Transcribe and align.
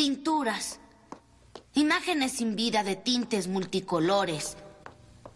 pinturas. 0.00 0.80
Imágenes 1.74 2.32
sin 2.32 2.56
vida 2.56 2.82
de 2.82 2.96
tintes 2.96 3.48
multicolores. 3.48 4.56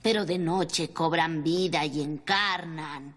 Pero 0.01 0.25
de 0.25 0.39
noche 0.39 0.89
cobran 0.89 1.45
vida 1.45 1.85
y 1.85 2.01
encarnan. 2.01 3.15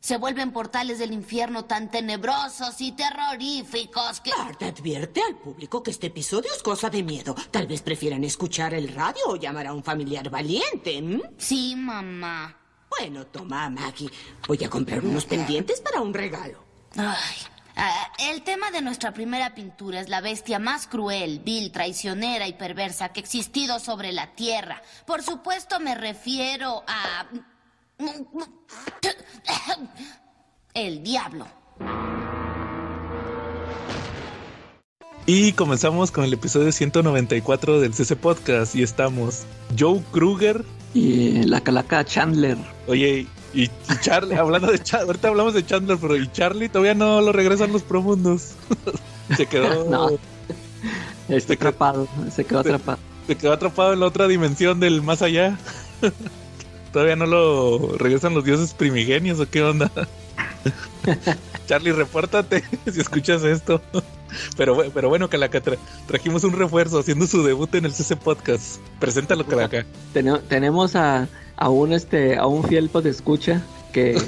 Se 0.00 0.16
vuelven 0.16 0.50
portales 0.50 0.98
del 0.98 1.12
infierno 1.12 1.64
tan 1.64 1.92
tenebrosos 1.92 2.80
y 2.80 2.90
terroríficos 2.90 4.20
que... 4.20 4.32
Bart 4.36 4.64
advierte 4.64 5.22
al 5.22 5.36
público 5.36 5.80
que 5.80 5.92
este 5.92 6.08
episodio 6.08 6.50
es 6.52 6.60
cosa 6.60 6.90
de 6.90 7.04
miedo. 7.04 7.36
Tal 7.52 7.68
vez 7.68 7.80
prefieran 7.80 8.24
escuchar 8.24 8.74
el 8.74 8.88
radio 8.88 9.22
o 9.28 9.36
llamar 9.36 9.68
a 9.68 9.74
un 9.74 9.84
familiar 9.84 10.28
valiente. 10.28 10.96
¿m? 10.98 11.22
Sí, 11.38 11.76
mamá. 11.76 12.58
Bueno, 12.90 13.24
toma, 13.28 13.70
Maggie. 13.70 14.10
Voy 14.48 14.64
a 14.64 14.68
comprar 14.68 15.04
unos 15.04 15.24
pendientes 15.24 15.80
para 15.80 16.00
un 16.00 16.12
regalo. 16.12 16.64
Ay, 16.96 17.36
ah, 17.76 18.12
el 18.30 18.42
tema 18.42 18.70
de 18.70 18.82
nuestra 18.82 19.12
primera 19.12 19.54
pintura 19.54 20.00
es 20.00 20.08
la 20.08 20.20
bestia 20.20 20.58
más 20.58 20.86
cruel, 20.86 21.40
vil, 21.40 21.72
traicionera 21.72 22.46
y 22.46 22.54
perversa 22.54 23.10
que 23.10 23.20
ha 23.20 23.22
existido 23.22 23.78
sobre 23.78 24.12
la 24.12 24.34
Tierra. 24.34 24.82
Por 25.06 25.22
supuesto 25.22 25.80
me 25.80 25.94
refiero 25.94 26.84
a... 26.86 27.26
El 30.74 31.02
diablo. 31.04 31.46
Y 35.26 35.52
comenzamos 35.52 36.10
con 36.10 36.24
el 36.24 36.34
episodio 36.34 36.70
194 36.70 37.80
del 37.80 37.94
CC 37.94 38.14
Podcast 38.14 38.74
y 38.74 38.82
estamos 38.82 39.44
Joe 39.78 40.02
Kruger. 40.12 40.64
Y 40.92 41.44
la 41.44 41.62
calaca 41.62 42.04
Chandler. 42.04 42.58
Oye, 42.86 43.26
y, 43.54 43.62
y 43.64 43.70
Charlie, 44.00 44.34
hablando 44.36 44.70
de 44.70 44.78
Chandler, 44.78 45.08
ahorita 45.08 45.28
hablamos 45.28 45.54
de 45.54 45.64
Chandler, 45.64 45.98
pero 46.00 46.16
y 46.16 46.30
Charlie 46.32 46.68
todavía 46.68 46.94
no 46.94 47.20
lo 47.20 47.32
regresan 47.32 47.72
los 47.72 47.82
promundos. 47.82 48.52
se 49.36 49.46
quedó. 49.46 49.84
No. 49.90 50.10
Está 51.28 51.38
Se 51.54 51.56
quedó- 51.58 51.68
atrapado, 51.68 52.08
se 52.34 52.44
quedó 52.44 52.62
se- 52.62 52.68
atrapado. 52.68 52.98
Se 53.26 53.36
quedó 53.36 53.52
atrapado 53.54 53.92
en 53.94 54.00
la 54.00 54.06
otra 54.06 54.28
dimensión 54.28 54.80
del 54.80 55.00
más 55.02 55.22
allá. 55.22 55.58
Todavía 56.92 57.16
no 57.16 57.24
lo 57.26 57.96
regresan 57.96 58.34
los 58.34 58.44
dioses 58.44 58.74
primigenios 58.74 59.40
o 59.40 59.48
qué 59.48 59.62
onda. 59.62 59.90
Charlie, 61.66 61.92
repórtate 61.92 62.62
si 62.92 63.00
escuchas 63.00 63.42
esto. 63.44 63.80
Pero, 64.56 64.76
pero 64.92 65.08
bueno, 65.08 65.28
Calaca, 65.28 65.62
tra- 65.62 65.78
trajimos 66.06 66.44
un 66.44 66.52
refuerzo 66.52 66.98
haciendo 66.98 67.26
su 67.26 67.42
debut 67.42 67.74
en 67.74 67.84
el 67.84 67.92
CC 67.92 68.16
Podcast. 68.16 68.76
Preséntalo, 68.98 69.46
Calaca. 69.46 69.84
Tene- 70.12 70.40
tenemos 70.48 70.96
a, 70.96 71.28
a 71.56 71.68
un 71.68 71.92
este 71.92 72.36
a 72.36 72.46
un 72.46 72.64
fiel 72.64 72.88
escucha 73.10 73.62
que 73.94 74.18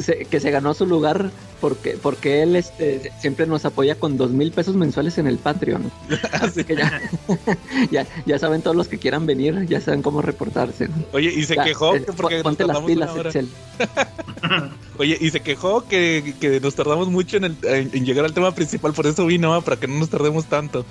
se, 0.00 0.24
que 0.24 0.40
se 0.40 0.50
ganó 0.52 0.72
su 0.72 0.86
lugar 0.86 1.30
porque 1.60 1.98
porque 2.00 2.42
él 2.42 2.54
este 2.56 3.10
siempre 3.20 3.46
nos 3.46 3.64
apoya 3.66 3.96
con 3.96 4.16
dos 4.16 4.30
mil 4.30 4.52
pesos 4.52 4.76
mensuales 4.76 5.18
en 5.18 5.26
el 5.26 5.36
Patreon. 5.36 5.90
Así 6.32 6.64
que 6.64 6.76
ya, 6.76 7.00
ya 7.90 8.06
ya 8.24 8.38
saben 8.38 8.62
todos 8.62 8.76
los 8.76 8.86
que 8.88 8.98
quieran 8.98 9.26
venir, 9.26 9.66
ya 9.66 9.80
saben 9.80 10.00
cómo 10.02 10.22
reportarse. 10.22 10.88
Oye, 11.12 11.32
y 11.34 11.44
se 11.44 11.56
Ya, 11.56 11.64
quejó 11.64 11.96
eh, 11.96 12.04
que 12.04 12.12
porque 12.12 12.36
nos 12.36 12.42
ponte 12.44 12.64
las 12.66 12.78
pilas. 12.80 13.10
Excel. 13.16 13.48
Oye, 14.98 15.16
y 15.20 15.30
se 15.30 15.40
quejó 15.40 15.86
que, 15.86 16.34
que 16.40 16.60
nos 16.60 16.74
tardamos 16.74 17.08
mucho 17.08 17.38
en, 17.38 17.44
el- 17.44 17.56
en- 17.62 17.90
en 17.92 18.04
llegar 18.04 18.24
al 18.24 18.34
tema 18.34 18.54
principal, 18.54 18.92
por 18.92 19.06
eso 19.06 19.24
vino, 19.26 19.54
ah, 19.54 19.60
para 19.62 19.78
que 19.78 19.88
no 19.88 19.98
nos 19.98 20.10
tardemos 20.10 20.44
tanto. 20.46 20.84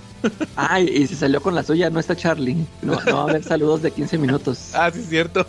Ay, 0.56 0.90
y 0.90 1.08
se 1.08 1.16
salió 1.16 1.42
con 1.42 1.54
la 1.56 1.64
suya, 1.64 1.90
no 1.92 2.00
está 2.00 2.16
Charlie. 2.16 2.66
No, 2.82 3.00
no 3.06 3.14
va 3.16 3.22
a 3.22 3.30
haber 3.30 3.44
saludos 3.44 3.82
de 3.84 3.92
15 3.92 4.18
minutos. 4.18 4.72
Ah, 4.74 4.90
sí, 4.94 5.00
es 5.02 5.10
cierto. 5.10 5.46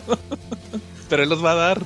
Pero 1.09 1.23
él 1.23 1.29
los 1.29 1.43
va 1.43 1.51
a 1.53 1.55
dar. 1.55 1.81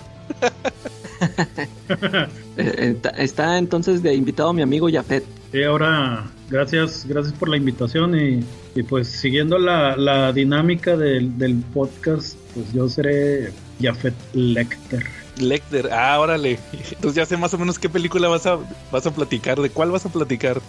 Eh, 1.87 2.27
eh, 2.57 2.97
está 3.17 3.57
entonces 3.57 4.01
de 4.01 4.13
invitado 4.13 4.53
mi 4.53 4.61
amigo 4.61 4.87
Jafet. 4.91 5.23
Sí, 5.51 5.63
ahora, 5.63 6.25
gracias, 6.49 7.05
gracias 7.07 7.33
por 7.33 7.49
la 7.49 7.57
invitación 7.57 8.19
y, 8.19 8.43
y 8.75 8.83
pues 8.83 9.07
siguiendo 9.07 9.57
la, 9.57 9.95
la 9.95 10.31
dinámica 10.31 10.95
del, 10.97 11.37
del 11.37 11.55
podcast, 11.73 12.37
pues 12.53 12.73
yo 12.73 12.87
seré 12.89 13.51
Jafet 13.81 14.13
Lecter. 14.33 15.05
Lecter, 15.37 15.89
ah, 15.91 16.19
órale. 16.19 16.59
Entonces 16.91 17.15
ya 17.15 17.25
sé 17.25 17.37
más 17.37 17.53
o 17.53 17.57
menos 17.57 17.77
qué 17.77 17.89
película 17.89 18.27
vas 18.29 18.45
a, 18.45 18.57
vas 18.91 19.05
a 19.05 19.13
platicar, 19.13 19.59
de 19.59 19.69
cuál 19.69 19.91
vas 19.91 20.05
a 20.05 20.09
platicar. 20.09 20.61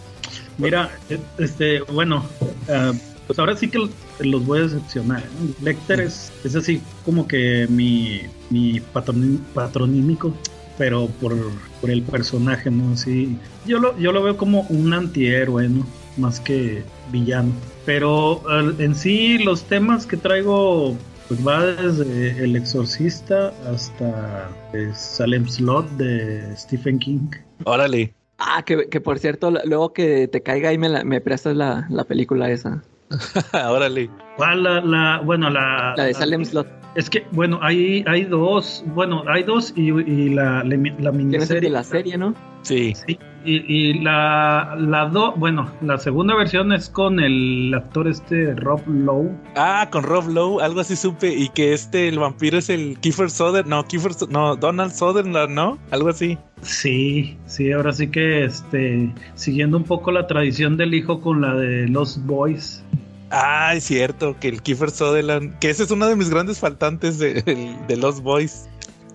Mira, 0.59 0.91
eh, 1.09 1.19
este, 1.39 1.83
bueno, 1.83 2.25
ah, 2.69 2.93
pues 3.27 3.39
ahora 3.39 3.57
sí 3.57 3.69
que 3.69 3.79
los 4.21 4.47
voy 4.47 4.61
a 4.61 4.63
decepcionar. 4.63 5.23
¿no? 5.41 5.65
Lecter 5.65 6.01
es, 6.01 6.33
es 6.45 6.55
así 6.57 6.81
como 7.05 7.27
que 7.27 7.67
mi, 7.69 8.21
mi 8.51 8.81
patroní- 8.95 9.41
patronímico, 9.55 10.33
pero 10.79 11.07
por, 11.21 11.35
por 11.81 11.91
el 11.91 12.03
personaje, 12.03 12.71
¿no? 12.71 12.97
Sí, 12.97 13.37
yo 13.67 13.79
lo, 13.79 13.99
yo 13.99 14.13
lo 14.13 14.23
veo 14.23 14.37
como 14.37 14.63
un 14.69 14.93
antihéroe, 14.93 15.69
¿no? 15.69 15.87
Más 16.17 16.39
que 16.41 16.83
villano. 17.11 17.53
Pero 17.85 18.43
en 18.79 18.95
sí 18.95 19.39
los 19.39 19.63
temas 19.65 20.07
que 20.07 20.17
traigo 20.17 20.97
pues 21.29 21.45
va 21.45 21.67
desde 21.67 22.45
El 22.45 22.55
Exorcista 22.57 23.53
hasta 23.69 24.49
eh, 24.73 24.91
Salem 24.95 25.49
Slot 25.49 25.89
de 25.97 26.55
Stephen 26.57 26.99
King. 27.01 27.29
Órale. 27.65 28.15
Ah, 28.39 28.63
que, 28.65 28.89
que 28.89 29.01
por 29.01 29.19
cierto, 29.19 29.51
luego 29.65 29.93
que 29.93 30.29
te 30.29 30.43
caiga 30.43 30.69
ahí 30.69 30.79
me, 30.79 30.89
la- 30.89 31.05
me 31.05 31.21
prestas 31.21 31.57
la, 31.57 31.87
la 31.91 32.05
película 32.05 32.51
esa. 32.51 32.83
órale. 33.69 34.11
¿Cuál 34.37 34.63
la, 34.63 34.81
la- 34.81 35.21
bueno, 35.25 35.49
la, 35.51 35.95
La 35.97 36.05
de 36.05 36.15
Salem 36.15 36.45
Slot. 36.45 36.67
Es 36.95 37.11
que, 37.11 37.27
bueno, 37.33 37.59
hay, 37.63 38.03
hay 38.07 38.25
dos, 38.25 38.83
bueno, 38.89 39.23
hay 39.29 39.43
dos 39.43 39.73
y, 39.77 39.91
y 39.91 40.31
la, 40.31 40.65
la, 40.65 40.77
la 40.99 41.13
miniserie. 41.13 41.61
de 41.61 41.71
la 41.71 41.85
serie, 41.85 42.17
¿no? 42.17 42.35
Sí. 42.63 42.95
Sí, 43.07 43.19
y, 43.47 43.65
y 43.91 43.95
la, 44.01 44.77
la 44.79 45.07
do, 45.07 45.33
bueno, 45.37 45.71
la 45.81 45.99
segunda 45.99 46.35
versión 46.35 46.73
es 46.73 46.91
con 46.91 47.21
el 47.21 47.73
actor 47.75 48.09
este 48.09 48.55
Rob 48.55 48.81
Lowe. 48.87 49.31
Ah, 49.57 49.89
con 49.91 50.03
Rob 50.03 50.29
Lowe, 50.29 50.61
algo 50.63 50.81
así 50.81 50.97
supe. 50.97 51.33
Y 51.35 51.49
que 51.51 51.73
este, 51.73 52.09
el 52.09 52.19
vampiro 52.19 52.59
es 52.59 52.69
el 52.69 52.99
Kiefer 53.01 53.31
Sutherland. 53.31 53.69
No, 53.69 53.85
Kiefer, 53.87 54.13
no, 54.29 54.57
Donald 54.57 54.93
Sutherland, 54.93 55.51
¿no? 55.55 55.79
Algo 55.91 56.09
así. 56.09 56.37
Sí, 56.63 57.37
sí, 57.47 57.71
ahora 57.73 57.93
sí 57.93 58.09
que 58.09 58.45
este, 58.45 59.13
siguiendo 59.35 59.77
un 59.77 59.85
poco 59.85 60.11
la 60.11 60.27
tradición 60.27 60.77
del 60.77 60.95
hijo 60.95 61.21
con 61.21 61.41
la 61.41 61.55
de 61.55 61.89
Los 61.89 62.25
Boys. 62.27 62.83
Ah, 63.31 63.73
es 63.75 63.85
cierto, 63.85 64.37
que 64.39 64.49
el 64.49 64.63
Kiefer 64.63 64.91
Sutherland, 64.91 65.59
que 65.59 65.69
ese 65.71 65.83
es 65.83 65.91
uno 65.91 66.07
de 66.07 66.15
mis 66.17 66.31
grandes 66.31 66.61
faltantes 66.61 67.19
de, 67.19 67.43
el- 67.47 67.87
de 67.87 67.97
Los 67.97 68.23
Boys. 68.23 68.69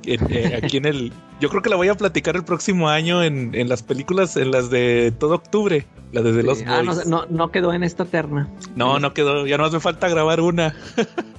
En- 0.05 0.27
eh, 0.31 0.59
aquí 0.63 0.77
en 0.77 0.85
el. 0.85 1.13
Yo 1.39 1.49
creo 1.49 1.61
que 1.61 1.69
la 1.69 1.75
voy 1.75 1.87
a 1.89 1.95
platicar 1.95 2.35
el 2.35 2.43
próximo 2.43 2.89
año 2.89 3.23
en, 3.23 3.53
en 3.55 3.69
las 3.69 3.83
películas, 3.83 4.37
en 4.37 4.51
las 4.51 4.69
de 4.69 5.13
todo 5.17 5.35
octubre. 5.35 5.85
La 6.11 6.21
de 6.21 6.55
Sí. 6.55 6.63
Ah, 6.67 6.81
no, 6.83 6.93
no, 7.05 7.25
no 7.29 7.51
quedó 7.51 7.71
en 7.73 7.83
esta 7.83 8.05
terna. 8.05 8.49
No, 8.75 8.99
no 8.99 9.13
quedó. 9.13 9.47
Ya 9.47 9.57
no 9.57 9.69
me 9.69 9.79
falta 9.79 10.07
grabar 10.09 10.41
una. 10.41 10.75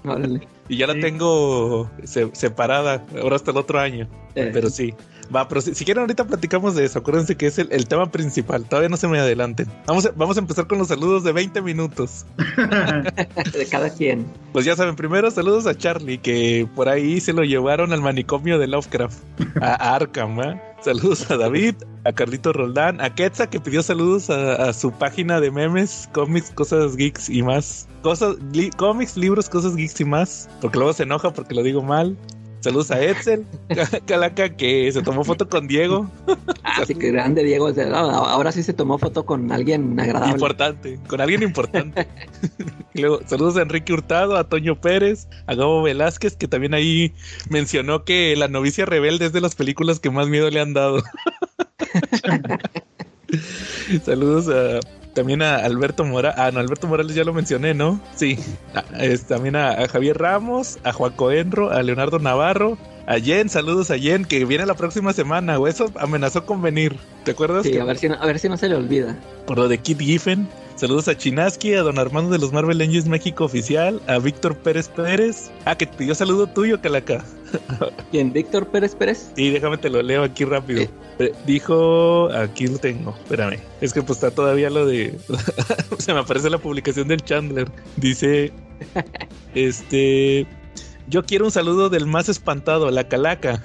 Órale. 0.04 0.46
Y 0.68 0.76
ya 0.78 0.86
la 0.86 0.94
tengo 0.94 1.90
se- 2.04 2.30
separada. 2.34 3.04
Ahora 3.20 3.36
hasta 3.36 3.50
el 3.50 3.58
otro 3.58 3.78
año. 3.78 4.08
Eh, 4.34 4.48
Pero 4.54 4.70
sí. 4.70 4.94
Va, 5.34 5.48
pero 5.48 5.60
si, 5.60 5.74
si 5.74 5.84
quieren 5.84 6.02
ahorita 6.02 6.26
platicamos 6.26 6.74
de 6.74 6.84
eso. 6.84 6.98
Acuérdense 6.98 7.36
que 7.36 7.46
es 7.46 7.58
el, 7.58 7.68
el 7.72 7.86
tema 7.86 8.10
principal. 8.10 8.64
Todavía 8.68 8.88
no 8.88 8.96
se 8.96 9.08
me 9.08 9.18
adelanten. 9.18 9.66
Vamos 9.86 10.06
a, 10.06 10.10
vamos 10.16 10.36
a 10.36 10.40
empezar 10.40 10.66
con 10.66 10.78
los 10.78 10.88
saludos 10.88 11.24
de 11.24 11.32
20 11.32 11.62
minutos. 11.62 12.26
de 12.36 13.66
cada 13.70 13.90
quien. 13.90 14.26
Pues 14.52 14.64
ya 14.64 14.76
saben, 14.76 14.96
primero 14.96 15.30
saludos 15.30 15.66
a 15.66 15.74
Charlie, 15.76 16.18
que 16.18 16.68
por 16.74 16.88
ahí 16.88 17.20
se 17.20 17.32
lo 17.32 17.42
llevaron 17.44 17.92
al 17.92 18.00
manicomio 18.02 18.58
de 18.58 18.66
Lovecraft, 18.66 19.18
a, 19.60 19.68
a 19.72 19.94
Arkham. 19.96 20.40
¿eh? 20.40 20.60
Saludos 20.80 21.30
a 21.30 21.36
David, 21.36 21.76
a 22.04 22.12
Carlito 22.12 22.52
Roldán, 22.52 23.00
a 23.00 23.14
Quetza, 23.14 23.48
que 23.48 23.60
pidió 23.60 23.82
saludos 23.82 24.30
a, 24.30 24.68
a 24.68 24.72
su 24.72 24.90
página 24.92 25.40
de 25.40 25.50
memes, 25.50 26.08
cómics, 26.12 26.50
cosas 26.50 26.96
geeks 26.96 27.28
y 27.30 27.42
más. 27.42 27.88
Cosas, 28.02 28.36
li- 28.52 28.70
cómics, 28.70 29.16
libros, 29.16 29.48
cosas 29.48 29.76
geeks 29.76 30.00
y 30.00 30.04
más, 30.04 30.48
porque 30.60 30.78
luego 30.78 30.92
se 30.92 31.04
enoja 31.04 31.32
porque 31.32 31.54
lo 31.54 31.62
digo 31.62 31.82
mal. 31.82 32.16
Saludos 32.62 32.92
a 32.92 33.02
Edsel, 33.02 33.44
Calaca, 34.06 34.56
que 34.56 34.90
se 34.92 35.02
tomó 35.02 35.24
foto 35.24 35.48
con 35.48 35.66
Diego. 35.66 36.08
Así 36.62 36.94
que 36.94 37.10
grande 37.10 37.42
Diego. 37.42 37.68
Ahora 37.92 38.52
sí 38.52 38.62
se 38.62 38.72
tomó 38.72 38.98
foto 38.98 39.26
con 39.26 39.50
alguien 39.50 39.98
agradable. 39.98 40.34
Importante, 40.34 41.00
con 41.08 41.20
alguien 41.20 41.42
importante. 41.42 42.06
y 42.94 43.00
luego, 43.00 43.20
saludos 43.26 43.56
a 43.56 43.62
Enrique 43.62 43.92
Hurtado, 43.92 44.36
a 44.36 44.48
Toño 44.48 44.80
Pérez, 44.80 45.26
a 45.46 45.56
Gabo 45.56 45.82
Velázquez, 45.82 46.36
que 46.36 46.46
también 46.46 46.72
ahí 46.72 47.12
mencionó 47.50 48.04
que 48.04 48.36
La 48.36 48.46
novicia 48.46 48.86
rebelde 48.86 49.26
es 49.26 49.32
de 49.32 49.40
las 49.40 49.56
películas 49.56 49.98
que 49.98 50.10
más 50.10 50.28
miedo 50.28 50.48
le 50.48 50.60
han 50.60 50.72
dado. 50.72 51.02
saludos 54.04 54.48
a, 54.48 54.78
también 55.14 55.42
a 55.42 55.56
Alberto 55.56 56.04
Morales. 56.04 56.38
Ah, 56.38 56.50
no, 56.52 56.60
Alberto 56.60 56.86
Morales 56.86 57.14
ya 57.14 57.24
lo 57.24 57.32
mencioné, 57.32 57.74
¿no? 57.74 58.00
Sí. 58.16 58.38
Ah, 58.74 58.84
es, 58.98 59.24
también 59.24 59.56
a, 59.56 59.70
a 59.72 59.88
Javier 59.88 60.18
Ramos, 60.18 60.78
a 60.84 60.92
Juan 60.92 61.12
Coenro, 61.12 61.70
a 61.70 61.82
Leonardo 61.82 62.18
Navarro. 62.18 62.78
A 63.06 63.18
Jen, 63.18 63.48
saludos 63.48 63.90
a 63.90 63.98
Jen, 63.98 64.24
que 64.24 64.44
viene 64.44 64.64
la 64.64 64.74
próxima 64.74 65.12
semana, 65.12 65.58
o 65.58 65.66
eso 65.66 65.90
amenazó 65.98 66.46
con 66.46 66.62
venir. 66.62 66.96
¿Te 67.24 67.32
acuerdas? 67.32 67.64
Sí, 67.64 67.72
que- 67.72 67.80
a 67.80 67.84
ver, 67.84 67.98
si 67.98 68.08
no, 68.08 68.14
a 68.14 68.26
ver 68.26 68.38
si 68.38 68.48
no 68.48 68.56
se 68.56 68.68
le 68.68 68.76
olvida. 68.76 69.18
por 69.46 69.58
lo 69.58 69.68
de 69.68 69.78
Kit 69.78 69.98
Giffen. 70.00 70.48
Saludos 70.76 71.06
a 71.08 71.16
Chinaski, 71.16 71.74
a 71.74 71.82
Don 71.82 71.98
Armando 71.98 72.30
de 72.30 72.38
los 72.38 72.52
Marvel 72.52 72.80
Angels 72.80 73.06
México 73.06 73.44
Oficial, 73.44 74.00
a 74.06 74.18
Víctor 74.18 74.56
Pérez 74.56 74.88
Pérez. 74.88 75.50
Ah, 75.64 75.76
que 75.76 75.86
pidió 75.86 76.14
saludo 76.14 76.46
tuyo, 76.46 76.80
Calaca. 76.80 77.24
¿Quién? 78.10 78.32
¿Víctor 78.32 78.66
Pérez 78.68 78.94
Pérez? 78.94 79.32
Y 79.36 79.50
déjame 79.50 79.78
te 79.78 79.90
lo 79.90 80.02
leo 80.02 80.22
aquí 80.22 80.44
rápido. 80.44 80.82
Eh, 81.18 81.32
Dijo, 81.46 82.30
aquí 82.32 82.66
lo 82.66 82.78
tengo, 82.78 83.14
espérame. 83.22 83.58
Es 83.80 83.92
que 83.92 84.02
pues 84.02 84.18
está 84.18 84.30
todavía 84.30 84.70
lo 84.70 84.86
de... 84.86 85.18
Se 85.98 86.12
me 86.12 86.20
aparece 86.20 86.50
la 86.50 86.58
publicación 86.58 87.08
del 87.08 87.22
Chandler. 87.22 87.70
Dice, 87.96 88.52
este... 89.54 90.46
Yo 91.08 91.24
quiero 91.24 91.46
un 91.46 91.50
saludo 91.50 91.90
del 91.90 92.06
más 92.06 92.28
espantado, 92.28 92.90
la 92.90 93.08
calaca. 93.08 93.62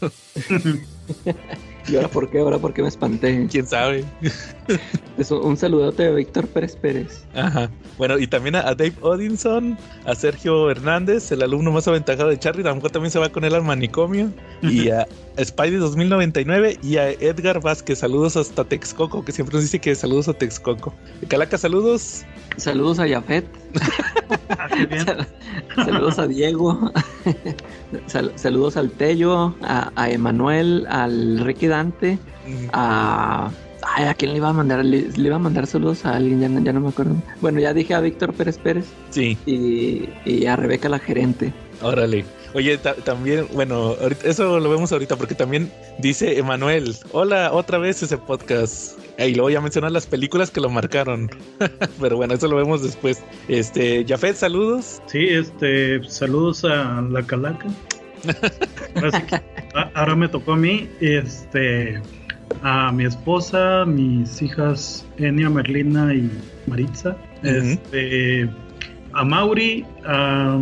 ¿Y 1.88 1.96
ahora 1.96 2.08
por 2.08 2.30
qué? 2.30 2.40
¿Ahora 2.40 2.58
por 2.58 2.72
qué 2.74 2.82
me 2.82 2.88
espanté? 2.88 3.46
¿Quién 3.50 3.66
sabe? 3.66 4.04
Es 5.18 5.30
un 5.30 5.56
saludote 5.56 6.04
de 6.04 6.14
Víctor 6.14 6.46
Pérez 6.48 6.76
Pérez. 6.76 7.24
Ajá. 7.34 7.68
Bueno, 7.98 8.18
y 8.18 8.26
también 8.26 8.56
a, 8.56 8.60
a 8.60 8.74
Dave 8.74 8.94
Odinson, 9.02 9.76
a 10.06 10.14
Sergio 10.14 10.70
Hernández, 10.70 11.30
el 11.30 11.42
alumno 11.42 11.70
más 11.72 11.86
aventajado 11.88 12.30
de 12.30 12.38
Charlie. 12.38 12.62
A 12.64 12.68
lo 12.70 12.76
mejor 12.76 12.90
también 12.90 13.10
se 13.10 13.18
va 13.18 13.28
con 13.28 13.44
él 13.44 13.54
al 13.54 13.62
manicomio. 13.62 14.30
Y 14.62 14.88
a 14.88 15.06
Spidey 15.44 15.76
2099 15.76 16.78
y 16.82 16.96
a 16.96 17.10
Edgar 17.10 17.60
Vázquez. 17.60 17.98
Saludos 17.98 18.36
hasta 18.38 18.64
Texcoco, 18.64 19.22
que 19.22 19.32
siempre 19.32 19.54
nos 19.56 19.64
dice 19.64 19.78
que 19.78 19.94
saludos 19.94 20.28
a 20.28 20.32
Texcoco. 20.32 20.94
Calaca, 21.28 21.58
saludos. 21.58 22.22
Saludos 22.56 22.98
a 22.98 23.06
Yafet. 23.06 23.44
Ah. 24.48 24.68
Sal- 25.04 25.28
saludos 25.84 26.18
a 26.18 26.26
Diego. 26.26 26.92
Sal- 28.06 28.32
saludos 28.36 28.76
al 28.78 28.90
Tello, 28.90 29.54
a, 29.62 29.90
a 29.96 30.10
Emanuel, 30.10 30.86
al 30.88 31.40
Ricky 31.40 31.66
Dante, 31.66 32.18
a. 32.72 33.50
Ay, 33.82 34.04
¿a 34.06 34.14
quién 34.14 34.32
le 34.32 34.36
iba 34.38 34.48
a 34.50 34.52
mandar? 34.52 34.84
Le, 34.84 35.08
le 35.10 35.26
iba 35.26 35.36
a 35.36 35.38
mandar 35.38 35.66
saludos 35.66 36.04
a 36.04 36.16
alguien, 36.16 36.40
ya 36.40 36.48
no, 36.48 36.60
ya 36.60 36.72
no 36.72 36.80
me 36.80 36.88
acuerdo. 36.88 37.14
Bueno, 37.40 37.60
ya 37.60 37.72
dije 37.74 37.94
a 37.94 38.00
Víctor 38.00 38.32
Pérez 38.34 38.58
Pérez 38.58 38.86
Sí, 39.10 39.38
y, 39.46 40.08
y 40.24 40.46
a 40.46 40.56
Rebeca 40.56 40.88
la 40.88 40.98
gerente. 40.98 41.52
órale. 41.82 42.24
Oye, 42.52 42.76
ta- 42.78 42.94
también, 42.96 43.46
bueno, 43.52 43.94
ahorita- 44.00 44.26
eso 44.28 44.58
lo 44.58 44.68
vemos 44.68 44.90
ahorita 44.90 45.14
porque 45.16 45.36
también 45.36 45.70
dice 45.98 46.36
Emanuel, 46.36 46.96
hola, 47.12 47.52
otra 47.52 47.78
vez 47.78 48.02
ese 48.02 48.18
podcast. 48.18 48.98
Y 49.18 49.34
luego 49.34 49.50
ya 49.50 49.60
mencionan 49.60 49.92
las 49.92 50.06
películas 50.06 50.50
que 50.50 50.60
lo 50.60 50.68
marcaron. 50.68 51.30
Pero 52.00 52.16
bueno, 52.16 52.34
eso 52.34 52.48
lo 52.48 52.56
vemos 52.56 52.82
después. 52.82 53.22
Este, 53.48 54.04
Jafet, 54.08 54.34
saludos. 54.34 55.00
Sí, 55.06 55.28
este, 55.28 56.02
saludos 56.08 56.64
a 56.64 57.00
la 57.02 57.22
calaca. 57.22 57.66
Ahora, 58.96 59.12
sí 59.20 59.22
que- 59.26 59.34
a- 59.74 59.90
ahora 59.94 60.16
me 60.16 60.28
tocó 60.28 60.52
a 60.54 60.56
mí, 60.56 60.88
este, 61.00 62.02
a 62.62 62.92
mi 62.92 63.04
esposa, 63.04 63.84
mis 63.86 64.40
hijas 64.42 65.06
Enia, 65.18 65.48
Merlina 65.50 66.12
y 66.14 66.30
Maritza, 66.66 67.16
este, 67.42 68.48
a 69.12 69.24
Mauri, 69.24 69.84
a 70.06 70.58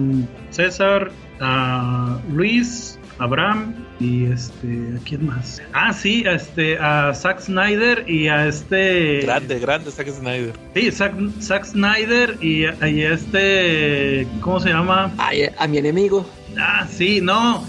César, 0.50 1.10
a 1.40 2.18
Luis, 2.32 2.98
a 3.18 3.24
Abraham 3.24 3.74
y 4.00 4.26
este, 4.26 4.94
¿a 4.96 5.04
quién 5.04 5.26
más? 5.26 5.60
Ah, 5.72 5.92
sí, 5.92 6.24
a 6.26 6.34
este, 6.34 6.78
a 6.78 7.12
Zack 7.14 7.40
Snyder 7.40 8.04
y 8.08 8.28
a 8.28 8.46
este. 8.46 9.20
Grande, 9.22 9.58
grande, 9.58 9.90
Zack 9.90 10.08
Snyder. 10.08 10.52
Sí, 10.74 10.90
Zack, 10.92 11.14
Zack 11.40 11.64
Snyder 11.64 12.36
y, 12.40 12.64
a- 12.66 12.88
y 12.88 13.02
a 13.02 13.12
este, 13.14 14.26
¿cómo 14.40 14.60
se 14.60 14.68
llama? 14.70 15.12
Ay, 15.18 15.42
a 15.58 15.66
mi 15.66 15.78
enemigo. 15.78 16.28
Ah, 16.56 16.86
sí, 16.88 17.20
no. 17.20 17.64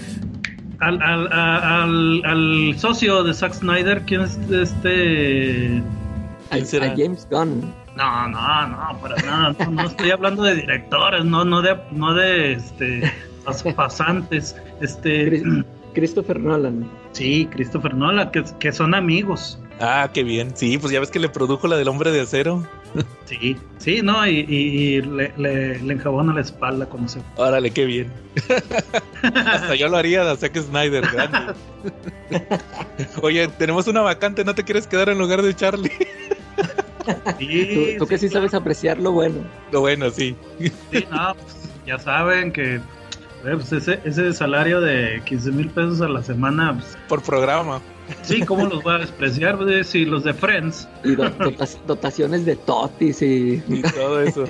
Al, 0.80 1.02
al, 1.02 1.28
a- 1.34 1.84
al, 1.84 2.22
al 2.26 2.74
socio 2.78 3.24
de 3.24 3.34
Zack 3.34 3.54
Snyder, 3.54 4.02
¿quién 4.04 4.22
es 4.22 4.38
este? 4.50 5.84
¿Quién 6.52 6.66
será? 6.66 6.88
a 6.88 6.96
James 6.96 7.28
Gunn. 7.30 7.74
No, 7.98 8.28
no, 8.30 8.68
no, 8.68 8.98
para 9.02 9.16
nada. 9.18 9.56
No, 9.60 9.72
no 9.72 9.82
estoy 9.88 10.12
hablando 10.12 10.44
de 10.44 10.56
directores, 10.56 11.26
no, 11.26 11.44
no 11.44 11.62
de, 11.62 11.76
no 11.92 12.14
de 12.14 12.54
este 12.54 13.12
pas- 13.46 13.76
pasantes. 13.76 14.56
Este, 14.80 15.26
Chris- 15.28 15.66
Christopher 15.94 16.40
Nolan. 16.40 16.88
sí, 17.12 17.48
Christopher 17.52 17.94
Nolan, 17.94 18.32
que, 18.32 18.44
que 18.60 18.72
son 18.72 18.96
amigos. 18.96 19.60
Ah, 19.80 20.10
qué 20.14 20.24
bien. 20.24 20.56
Sí, 20.58 20.78
pues 20.78 20.92
ya 20.92 21.00
ves 21.00 21.10
que 21.10 21.20
le 21.20 21.30
produjo 21.30 21.68
la 21.68 21.78
del 21.78 21.88
hombre 21.88 22.12
de 22.12 22.22
acero. 22.22 22.68
Sí, 23.26 23.56
sí, 23.78 24.02
no, 24.02 24.26
y, 24.28 24.40
y- 24.50 24.96
y 24.96 25.02
le, 25.04 25.32
le, 25.38 25.80
le 25.80 25.94
enjabona 25.94 26.34
la 26.34 26.42
espalda 26.42 26.88
como 26.88 27.08
se. 27.08 27.22
Órale, 27.36 27.70
qué 27.72 27.86
bien. 27.86 28.12
Hasta 29.24 29.76
yo 29.76 29.88
lo 29.88 29.98
haría 29.98 30.30
a 30.30 30.36
Zack 30.36 30.58
Snyder, 30.58 31.08
grande. 31.12 31.54
Oye, 33.22 33.48
tenemos 33.60 33.88
una 33.88 34.02
vacante, 34.02 34.44
¿no 34.44 34.56
te 34.56 34.64
quieres 34.64 34.88
quedar 34.88 35.10
en 35.10 35.20
lugar 35.20 35.42
de 35.44 35.56
Charlie? 35.56 35.92
Sí, 37.38 37.96
Tú, 37.98 38.04
tú 38.06 38.08
que 38.08 38.18
sí 38.18 38.28
claro. 38.28 38.42
sabes 38.48 38.54
apreciar 38.54 38.98
lo 39.00 39.12
bueno. 39.12 39.38
Lo 39.72 39.82
bueno, 39.82 40.10
sí. 40.12 40.36
Sí, 40.60 41.06
no, 41.10 41.34
pues, 41.36 41.70
ya 41.86 41.98
saben 41.98 42.52
que 42.52 42.76
eh, 42.76 42.82
pues, 43.54 43.72
ese, 43.72 44.00
ese 44.04 44.34
salario 44.34 44.82
de 44.82 45.22
15 45.26 45.52
mil 45.52 45.70
pesos 45.70 46.02
a 46.02 46.08
la 46.10 46.22
semana, 46.22 46.74
pues, 46.74 46.98
Por 47.08 47.22
programa. 47.24 47.82
Sí, 48.24 48.42
¿cómo 48.42 48.66
los 48.68 48.84
voy 48.84 48.96
a 48.96 48.98
despreciar? 49.00 49.58
Pues, 49.58 49.88
si 49.88 50.06
los 50.06 50.24
de 50.24 50.34
Friends, 50.34 50.88
Y 51.04 51.16
do- 51.16 51.32
dotaciones 51.88 52.46
de 52.46 52.56
totis 52.56 53.22
y... 53.22 53.64
Y 53.68 53.82
todo 53.82 54.22
eso. 54.22 54.46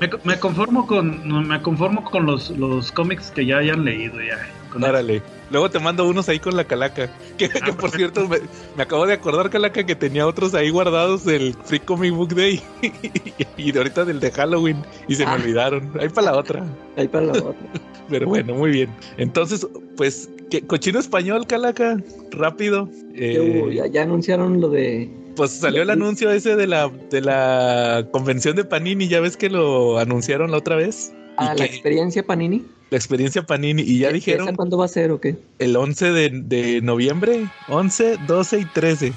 me, 0.00 0.10
me 0.24 0.38
conformo 0.38 0.86
con 0.86 1.48
me 1.48 1.60
conformo 1.62 2.04
con 2.04 2.26
los, 2.26 2.50
los 2.50 2.92
cómics 2.92 3.30
que 3.30 3.46
ya 3.46 3.58
hayan 3.58 3.84
leído 3.84 4.20
ya. 4.20 4.38
Con 4.70 4.82
Órale. 4.84 5.22
Luego 5.50 5.68
te 5.70 5.78
mando 5.78 6.08
unos 6.08 6.30
ahí 6.30 6.38
con 6.38 6.56
la 6.56 6.64
calaca. 6.64 7.10
Que, 7.36 7.50
que, 7.50 7.72
por 7.74 7.90
cierto, 7.90 8.26
me, 8.26 8.38
me 8.74 8.84
acabo 8.84 9.06
de 9.06 9.12
acordar, 9.12 9.50
calaca, 9.50 9.84
que 9.84 9.94
tenía 9.94 10.26
otros 10.26 10.54
ahí 10.54 10.70
guardados 10.70 11.24
del 11.26 11.54
Free 11.64 11.80
Comic 11.80 12.14
Book 12.14 12.34
Day. 12.34 12.62
y 13.58 13.70
de 13.70 13.78
ahorita 13.78 14.06
del 14.06 14.18
de 14.18 14.30
Halloween. 14.30 14.78
Y 15.08 15.14
se 15.16 15.26
me 15.26 15.32
Ah. 15.32 15.34
olvidaron. 15.34 15.92
Ahí 16.00 16.08
para 16.08 16.32
la 16.32 16.38
otra. 16.38 16.64
Ahí 16.96 17.06
para 17.06 17.26
la 17.26 17.32
otra. 17.34 17.54
Pero 18.08 18.26
bueno, 18.28 18.54
muy 18.54 18.70
bien. 18.70 18.88
Entonces, 19.18 19.66
pues, 19.96 20.30
¿qué? 20.60 20.66
cochino 20.66 20.98
español, 20.98 21.46
calaca. 21.46 22.02
Rápido. 22.30 22.88
Eh, 23.14 23.72
ya, 23.74 23.86
ya 23.86 24.02
anunciaron 24.02 24.60
lo 24.60 24.68
de... 24.68 25.10
pues 25.36 25.50
salió 25.52 25.82
el 25.82 25.90
anuncio 25.90 26.30
ese 26.30 26.56
de 26.56 26.66
la, 26.66 26.90
de 27.10 27.20
la 27.20 28.06
convención 28.12 28.54
de 28.56 28.64
Panini. 28.64 29.08
Ya 29.08 29.20
ves 29.20 29.36
que 29.36 29.48
lo 29.50 29.98
anunciaron 29.98 30.50
la 30.50 30.58
otra 30.58 30.76
vez. 30.76 31.12
Ah, 31.36 31.54
la 31.54 31.54
que- 31.56 31.64
experiencia 31.64 32.22
Panini. 32.24 32.64
la 32.90 32.96
experiencia 32.98 33.42
Panini. 33.42 33.82
Y 33.82 33.98
ya 34.00 34.08
¿Esa 34.08 34.14
dijeron 34.14 34.54
cuándo 34.54 34.76
va 34.78 34.84
a 34.84 34.88
ser 34.88 35.10
o 35.12 35.20
qué? 35.20 35.36
el 35.58 35.74
11 35.76 36.12
de, 36.12 36.30
de 36.44 36.80
noviembre. 36.82 37.46
11, 37.68 38.18
12 38.26 38.58
y 38.60 38.64
13. 38.66 39.12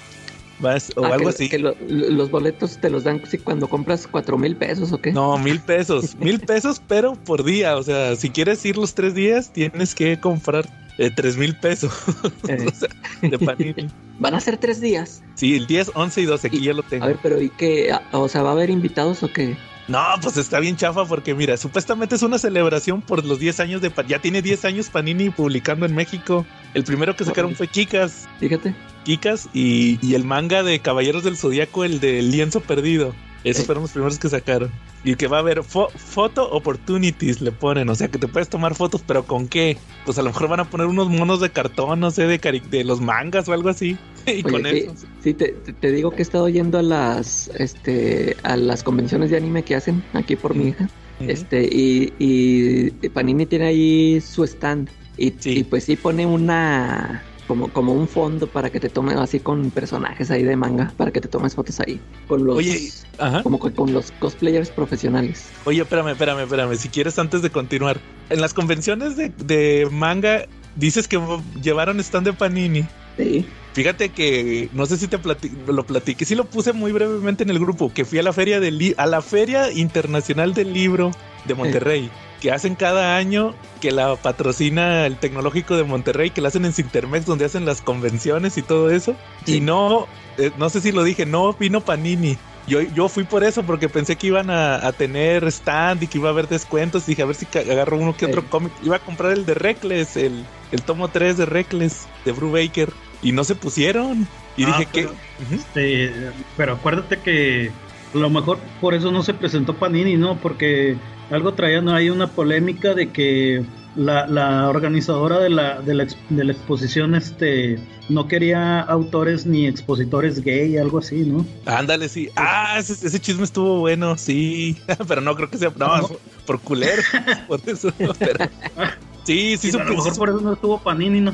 Vas, 0.60 0.92
o 0.96 1.04
Ah, 1.06 1.10
algo 1.14 1.26
que, 1.26 1.36
así. 1.36 1.50
que 1.50 1.60
lo- 1.60 1.76
lo- 1.88 2.10
los 2.12 2.32
boletos 2.32 2.78
te 2.80 2.90
los 2.90 3.04
dan 3.04 3.22
si 3.30 3.38
cuando 3.38 3.68
compras 3.68 4.08
cuatro 4.10 4.38
mil 4.38 4.56
pesos 4.56 4.92
o 4.94 5.02
qué. 5.02 5.12
No, 5.12 5.38
mil 5.38 5.60
pesos. 5.60 6.16
mil 6.18 6.40
pesos, 6.40 6.82
pero 6.88 7.16
por 7.16 7.44
día. 7.44 7.76
O 7.78 7.84
sea, 7.84 8.16
si 8.16 8.30
quieres 8.30 8.66
ir 8.66 8.78
los 8.78 8.94
tres 8.96 9.14
días, 9.14 9.52
tienes 9.52 9.94
que 9.94 10.18
comprar 10.20 10.66
eh, 10.98 11.12
tres 11.14 11.36
mil 11.36 11.56
pesos 11.58 11.92
Eh, 12.48 12.68
o 12.68 12.72
sea, 12.74 12.90
de 13.22 13.38
Panini. 13.38 13.88
van 14.20 14.34
a 14.34 14.40
ser 14.40 14.58
tres 14.58 14.80
días. 14.80 15.22
Sí, 15.36 15.56
el 15.58 15.68
10, 15.68 15.92
11 15.94 16.22
y 16.22 16.26
12. 16.26 16.48
Aquí 16.48 16.62
ya 16.62 16.74
lo 16.74 16.84
tengo. 16.84 17.04
A 17.04 17.08
ver, 17.08 17.20
pero 17.22 17.42
¿y 17.42 17.50
qué? 17.50 17.92
Ah, 17.92 18.02
O 18.14 18.30
sea, 18.30 18.42
¿va 18.42 18.50
a 18.50 18.54
haber 18.54 18.70
invitados 18.70 19.22
o 19.24 19.34
qué? 19.34 19.58
No, 19.90 20.00
pues 20.22 20.38
está 20.38 20.60
bien 20.62 20.78
chafa 20.78 21.06
porque 21.06 21.36
mira, 21.36 21.58
supuestamente 21.58 22.16
es 22.16 22.24
una 22.24 22.40
celebración 22.40 23.02
por 23.02 23.24
los 23.26 23.40
10 23.40 23.60
años 23.60 23.82
de. 23.82 23.92
Ya 24.08 24.20
tiene 24.20 24.42
10 24.42 24.64
años 24.66 24.90
Panini 24.90 25.30
publicando 25.30 25.86
en 25.86 25.94
México. 25.94 26.46
El 26.76 26.84
primero 26.84 27.16
que 27.16 27.24
sacaron 27.24 27.56
fue 27.56 27.68
Kikas. 27.68 28.28
Fíjate. 28.40 28.76
Kikas 29.06 29.50
y, 29.54 29.98
y 30.06 30.14
el 30.14 30.24
manga 30.26 30.62
de 30.62 30.80
Caballeros 30.80 31.24
del 31.24 31.38
Zodíaco, 31.38 31.84
el 31.84 32.00
de 32.00 32.22
Lienzo 32.22 32.60
Perdido. 32.60 33.16
Esos 33.44 33.64
Eh. 33.64 33.66
fueron 33.66 33.84
los 33.84 33.92
primeros 33.92 34.20
que 34.20 34.30
sacaron. 34.30 34.70
Y 35.04 35.16
que 35.16 35.28
va 35.28 35.38
a 35.38 35.40
haber 35.42 35.60
fo- 35.62 35.90
photo 35.92 36.50
opportunities, 36.52 37.40
le 37.40 37.52
ponen. 37.52 37.90
O 37.90 37.96
sea, 37.96 38.08
que 38.08 38.18
te 38.18 38.28
puedes 38.28 38.50
tomar 38.50 38.74
fotos, 38.76 39.04
pero 39.06 39.24
¿con 39.26 39.48
qué? 39.48 39.78
Pues 40.04 40.18
a 40.18 40.24
lo 40.24 40.30
mejor 40.32 40.48
van 40.50 40.60
a 40.62 40.70
poner 40.70 40.88
unos 40.88 41.10
monos 41.10 41.40
de 41.40 41.52
cartón, 41.52 42.00
no 42.00 42.10
sé, 42.12 42.24
de, 42.28 42.42
cari- 42.42 42.64
de 42.70 42.84
los 42.84 43.02
mangas 43.02 43.48
o 43.48 43.54
algo 43.54 43.70
así. 43.70 43.98
Y 44.26 44.32
Oye, 44.32 44.44
con 44.44 44.64
sí, 44.66 44.78
eso. 44.80 44.94
sí, 45.24 45.34
te, 45.36 45.50
te- 45.50 45.74
te 45.74 45.92
digo 45.92 46.10
que 46.10 46.18
he 46.18 46.22
estado 46.24 46.50
yendo 46.50 46.80
a 46.80 46.82
las, 46.82 47.52
este, 47.60 48.36
a 48.42 48.58
las 48.58 48.82
convenciones 48.84 49.30
de 49.30 49.38
anime 49.38 49.62
que 49.64 49.76
hacen 49.76 50.04
aquí 50.14 50.36
por 50.36 50.56
mi 50.56 50.70
hija. 50.70 50.90
Este, 51.20 51.64
y, 51.72 52.12
y 52.20 52.90
Panini 53.10 53.46
tiene 53.46 53.68
ahí 53.68 54.20
su 54.22 54.44
stand. 54.44 54.90
Y, 55.18 55.34
Sí. 55.40 55.60
y 55.60 55.64
pues 55.64 55.84
sí 55.86 55.96
pone 55.96 56.26
una 56.26 57.24
como, 57.48 57.68
como 57.72 57.94
un 57.94 58.08
fondo 58.08 58.48
para 58.48 58.72
que 58.72 58.80
te 58.80 58.90
tomes 58.90 59.18
así 59.18 59.40
con 59.40 59.70
personajes 59.70 60.32
ahí 60.32 60.42
de 60.44 60.56
manga, 60.56 60.92
para 60.98 61.12
que 61.12 61.22
te 61.22 61.28
tomes 61.28 61.54
fotos 61.54 61.80
ahí. 61.80 62.00
Con 62.28 62.44
los 62.44 62.58
Oye, 62.58 62.90
ajá. 63.20 63.44
como 63.44 63.60
con, 63.60 63.72
con 63.74 63.94
los 63.94 64.12
cosplayers 64.20 64.70
profesionales. 64.72 65.46
Oye, 65.66 65.82
espérame, 65.84 66.10
espérame, 66.10 66.40
espérame. 66.42 66.76
Si 66.76 66.90
quieres, 66.90 67.20
antes 67.20 67.42
de 67.44 67.52
continuar. 67.52 68.00
En 68.32 68.42
las 68.42 68.54
convenciones 68.56 69.16
de, 69.16 69.30
de 69.30 69.88
manga, 69.92 70.46
dices 70.76 71.08
que 71.08 71.22
llevaron 71.62 72.00
stand 72.00 72.26
de 72.26 72.34
Panini. 72.34 72.84
Sí. 73.18 73.46
Fíjate 73.74 74.10
que 74.10 74.70
no 74.74 74.86
sé 74.88 74.98
si 74.98 75.08
te 75.08 75.20
plati- 75.20 75.52
lo 75.68 75.86
platiqué, 75.86 76.24
sí 76.26 76.34
lo 76.34 76.46
puse 76.46 76.72
muy 76.74 76.94
brevemente 76.94 77.44
en 77.44 77.50
el 77.50 77.60
grupo, 77.60 77.92
que 77.94 78.06
fui 78.06 78.18
a 78.20 78.24
la 78.24 78.32
feria 78.34 78.60
li- 78.60 78.96
a 78.98 79.06
la 79.06 79.22
Feria 79.22 79.70
Internacional 79.72 80.54
del 80.54 80.74
Libro 80.74 81.12
de 81.46 81.54
Monterrey, 81.56 82.10
que 82.46 82.52
hacen 82.52 82.76
cada 82.76 83.18
año, 83.18 83.56
que 83.82 83.90
la 83.90 84.16
patrocina 84.18 85.08
el 85.08 85.18
Tecnológico 85.18 85.76
de 85.78 85.84
Monterrey, 85.84 86.30
que 86.30 86.42
la 86.42 86.50
hacen 86.50 86.64
en 86.66 86.74
Cintermex, 86.74 87.26
donde 87.26 87.44
hacen 87.44 87.66
las 87.66 87.82
convenciones 87.82 88.60
y 88.60 88.62
todo 88.62 88.92
eso. 88.92 89.16
Y 89.48 89.62
no, 89.62 90.06
eh, 90.38 90.52
no 90.56 90.70
sé 90.70 90.80
si 90.80 90.92
lo 90.92 91.04
dije, 91.04 91.26
no 91.26 91.54
vino 91.54 91.82
Panini. 91.82 92.38
Yo, 92.68 92.82
yo 92.84 93.10
fui 93.10 93.24
por 93.24 93.44
eso, 93.44 93.64
porque 93.64 93.90
pensé 93.90 94.16
que 94.16 94.28
iban 94.28 94.52
a, 94.52 94.76
a 94.86 94.92
tener 94.92 95.44
stand 95.46 96.04
y 96.04 96.08
que 96.08 96.20
iba 96.20 96.30
a 96.30 96.34
haber 96.34 96.48
descuentos. 96.48 97.08
Dije, 97.08 97.24
a 97.24 97.26
ver 97.26 97.36
si 97.36 97.48
agarro 97.58 97.98
uno 97.98 98.16
que 98.16 98.28
otro 98.28 98.42
Sí. 98.42 98.48
cómic. 98.48 98.72
Iba 98.84 98.98
a 98.98 99.00
comprar 99.00 99.32
el 99.32 99.48
de 99.48 99.56
Reckless, 99.56 100.16
el, 100.16 100.46
el 100.72 100.82
tomo 100.84 101.08
3 101.08 101.38
de 101.38 101.48
Reckless, 101.48 102.06
de 102.26 102.32
Brubaker. 102.32 102.94
Y 103.24 103.32
no 103.32 103.44
se 103.44 103.56
pusieron. 103.56 104.28
Y 104.56 104.66
Ah, 104.66 104.68
dije 104.68 104.86
que... 104.86 105.10
Este, 105.52 106.12
pero 106.56 106.74
acuérdate 106.74 107.18
que 107.22 107.72
a 108.14 108.18
lo 108.20 108.30
mejor 108.30 108.60
por 108.82 108.94
eso 108.94 109.12
no 109.12 109.24
se 109.24 109.34
presentó 109.34 109.74
Panini, 109.76 110.16
¿no? 110.16 110.38
Porque 110.38 110.96
algo 111.32 111.54
traían 111.54 111.90
ahí 111.90 112.10
una 112.10 112.28
polémica 112.28 112.94
de 112.94 113.10
que 113.12 113.64
la, 113.96 114.28
la 114.28 114.70
organizadora 114.70 115.40
de 115.40 115.50
la, 115.50 115.82
de, 115.82 115.94
la, 115.94 116.04
ex- 116.04 116.18
de 116.30 116.44
la 116.44 116.52
exposición 116.52 117.16
este, 117.16 117.80
no 118.10 118.28
quería 118.28 118.82
autores 118.82 119.46
ni 119.46 119.68
expositores 119.68 120.44
gay, 120.44 120.78
algo 120.78 121.00
así, 121.00 121.22
¿no? 121.22 121.46
Ándale, 121.66 122.10
sí. 122.10 122.30
Ah, 122.36 122.76
ese, 122.78 122.94
ese 122.94 123.20
chisme 123.20 123.46
estuvo 123.46 123.80
bueno, 123.80 124.18
sí. 124.18 124.78
Pero 125.08 125.22
no 125.22 125.36
creo 125.36 125.50
que 125.50 125.58
sea. 125.58 125.72
No, 125.78 126.08
por, 126.08 126.20
por 126.46 126.60
culero. 126.60 127.02
por 127.48 127.60
eso. 127.66 127.90
pero- 128.20 128.50
sí, 129.24 129.58
sí, 129.58 129.70
Y 129.72 129.76
a 129.76 129.78
lo 129.78 129.86
supe- 129.86 129.96
mejor 129.96 130.12
sí, 130.14 130.20
por 130.20 130.30
eso 130.30 130.42
no 130.42 130.54
estuvo 130.54 130.78
Panini, 130.80 131.22
¿no? 131.22 131.34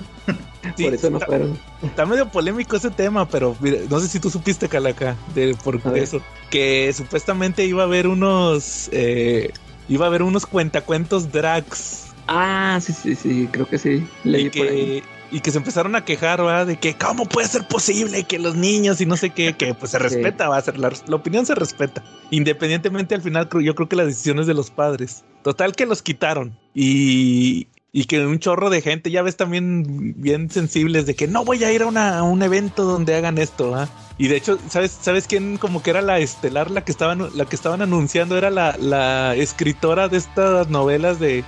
sí, 0.78 0.84
Por 0.84 0.94
eso 0.94 1.10
no 1.10 1.20
fueron. 1.20 1.58
está 1.82 2.06
medio 2.06 2.30
polémico 2.30 2.76
ese 2.76 2.92
tema, 2.92 3.28
pero 3.28 3.56
mira, 3.60 3.80
no 3.90 4.00
sé 4.00 4.08
si 4.08 4.20
tú 4.20 4.30
supiste, 4.30 4.70
Calaca, 4.70 5.16
de, 5.34 5.56
por 5.64 5.82
A 5.84 5.90
ver. 5.90 6.04
eso. 6.04 6.22
Que 6.52 6.94
supuestamente 6.94 7.66
iba 7.66 7.82
a 7.82 7.86
haber 7.88 8.08
unos. 8.08 8.88
eh, 8.94 9.52
iba 9.90 10.06
a 10.06 10.08
haber 10.10 10.24
unos 10.24 10.46
cuentacuentos 10.46 11.32
drags. 11.32 12.08
Ah, 12.28 12.80
sí, 12.82 12.94
sí, 12.94 13.16
sí, 13.16 13.50
creo 13.52 13.68
que 13.68 13.78
sí. 13.78 14.08
Leí 14.24 14.46
Y 14.46 14.50
por 14.50 14.68
ahí. 14.68 15.02
que, 15.02 15.04
y 15.32 15.40
que 15.42 15.52
se 15.52 15.58
empezaron 15.58 15.96
a 15.96 16.06
quejar, 16.06 16.46
¿va? 16.46 16.66
De 16.66 16.78
que 16.78 16.94
cómo 16.96 17.26
puede 17.26 17.48
ser 17.48 17.68
posible 17.68 18.24
que 18.24 18.40
los 18.40 18.56
niños 18.56 19.02
y 19.02 19.06
no 19.06 19.18
sé 19.18 19.32
qué, 19.32 19.54
que 19.54 19.74
pues 19.74 19.92
se 19.92 20.00
respeta, 20.00 20.48
va 20.48 20.58
a 20.58 20.62
ser 20.62 20.78
la, 20.78 20.92
la 21.08 21.16
opinión 21.16 21.46
se 21.46 21.56
respeta. 21.56 22.04
Independientemente 22.30 23.16
al 23.16 23.22
final, 23.22 23.50
yo 23.62 23.76
creo 23.76 23.90
que 23.90 23.96
la 23.96 24.06
decisión 24.06 24.40
es 24.40 24.48
de 24.48 24.54
los 24.54 24.70
padres. 24.72 25.24
Total 25.44 25.76
que 25.76 25.86
los 25.86 26.02
quitaron. 26.02 26.56
Y, 26.74 27.68
y 27.92 28.06
que 28.06 28.26
un 28.26 28.40
chorro 28.40 28.70
de 28.70 28.82
gente, 28.82 29.12
ya 29.12 29.22
ves 29.22 29.36
también 29.36 30.14
bien 30.22 30.50
sensibles 30.50 31.06
de 31.06 31.16
que 31.16 31.28
no 31.28 31.44
voy 31.44 31.64
a 31.64 31.72
ir 31.74 31.82
a, 31.82 31.88
una- 31.88 32.20
a 32.20 32.24
un 32.24 32.42
evento 32.44 32.84
donde 32.86 33.16
hagan 33.16 33.38
esto, 33.38 33.72
¿va? 33.72 33.90
Y 34.22 34.28
de 34.28 34.38
hecho, 34.38 34.60
¿sabes, 34.70 35.00
¿sabes 35.02 35.26
quién 35.26 35.58
como 35.58 35.82
que 35.82 35.90
era 35.90 36.04
la 36.04 36.20
estelar, 36.20 36.70
la 36.70 36.82
que 36.82 36.92
estaban, 36.92 37.28
la 37.34 37.46
que 37.46 37.56
estaban 37.56 37.82
anunciando? 37.82 38.38
Era 38.38 38.52
la, 38.52 38.76
la 38.78 39.34
escritora 39.34 40.10
de 40.10 40.18
estas 40.18 40.70
novelas 40.70 41.20
de 41.20 41.44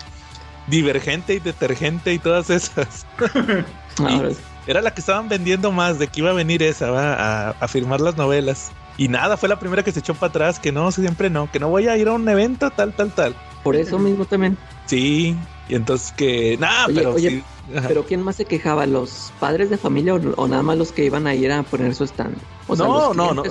Divergente 0.66 1.36
y 1.36 1.40
Detergente 1.40 2.12
y 2.16 2.18
todas 2.18 2.50
esas. 2.50 3.06
Ahora, 4.00 4.30
Era 4.66 4.82
la 4.82 4.92
que 4.92 5.02
estaban 5.02 5.30
vendiendo 5.30 5.72
más, 5.72 6.00
de 6.00 6.08
que 6.08 6.22
iba 6.22 6.32
a 6.32 6.34
venir 6.34 6.64
esa, 6.64 6.90
¿va? 6.90 7.14
A, 7.14 7.50
a 7.52 7.68
firmar 7.68 8.02
las 8.02 8.18
novelas. 8.18 8.72
Y 8.98 9.08
nada, 9.08 9.38
fue 9.38 9.50
la 9.50 9.60
primera 9.60 9.84
que 9.84 9.92
se 9.92 10.00
echó 10.00 10.16
para 10.16 10.30
atrás, 10.32 10.60
que 10.60 10.72
no, 10.72 10.92
siempre 10.92 11.30
no, 11.30 11.52
que 11.52 11.60
no 11.60 11.70
voy 11.70 11.88
a 11.90 11.96
ir 11.96 12.08
a 12.08 12.14
un 12.14 12.28
evento, 12.28 12.72
tal, 12.72 12.96
tal, 12.96 13.12
tal. 13.12 13.36
por 13.62 13.76
eso 13.76 14.00
mismo 14.00 14.26
también. 14.26 14.58
Sí, 14.88 15.38
y 15.70 15.76
entonces 15.76 16.12
que, 16.12 16.58
nada, 16.58 16.88
pero 16.94 17.14
oye, 17.14 17.30
sí. 17.30 17.44
Ajá. 17.76 17.88
Pero 17.88 18.04
¿quién 18.04 18.22
más 18.22 18.36
se 18.36 18.46
quejaba? 18.46 18.86
¿Los 18.86 19.32
padres 19.40 19.70
de 19.70 19.78
familia 19.78 20.16
o, 20.16 20.18
o 20.18 20.48
nada 20.48 20.64
más 20.64 20.78
los 20.78 20.92
que 20.92 21.06
iban 21.06 21.28
a 21.28 21.36
ir 21.36 21.50
a 21.52 21.64
poner 21.64 21.96
su 21.96 22.04
stand? 22.04 22.36
O 22.68 22.76
sea, 22.76 22.86
No, 22.86 23.14
no, 23.14 23.34
no. 23.34 23.44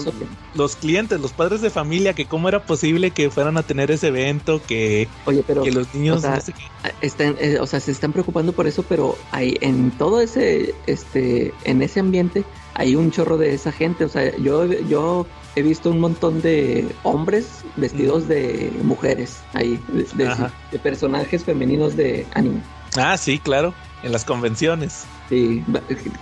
Los 0.55 0.77
clientes, 0.77 1.19
los 1.21 1.33
padres 1.33 1.63
de 1.63 1.71
familia, 1.71 2.13
que 2.13 2.27
cómo 2.27 2.49
era 2.49 2.63
posible 2.65 3.11
que 3.11 3.31
fueran 3.31 3.57
a 3.57 3.63
tener 3.63 3.91
ese 3.91 4.09
evento, 4.09 4.61
que, 4.67 5.09
Oye, 5.25 5.43
pero 5.47 5.63
que 5.63 5.71
los 5.73 5.95
niños, 5.95 6.19
o 6.19 6.21
sea, 6.21 6.37
no 6.37 6.41
sé 6.43 6.53
qué. 6.53 6.63
están, 7.01 7.37
eh, 7.41 7.59
o 7.59 7.67
sea, 7.67 7.81
se 7.81 7.91
están 7.91 8.13
preocupando 8.13 8.53
por 8.53 8.67
eso, 8.67 8.83
pero 8.83 9.17
hay 9.31 9.57
en 9.63 9.91
todo 9.93 10.21
ese, 10.21 10.75
este, 10.87 11.55
en 11.65 11.81
ese 11.81 12.01
ambiente 12.01 12.45
hay 12.75 12.97
un 12.97 13.11
chorro 13.11 13.39
de 13.39 13.55
esa 13.55 13.73
gente. 13.73 14.05
O 14.05 14.09
sea, 14.09 14.37
yo, 14.39 14.67
yo 14.67 15.27
he 15.57 15.63
visto 15.63 15.91
un 15.91 16.01
montón 16.01 16.41
de 16.41 16.95
hombres 17.03 17.65
vestidos 17.77 18.29
de 18.29 18.73
mujeres 18.83 19.39
ahí, 19.55 19.79
de, 19.89 20.07
de- 20.15 20.29
Ajá. 20.31 20.53
de 20.71 20.79
personajes 20.79 21.45
femeninos 21.45 21.97
de 21.97 22.27
anime. 22.35 22.61
Ah, 22.97 23.17
sí, 23.17 23.39
claro, 23.39 23.75
en 24.03 24.13
las 24.13 24.25
convenciones. 24.25 25.05
Sí, 25.29 25.65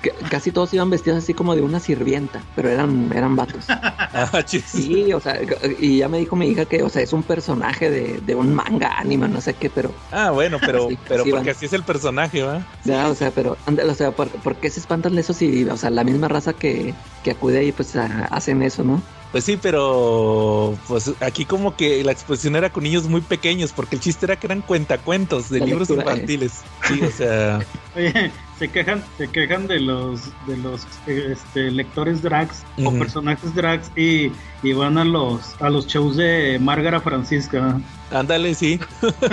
c- 0.02 0.12
casi 0.28 0.52
todos 0.52 0.72
iban 0.72 0.88
vestidos 0.90 1.18
así 1.18 1.34
como 1.34 1.56
de 1.56 1.62
una 1.62 1.80
sirvienta, 1.80 2.40
pero 2.54 2.68
eran, 2.68 3.10
eran 3.14 3.34
vatos. 3.36 3.64
Ah. 4.12 4.28
Sí, 4.48 5.12
o 5.12 5.20
sea, 5.20 5.38
y 5.78 5.98
ya 5.98 6.08
me 6.08 6.18
dijo 6.18 6.34
mi 6.34 6.48
hija 6.48 6.64
que, 6.64 6.82
o 6.82 6.88
sea, 6.88 7.00
es 7.00 7.12
un 7.12 7.22
personaje 7.22 7.90
de, 7.90 8.18
de 8.20 8.34
un 8.34 8.52
manga, 8.52 8.98
anime, 8.98 9.28
no 9.28 9.40
sé 9.40 9.54
qué, 9.54 9.70
pero, 9.70 9.94
Ah, 10.10 10.32
bueno, 10.32 10.58
pero, 10.66 10.88
Sí, 10.90 10.98
pero 11.06 11.22
sí, 11.22 11.30
porque 11.30 11.46
van. 11.46 11.56
así 11.56 11.66
es 11.66 11.72
el 11.72 11.84
personaje, 11.84 12.42
¿va? 12.42 12.66
ya, 12.84 13.08
o 13.08 13.14
sea, 13.14 13.30
pero, 13.30 13.56
o 13.88 13.94
sea, 13.94 14.10
¿por, 14.10 14.28
por 14.28 14.56
qué 14.56 14.68
se 14.68 14.80
espantan 14.80 15.14
de 15.14 15.20
eso 15.20 15.32
si, 15.32 15.64
o 15.64 15.76
sea, 15.76 15.90
la 15.90 16.02
misma 16.02 16.26
raza 16.26 16.52
que, 16.54 16.92
que 17.22 17.30
acude 17.30 17.58
ahí, 17.60 17.70
pues, 17.70 17.94
a- 17.94 18.24
hacen 18.32 18.62
eso, 18.64 18.82
¿no? 18.82 19.00
Pues 19.32 19.44
sí, 19.44 19.56
pero 19.60 20.76
pues 20.88 21.12
aquí 21.20 21.44
como 21.44 21.76
que 21.76 22.02
la 22.02 22.10
exposición 22.10 22.56
era 22.56 22.70
con 22.70 22.82
niños 22.82 23.04
muy 23.08 23.20
pequeños, 23.20 23.72
porque 23.72 23.94
el 23.94 24.02
chiste 24.02 24.26
era 24.26 24.36
que 24.36 24.48
eran 24.48 24.60
cuentacuentos 24.60 25.48
de 25.50 25.60
La 25.60 25.66
libros 25.66 25.88
eh. 25.90 25.94
infantiles. 25.94 26.62
Sí, 26.88 27.00
o 27.00 27.10
sea, 27.10 27.60
Oye, 27.96 28.32
se 28.58 28.68
quejan, 28.68 29.04
se 29.18 29.28
quejan 29.28 29.68
de 29.68 29.78
los 29.80 30.22
de 30.48 30.56
los 30.56 30.84
este, 31.06 31.70
lectores 31.70 32.22
drags 32.22 32.64
o 32.84 32.92
personajes 32.92 33.54
drags 33.54 33.90
y, 33.96 34.32
y 34.64 34.72
van 34.72 34.98
a 34.98 35.04
los 35.04 35.54
a 35.60 35.70
los 35.70 35.86
shows 35.86 36.16
de 36.16 36.58
Márgara 36.60 37.00
Francisca. 37.00 37.80
ándale, 38.10 38.54
sí. 38.54 38.80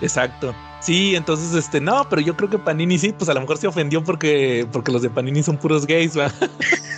Exacto. 0.00 0.54
Sí, 0.80 1.16
entonces 1.16 1.54
este, 1.54 1.80
no, 1.80 2.08
pero 2.08 2.20
yo 2.22 2.36
creo 2.36 2.50
que 2.50 2.58
Panini 2.58 2.98
sí, 2.98 3.12
pues 3.12 3.28
a 3.30 3.34
lo 3.34 3.40
mejor 3.40 3.56
se 3.56 3.66
ofendió 3.66 4.04
porque 4.04 4.66
porque 4.70 4.92
los 4.92 5.02
de 5.02 5.10
Panini 5.10 5.42
son 5.42 5.56
puros 5.56 5.86
gays, 5.86 6.18
¿va? 6.18 6.30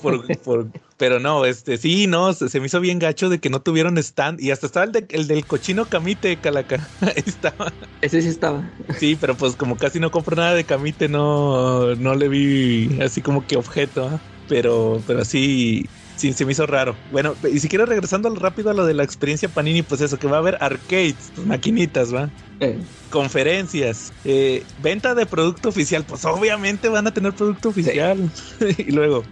Por- 0.00 0.40
por- 0.42 0.72
pero 0.96 1.20
no, 1.20 1.44
este, 1.44 1.78
sí, 1.78 2.06
no, 2.06 2.32
se, 2.32 2.48
se 2.48 2.60
me 2.60 2.66
hizo 2.66 2.80
bien 2.80 2.98
gacho 2.98 3.28
de 3.28 3.40
que 3.40 3.50
no 3.50 3.62
tuvieron 3.62 3.98
stand 3.98 4.40
y 4.40 4.50
hasta 4.50 4.66
estaba 4.66 4.84
el, 4.86 4.92
de- 4.92 5.06
el 5.10 5.26
del 5.28 5.46
cochino 5.46 5.88
camite, 5.88 6.40
Calaca. 6.40 6.90
Ahí 7.00 7.22
estaba. 7.26 7.78
Ese 8.00 8.22
sí 8.22 8.28
estaba. 8.28 8.74
Sí, 8.96 9.16
pero 9.16 9.36
pues 9.36 9.56
como 9.56 9.76
casi 9.76 10.00
no 10.00 10.10
compro 10.10 10.36
nada 10.36 10.54
de 10.54 10.66
Camite, 10.66 11.08
no, 11.08 11.94
no 11.96 12.14
le 12.14 12.28
vi 12.28 13.00
así 13.00 13.22
como 13.22 13.46
que 13.46 13.56
objeto, 13.56 14.06
¿ah? 14.08 14.24
pero, 14.46 15.02
pero 15.06 15.24
sí, 15.24 15.90
sí, 16.18 16.32
se 16.34 16.44
me 16.44 16.52
hizo 16.52 16.66
raro. 16.66 16.96
Bueno, 17.10 17.34
y 17.50 17.58
si 17.60 17.68
quieres 17.68 17.88
regresando 17.88 18.28
rápido 18.34 18.70
a 18.70 18.74
lo 18.74 18.84
de 18.84 18.92
la 18.94 19.04
experiencia 19.04 19.48
Panini, 19.48 19.82
pues 19.82 20.00
eso, 20.02 20.18
que 20.18 20.26
va 20.26 20.36
a 20.36 20.40
haber 20.40 20.58
arcades, 20.60 21.32
maquinitas, 21.46 22.14
¿va? 22.14 22.30
Eh, 22.60 22.78
Conferencias, 23.10 24.12
eh, 24.24 24.64
venta 24.82 25.14
de 25.14 25.24
producto 25.26 25.70
oficial, 25.70 26.04
pues 26.04 26.24
obviamente 26.26 26.88
van 26.88 27.06
a 27.06 27.10
tener 27.12 27.32
producto 27.32 27.70
oficial. 27.70 28.30
y 28.78 28.92
luego, 28.92 29.24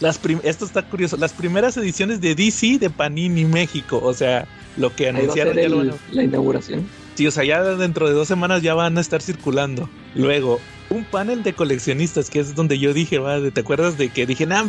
las 0.00 0.20
esto 0.42 0.64
está 0.64 0.82
curioso, 0.82 1.16
las 1.16 1.32
primeras 1.32 1.76
ediciones 1.76 2.20
de 2.20 2.34
DC 2.34 2.78
de 2.78 2.90
Panini 2.90 3.44
México, 3.44 4.00
o 4.02 4.12
sea, 4.12 4.46
lo 4.76 4.94
que 4.94 5.08
anunciaron 5.08 5.54
ser 5.54 5.62
ya 5.62 5.68
lo 5.68 5.80
el- 5.82 5.88
van 5.90 5.96
a- 5.98 6.14
la 6.14 6.22
inauguración. 6.24 6.88
Sí, 7.14 7.26
o 7.26 7.30
sea, 7.30 7.44
ya 7.44 7.62
dentro 7.62 8.08
de 8.08 8.14
dos 8.14 8.26
semanas 8.26 8.62
ya 8.62 8.74
van 8.74 8.98
a 8.98 9.00
estar 9.00 9.22
circulando. 9.22 9.88
Luego, 10.14 10.60
un 10.90 11.04
panel 11.04 11.42
de 11.42 11.54
coleccionistas, 11.54 12.30
que 12.30 12.40
es 12.40 12.54
donde 12.54 12.78
yo 12.78 12.92
dije, 12.94 13.18
va, 13.18 13.40
de- 13.40 13.50
¿te 13.50 13.60
acuerdas 13.60 13.96
de 13.98 14.10
que 14.10 14.26
dije, 14.26 14.46
nah, 14.46 14.64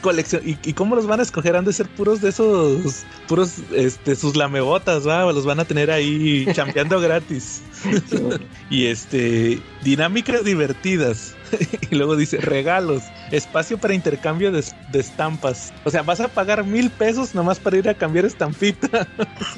coleccion 0.00 0.42
¿y, 0.46 0.58
y 0.62 0.72
cómo 0.74 0.96
los 0.96 1.06
van 1.06 1.20
a 1.20 1.22
escoger? 1.22 1.56
Han 1.56 1.64
de 1.64 1.72
ser 1.72 1.88
puros 1.88 2.20
de 2.20 2.28
esos, 2.30 3.04
puros, 3.28 3.54
este, 3.74 4.16
sus 4.16 4.36
lamebotas, 4.36 5.06
va, 5.06 5.24
los 5.32 5.44
van 5.46 5.60
a 5.60 5.64
tener 5.64 5.90
ahí 5.90 6.46
chambeando 6.52 7.00
gratis. 7.00 7.62
Y 8.70 8.86
este, 8.86 9.60
dinámicas 9.82 10.44
divertidas. 10.44 11.34
y 11.90 11.94
luego 11.96 12.16
dice, 12.16 12.38
regalos, 12.38 13.02
espacio 13.30 13.76
para 13.76 13.92
intercambio 13.92 14.50
de, 14.52 14.64
de 14.90 15.00
estampas. 15.00 15.72
O 15.84 15.90
sea, 15.90 16.02
vas 16.02 16.20
a 16.20 16.28
pagar 16.28 16.64
mil 16.64 16.90
pesos 16.90 17.34
nomás 17.34 17.58
para 17.58 17.76
ir 17.76 17.88
a 17.90 17.94
cambiar 17.94 18.24
estampita. 18.24 19.06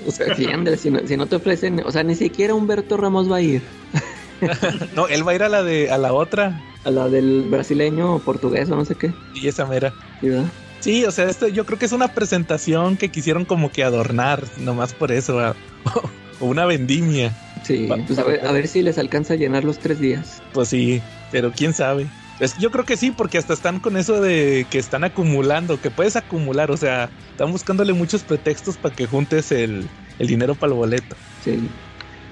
o 0.05 0.11
sea, 0.11 0.35
Sí, 0.35 0.47
Andrés, 0.47 0.81
si 0.81 0.91
no, 0.91 1.01
si 1.07 1.17
no 1.17 1.27
te 1.27 1.37
ofrecen, 1.37 1.81
o 1.85 1.93
sea, 1.93 2.03
ni 2.03 2.17
siquiera 2.17 2.55
Humberto 2.55 2.97
Ramos 2.97 3.31
va 3.31 3.37
a 3.37 3.43
ir. 3.43 3.63
No, 4.95 5.09
él 5.09 5.27
va 5.27 5.33
a 5.33 5.35
ir 5.35 5.43
a 5.43 5.49
la 5.49 5.63
de, 5.63 5.91
a 5.91 5.99
la 5.99 6.13
otra. 6.13 6.61
A 6.85 6.91
la 6.91 7.09
del 7.09 7.43
brasileño 7.49 8.15
o 8.15 8.19
portugués 8.19 8.71
o 8.71 8.77
no 8.77 8.85
sé 8.85 8.95
qué. 8.95 9.13
Y 9.35 9.49
esa 9.49 9.67
mera. 9.67 9.93
¿sí, 10.21 10.29
verdad? 10.29 10.47
Sí, 10.81 11.05
o 11.07 11.11
sea, 11.11 11.29
esto 11.31 11.49
yo 11.49 11.65
creo 11.65 11.79
que 11.79 11.87
es 11.87 11.93
una 11.93 12.09
presentación 12.09 12.97
que 12.99 13.09
quisieron 13.09 13.47
como 13.47 13.73
que 13.73 13.83
adornar, 13.85 14.45
nomás 14.59 14.93
por 14.93 15.13
eso, 15.13 15.39
o 16.41 16.45
una 16.47 16.67
vendimia, 16.67 17.33
Sí, 17.63 17.89
pues 18.07 18.19
a 18.19 18.25
ver, 18.25 18.45
a 18.47 18.53
ver 18.53 18.69
si 18.69 18.83
les 18.83 18.99
alcanza 18.99 19.33
a 19.33 19.37
llenar 19.39 19.65
los 19.65 19.79
tres 19.79 19.99
días. 19.99 20.43
pues 20.53 20.69
sí, 20.69 21.01
pero 21.31 21.51
quién 21.53 21.73
sabe. 21.73 22.07
Es- 22.41 22.59
yo 22.59 22.71
creo 22.71 22.85
que 22.85 22.99
sí, 22.99 23.11
porque 23.13 23.39
hasta 23.39 23.55
están 23.55 23.81
con 23.81 23.97
eso 23.97 24.21
de 24.21 24.67
que 24.69 24.79
están 24.79 25.05
acumulando, 25.05 25.81
que 25.81 25.91
puedes 25.91 26.17
acumular, 26.17 26.71
o 26.71 26.77
sea, 26.77 27.09
están 27.31 27.51
buscándole 27.51 27.95
muchos 27.95 28.23
pretextos 28.23 28.77
para 28.77 28.95
que 28.95 29.07
juntes 29.07 29.51
el, 29.53 29.89
el 30.19 30.27
dinero 30.27 30.55
para 30.55 30.73
el 30.73 30.77
boleto. 30.77 31.17
Sí. 31.43 31.67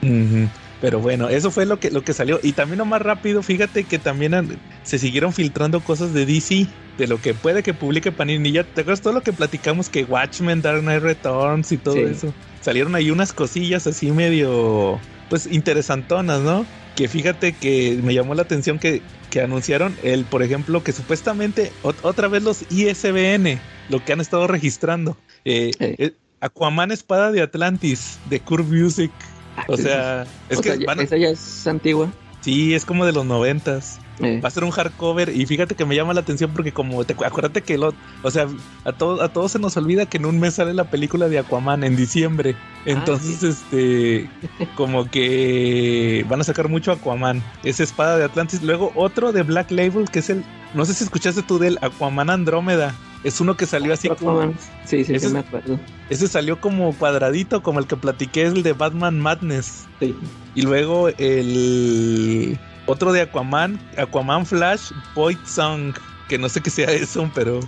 Ujú. 0.03 0.49
Pero 0.83 0.99
bueno, 0.99 1.29
eso 1.29 1.51
fue 1.53 1.65
lo 1.65 1.79
que, 1.79 1.91
lo 1.93 2.03
que 2.03 2.13
salió. 2.13 2.41
Y 2.43 2.53
también, 2.53 2.87
más 2.87 3.01
rápido, 3.01 3.41
fíjate 3.43 3.85
que 3.85 3.99
también 4.01 4.35
han- 4.35 4.59
se 4.83 4.99
siguieron 4.99 5.33
filtrando 5.33 5.81
cosas 5.81 6.13
de 6.13 6.27
DC, 6.27 6.67
de 6.99 7.07
lo 7.07 7.19
que 7.19 7.35
puede 7.35 7.63
que 7.63 7.73
publique 7.73 8.11
Panini. 8.11 8.51
Ya 8.51 8.65
te 8.65 8.81
acuerdas 8.81 9.01
todo 9.01 9.13
lo 9.13 9.23
que 9.23 9.33
platicamos 9.33 9.89
que 9.89 10.03
Watchmen, 10.05 10.61
Dark 10.61 10.81
Knight 10.81 11.03
Returns 11.03 11.71
y 11.71 11.79
todo 11.79 11.95
Sí. 11.95 12.03
eso. 12.11 12.35
Salieron 12.61 12.97
ahí 12.97 13.13
unas 13.13 13.33
cosillas 13.33 13.87
así 13.87 14.11
medio, 14.11 15.01
pues 15.31 15.47
interesantonas, 15.47 16.41
¿no? 16.41 16.67
que 16.95 17.09
fíjate 17.09 17.55
que 17.55 17.99
me 18.03 18.13
llamó 18.13 18.35
la 18.35 18.43
atención 18.43 18.79
que, 18.79 19.01
que 19.31 19.41
anunciaron 19.41 19.97
el, 20.03 20.27
por 20.27 20.43
ejemplo, 20.43 20.83
que 20.83 20.93
supuestamente 20.93 21.73
otra 21.83 22.29
vez 22.29 22.43
los 22.43 22.67
ISBN, 22.71 23.59
lo 23.89 24.05
que 24.05 24.13
han 24.13 24.21
estado 24.21 24.47
registrando. 24.47 25.17
Eh, 25.47 25.71
eh, 25.81 26.13
Aquaman 26.41 26.91
Espada 26.93 27.33
de 27.33 27.41
Atlantis, 27.41 28.19
de 28.29 28.41
Curve 28.41 28.83
Music. 28.83 29.11
Ah, 29.57 29.65
o 29.69 29.77
sea, 29.77 30.27
es 30.49 30.61
que 30.61 30.87
esa 30.99 31.17
ya 31.17 31.29
es 31.29 31.67
antigua. 31.67 32.11
Sí, 32.41 32.75
es 32.75 32.85
como 32.85 33.07
de 33.07 33.13
los 33.13 33.25
noventas. 33.25 34.01
Eh. 34.21 34.41
Va 34.43 34.49
a 34.49 34.51
ser 34.51 34.65
un 34.65 34.71
hardcover 34.71 35.35
y 35.35 35.47
fíjate 35.47 35.75
que 35.75 35.85
me 35.85 35.97
llama 35.97 36.15
la 36.15 36.21
atención 36.21 36.51
porque 36.53 36.73
como 36.73 37.05
te 37.05 37.15
acuérdate 37.15 37.63
que 37.63 37.79
lo, 37.79 37.95
o 38.23 38.31
sea, 38.31 38.47
a 38.85 38.93
todos 38.93 39.21
a 39.21 39.31
todos 39.31 39.53
se 39.53 39.59
nos 39.59 39.77
olvida 39.77 40.07
que 40.07 40.19
en 40.19 40.27
un 40.27 40.39
mes 40.39 40.55
sale 40.55 40.75
la 40.75 40.85
película 40.85 41.29
de 41.29 41.39
Aquaman 41.39 41.83
en 41.83 41.97
diciembre. 41.97 42.55
Ah, 42.59 42.83
Entonces, 42.87 43.43
este 43.43 44.29
como 44.77 45.11
que 45.11 46.27
van 46.29 46.41
a 46.41 46.45
sacar 46.45 46.69
mucho 46.69 46.93
Aquaman, 46.93 47.43
esa 47.65 47.83
espada 47.83 48.19
de 48.19 48.25
Atlantis, 48.25 48.63
luego 48.63 48.93
otro 48.95 49.33
de 49.33 49.43
Black 49.43 49.71
Label 49.71 50.11
que 50.11 50.19
es 50.19 50.31
el 50.31 50.45
no 50.75 50.85
sé 50.85 50.95
si 50.95 51.05
escuchaste 51.05 51.43
tú 51.43 51.59
del 51.59 51.79
Aquaman 51.83 52.31
Andrómeda. 52.31 52.95
Es 53.25 53.41
uno 53.41 53.57
que 53.57 53.67
salió 53.67 53.93
así 53.93 54.09
como. 54.09 54.53
Sí, 54.85 55.05
sí, 55.05 55.15
ese, 55.15 55.29
sí, 55.29 55.33
me 55.33 55.41
acuerdo. 55.41 55.79
Ese 56.11 56.27
salió 56.27 56.61
como 56.61 56.93
cuadradito, 56.95 57.63
como 57.63 57.79
el 57.79 57.87
que 57.87 57.97
platiqué, 57.97 58.43
es 58.45 58.53
el 58.53 58.63
de 58.65 58.73
Batman 58.73 59.21
Madness. 59.21 59.87
Sí. 60.01 60.17
Y 60.57 60.63
luego 60.63 61.09
el 61.09 62.59
otro 62.87 63.13
de 63.13 63.23
Aquaman, 63.23 63.81
Aquaman 63.97 64.47
Flash 64.47 64.91
Void 65.15 65.39
Song, 65.47 65.95
que 66.29 66.39
no 66.39 66.49
sé 66.49 66.61
qué 66.61 66.71
sea 66.71 66.91
eso, 66.91 67.31
pero 67.35 67.61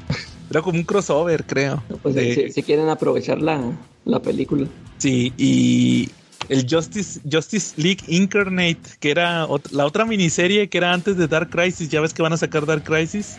era 0.51 0.63
como 0.63 0.79
un 0.79 0.85
crossover, 0.85 1.45
creo. 1.45 1.83
Pues 2.03 2.15
si, 2.55 2.63
quieren 2.63 2.89
aprovechar 2.89 3.41
la, 3.41 3.61
la 4.05 4.21
película. 4.21 4.67
Sí, 4.99 5.33
y 5.37 6.09
el 6.49 6.67
Justice, 6.69 7.21
Justice 7.31 7.81
League 7.81 8.03
Incarnate, 8.09 8.81
que 9.01 9.11
era 9.11 9.47
la 9.71 9.87
otra 9.87 10.05
miniserie 10.05 10.69
que 10.69 10.79
era 10.79 10.93
antes 10.93 11.17
de 11.17 11.27
Dark 11.27 11.51
Crisis. 11.51 11.89
Ya 11.89 12.01
ves 12.01 12.13
que 12.13 12.23
van 12.23 12.33
a 12.33 12.37
sacar 12.37 12.67
Dark 12.67 12.85
Crisis. 12.85 13.37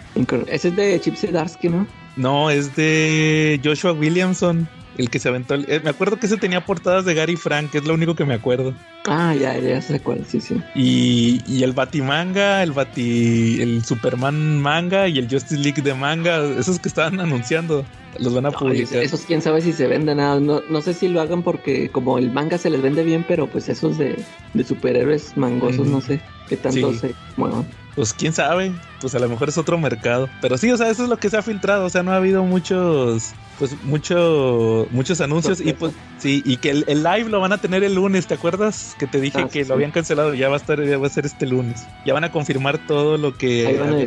Ese 0.48 0.70
es 0.70 0.76
de 0.76 1.00
Chip 1.00 1.16
Zdarsky, 1.16 1.70
¿no? 1.70 1.88
No, 2.16 2.50
es 2.50 2.76
de 2.76 3.60
Joshua 3.64 3.92
Williamson. 3.92 4.68
El 4.98 5.10
que 5.10 5.20
se 5.20 5.30
aventó. 5.30 5.56
Eh, 5.56 5.82
me 5.84 5.90
acuerdo 5.90 6.18
que 6.18 6.26
ese 6.26 6.38
tenía 6.38 6.66
portadas 6.66 7.06
de 7.06 7.14
Gary 7.14 7.36
Frank, 7.36 7.74
es 7.76 7.84
lo 7.84 7.94
único 7.94 8.16
que 8.16 8.26
me 8.26 8.34
acuerdo. 8.34 8.74
Ah, 9.08 9.36
ya, 9.36 9.58
ya 9.58 9.82
sé 9.82 10.00
cuál, 10.00 10.26
sí, 10.26 10.40
sí. 10.40 10.62
Y, 10.74 11.42
y 11.48 11.64
el 11.64 11.74
Batimanga, 11.74 12.64
el 12.64 12.72
Bati. 12.72 13.62
El 13.62 13.84
Superman 13.84 14.62
manga 14.62 15.08
y 15.08 15.20
el 15.20 15.30
Justice 15.30 15.58
League 15.58 15.82
de 15.82 15.94
manga, 15.94 16.44
esos 16.58 16.80
que 16.80 16.88
estaban 16.88 17.20
anunciando, 17.20 17.86
los 18.20 18.34
van 18.34 18.46
a 18.46 18.52
publicar. 18.52 19.04
Esos, 19.04 19.22
quién 19.22 19.42
sabe 19.42 19.62
si 19.62 19.74
se 19.74 19.88
venden 19.88 20.18
nada. 20.18 20.40
No, 20.40 20.62
no 20.70 20.82
sé 20.82 20.94
si 20.94 21.08
lo 21.08 21.22
hagan 21.22 21.44
porque, 21.44 21.90
como 21.90 22.18
el 22.18 22.32
manga 22.32 22.58
se 22.58 22.70
les 22.70 22.82
vende 22.82 23.04
bien, 23.04 23.26
pero 23.28 23.48
pues 23.48 23.70
esos 23.70 23.98
de, 23.98 24.24
de 24.54 24.64
superhéroes 24.64 25.36
mangosos, 25.38 25.88
no 25.88 26.02
sé 26.02 26.22
qué 26.48 26.58
tanto 26.58 26.94
se 26.94 27.14
muevan. 27.38 27.66
Pues 27.96 28.14
quién 28.14 28.34
sabe, 28.34 28.74
pues 29.00 29.16
a 29.16 29.20
lo 29.20 29.30
mejor 29.30 29.50
es 29.50 29.58
otro 29.58 29.78
mercado. 29.78 30.30
Pero 30.42 30.58
sí, 30.58 30.72
o 30.72 30.78
sea, 30.78 30.90
eso 30.90 31.04
es 31.04 31.10
lo 31.10 31.18
que 31.18 31.30
se 31.30 31.38
ha 31.38 31.42
filtrado. 31.42 31.86
O 31.86 31.90
sea, 31.90 32.04
no 32.04 32.12
ha 32.12 32.18
habido 32.18 32.44
muchos 32.44 33.34
pues 33.58 33.82
mucho, 33.84 34.88
muchos 34.92 35.22
anuncios 35.22 35.62
y 35.62 35.72
pues 35.74 35.94
sí, 36.18 36.42
y 36.46 36.58
que 36.58 36.72
el, 36.72 37.04
live 37.04 37.30
lo 37.30 37.40
van 37.40 37.54
a 37.54 37.58
tener 37.58 37.84
el 37.84 37.96
lunes, 37.96 38.28
¿te 38.28 38.34
acuerdas? 38.34 38.96
Que 39.00 39.08
te 39.08 39.22
dije 39.22 39.40
ah, 39.42 39.48
que 39.50 39.64
lo 39.64 39.76
habían 39.76 39.92
cancelado, 39.92 40.34
ya 40.34 40.50
va 40.50 40.56
a 40.56 40.58
estar, 40.58 40.84
ya 40.84 40.98
va 40.98 41.08
a 41.08 41.10
ser 41.10 41.26
este 41.26 41.46
lunes. 41.46 41.86
Ya 42.06 42.14
van 42.14 42.26
a 42.26 42.32
confirmar 42.32 42.86
todo 42.86 43.18
lo 43.18 43.38
que 43.38 44.06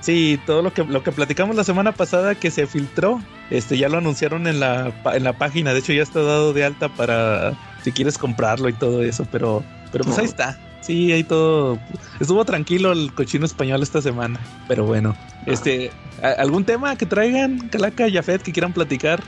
Sí, 0.00 0.40
todo 0.46 0.62
lo 0.62 0.72
que 0.72 0.84
lo 0.84 1.02
que 1.04 1.12
platicamos 1.12 1.54
la 1.54 1.64
semana 1.64 1.92
pasada 1.92 2.34
que 2.34 2.50
se 2.50 2.66
filtró, 2.66 3.22
este 3.50 3.78
ya 3.78 3.88
lo 3.88 3.98
anunciaron 3.98 4.46
en 4.48 4.58
la 4.58 4.92
en 5.12 5.22
la 5.22 5.34
página, 5.34 5.72
de 5.72 5.78
hecho 5.78 5.92
ya 5.92 6.02
está 6.02 6.20
dado 6.22 6.52
de 6.52 6.64
alta 6.64 6.88
para 6.88 7.52
si 7.84 7.92
quieres 7.92 8.18
comprarlo 8.18 8.68
y 8.68 8.72
todo 8.72 9.02
eso, 9.02 9.26
pero 9.30 9.62
pero 9.92 10.04
pues 10.04 10.18
ahí 10.18 10.24
está. 10.24 10.58
Sí, 10.82 11.12
ahí 11.12 11.22
todo. 11.22 11.78
Estuvo 12.20 12.44
tranquilo 12.44 12.92
el 12.92 13.12
cochino 13.12 13.46
español 13.46 13.82
esta 13.82 14.02
semana. 14.02 14.38
Pero 14.68 14.84
bueno, 14.84 15.16
este, 15.46 15.90
¿algún 16.38 16.64
tema 16.64 16.96
que 16.96 17.06
traigan, 17.06 17.68
Calaca, 17.68 18.10
Jafet, 18.10 18.42
que 18.42 18.52
quieran 18.52 18.72
platicar? 18.72 19.22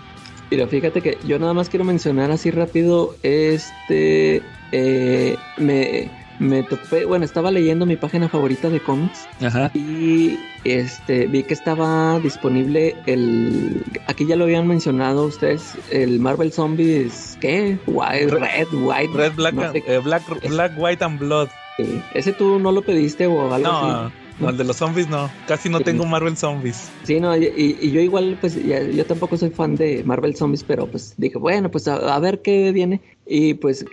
Mira, 0.50 0.66
fíjate 0.66 1.00
que 1.00 1.18
yo 1.26 1.38
nada 1.38 1.54
más 1.54 1.68
quiero 1.68 1.84
mencionar 1.84 2.30
así 2.30 2.50
rápido. 2.50 3.16
Este, 3.22 4.42
eh, 4.72 5.36
me 5.56 6.10
me 6.44 6.62
topé, 6.62 7.04
bueno, 7.04 7.24
estaba 7.24 7.50
leyendo 7.50 7.86
mi 7.86 7.96
página 7.96 8.28
favorita 8.28 8.68
de 8.68 8.80
cómics 8.80 9.26
Ajá. 9.42 9.70
y 9.74 10.38
este 10.64 11.26
vi 11.26 11.42
que 11.42 11.54
estaba 11.54 12.18
disponible 12.20 12.96
el 13.06 13.82
aquí 14.06 14.26
ya 14.26 14.36
lo 14.36 14.44
habían 14.44 14.66
mencionado 14.66 15.26
ustedes 15.26 15.76
el 15.90 16.20
Marvel 16.20 16.52
Zombies 16.52 17.36
¿qué? 17.40 17.78
White, 17.86 18.28
red, 18.28 18.66
white, 18.72 19.12
red, 19.14 19.32
black, 19.34 19.54
eh, 19.86 19.98
black, 19.98 20.22
black, 20.48 20.72
white 20.76 21.04
and 21.04 21.18
blood. 21.18 21.48
Ese 22.14 22.32
tú 22.32 22.58
no 22.58 22.72
lo 22.72 22.82
pediste 22.82 23.26
o 23.26 23.52
algo 23.52 23.68
así. 23.70 24.12
No, 24.40 24.50
el 24.50 24.56
de 24.56 24.64
los 24.64 24.76
zombies 24.76 25.08
no. 25.08 25.30
Casi 25.46 25.68
no 25.68 25.80
tengo 25.80 26.04
Marvel 26.06 26.36
Zombies. 26.36 26.90
Sí, 27.04 27.20
no, 27.20 27.36
y, 27.36 27.90
yo 27.90 28.00
igual, 28.00 28.36
pues 28.40 28.58
yo 28.64 29.06
tampoco 29.06 29.36
soy 29.36 29.50
fan 29.50 29.76
de 29.76 30.02
Marvel 30.04 30.34
Zombies, 30.34 30.64
pero 30.64 30.86
pues 30.86 31.14
dije, 31.16 31.38
bueno, 31.38 31.70
pues 31.70 31.86
a, 31.86 32.18
ver 32.18 32.42
qué 32.42 32.72
viene. 32.72 33.00
Y 33.26 33.54
pues 33.54 33.84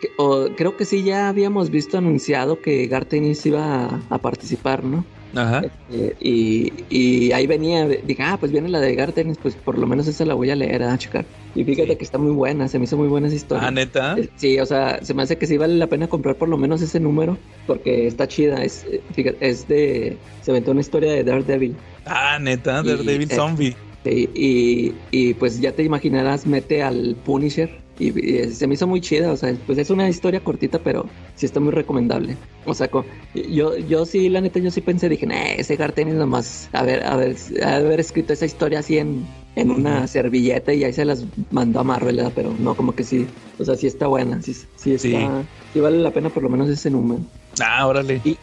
creo 0.57 0.75
que 0.75 0.85
sí 0.85 1.03
ya 1.03 1.29
habíamos 1.29 1.69
visto 1.69 1.97
anunciado 1.97 2.59
que 2.61 2.87
Gartenis 2.87 3.45
iba 3.45 4.01
a 4.09 4.17
participar, 4.17 4.83
¿no? 4.83 5.05
Ajá. 5.35 5.63
Este, 5.89 6.15
y, 6.19 7.31
ahí 7.31 7.47
venía, 7.47 7.87
dije, 7.87 8.21
ah, 8.21 8.37
pues 8.37 8.51
viene 8.51 8.67
la 8.67 8.81
de 8.81 8.93
Gartenis, 8.95 9.37
pues 9.41 9.55
por 9.55 9.77
lo 9.77 9.87
menos 9.87 10.07
esa 10.07 10.25
la 10.25 10.33
voy 10.33 10.49
a 10.49 10.55
leer, 10.55 10.83
a 10.83 10.97
checar. 10.97 11.25
Y 11.55 11.63
fíjate 11.63 11.97
que 11.97 12.03
está 12.03 12.17
muy 12.17 12.31
buena, 12.31 12.67
se 12.67 12.77
me 12.77 12.85
hizo 12.85 12.97
muy 12.97 13.07
buena 13.07 13.27
esa 13.27 13.37
historia. 13.37 13.67
Ah, 13.67 13.71
neta. 13.71 14.17
Sí, 14.35 14.59
o 14.59 14.65
sea, 14.65 15.03
se 15.03 15.13
me 15.13 15.23
hace 15.23 15.37
que 15.37 15.47
sí 15.47 15.57
vale 15.57 15.75
la 15.75 15.87
pena 15.87 16.07
comprar 16.07 16.35
por 16.35 16.49
lo 16.49 16.57
menos 16.57 16.81
ese 16.81 16.99
número, 16.99 17.37
porque 17.67 18.07
está 18.07 18.27
chida. 18.27 18.63
Es, 18.63 18.85
fíjate, 19.13 19.37
es 19.39 19.67
de. 19.67 20.17
Se 20.41 20.51
inventó 20.51 20.71
una 20.71 20.81
historia 20.81 21.13
de 21.13 21.23
Daredevil. 21.23 21.75
Ah, 22.05 22.37
neta, 22.39 22.83
Daredevil 22.83 23.31
Zombie. 23.31 23.75
y, 24.03 24.93
y 25.11 25.33
pues 25.35 25.61
ya 25.61 25.71
te 25.71 25.83
imaginarás, 25.83 26.45
mete 26.45 26.83
al 26.83 27.15
Punisher 27.23 27.80
y, 28.09 28.51
se 28.51 28.67
me 28.67 28.73
hizo 28.73 28.87
muy 28.87 29.01
chida, 29.01 29.31
o 29.31 29.37
sea, 29.37 29.53
pues 29.65 29.77
es 29.77 29.89
una 29.89 30.09
historia 30.09 30.39
cortita, 30.39 30.79
pero 30.79 31.05
sí 31.35 31.45
está 31.45 31.59
muy 31.59 31.71
recomendable. 31.71 32.35
O 32.65 32.73
sea, 32.73 32.89
yo, 33.33 33.77
yo 33.77 34.05
sí, 34.05 34.29
la 34.29 34.41
neta, 34.41 34.59
yo 34.59 34.71
sí 34.71 34.81
pensé, 34.81 35.09
dije, 35.09 35.25
nah, 35.25 35.53
ese 35.57 35.75
Gartenis 35.75 36.15
nomás, 36.15 36.69
a 36.73 36.83
ver, 36.83 37.03
a 37.03 37.15
ver, 37.15 37.35
a 37.63 37.75
haber 37.75 37.99
escrito 37.99 38.33
esa 38.33 38.45
historia 38.45 38.79
así 38.79 38.97
en, 38.97 39.25
en 39.55 39.71
una 39.71 40.07
servilleta 40.07 40.73
y 40.73 40.83
ahí 40.83 40.93
se 40.93 41.05
las 41.05 41.25
mandó 41.51 41.79
a 41.79 41.83
Marvel, 41.83 42.17
¿verdad? 42.17 42.31
pero 42.35 42.53
no, 42.57 42.75
como 42.75 42.93
que 42.93 43.03
sí, 43.03 43.27
o 43.59 43.65
sea, 43.65 43.75
sí 43.75 43.87
está 43.87 44.07
buena, 44.07 44.41
sí, 44.41 44.53
sí 44.75 44.93
está, 44.93 45.43
sí. 45.73 45.79
vale 45.79 45.97
la 45.97 46.11
pena 46.11 46.29
por 46.29 46.43
lo 46.43 46.49
menos 46.49 46.69
ese 46.69 46.89
número. 46.89 47.21
Ah, 47.61 47.85
órale. 47.87 48.21
Y, 48.23 48.37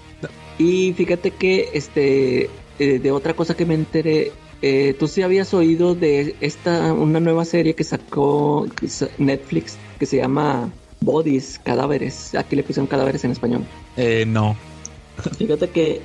y 0.59 0.93
fíjate 0.93 1.31
que, 1.31 1.71
este, 1.73 2.51
eh, 2.79 2.99
de 2.99 3.11
otra 3.11 3.35
cosa 3.35 3.57
que 3.57 3.67
me 3.67 3.75
enteré, 3.75 4.33
eh, 4.63 4.95
¿Tú 4.99 5.07
sí 5.07 5.23
habías 5.23 5.55
oído 5.55 5.95
de 5.95 6.35
esta 6.41 6.93
una 6.93 7.21
nueva 7.21 7.45
serie 7.45 7.75
que 7.75 7.85
sacó 7.85 8.67
Netflix 9.19 9.77
que 9.99 10.07
se 10.07 10.17
llama 10.17 10.71
Bodies, 11.01 11.61
cadáveres? 11.63 12.35
Aquí 12.35 12.57
le 12.57 12.65
pusieron 12.65 12.87
cadáveres 12.87 13.25
en 13.25 13.31
español. 13.31 13.65
Eh, 13.97 14.25
no. 14.27 14.57
Fíjate 15.37 15.69
que 15.71 16.01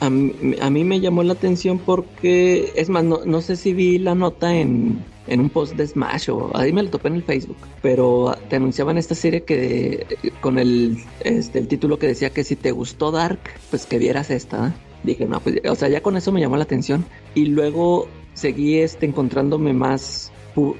a 0.00 0.10
mí, 0.10 0.84
me 0.84 1.00
llamó 1.00 1.22
la 1.22 1.34
atención 1.34 1.78
porque, 1.78 2.72
es 2.74 2.88
más, 2.88 3.04
no, 3.04 3.40
sé 3.40 3.56
si 3.56 3.72
vi 3.72 3.98
la 3.98 4.14
nota 4.14 4.54
en, 4.54 5.04
en, 5.26 5.40
un 5.40 5.50
post 5.50 5.74
de 5.74 5.86
Smash 5.86 6.30
o 6.30 6.50
ahí 6.54 6.72
me 6.72 6.82
lo 6.82 6.90
topé 6.90 7.08
en 7.08 7.14
el 7.14 7.22
Facebook, 7.22 7.56
pero 7.80 8.36
te 8.48 8.56
anunciaban 8.56 8.98
esta 8.98 9.14
serie 9.14 9.44
que 9.44 10.06
con 10.40 10.58
el, 10.58 10.98
este, 11.20 11.60
el 11.60 11.68
título 11.68 11.98
que 11.98 12.08
decía 12.08 12.30
que 12.30 12.44
si 12.44 12.56
te 12.56 12.72
gustó 12.72 13.10
Dark, 13.12 13.40
pues 13.70 13.86
que 13.86 13.98
vieras 13.98 14.30
esta. 14.30 14.68
¿eh? 14.68 14.87
Dije, 15.02 15.26
no, 15.26 15.40
pues, 15.40 15.60
o 15.68 15.74
sea, 15.74 15.88
ya 15.88 16.00
con 16.00 16.16
eso 16.16 16.32
me 16.32 16.40
llamó 16.40 16.56
la 16.56 16.64
atención. 16.64 17.04
Y 17.34 17.46
luego 17.46 18.08
seguí 18.34 18.78
este, 18.78 19.06
encontrándome 19.06 19.72
más, 19.72 20.32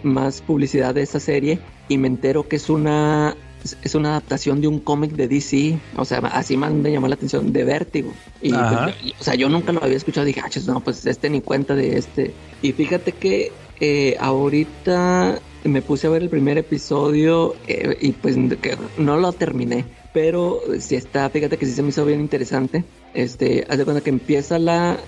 más 0.02 0.40
publicidad 0.42 0.94
de 0.94 1.02
esta 1.02 1.20
serie 1.20 1.58
y 1.88 1.98
me 1.98 2.08
entero 2.08 2.48
que 2.48 2.56
es 2.56 2.68
una, 2.70 3.36
es 3.82 3.94
una 3.94 4.10
adaptación 4.10 4.60
de 4.60 4.68
un 4.68 4.80
cómic 4.80 5.12
de 5.12 5.28
DC. 5.28 5.78
O 5.96 6.04
sea, 6.04 6.18
así 6.18 6.56
más 6.56 6.72
me 6.72 6.92
llamó 6.92 7.08
la 7.08 7.14
atención, 7.14 7.52
de 7.52 7.64
Vértigo. 7.64 8.12
Y, 8.42 8.52
pues, 8.52 9.14
o 9.20 9.24
sea, 9.24 9.34
yo 9.34 9.48
nunca 9.48 9.72
lo 9.72 9.82
había 9.82 9.96
escuchado. 9.96 10.26
Dije, 10.26 10.40
ah, 10.44 10.50
no, 10.66 10.80
pues 10.80 11.06
este 11.06 11.30
ni 11.30 11.40
cuenta 11.40 11.74
de 11.74 11.96
este. 11.98 12.32
Y 12.62 12.72
fíjate 12.72 13.12
que 13.12 13.52
eh, 13.80 14.16
ahorita 14.18 15.38
me 15.64 15.82
puse 15.82 16.06
a 16.06 16.10
ver 16.10 16.22
el 16.22 16.28
primer 16.28 16.56
episodio 16.58 17.54
eh, 17.66 17.96
y 18.00 18.12
pues 18.12 18.36
que 18.60 18.76
no 18.96 19.16
lo 19.16 19.32
terminé 19.32 19.84
pero 20.12 20.60
si 20.80 20.96
está, 20.96 21.28
fíjate 21.30 21.56
que 21.56 21.66
sí 21.66 21.72
se 21.72 21.82
me 21.82 21.90
hizo 21.90 22.04
bien 22.04 22.20
interesante. 22.20 22.84
Este, 23.14 23.66
haz 23.68 23.78
de 23.78 23.84
cuenta 23.84 24.02
que 24.02 24.10
empieza 24.10 24.58
la, 24.58 24.98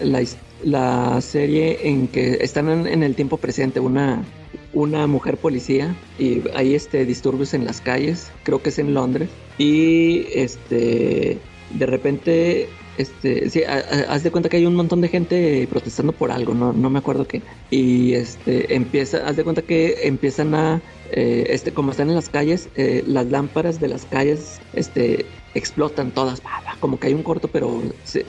la, 0.64 1.20
serie 1.20 1.88
en 1.88 2.08
que 2.08 2.38
están 2.40 2.86
en, 2.86 3.02
el 3.02 3.14
tiempo 3.14 3.36
presente 3.36 3.78
una, 3.78 4.24
una 4.72 5.06
mujer 5.06 5.36
policía 5.36 5.94
y 6.18 6.42
hay 6.54 6.74
este 6.74 7.04
disturbios 7.04 7.54
en 7.54 7.64
las 7.64 7.80
calles, 7.80 8.30
creo 8.42 8.62
que 8.62 8.70
es 8.70 8.78
en 8.78 8.94
Londres, 8.94 9.28
y 9.58 10.26
este 10.34 11.38
de 11.78 11.86
repente 11.86 12.68
este, 13.00 13.48
sí, 13.48 13.62
haz 13.64 14.22
de 14.22 14.30
cuenta 14.30 14.50
que 14.50 14.58
hay 14.58 14.66
un 14.66 14.74
montón 14.74 15.00
de 15.00 15.08
gente 15.08 15.66
protestando 15.70 16.12
por 16.12 16.30
algo, 16.30 16.52
no, 16.52 16.72
no 16.74 16.90
me 16.90 16.98
acuerdo 16.98 17.26
qué. 17.26 17.40
Y 17.70 18.12
este, 18.12 18.74
empieza, 18.74 19.26
haz 19.26 19.36
de 19.36 19.44
cuenta 19.44 19.62
que 19.62 20.06
empiezan 20.06 20.54
a, 20.54 20.82
eh, 21.12 21.46
este, 21.50 21.72
como 21.72 21.90
están 21.90 22.08
en 22.08 22.14
las 22.14 22.28
calles, 22.28 22.68
eh, 22.76 23.02
las 23.06 23.26
lámparas 23.26 23.80
de 23.80 23.88
las 23.88 24.04
calles, 24.04 24.60
este, 24.72 25.26
explotan 25.54 26.10
todas, 26.12 26.42
como 26.80 26.98
que 26.98 27.08
hay 27.08 27.14
un 27.14 27.22
corto, 27.22 27.48
pero 27.48 27.82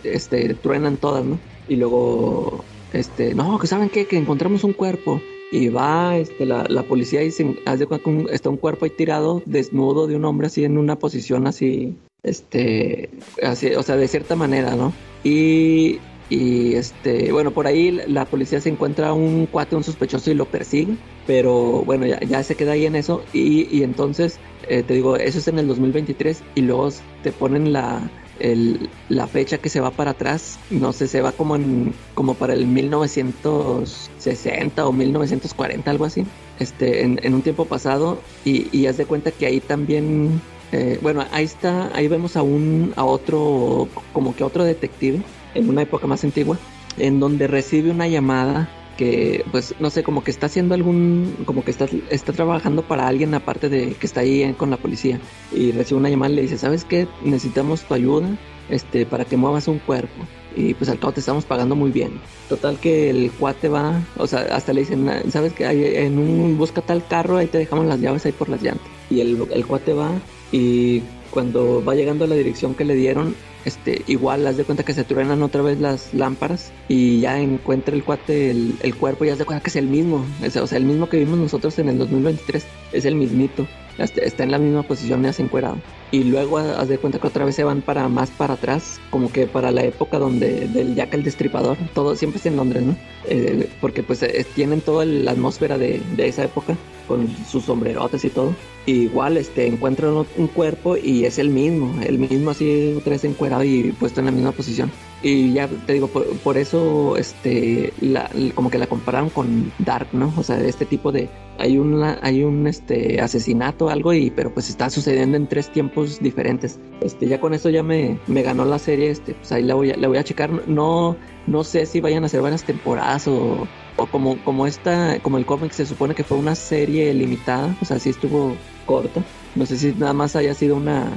este, 0.04 0.54
truenan 0.56 0.98
todas, 0.98 1.24
¿no? 1.24 1.40
Y 1.68 1.76
luego, 1.76 2.64
este, 2.94 3.34
no, 3.34 3.60
que 3.60 3.68
saben 3.68 3.90
qué, 3.90 4.06
que 4.06 4.18
encontramos 4.18 4.64
un 4.64 4.74
cuerpo. 4.74 5.22
Y 5.54 5.68
va 5.68 6.16
este, 6.16 6.46
la, 6.46 6.64
la 6.70 6.84
policía 6.84 7.24
y 7.24 7.32
se 7.32 7.60
hace 7.66 7.86
con, 7.86 8.28
está 8.32 8.50
un 8.50 8.56
cuerpo 8.56 8.86
ahí 8.86 8.92
tirado, 8.92 9.44
desnudo 9.46 10.08
de 10.08 10.16
un 10.16 10.24
hombre 10.24 10.48
así 10.48 10.64
en 10.64 10.78
una 10.78 10.98
posición 10.98 11.46
así, 11.46 11.98
este, 12.24 13.10
así, 13.44 13.76
o 13.76 13.84
sea, 13.84 13.98
de 13.98 14.08
cierta 14.08 14.38
manera, 14.38 14.78
¿no? 14.78 14.94
Y, 15.26 16.00
y 16.32 16.74
este, 16.76 17.32
bueno, 17.34 17.52
por 17.52 17.68
ahí 17.68 17.92
la 18.08 18.24
policía 18.24 18.62
se 18.62 18.70
encuentra 18.70 19.12
un 19.12 19.48
cuate, 19.48 19.76
un 19.76 19.84
sospechoso 19.84 20.32
y 20.32 20.34
lo 20.34 20.46
persigue, 20.46 20.96
pero 21.28 21.84
bueno, 21.84 22.06
ya, 22.06 22.42
se 22.42 22.56
queda 22.56 22.72
ahí 22.72 22.86
en 22.86 22.96
eso. 22.96 23.22
Y, 23.34 23.68
y 23.70 23.84
entonces, 23.84 24.40
eh, 24.70 24.82
te 24.82 24.94
digo, 24.94 25.18
eso 25.18 25.40
es 25.40 25.50
en 25.50 25.60
el 25.60 25.68
2023 25.68 26.42
y 26.56 26.62
luego 26.62 26.90
te 27.22 27.34
ponen 27.34 27.74
la, 27.74 28.10
el, 28.40 28.90
la 29.10 29.28
fecha 29.28 29.58
que 29.58 29.68
se 29.68 29.82
va 29.82 29.92
para 29.92 30.12
atrás, 30.12 30.58
no 30.70 30.94
sé, 30.94 31.10
se 31.10 31.22
va 31.22 31.34
como 31.34 31.58
en 31.58 31.94
como 32.14 32.36
para 32.36 32.54
el 32.54 32.66
1960 32.66 34.88
o 34.88 34.94
1940, 34.94 35.92
algo 35.92 36.06
así, 36.06 36.26
este, 36.60 37.04
en, 37.04 37.20
en 37.24 37.34
un 37.34 37.42
tiempo 37.42 37.66
pasado, 37.66 38.20
y, 38.46 38.70
y 38.72 38.88
haz 38.88 38.96
de 38.96 39.06
cuenta 39.06 39.32
que 39.32 39.48
ahí 39.48 39.60
también, 39.60 40.42
eh, 40.72 40.98
bueno, 41.02 41.26
ahí 41.34 41.44
está, 41.44 41.94
ahí 41.94 42.08
vemos 42.08 42.38
a 42.38 42.42
un, 42.42 42.94
a 42.96 43.04
otro, 43.04 43.90
como 44.14 44.34
que 44.34 44.46
otro 44.46 44.64
detective, 44.64 45.22
en 45.54 45.70
una 45.70 45.82
época 45.82 46.08
más 46.08 46.24
antigua, 46.24 46.58
en 46.98 47.20
donde 47.20 47.48
recibe 47.48 47.92
una 47.92 48.08
llamada 48.08 48.70
que 48.98 49.46
pues 49.52 49.74
no 49.80 49.90
sé, 49.90 50.04
como 50.04 50.24
que 50.24 50.32
está 50.32 50.46
haciendo 50.46 50.76
algún, 50.76 51.38
como 51.46 51.64
que 51.64 51.72
está, 51.72 51.88
está 52.10 52.34
trabajando 52.34 52.84
para 52.84 53.08
alguien 53.08 53.34
aparte 53.34 53.70
de 53.70 53.94
que 53.94 54.06
está 54.06 54.22
ahí 54.22 54.54
con 54.58 54.70
la 54.70 54.78
policía 54.78 55.20
y 55.52 55.72
recibe 55.72 56.00
una 56.00 56.10
llamada 56.10 56.34
y 56.34 56.36
le 56.36 56.42
dice, 56.44 56.58
¿sabes 56.58 56.86
qué? 56.86 57.08
Necesitamos 57.24 57.82
tu 57.82 57.94
ayuda 57.94 58.38
este, 58.70 59.06
para 59.06 59.26
que 59.26 59.38
muevas 59.38 59.68
un 59.68 59.80
cuerpo. 59.80 60.26
Y 60.56 60.74
pues 60.74 60.90
al 60.90 61.00
cabo 61.00 61.14
te 61.14 61.22
estamos 61.22 61.46
pagando 61.46 61.76
muy 61.76 61.92
bien. 61.92 62.20
Total 62.50 62.78
que 62.78 63.10
el 63.10 63.32
cuate 63.32 63.70
va, 63.70 64.02
o 64.18 64.28
sea, 64.28 64.42
hasta 64.54 64.74
le 64.74 64.82
dicen, 64.82 65.10
¿sabes 65.32 65.54
qué? 65.54 66.06
En 66.06 66.20
un, 66.20 66.58
busca 66.58 66.82
tal 66.82 67.06
carro, 67.08 67.38
ahí 67.38 67.48
te 67.48 67.58
dejamos 67.58 67.86
las 67.86 68.02
llaves 68.02 68.26
ahí 68.26 68.34
por 68.34 68.50
las 68.50 68.62
llantas. 68.62 68.86
Y 69.10 69.22
el, 69.22 69.48
el 69.52 69.66
cuate 69.66 69.94
va 69.94 70.12
y 70.52 71.02
cuando 71.32 71.84
va 71.84 71.96
llegando 71.96 72.26
a 72.26 72.28
la 72.28 72.36
dirección 72.36 72.76
que 72.76 72.86
le 72.86 72.96
dieron, 72.96 73.36
este, 73.66 74.04
igual 74.08 74.46
haz 74.48 74.58
de 74.58 74.64
cuenta 74.64 74.84
que 74.84 74.94
se 74.94 75.04
truenan 75.04 75.42
otra 75.44 75.62
vez 75.62 75.80
las 75.80 76.14
lámparas 76.14 76.72
y 76.88 77.20
ya 77.22 77.40
encuentra 77.40 77.96
el 77.96 78.04
cuate 78.04 78.52
el, 78.52 78.76
el 78.82 78.96
cuerpo 78.96 79.26
y 79.26 79.30
haz 79.30 79.38
de 79.38 79.46
cuenta 79.46 79.64
que 79.64 79.70
es 79.70 79.76
el 79.76 79.88
mismo, 79.88 80.26
o 80.44 80.68
sea, 80.68 80.78
el 80.78 80.86
mismo 80.86 81.10
que 81.10 81.18
vimos 81.18 81.38
nosotros 81.40 81.78
en 81.80 81.90
el 81.90 81.98
2023, 81.98 82.66
es 82.94 83.06
el 83.06 83.16
mismito, 83.16 83.68
está 83.98 84.44
en 84.44 84.52
la 84.52 84.58
misma 84.58 84.84
posición 84.84 85.24
y 85.24 85.28
hace 85.28 85.44
encuerado. 85.44 85.78
Y 86.12 86.24
luego 86.24 86.58
haz 86.58 86.88
de 86.88 86.98
cuenta 86.98 87.20
que 87.20 87.28
otra 87.28 87.46
vez 87.46 87.56
se 87.56 87.64
van 87.64 87.82
para 87.82 88.08
más 88.10 88.30
para 88.32 88.56
atrás, 88.56 89.00
como 89.10 89.32
que 89.32 89.48
para 89.48 89.72
la 89.72 89.84
época 89.84 90.20
donde 90.20 90.68
del 90.68 90.96
Jack 90.96 91.14
el 91.14 91.24
Destripador, 91.24 91.78
todo 91.94 92.16
siempre 92.16 92.40
es 92.40 92.46
en 92.46 92.58
Londres, 92.58 92.84
¿no? 92.84 92.96
Eh, 93.26 93.70
porque 93.80 94.04
pues 94.04 94.26
tienen 94.56 94.82
toda 94.82 95.06
la 95.06 95.32
atmósfera 95.32 95.78
de, 95.78 96.02
de 96.16 96.28
esa 96.28 96.44
época 96.44 96.76
con 97.12 97.28
sus 97.46 97.66
sombrerotes 97.66 98.24
y 98.24 98.30
todo. 98.30 98.56
igual 98.86 99.36
este 99.36 99.68
encuentran 99.68 100.14
un 100.14 100.48
cuerpo 100.48 100.96
y 100.96 101.26
es 101.26 101.40
el 101.40 101.50
mismo, 101.50 101.94
el 102.02 102.18
mismo 102.18 102.52
así 102.52 102.96
otra 102.98 103.12
vez 103.12 103.26
encuerado 103.26 103.64
y 103.66 103.92
puesto 104.00 104.22
en 104.22 104.28
la 104.28 104.32
misma 104.32 104.54
posición. 104.54 104.90
Y 105.22 105.54
ya 105.54 105.68
te 105.68 105.94
digo, 105.94 106.08
por, 106.08 106.58
eso 106.58 107.18
este 107.18 107.92
la, 108.00 108.30
como 108.56 108.72
que 108.72 108.80
la 108.80 108.88
compararon 108.88 109.30
con 109.30 109.72
Dark, 109.80 110.08
¿no? 110.14 110.34
O 110.38 110.44
sea, 110.44 110.58
este 110.62 110.86
tipo 110.86 111.12
de 111.12 111.30
hay 111.60 111.78
una 111.78 112.18
hay 112.24 112.44
un 112.44 112.66
este 112.66 113.22
asesinato 113.22 113.90
algo 113.90 114.14
y 114.14 114.32
pero 114.32 114.52
pues 114.52 114.70
está 114.70 114.90
sucediendo 114.90 115.36
en 115.36 115.48
tres 115.48 115.70
tiempos 115.70 116.20
diferentes. 116.22 116.80
Este 117.02 117.28
ya 117.28 117.40
con 117.42 117.54
eso 117.54 117.70
ya 117.70 117.84
me, 117.84 118.18
me 118.28 118.42
ganó 118.42 118.64
la 118.64 118.80
serie, 118.80 119.12
este 119.12 119.34
pues 119.34 119.52
ahí 119.52 119.64
la 119.64 119.76
voy 119.76 119.92
a, 119.92 119.98
la 119.98 120.08
voy 120.08 120.18
a 120.18 120.24
checar. 120.24 120.68
No 120.68 121.18
no 121.46 121.64
sé 121.64 121.86
si 121.86 122.02
vayan 122.02 122.24
a 122.24 122.30
ser 122.30 122.42
varias 122.42 122.64
temporadas 122.64 123.28
o 123.28 123.68
o 123.96 124.08
como, 124.08 124.38
como 124.44 124.68
esta, 124.68 125.20
como 125.20 125.38
el 125.38 125.46
cómic 125.46 125.72
se 125.72 125.86
supone 125.86 126.16
que 126.16 126.24
fue 126.24 126.38
una 126.38 126.56
serie 126.56 127.14
limitada, 127.14 127.76
o 127.82 127.86
sea, 127.86 128.00
sí 128.00 128.10
estuvo 128.10 128.56
corta. 128.86 129.24
No 129.56 129.66
sé 129.66 129.78
si 129.78 129.94
nada 129.94 130.14
más 130.14 130.36
haya 130.36 130.54
sido 130.54 130.76
una, 130.76 131.10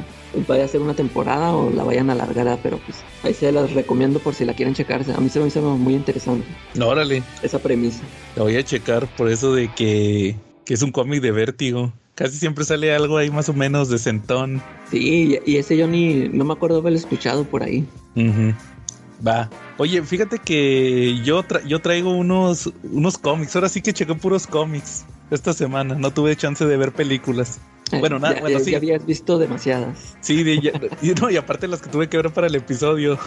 vaya 0.49 0.65
a 0.65 0.69
ser 0.69 0.81
una 0.81 0.95
temporada 0.95 1.55
o 1.55 1.71
la 1.71 1.85
vayan 1.85 2.11
a 2.11 2.15
alargar, 2.15 2.59
pero 2.63 2.79
pues 2.79 2.99
ahí 3.23 3.35
se 3.35 3.53
las 3.53 3.73
recomiendo 3.73 4.19
por 4.19 4.35
si 4.35 4.45
la 4.45 4.55
quieren 4.55 4.75
checar. 4.75 5.05
A 5.17 5.21
mí 5.21 5.29
se 5.29 5.41
me 5.41 5.49
hizo 5.49 5.61
muy 5.63 5.95
interesante. 5.95 6.47
No, 6.75 6.89
órale. 6.89 7.23
Esa 7.43 7.59
premisa. 7.59 8.03
La 8.37 8.43
voy 8.43 8.57
a 8.57 8.65
checar 8.65 9.07
por 9.17 9.31
eso 9.31 9.55
de 9.55 9.69
que, 9.73 10.37
que 10.65 10.75
es 10.75 10.83
un 10.83 10.91
cómic 10.91 11.21
de 11.21 11.31
vértigo. 11.31 11.93
Casi 12.15 12.39
siempre 12.39 12.65
sale 12.65 12.95
algo 12.95 13.17
ahí 13.17 13.31
más 13.31 13.49
o 13.49 13.55
menos 13.55 13.89
de 13.89 13.99
centón. 13.99 14.63
Sí, 14.91 15.39
y 15.45 15.57
ese 15.57 15.77
yo 15.77 15.89
ni, 15.89 16.29
no 16.29 16.45
me 16.45 16.53
acuerdo 16.53 16.79
haberlo 16.79 16.99
escuchado 16.99 17.45
por 17.45 17.65
ahí. 17.65 17.85
Va. 19.27 19.51
Oye, 19.79 20.03
fíjate 20.03 20.39
que 20.39 21.21
yo, 21.23 21.45
yo 21.67 21.81
traigo 21.81 22.13
unos, 22.13 22.73
unos 22.83 23.19
cómics. 23.19 23.55
Ahora 23.57 23.69
sí 23.69 23.83
que 23.83 23.93
chequé 23.93 24.15
puros 24.15 24.47
cómics 24.47 25.05
esta 25.31 25.53
semana. 25.53 25.95
No 25.95 26.11
tuve 26.13 26.37
chance 26.37 26.65
de 26.65 26.77
ver 26.77 26.93
películas. 26.93 27.61
Eh, 27.93 28.01
bueno, 28.01 28.19
nada, 28.19 28.41
bueno, 28.41 28.59
sí. 28.61 28.73
Ya 28.73 28.79
habías 28.79 29.05
visto 29.05 29.39
demasiadas. 29.39 30.17
Sí, 30.21 30.41
y, 31.03 31.15
no, 31.21 31.31
y 31.31 31.37
aparte 31.37 31.69
las 31.69 31.81
que 31.83 31.91
tuve 31.91 32.09
que 32.09 32.17
ver 32.17 32.31
para 32.33 32.47
el 32.47 32.55
episodio. 32.55 33.19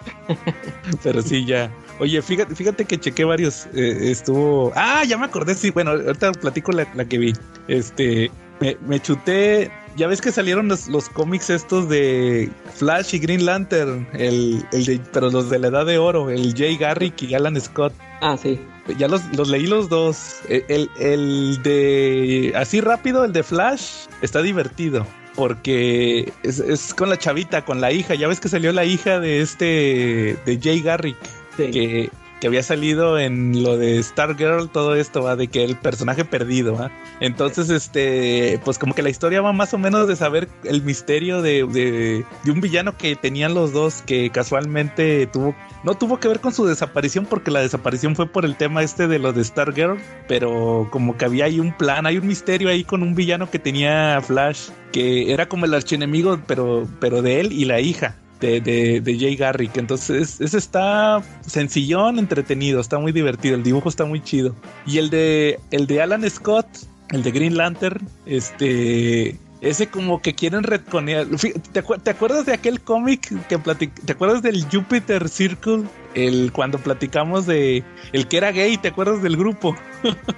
Pero 1.02 1.22
sí, 1.22 1.44
ya. 1.44 1.72
Oye, 1.98 2.20
fíjate, 2.22 2.54
fíjate 2.54 2.84
que 2.84 2.98
chequé 2.98 3.24
varios. 3.24 3.66
Eh, 3.74 4.10
estuvo. 4.10 4.72
Ah, 4.76 5.02
ya 5.04 5.16
me 5.16 5.26
acordé, 5.26 5.54
sí. 5.54 5.70
Bueno, 5.70 5.92
ahorita 5.92 6.32
platico 6.32 6.72
la, 6.72 6.86
la 6.94 7.04
que 7.04 7.18
vi. 7.18 7.32
Este, 7.68 8.30
me, 8.60 8.76
me 8.86 9.00
chuté 9.00 9.70
ya 9.96 10.06
ves 10.06 10.20
que 10.20 10.32
salieron 10.32 10.68
los, 10.68 10.88
los, 10.88 11.08
cómics 11.08 11.50
estos 11.50 11.88
de 11.88 12.50
Flash 12.74 13.14
y 13.14 13.18
Green 13.18 13.44
Lantern, 13.44 14.06
el, 14.12 14.64
el 14.72 14.84
de, 14.84 15.00
pero 15.12 15.30
los 15.30 15.50
de 15.50 15.58
la 15.58 15.68
edad 15.68 15.86
de 15.86 15.98
oro, 15.98 16.30
el 16.30 16.54
Jay 16.56 16.76
Garrick 16.76 17.22
y 17.22 17.34
Alan 17.34 17.60
Scott. 17.60 17.92
Ah, 18.20 18.36
sí. 18.40 18.60
Ya 18.98 19.08
los, 19.08 19.22
los 19.36 19.48
leí 19.48 19.66
los 19.66 19.88
dos. 19.88 20.40
E, 20.48 20.64
el, 20.68 20.90
el, 20.98 21.62
de 21.62 22.52
así 22.56 22.80
rápido, 22.80 23.24
el 23.24 23.32
de 23.32 23.42
Flash, 23.42 24.06
está 24.22 24.42
divertido. 24.42 25.06
Porque 25.36 26.32
es, 26.42 26.58
es, 26.58 26.92
con 26.92 27.08
la 27.08 27.16
chavita, 27.16 27.64
con 27.64 27.80
la 27.80 27.92
hija. 27.92 28.14
Ya 28.14 28.28
ves 28.28 28.40
que 28.40 28.48
salió 28.48 28.72
la 28.72 28.84
hija 28.84 29.20
de 29.20 29.40
este, 29.40 30.36
de 30.44 30.60
Jay 30.60 30.80
Garrick. 30.82 31.16
Sí. 31.56 31.70
Que, 31.70 32.10
que 32.40 32.46
había 32.46 32.62
salido 32.62 33.18
en 33.18 33.62
lo 33.62 33.76
de 33.76 34.02
Stargirl, 34.02 34.70
todo 34.70 34.94
esto 34.94 35.22
va 35.22 35.36
de 35.36 35.48
que 35.48 35.62
el 35.62 35.76
personaje 35.76 36.24
perdido, 36.24 36.74
¿va? 36.74 36.90
Entonces, 37.20 37.68
este, 37.68 38.58
pues 38.64 38.78
como 38.78 38.94
que 38.94 39.02
la 39.02 39.10
historia 39.10 39.42
va 39.42 39.52
más 39.52 39.74
o 39.74 39.78
menos 39.78 40.08
de 40.08 40.16
saber 40.16 40.48
el 40.64 40.82
misterio 40.82 41.42
de, 41.42 41.66
de, 41.66 42.50
un 42.50 42.60
villano 42.60 42.96
que 42.96 43.14
tenían 43.14 43.54
los 43.54 43.72
dos, 43.72 44.02
que 44.02 44.30
casualmente 44.30 45.26
tuvo, 45.26 45.54
no 45.84 45.94
tuvo 45.94 46.18
que 46.18 46.28
ver 46.28 46.40
con 46.40 46.52
su 46.52 46.64
desaparición, 46.64 47.26
porque 47.26 47.50
la 47.50 47.60
desaparición 47.60 48.16
fue 48.16 48.26
por 48.26 48.44
el 48.44 48.56
tema 48.56 48.82
este 48.82 49.06
de 49.06 49.18
lo 49.18 49.32
de 49.32 49.44
Stargirl, 49.44 49.98
pero 50.26 50.88
como 50.90 51.16
que 51.18 51.26
había 51.26 51.44
ahí 51.44 51.60
un 51.60 51.76
plan, 51.76 52.06
hay 52.06 52.16
un 52.16 52.26
misterio 52.26 52.70
ahí 52.70 52.84
con 52.84 53.02
un 53.02 53.14
villano 53.14 53.50
que 53.50 53.58
tenía 53.58 54.20
Flash, 54.22 54.70
que 54.92 55.32
era 55.32 55.46
como 55.46 55.66
el 55.66 55.74
archienemigo, 55.74 56.40
pero, 56.46 56.88
pero 57.00 57.20
de 57.20 57.40
él 57.40 57.52
y 57.52 57.66
la 57.66 57.80
hija 57.80 58.16
de, 58.40 58.60
de, 58.60 59.00
de, 59.00 59.18
Jay 59.18 59.36
Garrick. 59.36 59.76
Entonces, 59.76 60.40
ese 60.40 60.58
está 60.58 61.22
sencillón, 61.42 62.18
entretenido, 62.18 62.80
está 62.80 62.98
muy 62.98 63.12
divertido. 63.12 63.54
El 63.54 63.62
dibujo 63.62 63.88
está 63.88 64.04
muy 64.04 64.22
chido. 64.22 64.54
Y 64.86 64.98
el 64.98 65.10
de, 65.10 65.60
el 65.70 65.86
de 65.86 66.02
Alan 66.02 66.28
Scott, 66.28 66.66
el 67.10 67.22
de 67.22 67.30
Green 67.30 67.56
Lantern, 67.56 68.06
este. 68.26 69.38
Ese 69.60 69.88
como 69.88 70.22
que 70.22 70.34
quieren 70.34 70.62
retconear. 70.62 71.26
¿Te, 71.72 71.82
¿Te, 71.82 72.10
acuerdas 72.10 72.46
de 72.46 72.54
aquel 72.54 72.80
cómic 72.80 73.46
que 73.46 73.58
platic 73.58 73.92
¿Te 74.06 74.12
acuerdas 74.12 74.40
del 74.40 74.64
Jupiter 74.64 75.28
Circle? 75.28 75.84
El 76.14 76.50
cuando 76.52 76.78
platicamos 76.78 77.44
de 77.44 77.84
el 78.12 78.26
que 78.26 78.38
era 78.38 78.52
gay, 78.52 78.78
¿te 78.78 78.88
acuerdas 78.88 79.22
del 79.22 79.36
grupo? 79.36 79.76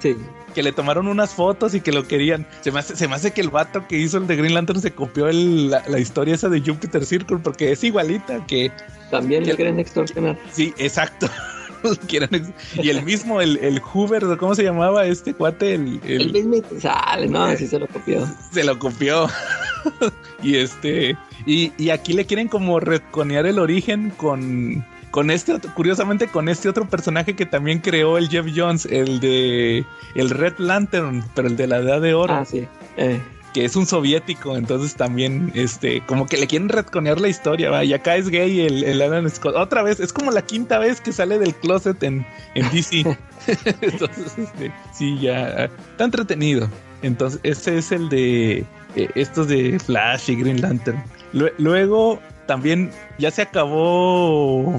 Sí. 0.01 0.17
que 0.53 0.63
le 0.63 0.73
tomaron 0.73 1.09
unas 1.09 1.31
fotos 1.31 1.75
y 1.75 1.81
que 1.81 1.93
lo 1.93 2.07
querían. 2.07 2.47
Se 2.61 2.71
me 2.71 2.81
hace, 2.81 2.97
se 2.97 3.09
me 3.09 3.15
hace 3.15 3.33
que 3.33 3.41
el 3.41 3.51
vato 3.51 3.87
que 3.89 3.99
hizo 3.99 4.19
el 4.19 4.27
de 4.27 4.37
Green 4.37 4.55
Lantern 4.55 4.81
se 4.81 4.93
copió 4.93 5.29
el, 5.29 5.71
la, 5.71 5.83
la, 5.89 5.99
historia 5.99 6.35
esa 6.35 6.49
de 6.49 6.61
Jupiter 6.61 7.05
Circle 7.05 7.39
porque 7.39 7.73
es 7.73 7.83
igualita 7.85 8.45
que. 8.47 8.71
También 9.11 9.45
le 9.45 9.55
quieren 9.55 9.79
extorsionar. 9.79 10.39
Sí, 10.51 10.73
exacto. 10.79 11.29
y 12.83 12.89
el 12.89 13.03
mismo, 13.03 13.41
el, 13.41 13.57
el 13.59 13.81
Hoover, 13.81 14.37
¿cómo 14.39 14.55
se 14.55 14.63
llamaba 14.63 15.07
este 15.07 15.35
cuate? 15.35 15.75
El, 15.75 16.01
el... 16.05 16.23
el 16.23 16.33
mismo 16.33 16.81
sale, 16.81 17.29
no, 17.29 17.55
sí 17.57 17.67
se 17.67 17.79
lo 17.79 17.89
copió. 17.89 18.27
Se 18.53 18.65
lo 18.65 18.79
copió. 18.79 19.29
y 20.43 20.57
este, 20.57 21.17
y, 21.47 21.73
y 21.77 21.91
aquí 21.91 22.13
le 22.13 22.27
quieren 22.27 22.49
como 22.49 22.81
retconear 22.81 23.47
el 23.47 23.59
origen 23.59 24.11
con, 24.11 24.85
con 25.13 25.31
este 25.31 25.57
curiosamente 25.75 26.27
con 26.27 26.49
este 26.49 26.69
otro 26.69 26.89
personaje 26.89 27.37
que 27.37 27.47
también 27.47 27.79
creó 27.79 28.19
el 28.19 28.29
Jeff 28.29 28.47
Jones, 28.53 28.87
el 28.87 29.21
de 29.21 29.87
el 30.17 30.31
Red 30.31 30.55
Lantern, 30.59 31.23
pero 31.35 31.47
el 31.47 31.57
de 31.57 31.69
la 31.69 31.77
Edad 31.77 32.01
de 32.01 32.15
Oro. 32.15 32.35
Ah, 32.35 32.45
sí. 32.45 32.67
Eh. 32.97 33.21
Que 33.55 33.67
es 33.67 33.77
un 33.77 33.85
soviético, 33.85 34.57
entonces 34.57 34.95
también, 34.95 35.53
este, 35.55 36.01
como 36.07 36.25
que 36.25 36.39
le 36.39 36.47
quieren 36.47 36.71
retconear 36.71 37.21
la 37.21 37.29
historia, 37.29 37.71
va, 37.71 37.85
y 37.85 37.93
acá 37.93 38.17
es 38.17 38.31
gay 38.31 38.63
el, 38.63 38.83
el 38.83 39.03
Alan 39.03 39.29
Scott. 39.29 39.55
Otra 39.57 39.83
vez, 39.83 40.01
es 40.01 40.11
como 40.11 40.31
la 40.31 40.41
quinta 40.41 40.79
vez 40.79 41.03
que 41.03 41.13
sale 41.13 41.39
del 41.39 41.55
closet 41.57 42.03
en, 42.03 42.25
en 42.55 42.71
DC. 42.71 43.01
entonces, 43.83 44.39
este, 44.39 44.73
sí, 44.95 45.19
ya, 45.21 45.67
está 45.67 46.05
entretenido. 46.05 46.67
Entonces, 47.03 47.41
ese 47.43 47.77
es 47.77 47.93
el 47.93 48.09
de 48.09 48.65
eh, 48.97 49.11
estos 49.17 49.49
de 49.49 49.79
Flash 49.79 50.31
y 50.31 50.37
Green 50.37 50.63
Lantern. 50.63 51.05
Lue- 51.35 51.53
luego, 51.59 52.21
también 52.47 52.91
ya 53.19 53.31
se 53.31 53.43
acabó 53.43 54.75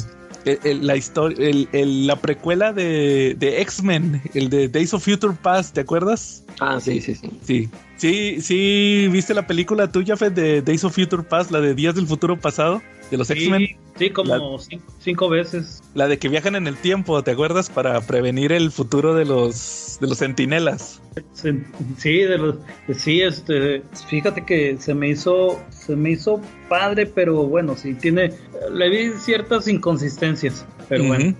el- 0.45 0.59
el- 0.63 0.87
la 0.87 0.95
historia, 0.95 1.37
el- 1.71 2.07
la 2.07 2.15
precuela 2.17 2.73
de, 2.73 3.35
de 3.37 3.61
X-Men, 3.61 4.21
el 4.33 4.49
de 4.49 4.67
Days 4.67 4.93
of 4.93 5.03
Future 5.03 5.33
Past, 5.41 5.75
¿te 5.75 5.81
acuerdas? 5.81 6.43
Ah, 6.59 6.79
sí, 6.79 7.01
sí, 7.01 7.15
sí. 7.15 7.29
Sí. 7.43 7.69
Sí, 7.97 8.41
sí, 8.41 9.07
¿viste 9.11 9.33
la 9.33 9.47
película 9.47 9.89
tuya, 9.91 10.17
Fed, 10.17 10.33
de 10.33 10.61
Days 10.61 10.83
of 10.83 10.93
Future 10.93 11.23
Past, 11.23 11.51
la 11.51 11.61
de 11.61 11.73
Días 11.73 11.95
del 11.95 12.05
Futuro 12.07 12.37
Pasado? 12.37 12.81
De 13.11 13.17
los 13.17 13.29
X-Men. 13.29 13.77
Sí, 13.97 14.09
como 14.09 14.57
cinco, 14.57 14.83
cinco 14.99 15.29
veces. 15.29 15.83
La 15.93 16.07
de 16.07 16.17
que 16.17 16.27
viajan 16.27 16.55
en 16.55 16.65
el 16.65 16.75
tiempo, 16.77 17.21
¿te 17.23 17.29
acuerdas? 17.31 17.69
Para 17.69 18.01
prevenir 18.01 18.51
el 18.51 18.71
futuro 18.71 19.13
de 19.13 19.25
los 19.25 19.97
de 20.01 20.07
los 20.07 20.17
sentinelas. 20.17 20.99
Se- 21.33 21.63
Sí, 21.97 22.17
de 22.19 22.37
los, 22.39 22.55
sí, 22.97 23.21
este, 23.21 23.83
fíjate 24.07 24.43
que 24.45 24.77
se 24.79 24.95
me 24.95 25.09
hizo, 25.09 25.59
se 25.69 25.95
me 25.95 26.11
hizo 26.11 26.41
padre, 26.69 27.05
pero 27.05 27.43
bueno, 27.45 27.75
sí 27.77 27.93
tiene, 27.93 28.33
le 28.71 28.89
vi 28.89 29.11
ciertas 29.19 29.67
inconsistencias, 29.67 30.65
pero 30.89 31.03
bueno. 31.05 31.35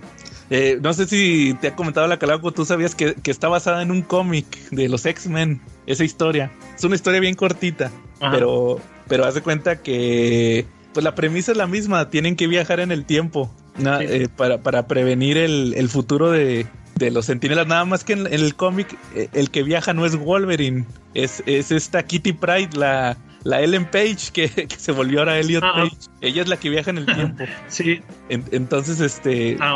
Eh, 0.50 0.78
no 0.80 0.92
sé 0.92 1.06
si 1.06 1.54
te 1.60 1.68
ha 1.68 1.74
comentado 1.74 2.06
la 2.06 2.18
Calaco, 2.18 2.52
tú 2.52 2.64
sabías 2.64 2.94
que, 2.94 3.14
que 3.14 3.30
está 3.32 3.48
basada 3.48 3.82
en 3.82 3.90
un 3.90 4.02
cómic 4.02 4.46
de 4.70 4.88
los 4.88 5.04
X-Men, 5.06 5.60
esa 5.86 6.04
historia. 6.04 6.52
Es 6.76 6.84
una 6.84 6.94
historia 6.94 7.18
bien 7.18 7.34
cortita, 7.34 7.90
Ajá. 8.20 8.30
pero, 8.32 8.78
pero 9.08 9.24
haz 9.24 9.34
de 9.34 9.40
cuenta 9.42 9.82
que 9.82 10.66
pues 10.94 11.04
la 11.04 11.14
premisa 11.14 11.52
es 11.52 11.58
la 11.58 11.66
misma, 11.66 12.08
tienen 12.08 12.36
que 12.36 12.46
viajar 12.46 12.80
en 12.80 12.90
el 12.92 13.04
tiempo 13.04 13.52
na- 13.76 13.98
Sí. 13.98 14.06
eh, 14.08 14.28
para, 14.34 14.62
para 14.62 14.86
prevenir 14.86 15.36
el, 15.36 15.74
el 15.76 15.88
futuro 15.90 16.30
de, 16.30 16.66
de 16.96 17.10
los 17.10 17.26
sentinelas. 17.26 17.66
Nada 17.66 17.84
más 17.84 18.04
que 18.04 18.14
en, 18.14 18.20
en 18.26 18.32
el 18.34 18.54
cómic 18.54 18.96
eh, 19.14 19.28
el 19.34 19.50
que 19.50 19.62
viaja 19.62 19.92
no 19.92 20.06
es 20.06 20.16
Wolverine, 20.16 20.86
es, 21.12 21.42
es 21.46 21.70
esta 21.72 22.04
Kitty 22.04 22.32
Pride, 22.32 22.70
la, 22.76 23.16
la 23.42 23.60
Ellen 23.60 23.84
Page 23.84 24.30
que, 24.32 24.48
que 24.68 24.76
se 24.78 24.92
volvió 24.92 25.18
ahora 25.18 25.38
Elliot 25.38 25.62
Ah, 25.64 25.72
ah. 25.74 25.82
Page. 25.82 25.96
Ella 26.20 26.42
es 26.42 26.48
la 26.48 26.56
que 26.56 26.70
viaja 26.70 26.90
en 26.90 26.98
el 26.98 27.06
tiempo. 27.14 27.44
Sí, 27.68 28.00
En- 28.28 28.44
entonces, 28.52 29.00
este, 29.00 29.56
Ah. 29.60 29.74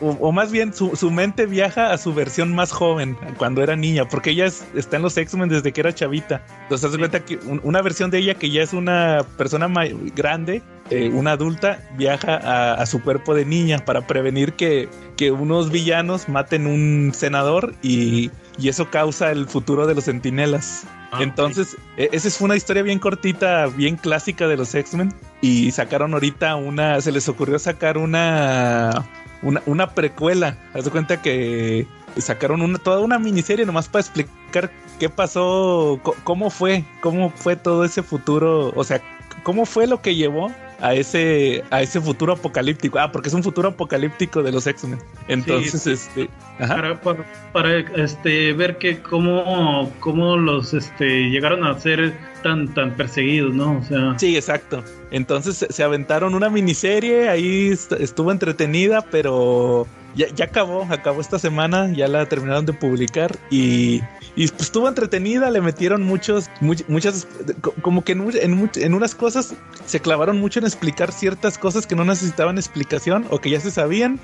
O, 0.00 0.32
más 0.32 0.50
bien 0.50 0.72
su, 0.72 0.96
su 0.96 1.10
mente 1.10 1.46
viaja 1.46 1.92
a 1.92 1.98
su 1.98 2.14
versión 2.14 2.54
más 2.54 2.72
joven, 2.72 3.16
cuando 3.36 3.62
era 3.62 3.76
niña, 3.76 4.06
porque 4.08 4.30
ella 4.30 4.46
es- 4.46 4.64
está 4.74 4.96
en 4.96 5.02
los 5.02 5.16
X-Men 5.16 5.48
desde 5.48 5.72
que 5.72 5.80
era 5.80 5.94
chavita. 5.94 6.42
Entonces, 6.62 6.86
haz 6.86 6.92
de 6.92 6.98
cuenta 6.98 7.20
que 7.24 7.36
un- 7.46 7.60
una 7.64 7.82
versión 7.82 8.10
de 8.10 8.18
ella 8.18 8.34
que 8.34 8.50
ya 8.50 8.62
es 8.62 8.72
una 8.72 9.24
persona 9.36 9.68
may- 9.68 9.94
grande, 10.16 10.62
eh, 10.90 11.08
una 11.12 11.32
adulta, 11.32 11.80
viaja 11.96 12.36
a, 12.36 12.74
a 12.74 12.86
su 12.86 13.00
cuerpo 13.02 13.34
de 13.34 13.44
niña 13.44 13.78
para 13.84 14.06
prevenir 14.06 14.54
que, 14.54 14.88
que 15.16 15.30
unos 15.30 15.70
villanos 15.70 16.28
maten 16.28 16.66
un 16.66 17.12
senador 17.14 17.74
y, 17.82 18.30
y 18.58 18.68
eso 18.68 18.90
causa 18.90 19.30
el 19.30 19.46
futuro 19.46 19.86
de 19.86 19.94
los 19.94 20.04
sentinelas. 20.04 20.84
Ah, 21.12 21.18
Entonces, 21.22 21.76
e- 21.96 22.08
esa 22.12 22.30
fue 22.30 22.46
una 22.46 22.56
historia 22.56 22.82
bien 22.84 22.98
cortita, 23.00 23.66
bien 23.66 23.96
clásica 23.96 24.46
de 24.48 24.56
los 24.56 24.74
X-Men. 24.74 25.12
Y 25.40 25.70
sacaron 25.72 26.12
ahorita 26.14 26.54
una, 26.56 27.00
se 27.00 27.10
les 27.12 27.28
ocurrió 27.28 27.58
sacar 27.58 27.96
una, 27.98 29.04
una, 29.42 29.62
una 29.66 29.90
precuela. 29.90 30.56
Haz 30.74 30.84
de 30.84 30.90
cuenta 30.90 31.20
que 31.20 31.86
sacaron 32.18 32.62
una, 32.62 32.78
toda 32.78 33.00
una 33.00 33.18
miniserie 33.18 33.66
nomás 33.66 33.88
para 33.88 34.00
explicar 34.00 34.70
qué 34.98 35.08
pasó, 35.08 36.00
cómo 36.24 36.50
fue, 36.50 36.84
cómo 37.00 37.30
fue 37.30 37.56
todo 37.56 37.84
ese 37.84 38.02
futuro, 38.02 38.72
o 38.74 38.84
sea, 38.84 39.00
cómo 39.42 39.64
fue 39.64 39.86
lo 39.86 40.02
que 40.02 40.14
llevó 40.14 40.52
a 40.80 40.94
ese, 40.94 41.64
a 41.70 41.82
ese 41.82 42.00
futuro 42.00 42.34
apocalíptico. 42.34 42.98
Ah, 42.98 43.12
porque 43.12 43.28
es 43.28 43.34
un 43.34 43.42
futuro 43.42 43.68
apocalíptico 43.68 44.42
de 44.42 44.52
los 44.52 44.66
X-Men. 44.66 44.98
Entonces, 45.28 45.86
este, 45.86 46.28
ajá. 46.58 46.76
para, 46.76 47.00
para, 47.00 47.24
para, 47.52 47.78
este 48.02 48.52
ver 48.52 48.78
que 48.78 49.00
cómo, 49.00 49.90
cómo 50.00 50.36
los 50.36 50.74
este 50.74 51.30
llegaron 51.30 51.64
a 51.64 51.78
ser 51.78 52.14
tan 52.42 52.72
tan 52.74 52.96
perseguidos, 52.96 53.54
¿no? 53.54 53.82
Sí, 54.18 54.36
exacto. 54.36 54.82
Entonces 55.10 55.66
se, 55.68 55.82
aventaron 55.82 56.34
una 56.34 56.48
miniserie, 56.50 57.28
ahí 57.28 57.68
est- 57.68 57.92
estuvo 57.92 58.30
entretenida, 58.32 59.02
pero 59.10 59.86
ya, 60.14 60.26
acabó, 60.44 60.86
acabó 60.90 61.20
esta 61.20 61.38
semana, 61.38 61.92
ya 61.92 62.08
la 62.08 62.26
terminaron 62.26 62.66
de 62.66 62.72
publicar 62.72 63.36
y, 63.50 64.00
y 64.36 64.48
pues 64.48 64.62
estuvo 64.62 64.88
entretenida, 64.88 65.50
le 65.50 65.60
metieron 65.60 66.02
muchos, 66.02 66.50
much- 66.60 66.84
muchas, 66.88 67.26
co- 67.60 67.74
como 67.82 68.02
que 68.04 68.12
en, 68.12 68.28
en, 68.40 68.70
en 68.74 68.94
unas 68.94 69.14
cosas 69.14 69.54
se 69.86 70.00
clavaron 70.00 70.38
mucho 70.40 70.58
en 70.60 70.66
explicar 70.66 71.12
ciertas 71.12 71.58
cosas 71.58 71.86
que 71.86 71.94
no 71.96 72.04
necesitaban 72.04 72.58
explicación 72.58 73.26
o 73.30 73.38
que 73.40 73.50
ya 73.50 73.60
se 73.60 73.70
sabían. 73.70 74.18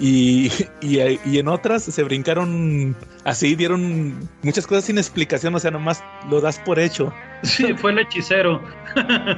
Y, 0.00 0.50
y 0.80 1.38
en 1.38 1.46
otras 1.46 1.84
se 1.84 2.02
brincaron 2.02 2.96
así, 3.22 3.54
dieron 3.54 4.28
muchas 4.42 4.66
cosas 4.66 4.86
sin 4.86 4.98
explicación, 4.98 5.54
o 5.54 5.60
sea, 5.60 5.70
nomás 5.70 6.02
lo 6.28 6.40
das 6.40 6.58
por 6.58 6.80
hecho. 6.80 7.12
Sí, 7.44 7.74
fue 7.74 7.92
el 7.92 7.98
hechicero. 8.00 8.62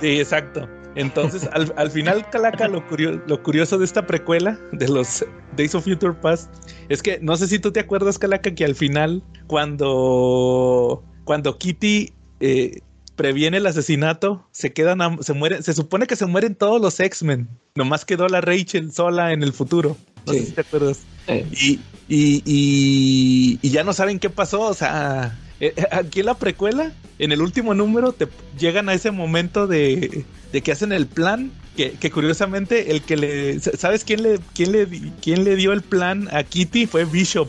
Sí, 0.01 0.19
exacto. 0.21 0.69
Entonces, 0.95 1.47
al, 1.53 1.73
al 1.77 1.91
final, 1.91 2.29
Calaca, 2.31 2.69
lo, 2.69 2.81
curio- 2.87 3.23
lo 3.27 3.43
curioso 3.43 3.77
de 3.77 3.85
esta 3.85 4.07
precuela 4.07 4.59
de 4.73 4.89
los 4.89 5.25
Days 5.55 5.75
of 5.75 5.85
Future 5.85 6.15
Past 6.15 6.51
es 6.89 7.03
que 7.03 7.19
no 7.21 7.37
sé 7.37 7.49
si 7.49 7.59
tú 7.59 7.71
te 7.71 7.81
acuerdas, 7.81 8.19
Calaca, 8.19 8.55
que 8.55 8.65
al 8.65 8.75
final, 8.75 9.23
cuando, 9.47 11.05
cuando 11.25 11.59
Kitty 11.59 12.13
eh, 12.41 12.81
previene 13.15 13.59
el 13.59 13.67
asesinato, 13.67 14.47
se 14.53 14.73
quedan, 14.73 15.03
a- 15.03 15.19
se 15.21 15.33
mueren, 15.35 15.63
se 15.63 15.73
supone 15.75 16.07
que 16.07 16.17
se 16.17 16.27
mueren 16.27 16.55
todos 16.55 16.81
los 16.81 16.99
X-Men. 16.99 17.49
Nomás 17.75 18.05
quedó 18.05 18.29
la 18.29 18.41
Rachel 18.41 18.93
sola 18.93 19.33
en 19.33 19.43
el 19.43 19.53
futuro. 19.53 19.97
No 20.27 20.33
sé 20.33 20.47
si 20.47 20.53
te 20.53 20.61
acuerdas. 20.63 21.01
Eh, 21.29 21.47
Y, 21.53 21.81
y, 22.09 22.43
y, 22.47 23.59
y 23.63 23.71
ya 23.71 23.85
no 23.85 23.93
saben 23.93 24.19
qué 24.19 24.31
pasó. 24.31 24.61
O 24.63 24.75
sea, 24.75 25.39
eh, 25.61 25.75
aquí 25.93 26.21
en 26.21 26.27
la 26.27 26.35
precuela, 26.35 26.93
en 27.19 27.33
el 27.33 27.41
último 27.43 27.75
número, 27.75 28.13
te 28.13 28.29
llegan 28.59 28.89
a 28.89 28.95
ese 28.95 29.11
momento 29.11 29.67
de, 29.67 30.25
de 30.53 30.61
que 30.63 30.73
hacen 30.73 30.93
el 30.93 31.07
plan. 31.07 31.51
Que, 31.77 31.93
que 31.93 32.11
curiosamente, 32.11 32.91
el 32.91 33.03
que 33.03 33.19
le. 33.19 33.61
¿Sabes 33.61 34.03
quién 34.05 34.23
le, 34.23 34.39
quién, 34.55 34.73
le, 34.73 34.89
quién 35.21 35.45
le 35.45 35.57
dio 35.57 35.73
el 35.75 35.83
plan 35.83 36.27
a 36.33 36.43
Kitty? 36.43 36.87
Fue 36.87 37.05
Bishop. 37.05 37.49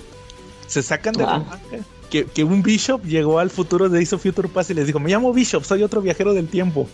Se 0.68 0.84
sacan 0.84 1.14
de 1.14 1.24
la 1.24 1.36
Ah. 1.36 1.40
manga 1.40 1.60
que, 2.10 2.26
que 2.26 2.44
un 2.44 2.62
Bishop 2.62 3.06
llegó 3.06 3.40
al 3.40 3.50
futuro 3.50 3.88
de 3.88 3.98
Days 3.98 4.12
of 4.14 4.22
Future 4.22 4.50
Past 4.50 4.70
y 4.72 4.74
les 4.74 4.86
dijo: 4.86 5.00
Me 5.00 5.10
llamo 5.10 5.32
Bishop, 5.32 5.64
soy 5.64 5.82
otro 5.82 6.02
viajero 6.02 6.34
del 6.34 6.50
tiempo. 6.50 6.90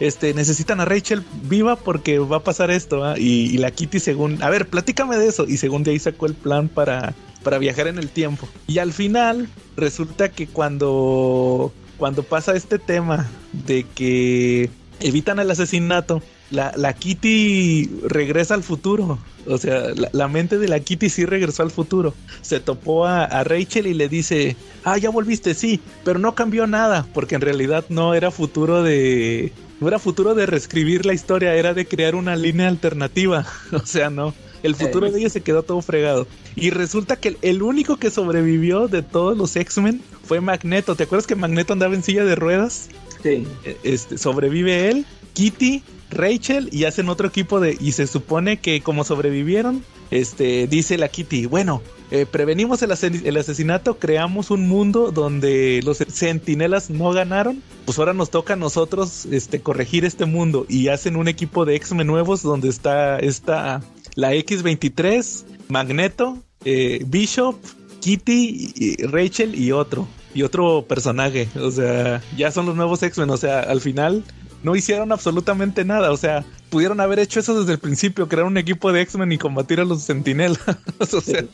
Este, 0.00 0.32
necesitan 0.32 0.80
a 0.80 0.86
Rachel 0.86 1.22
viva 1.42 1.76
porque 1.76 2.18
va 2.18 2.38
a 2.38 2.44
pasar 2.44 2.70
esto. 2.70 3.04
¿ah? 3.04 3.18
Y, 3.18 3.50
y 3.54 3.58
la 3.58 3.70
Kitty, 3.70 4.00
según. 4.00 4.42
A 4.42 4.48
ver, 4.48 4.66
platícame 4.66 5.18
de 5.18 5.26
eso. 5.28 5.44
Y 5.46 5.58
según 5.58 5.82
de 5.82 5.90
ahí 5.90 5.98
sacó 5.98 6.24
el 6.24 6.32
plan 6.34 6.68
para, 6.68 7.12
para 7.42 7.58
viajar 7.58 7.86
en 7.88 7.98
el 7.98 8.08
tiempo. 8.08 8.48
Y 8.66 8.78
al 8.78 8.92
final, 8.92 9.48
resulta 9.76 10.30
que 10.30 10.46
cuando. 10.46 11.72
Cuando 11.96 12.22
pasa 12.22 12.54
este 12.54 12.78
tema 12.78 13.28
de 13.52 13.84
que 13.94 14.70
evitan 15.00 15.38
el 15.38 15.50
asesinato, 15.50 16.22
la, 16.50 16.72
la 16.76 16.94
Kitty 16.94 17.90
regresa 18.04 18.54
al 18.54 18.62
futuro. 18.62 19.18
O 19.46 19.58
sea, 19.58 19.88
la, 20.12 20.28
mente 20.28 20.58
de 20.58 20.68
la 20.68 20.80
Kitty 20.80 21.08
sí 21.08 21.24
regresó 21.24 21.62
al 21.62 21.70
futuro. 21.70 22.14
Se 22.42 22.60
topó 22.60 23.06
a, 23.06 23.24
a 23.24 23.44
Rachel 23.44 23.86
y 23.86 23.94
le 23.94 24.08
dice, 24.08 24.56
ah, 24.84 24.98
ya 24.98 25.10
volviste, 25.10 25.54
sí, 25.54 25.80
pero 26.04 26.18
no 26.18 26.34
cambió 26.34 26.66
nada, 26.66 27.06
porque 27.14 27.34
en 27.34 27.40
realidad 27.40 27.84
no 27.88 28.14
era 28.14 28.30
futuro 28.30 28.82
de... 28.82 29.52
No 29.80 29.88
era 29.88 29.98
futuro 29.98 30.34
de 30.34 30.44
reescribir 30.44 31.06
la 31.06 31.14
historia, 31.14 31.54
era 31.54 31.72
de 31.72 31.86
crear 31.86 32.14
una 32.14 32.36
línea 32.36 32.68
alternativa. 32.68 33.46
O 33.72 33.86
sea, 33.86 34.10
no. 34.10 34.34
El 34.62 34.74
futuro 34.74 35.06
Eh. 35.06 35.10
de 35.12 35.18
ella 35.20 35.30
se 35.30 35.40
quedó 35.40 35.62
todo 35.62 35.80
fregado. 35.82 36.26
Y 36.56 36.70
resulta 36.70 37.16
que 37.16 37.36
el, 37.42 37.62
único 37.62 37.96
que 37.96 38.10
sobrevivió 38.10 38.88
de 38.88 39.02
todos 39.02 39.36
los 39.36 39.56
X-Men 39.56 40.00
fue 40.24 40.40
Magneto. 40.40 40.94
¿Te 40.94 41.04
acuerdas 41.04 41.26
que 41.26 41.34
Magneto 41.36 41.72
andaba 41.72 41.94
en 41.94 42.02
silla 42.02 42.24
de 42.24 42.34
ruedas? 42.34 42.88
sí. 43.22 43.46
Eh, 43.64 43.76
Este, 43.82 44.18
sobrevive 44.18 44.88
él, 44.90 45.04
Kitty, 45.34 45.82
Rachel 46.10 46.68
y 46.72 46.84
hacen 46.84 47.08
otro 47.08 47.28
equipo 47.28 47.60
de 47.60 47.76
y 47.80 47.92
se 47.92 48.06
supone 48.06 48.58
que 48.58 48.80
como 48.80 49.04
sobrevivieron, 49.04 49.84
este 50.10 50.66
dice 50.66 50.98
la 50.98 51.08
Kitty, 51.08 51.46
bueno, 51.46 51.82
eh, 52.10 52.26
prevenimos 52.26 52.82
el, 52.82 52.90
ase- 52.90 53.22
el 53.24 53.36
asesinato, 53.36 53.96
creamos 53.98 54.50
un 54.50 54.66
mundo 54.68 55.12
donde 55.12 55.80
los 55.84 55.98
sentinelas 55.98 56.90
no 56.90 57.12
ganaron, 57.12 57.62
pues 57.84 57.98
ahora 58.00 58.12
nos 58.12 58.30
toca 58.30 58.54
a 58.54 58.56
nosotros 58.56 59.26
este 59.30 59.60
corregir 59.60 60.04
este 60.04 60.24
mundo 60.24 60.66
y 60.68 60.88
hacen 60.88 61.14
un 61.14 61.28
equipo 61.28 61.64
de 61.64 61.76
X-Men 61.76 62.08
nuevos 62.08 62.42
donde 62.42 62.68
está 62.68 63.18
esta 63.20 63.80
la 64.14 64.34
X23, 64.34 65.44
Magneto, 65.68 66.38
eh, 66.64 67.02
Bishop, 67.06 67.56
Kitty, 68.00 68.72
y 68.76 69.06
Rachel 69.06 69.54
y 69.54 69.72
otro. 69.72 70.06
Y 70.34 70.42
otro 70.42 70.84
personaje. 70.86 71.48
O 71.60 71.70
sea, 71.70 72.22
ya 72.36 72.50
son 72.52 72.66
los 72.66 72.76
nuevos 72.76 73.02
X-Men. 73.02 73.30
O 73.30 73.36
sea, 73.36 73.60
al 73.60 73.80
final 73.80 74.22
no 74.62 74.76
hicieron 74.76 75.10
absolutamente 75.12 75.84
nada. 75.84 76.12
O 76.12 76.16
sea, 76.16 76.44
pudieron 76.70 77.00
haber 77.00 77.18
hecho 77.18 77.40
eso 77.40 77.58
desde 77.58 77.72
el 77.72 77.78
principio, 77.78 78.28
crear 78.28 78.46
un 78.46 78.56
equipo 78.56 78.92
de 78.92 79.00
X-Men 79.02 79.32
y 79.32 79.38
combatir 79.38 79.80
a 79.80 79.84
los 79.84 80.02
Sentinelas. 80.02 80.60
o 81.12 81.20
sea, 81.20 81.44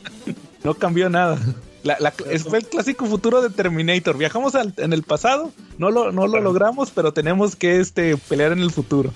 no 0.63 0.73
cambió 0.75 1.09
nada. 1.09 1.39
La- 1.83 1.97
la- 1.99 2.11
fue 2.11 2.59
el 2.59 2.65
clásico 2.67 3.05
futuro 3.05 3.41
de 3.41 3.49
Terminator. 3.49 4.17
Viajamos 4.17 4.53
al- 4.55 4.73
en 4.77 4.93
el 4.93 5.03
pasado, 5.03 5.51
no 5.77 5.89
lo, 5.89 6.11
no 6.11 6.27
lo 6.27 6.39
logramos, 6.41 6.91
pero 6.91 7.13
tenemos 7.13 7.55
que 7.55 7.79
este, 7.79 8.15
pelear 8.17 8.51
en 8.51 8.59
el 8.59 8.71
futuro. 8.71 9.11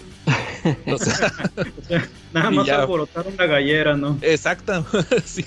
O 0.88 0.97
sea, 0.97 1.32
O 1.78 1.82
sea, 1.88 2.10
nada 2.34 2.52
más 2.52 2.67
ya. 2.67 2.82
alborotaron 2.82 3.36
la 3.38 3.45
gallera, 3.47 3.95
¿no? 3.97 4.17
Exacto, 4.21 4.86
sí. 5.26 5.45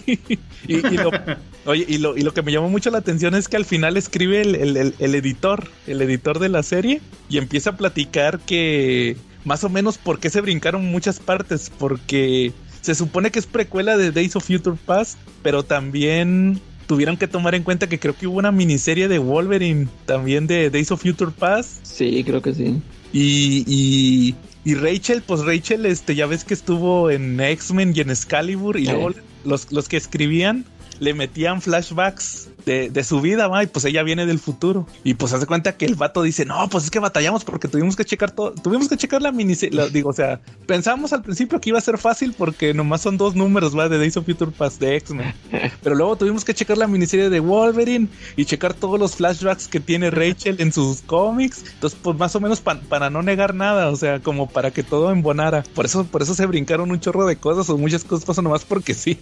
Y, 0.66 0.76
y 0.86 0.96
lo, 0.96 1.10
Oye, 1.66 1.84
y 1.88 1.98
lo, 1.98 2.16
y 2.16 2.22
lo 2.22 2.34
que 2.34 2.42
me 2.42 2.52
llamó 2.52 2.68
mucho 2.68 2.90
la 2.90 2.98
atención 2.98 3.34
es 3.34 3.48
que 3.48 3.56
al 3.56 3.64
final 3.64 3.96
escribe 3.96 4.40
el, 4.42 4.54
el- 4.54 4.76
el- 4.76 4.94
el 4.98 5.14
editor, 5.14 5.68
el 5.86 6.02
editor 6.02 6.38
de 6.38 6.48
la 6.48 6.62
serie, 6.62 7.00
y 7.28 7.38
empieza 7.38 7.70
a 7.70 7.76
platicar 7.76 8.40
que 8.40 9.16
más 9.44 9.64
o 9.64 9.68
menos 9.68 9.98
por 9.98 10.18
qué 10.20 10.30
se 10.30 10.40
brincaron 10.40 10.84
muchas 10.86 11.20
partes, 11.20 11.70
porque 11.78 12.52
se 12.80 12.94
supone 12.94 13.30
que 13.30 13.38
es 13.38 13.46
precuela 13.46 13.96
de 13.96 14.10
Days 14.12 14.36
of 14.36 14.44
Future 14.46 14.76
Past, 14.84 15.18
pero 15.42 15.62
también 15.62 16.60
tuvieron 16.86 17.16
que 17.16 17.28
tomar 17.28 17.54
en 17.54 17.62
cuenta 17.62 17.88
que 17.88 17.98
creo 17.98 18.14
que 18.14 18.26
hubo 18.26 18.38
una 18.38 18.52
miniserie 18.52 19.08
de 19.08 19.18
Wolverine 19.18 19.88
también 20.04 20.46
de 20.46 20.68
Days 20.68 20.90
of 20.90 21.00
Future 21.00 21.30
Past 21.38 21.78
Sí, 21.82 22.22
creo 22.24 22.42
que 22.42 22.52
sí. 22.52 22.82
y, 23.10 23.64
y, 23.66 24.34
y 24.64 24.74
Rachel, 24.74 25.22
pues 25.22 25.42
Rachel, 25.44 25.84
este, 25.86 26.14
ya 26.14 26.26
ves 26.26 26.44
que 26.44 26.54
estuvo 26.54 27.10
en 27.10 27.38
X-Men 27.38 27.92
y 27.94 28.00
en 28.00 28.10
Excalibur 28.10 28.78
y 28.78 28.86
Sí. 28.86 28.92
luego 28.92 29.10
los, 29.44 29.70
los 29.72 29.88
que 29.88 29.96
escribían 29.98 30.64
le 31.00 31.14
metían 31.14 31.60
flashbacks 31.62 32.48
de, 32.66 32.88
de 32.90 33.04
su 33.04 33.20
vida, 33.20 33.46
va, 33.48 33.62
y 33.62 33.66
pues 33.66 33.84
ella 33.84 34.02
viene 34.02 34.26
del 34.26 34.38
futuro. 34.38 34.86
Y 35.04 35.14
pues 35.14 35.32
hace 35.32 35.46
cuenta 35.46 35.76
que 35.76 35.84
el 35.86 35.94
vato 35.96 36.22
dice, 36.22 36.44
no, 36.44 36.68
pues 36.68 36.84
es 36.84 36.90
que 36.90 36.98
batallamos 36.98 37.44
porque 37.44 37.68
tuvimos 37.68 37.96
que 37.96 38.04
checar 38.04 38.30
todo, 38.30 38.52
tuvimos 38.52 38.88
que 38.88 38.96
checar 38.96 39.20
la 39.22 39.32
miniserie, 39.32 39.90
digo, 39.90 40.10
o 40.10 40.14
sea, 40.14 40.40
pensamos 40.66 41.12
al 41.12 41.22
principio 41.22 41.60
que 41.60 41.70
iba 41.70 41.78
a 41.78 41.82
ser 41.82 41.98
fácil 41.98 42.34
porque 42.36 42.72
nomás 42.74 43.02
son 43.02 43.16
dos 43.18 43.34
números, 43.34 43.76
va, 43.76 43.88
de 43.88 43.98
Days 43.98 44.16
of 44.16 44.24
Future 44.24 44.50
Past 44.50 44.80
de 44.80 44.96
X-Men. 44.96 45.34
Pero 45.82 45.94
luego 45.94 46.16
tuvimos 46.16 46.44
que 46.44 46.54
checar 46.54 46.78
la 46.78 46.86
miniserie 46.86 47.28
de 47.30 47.40
Wolverine 47.40 48.08
y 48.36 48.44
checar 48.46 48.72
todos 48.74 48.98
los 48.98 49.16
flashbacks 49.16 49.68
que 49.68 49.80
tiene 49.80 50.10
Rachel 50.10 50.56
en 50.60 50.72
sus 50.72 51.02
cómics. 51.02 51.64
Entonces, 51.74 51.98
pues 52.02 52.16
más 52.16 52.34
o 52.34 52.40
menos 52.40 52.60
pa- 52.60 52.80
para 52.80 53.10
no 53.10 53.22
negar 53.22 53.54
nada, 53.54 53.90
o 53.90 53.96
sea, 53.96 54.20
como 54.20 54.48
para 54.48 54.70
que 54.70 54.82
todo 54.82 55.10
embonara. 55.10 55.62
Por 55.74 55.84
eso, 55.84 56.04
por 56.04 56.22
eso 56.22 56.34
se 56.34 56.46
brincaron 56.46 56.90
un 56.90 57.00
chorro 57.00 57.26
de 57.26 57.36
cosas 57.36 57.68
o 57.68 57.76
muchas 57.76 58.04
cosas 58.04 58.24
pasan 58.24 58.44
nomás 58.44 58.64
porque 58.64 58.94
sí. 58.94 59.18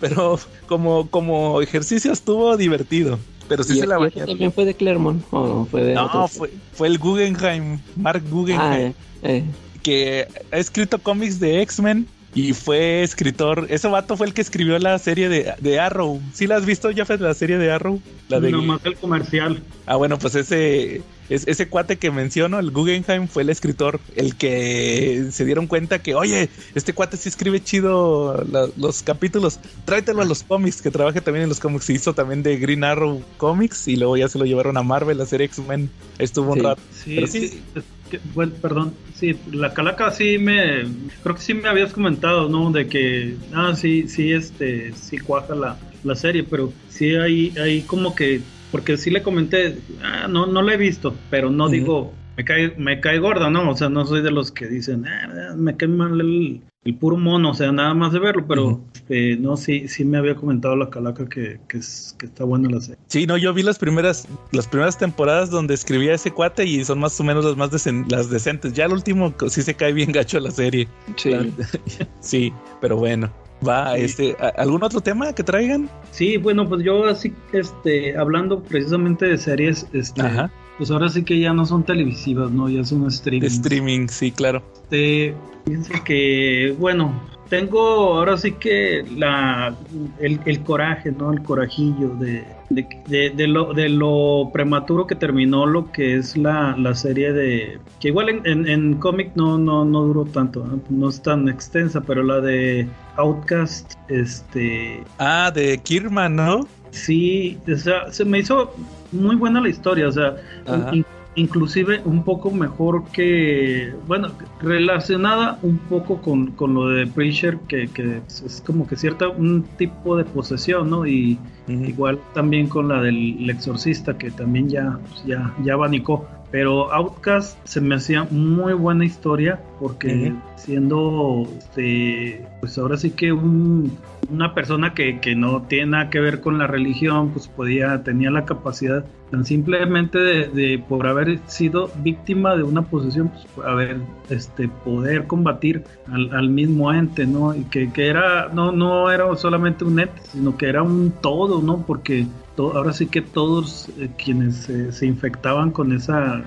Pero 0.00 0.38
como, 0.66 1.08
como 1.08 1.60
ejercicio 1.62 2.12
estuvo 2.12 2.56
divertido. 2.56 3.18
Pero 3.48 3.62
sí 3.62 3.74
¿Y 3.74 3.80
se 3.80 3.86
la 3.86 3.98
bañaron. 3.98 4.26
también 4.26 4.52
fue 4.52 4.64
de 4.64 4.74
Claremont 4.74 5.22
o 5.30 5.66
fue 5.70 5.84
de 5.84 5.94
No, 5.94 6.06
otro? 6.06 6.28
fue, 6.28 6.50
fue 6.72 6.88
el 6.88 6.98
Guggenheim, 6.98 7.78
Mark 7.94 8.22
Guggenheim 8.28 8.60
Ah, 8.60 8.80
eh, 8.80 8.94
eh. 9.22 9.44
que 9.82 10.26
ha 10.50 10.56
escrito 10.58 10.98
cómics 10.98 11.38
de 11.38 11.62
X-Men 11.62 12.06
y 12.34 12.52
fue 12.52 13.02
escritor. 13.02 13.66
Ese 13.70 13.86
vato 13.88 14.16
fue 14.16 14.26
el 14.26 14.34
que 14.34 14.40
escribió 14.42 14.78
la 14.80 14.98
serie 14.98 15.28
de, 15.28 15.54
de 15.60 15.78
Arrow. 15.80 16.20
¿Sí 16.34 16.46
la 16.48 16.56
has 16.56 16.66
visto, 16.66 16.90
Jafet, 16.94 17.20
la 17.20 17.34
serie 17.34 17.56
de 17.56 17.70
Arrow? 17.70 18.00
La 18.28 18.40
de... 18.40 18.50
Nomás 18.50 18.80
el 18.84 18.96
comercial. 18.96 19.62
Ah, 19.86 19.94
bueno, 19.96 20.18
pues 20.18 20.34
ese, 20.34 21.00
es- 21.28 21.46
ese 21.46 21.68
cuate 21.68 21.96
que 21.96 22.10
menciono, 22.10 22.58
el 22.58 22.70
Guggenheim, 22.70 23.28
fue 23.28 23.42
el 23.42 23.50
escritor, 23.50 24.00
el 24.14 24.36
que 24.36 25.26
se 25.30 25.44
dieron 25.44 25.66
cuenta 25.66 26.00
que, 26.00 26.14
oye, 26.14 26.48
este 26.74 26.92
cuate 26.92 27.16
sí 27.16 27.28
escribe 27.28 27.62
chido 27.62 28.44
la- 28.50 28.68
los 28.76 29.02
capítulos, 29.02 29.60
tráetelo 29.84 30.22
a 30.22 30.24
los 30.24 30.42
cómics, 30.42 30.82
que 30.82 30.90
trabaje 30.90 31.20
también 31.20 31.44
en 31.44 31.48
los 31.48 31.60
cómics. 31.60 31.84
Se 31.86 31.92
hizo 31.92 32.14
también 32.14 32.42
de 32.42 32.56
Green 32.58 32.84
Arrow 32.84 33.22
Comics 33.36 33.88
y 33.88 33.96
luego 33.96 34.16
ya 34.16 34.28
se 34.28 34.38
lo 34.38 34.44
llevaron 34.44 34.76
a 34.76 34.82
Marvel, 34.82 35.20
a 35.20 35.24
hacer 35.24 35.42
X-Men. 35.42 35.90
Estuvo 36.18 36.52
un 36.52 36.62
rato. 36.62 36.80
Sí, 36.90 37.14
Pero 37.14 37.26
sí. 37.26 37.48
sí. 37.48 37.62
es 37.74 37.84
que, 38.10 38.20
bueno, 38.34 38.52
perdón. 38.62 38.94
Sí, 39.14 39.36
la 39.52 39.72
calaca 39.74 40.10
sí 40.10 40.38
me. 40.38 40.84
Creo 41.22 41.34
que 41.34 41.42
sí 41.42 41.54
me 41.54 41.68
habías 41.68 41.92
comentado, 41.92 42.48
¿no? 42.48 42.70
De 42.70 42.86
que. 42.86 43.34
Ah, 43.52 43.74
sí, 43.76 44.08
sí, 44.08 44.32
este. 44.32 44.92
Sí 44.94 45.18
cuaja 45.18 45.54
la, 45.54 45.78
la 46.04 46.14
serie, 46.14 46.42
pero 46.44 46.72
sí 46.88 47.14
hay, 47.16 47.52
hay 47.58 47.82
como 47.82 48.14
que. 48.14 48.42
Porque 48.70 48.96
sí 48.96 49.10
le 49.10 49.22
comenté. 49.22 49.82
Ah, 50.02 50.26
no, 50.28 50.46
no 50.46 50.62
la 50.62 50.74
he 50.74 50.76
visto, 50.76 51.18
pero 51.30 51.50
no 51.50 51.68
digo. 51.68 52.14
Me 52.36 52.44
cae, 52.44 52.74
me 52.76 53.00
cae 53.00 53.18
gorda, 53.18 53.48
¿no? 53.48 53.70
O 53.70 53.76
sea, 53.76 53.88
no 53.88 54.04
soy 54.04 54.20
de 54.20 54.30
los 54.30 54.52
que 54.52 54.66
dicen. 54.66 55.06
"Ah, 55.06 55.54
me 55.56 55.74
cae 55.76 55.88
mal 55.88 56.20
el, 56.20 56.60
el 56.84 56.94
puro 56.94 57.16
mono, 57.16 57.52
o 57.52 57.54
sea, 57.54 57.72
nada 57.72 57.94
más 57.94 58.12
de 58.12 58.18
verlo, 58.18 58.44
pero. 58.46 58.82
Este, 58.94 59.36
no, 59.38 59.56
sí, 59.56 59.88
sí 59.88 60.04
me 60.04 60.18
había 60.18 60.34
comentado 60.34 60.76
la 60.76 60.90
calaca 60.90 61.26
que, 61.30 61.60
que, 61.66 61.78
es, 61.78 62.14
que 62.18 62.26
está 62.26 62.44
buena 62.44 62.68
la 62.68 62.80
serie. 62.80 62.98
Sí, 63.06 63.26
no, 63.26 63.38
yo 63.38 63.54
vi 63.54 63.62
las 63.62 63.78
primeras, 63.78 64.28
las 64.52 64.66
primeras 64.68 64.98
temporadas 64.98 65.48
donde 65.48 65.72
escribía 65.72 66.12
ese 66.12 66.30
cuate 66.30 66.66
y 66.66 66.84
son 66.84 66.98
más 66.98 67.18
o 67.18 67.24
menos 67.24 67.42
las 67.44 67.56
más 67.56 67.70
decen- 67.70 68.04
las 68.10 68.28
decentes. 68.28 68.74
Ya 68.74 68.84
el 68.84 68.92
último 68.92 69.32
sí 69.48 69.62
se 69.62 69.74
cae 69.74 69.94
bien 69.94 70.12
gacho 70.12 70.38
la 70.38 70.50
serie. 70.50 70.88
Sí. 71.16 71.30
La- 71.30 71.46
sí, 72.20 72.52
pero 72.82 72.98
bueno. 72.98 73.32
Va, 73.66 73.94
Sí. 73.96 74.02
este, 74.02 74.36
¿a- 74.40 74.48
¿algún 74.60 74.82
otro 74.82 75.00
tema 75.00 75.32
que 75.32 75.42
traigan? 75.42 75.88
Sí, 76.10 76.36
bueno, 76.36 76.68
pues 76.68 76.82
yo 76.84 77.04
así, 77.06 77.32
este, 77.52 78.16
hablando 78.16 78.62
precisamente 78.62 79.26
de 79.26 79.38
series, 79.38 79.86
este, 79.92 80.22
Ajá. 80.22 80.50
pues 80.78 80.90
ahora 80.90 81.08
sí 81.08 81.24
que 81.24 81.38
ya 81.38 81.52
no 81.52 81.64
son 81.66 81.84
televisivas, 81.84 82.50
¿no? 82.50 82.68
Ya 82.68 82.84
son 82.84 83.06
streaming. 83.06 83.46
Streaming, 83.46 84.08
sí, 84.08 84.30
claro. 84.32 84.62
Este, 84.82 85.34
fíjense 85.64 85.92
que, 86.04 86.74
bueno, 86.78 87.12
tengo 87.48 87.80
ahora 88.18 88.36
sí 88.36 88.52
que 88.52 89.04
la, 89.16 89.74
el, 90.20 90.40
el 90.44 90.60
coraje, 90.62 91.12
¿no? 91.12 91.32
El 91.32 91.42
corajillo 91.42 92.08
de, 92.16 92.44
de, 92.70 92.86
de- 93.06 93.30
de 93.30 93.46
lo, 93.46 93.72
de 93.74 93.88
lo 93.88 94.50
prematuro 94.52 95.06
que 95.06 95.14
terminó 95.14 95.66
lo 95.66 95.90
que 95.92 96.16
es 96.16 96.36
la, 96.36 96.76
la 96.76 96.94
serie 96.94 97.32
de... 97.32 97.78
Que 98.00 98.08
igual 98.08 98.28
en, 98.28 98.46
en, 98.46 98.68
en 98.68 98.94
cómic 98.94 99.30
no, 99.34 99.56
no, 99.58 99.84
no 99.84 100.02
duró 100.02 100.24
tanto, 100.24 100.64
¿no? 100.66 100.80
no 100.90 101.08
es 101.08 101.22
tan 101.22 101.48
extensa, 101.48 102.00
pero 102.00 102.22
la 102.22 102.40
de 102.40 102.88
Outcast, 103.16 103.92
este... 104.08 105.02
Ah, 105.18 105.50
de 105.54 105.78
Kirman, 105.78 106.36
¿no? 106.36 106.66
Sí, 106.90 107.58
o 107.72 107.76
sea, 107.76 108.10
se 108.12 108.24
me 108.24 108.38
hizo 108.40 108.74
muy 109.12 109.36
buena 109.36 109.60
la 109.60 109.68
historia, 109.68 110.08
o 110.08 110.12
sea, 110.12 110.36
Ajá. 110.66 110.90
In- 111.36 111.44
inclusive 111.44 112.00
un 112.04 112.22
poco 112.24 112.50
mejor 112.50 113.04
que, 113.12 113.94
bueno, 114.06 114.28
relacionada 114.60 115.58
un 115.62 115.78
poco 115.78 116.20
con, 116.20 116.48
con 116.52 116.74
lo 116.74 116.88
de 116.88 117.06
Preacher, 117.06 117.58
que, 117.68 117.88
que 117.88 118.20
es, 118.26 118.62
como 118.66 118.86
que 118.86 118.96
cierta, 118.96 119.28
un 119.28 119.62
tipo 119.78 120.16
de 120.16 120.24
posesión, 120.24 120.90
¿no? 120.90 121.06
Y 121.06 121.38
igual 121.68 122.20
también 122.34 122.68
con 122.68 122.88
la 122.88 123.00
del 123.00 123.36
El 123.40 123.50
exorcista, 123.50 124.16
que 124.18 124.30
también 124.30 124.68
ya, 124.68 124.98
pues, 125.08 125.24
ya, 125.24 125.54
ya 125.62 125.74
abanicó. 125.74 126.26
Pero 126.50 126.92
Outcast 126.92 127.58
se 127.64 127.80
me 127.80 127.96
hacía 127.96 128.26
muy 128.30 128.72
buena 128.72 129.04
historia 129.04 129.60
porque 129.80 130.32
siendo, 130.54 131.46
este, 131.58 132.46
pues 132.60 132.78
ahora 132.78 132.96
sí 132.96 133.10
que 133.10 133.32
un, 133.32 133.90
una 134.30 134.54
persona 134.54 134.94
que, 134.94 135.20
que 135.20 135.34
no 135.34 135.62
tiene 135.62 135.92
nada 135.92 136.10
que 136.10 136.20
ver 136.20 136.40
con 136.40 136.58
la 136.58 136.66
religión, 136.66 137.30
pues 137.30 137.48
podía, 137.48 138.02
tenía 138.02 138.30
la 138.30 138.44
capacidad 138.44 139.04
tan 139.30 139.44
simplemente 139.44 140.18
de, 140.18 140.82
por 140.88 141.06
haber 141.06 141.40
sido 141.46 141.90
víctima 142.02 142.56
de 142.56 142.62
una 142.62 142.82
posesión, 142.82 143.30
pues 143.30 143.66
haber, 143.66 143.98
este, 144.30 144.68
poder 144.68 145.26
combatir 145.26 145.84
al, 146.10 146.48
mismo 146.48 146.92
ente, 146.92 147.26
¿no? 147.26 147.54
Y 147.54 147.64
que, 147.64 147.90
que 147.92 148.06
era, 148.06 148.48
no, 148.52 148.72
no 148.72 149.10
era 149.10 149.34
solamente 149.36 149.84
un 149.84 149.98
ente, 149.98 150.20
sino 150.30 150.56
que 150.56 150.68
era 150.68 150.82
un 150.82 151.12
todo, 151.20 151.60
¿no? 151.60 151.84
Porque 151.84 152.26
ahora 152.58 152.92
sí 152.92 153.06
que 153.06 153.20
todos 153.20 153.88
eh, 153.98 154.08
quienes 154.16 154.68
se 154.90 155.06
infectaban 155.06 155.70
con 155.70 155.92
esa 155.92 156.42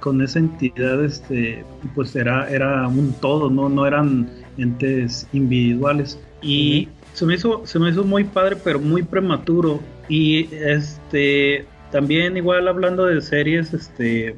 con 0.00 0.22
esa 0.22 0.38
entidad 0.38 1.04
este 1.04 1.64
pues 1.94 2.14
era 2.14 2.48
era 2.50 2.86
un 2.86 3.12
todo 3.20 3.50
no 3.50 3.68
no 3.68 3.86
eran 3.86 4.28
entes 4.56 5.26
individuales 5.32 6.18
y 6.42 6.88
se 7.14 7.24
me 7.24 7.34
hizo 7.34 7.62
se 7.64 7.78
me 7.78 7.88
hizo 7.88 8.04
muy 8.04 8.24
padre 8.24 8.56
pero 8.62 8.78
muy 8.78 9.02
prematuro 9.02 9.80
y 10.08 10.54
este 10.54 11.66
también 11.90 12.36
igual 12.36 12.68
hablando 12.68 13.06
de 13.06 13.20
series 13.22 13.72
este 13.72 14.36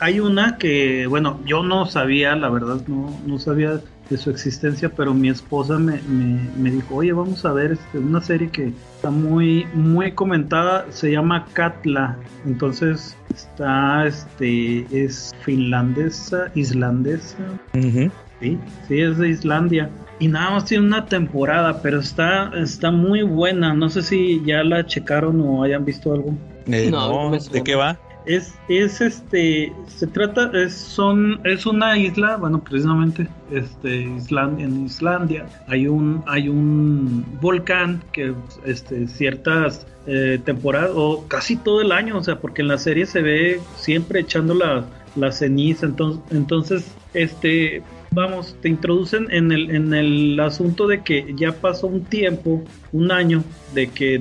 hay 0.00 0.20
una 0.20 0.58
que 0.58 1.06
bueno 1.06 1.40
yo 1.46 1.62
no 1.62 1.86
sabía 1.86 2.36
la 2.36 2.50
verdad 2.50 2.82
no 2.86 3.18
no 3.26 3.38
sabía 3.38 3.80
de 4.10 4.16
su 4.16 4.30
existencia, 4.30 4.88
pero 4.88 5.12
mi 5.12 5.28
esposa 5.28 5.78
me, 5.78 6.00
me, 6.02 6.40
me 6.56 6.70
dijo, 6.70 6.96
oye, 6.96 7.12
vamos 7.12 7.44
a 7.44 7.52
ver 7.52 7.72
este, 7.72 7.98
una 7.98 8.20
serie 8.20 8.48
que 8.48 8.72
está 8.96 9.10
muy, 9.10 9.66
muy 9.74 10.12
comentada, 10.12 10.86
se 10.90 11.12
llama 11.12 11.46
Katla, 11.52 12.16
entonces 12.46 13.16
está, 13.34 14.06
este, 14.06 14.86
es 14.92 15.30
finlandesa, 15.42 16.50
islandesa, 16.54 17.44
Ujú. 17.74 18.10
sí, 18.40 18.58
sí, 18.86 19.00
es 19.00 19.18
de 19.18 19.28
Islandia. 19.28 19.90
Y 20.20 20.28
nada 20.28 20.50
más 20.50 20.64
tiene 20.64 20.86
una 20.86 21.06
temporada, 21.06 21.80
pero 21.80 22.00
está, 22.00 22.50
está 22.56 22.90
muy 22.90 23.22
buena. 23.22 23.72
No 23.74 23.88
sé 23.88 24.02
si 24.02 24.42
ya 24.44 24.64
la 24.64 24.84
checaron 24.84 25.40
o 25.40 25.62
hayan 25.62 25.84
visto 25.84 26.12
algo. 26.12 26.34
Eh, 26.66 26.90
No, 26.90 27.30
¿de 27.30 27.62
qué 27.62 27.74
va? 27.74 27.98
Es, 28.26 28.54
es 28.68 29.00
este, 29.00 29.72
se 29.86 30.06
trata, 30.06 30.50
es, 30.52 30.74
son, 30.74 31.40
es 31.44 31.64
una 31.64 31.96
isla, 31.96 32.36
bueno, 32.36 32.62
precisamente, 32.62 33.26
este, 33.50 34.02
Islandia, 34.02 34.66
en 34.66 34.84
Islandia 34.84 35.46
hay 35.66 35.86
un, 35.88 36.22
hay 36.26 36.50
un 36.50 37.24
volcán 37.40 38.02
que, 38.12 38.34
este, 38.66 39.06
ciertas 39.06 39.86
eh, 40.06 40.38
temporadas, 40.44 40.90
o 40.94 41.24
casi 41.26 41.56
todo 41.56 41.80
el 41.80 41.90
año, 41.90 42.18
o 42.18 42.22
sea, 42.22 42.38
porque 42.38 42.60
en 42.60 42.68
la 42.68 42.76
serie 42.76 43.06
se 43.06 43.22
ve 43.22 43.60
siempre 43.76 44.20
echando 44.20 44.52
la, 44.52 44.84
la 45.16 45.32
ceniza, 45.32 45.86
entonces, 45.86 46.22
entonces, 46.30 46.94
este, 47.14 47.82
vamos, 48.18 48.56
te 48.60 48.68
introducen 48.68 49.28
en 49.30 49.52
el, 49.52 49.70
en 49.70 49.94
el 49.94 50.40
asunto 50.40 50.88
de 50.88 51.02
que 51.02 51.34
ya 51.36 51.52
pasó 51.52 51.86
un 51.86 52.04
tiempo, 52.04 52.64
un 52.92 53.12
año, 53.12 53.44
de 53.74 53.88
que 53.88 54.20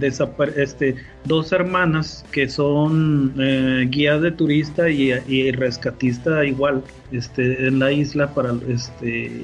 este, 0.56 0.96
dos 1.26 1.52
hermanas 1.52 2.24
que 2.32 2.48
son 2.48 3.34
eh, 3.40 3.88
guías 3.90 4.22
de 4.22 4.32
turista 4.32 4.90
y, 4.90 5.12
y 5.28 5.52
rescatista 5.52 6.46
igual 6.46 6.84
este, 7.12 7.68
en 7.68 7.80
la 7.80 7.92
isla 7.92 8.34
para 8.34 8.54
este 8.70 9.44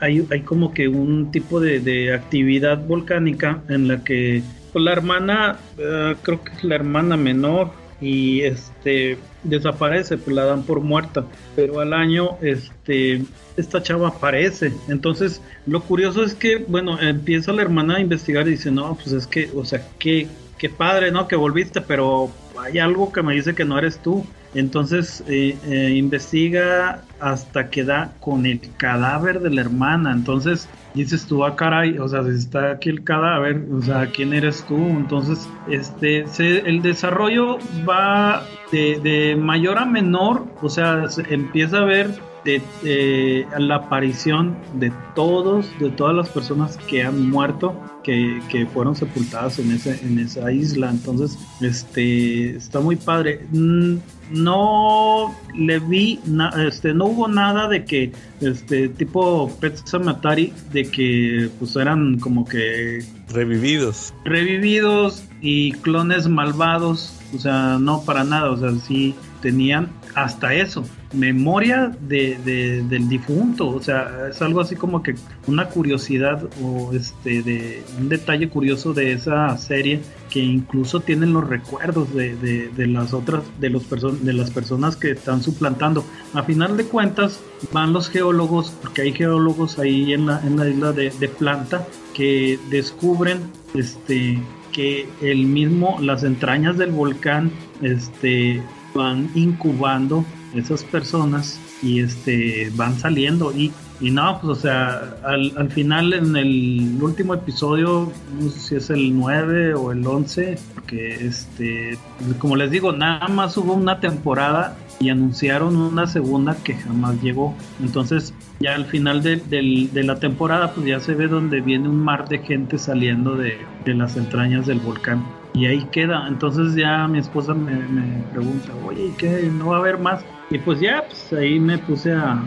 hay, 0.00 0.26
hay 0.30 0.40
como 0.40 0.74
que 0.74 0.88
un 0.88 1.30
tipo 1.30 1.60
de, 1.60 1.80
de 1.80 2.12
actividad 2.12 2.84
volcánica 2.86 3.62
en 3.68 3.88
la 3.88 4.04
que 4.04 4.42
pues 4.72 4.84
la 4.84 4.92
hermana, 4.92 5.56
eh, 5.78 6.14
creo 6.22 6.42
que 6.42 6.52
es 6.52 6.64
la 6.64 6.74
hermana 6.74 7.16
menor 7.16 7.70
y 8.04 8.42
este 8.42 9.16
desaparece, 9.44 10.18
pues 10.18 10.36
la 10.36 10.44
dan 10.44 10.64
por 10.64 10.80
muerta, 10.80 11.24
pero 11.56 11.80
al 11.80 11.94
año 11.94 12.36
este 12.42 13.22
esta 13.56 13.82
chava 13.82 14.08
aparece. 14.08 14.72
Entonces, 14.88 15.40
lo 15.66 15.80
curioso 15.80 16.22
es 16.22 16.34
que, 16.34 16.56
bueno, 16.56 17.00
empieza 17.00 17.52
la 17.52 17.62
hermana 17.62 17.96
a 17.96 18.00
investigar 18.00 18.46
y 18.46 18.52
dice, 18.52 18.70
"No, 18.70 18.94
pues 18.94 19.12
es 19.12 19.26
que, 19.26 19.50
o 19.54 19.64
sea, 19.64 19.88
qué 19.98 20.28
qué 20.58 20.68
padre, 20.68 21.10
¿no? 21.12 21.28
Que 21.28 21.36
volviste, 21.36 21.80
pero 21.80 22.30
hay 22.58 22.78
algo 22.78 23.10
que 23.10 23.22
me 23.22 23.34
dice 23.34 23.54
que 23.54 23.64
no 23.64 23.78
eres 23.78 23.98
tú." 23.98 24.26
Entonces 24.54 25.24
eh, 25.26 25.56
eh, 25.66 25.94
investiga 25.96 27.02
hasta 27.24 27.70
que 27.70 27.84
da 27.84 28.12
con 28.20 28.44
el 28.44 28.60
cadáver 28.76 29.40
de 29.40 29.48
la 29.48 29.62
hermana. 29.62 30.12
Entonces 30.12 30.68
dices 30.92 31.24
tú, 31.26 31.42
ah, 31.42 31.56
caray, 31.56 31.96
o 31.98 32.06
sea, 32.06 32.22
si 32.22 32.30
está 32.30 32.72
aquí 32.72 32.90
el 32.90 33.02
cadáver, 33.02 33.64
o 33.72 33.80
sea, 33.80 34.06
¿quién 34.06 34.34
eres 34.34 34.62
tú? 34.68 34.76
Entonces, 34.76 35.48
este, 35.68 36.26
el 36.68 36.82
desarrollo 36.82 37.58
va 37.88 38.44
de, 38.70 39.00
de, 39.02 39.36
mayor 39.36 39.78
a 39.78 39.86
menor, 39.86 40.44
o 40.60 40.68
sea, 40.68 41.08
se 41.08 41.22
empieza 41.32 41.78
a 41.78 41.84
ver 41.84 42.10
de, 42.44 43.46
la 43.58 43.76
aparición 43.76 44.56
de 44.74 44.92
todos, 45.14 45.66
de 45.78 45.90
todas 45.90 46.14
las 46.14 46.28
personas 46.28 46.76
que 46.76 47.02
han 47.02 47.30
muerto, 47.30 47.80
que, 48.02 48.40
que, 48.50 48.66
fueron 48.66 48.94
sepultadas 48.94 49.58
en, 49.58 49.72
ese, 49.72 49.98
en 50.04 50.18
esa 50.18 50.52
isla. 50.52 50.90
Entonces, 50.90 51.38
este, 51.60 52.56
está 52.56 52.80
muy 52.80 52.96
padre. 52.96 53.46
Mm, 53.50 53.96
no 54.30 55.34
le 55.56 55.78
vi, 55.78 56.20
este, 56.66 56.92
no 56.94 57.06
hubo 57.06 57.28
nada 57.28 57.68
de 57.68 57.84
que, 57.84 58.12
este, 58.40 58.88
tipo 58.88 59.50
Pet 59.60 59.76
Sematary, 59.76 60.52
de 60.72 60.90
que, 60.90 61.50
pues, 61.58 61.76
eran 61.76 62.18
como 62.18 62.44
que... 62.44 63.04
Revividos. 63.32 64.12
Revividos 64.24 65.24
y 65.40 65.72
clones 65.72 66.28
malvados. 66.28 67.18
O 67.34 67.38
sea, 67.38 67.78
no 67.80 68.02
para 68.02 68.22
nada. 68.22 68.50
O 68.50 68.56
sea, 68.56 68.70
sí 68.86 69.14
tenían 69.40 69.90
hasta 70.14 70.54
eso 70.54 70.84
memoria 71.14 71.96
de, 72.00 72.82
del 72.88 73.08
difunto, 73.08 73.68
o 73.68 73.80
sea, 73.80 74.28
es 74.30 74.42
algo 74.42 74.60
así 74.60 74.76
como 74.76 75.02
que 75.02 75.14
una 75.46 75.66
curiosidad 75.68 76.42
o 76.62 76.92
este 76.92 77.42
de 77.42 77.82
un 77.98 78.08
detalle 78.08 78.48
curioso 78.48 78.92
de 78.92 79.12
esa 79.12 79.56
serie 79.56 80.00
que 80.30 80.40
incluso 80.40 81.00
tienen 81.00 81.32
los 81.32 81.48
recuerdos 81.48 82.12
de, 82.14 82.34
de, 82.36 82.86
las 82.86 83.14
otras 83.14 83.42
de 83.60 83.70
los 83.70 83.84
de 84.24 84.32
las 84.32 84.50
personas 84.50 84.96
que 84.96 85.12
están 85.12 85.42
suplantando. 85.42 86.04
A 86.32 86.42
final 86.42 86.76
de 86.76 86.84
cuentas 86.84 87.40
van 87.72 87.92
los 87.92 88.08
geólogos, 88.08 88.72
porque 88.82 89.02
hay 89.02 89.12
geólogos 89.12 89.78
ahí 89.78 90.12
en 90.12 90.26
la, 90.26 90.40
en 90.44 90.56
la 90.56 90.68
isla 90.68 90.92
de, 90.92 91.10
de 91.10 91.28
Planta 91.28 91.86
que 92.14 92.58
descubren 92.70 93.38
este 93.74 94.40
que 94.72 95.08
el 95.22 95.46
mismo 95.46 95.98
las 96.00 96.24
entrañas 96.24 96.76
del 96.76 96.90
volcán 96.90 97.52
este 97.80 98.60
van 98.94 99.30
incubando 99.34 100.24
esas 100.54 100.84
personas 100.84 101.60
y 101.82 102.00
este 102.00 102.70
van 102.76 102.98
saliendo 102.98 103.52
y, 103.52 103.72
y 104.00 104.10
no, 104.10 104.38
pues 104.40 104.58
o 104.58 104.60
sea, 104.60 105.16
al, 105.24 105.52
al, 105.56 105.70
final 105.70 106.12
en 106.12 106.36
el 106.36 106.98
último 107.00 107.34
episodio, 107.34 108.12
no 108.40 108.48
sé 108.50 108.60
si 108.60 108.74
es 108.76 108.90
el 108.90 109.16
9 109.16 109.74
o 109.74 109.92
el 109.92 110.06
11, 110.06 110.58
porque 110.74 111.26
este, 111.26 111.98
como 112.38 112.56
les 112.56 112.70
digo, 112.70 112.92
nada 112.92 113.28
más 113.28 113.56
hubo 113.56 113.74
una 113.74 114.00
temporada 114.00 114.76
y 115.00 115.10
anunciaron 115.10 115.76
una 115.76 116.06
segunda 116.06 116.56
que 116.62 116.74
jamás 116.74 117.20
llegó. 117.22 117.54
Entonces 117.82 118.32
ya 118.60 118.74
al 118.74 118.86
final 118.86 119.22
de, 119.22 119.36
de 119.36 120.02
la 120.04 120.18
temporada 120.20 120.72
pues 120.72 120.86
ya 120.86 121.00
se 121.00 121.14
ve 121.14 121.26
donde 121.26 121.60
viene 121.60 121.88
un 121.88 122.00
mar 122.00 122.28
de 122.28 122.38
gente 122.38 122.78
saliendo 122.78 123.36
de, 123.36 123.58
de 123.84 123.94
las 123.94 124.16
entrañas 124.16 124.66
del 124.66 124.78
volcán. 124.78 125.24
Y 125.54 125.66
ahí 125.66 125.84
queda. 125.92 126.26
Entonces 126.28 126.74
ya 126.74 127.06
mi 127.08 127.18
esposa 127.18 127.54
me, 127.54 127.76
me 127.76 128.22
pregunta, 128.32 128.72
oye, 128.86 129.12
¿qué? 129.16 129.50
¿No 129.52 129.68
va 129.68 129.76
a 129.76 129.78
haber 129.78 129.98
más? 129.98 130.24
Y 130.50 130.58
pues 130.58 130.78
ya, 130.78 131.04
pues 131.08 131.32
ahí 131.32 131.58
me 131.58 131.78
puse 131.78 132.12
a, 132.12 132.38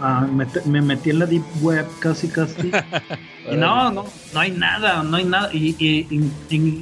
a, 0.00 0.26
me 0.64 0.80
metí 0.80 1.10
en 1.10 1.18
la 1.18 1.26
deep 1.26 1.44
web 1.60 1.86
casi 2.00 2.28
casi. 2.28 2.70
y 3.52 3.56
no, 3.56 3.90
no, 3.90 4.06
no 4.32 4.40
hay 4.40 4.50
nada, 4.50 5.02
no 5.02 5.16
hay 5.16 5.24
nada. 5.24 5.50
Y, 5.52 5.76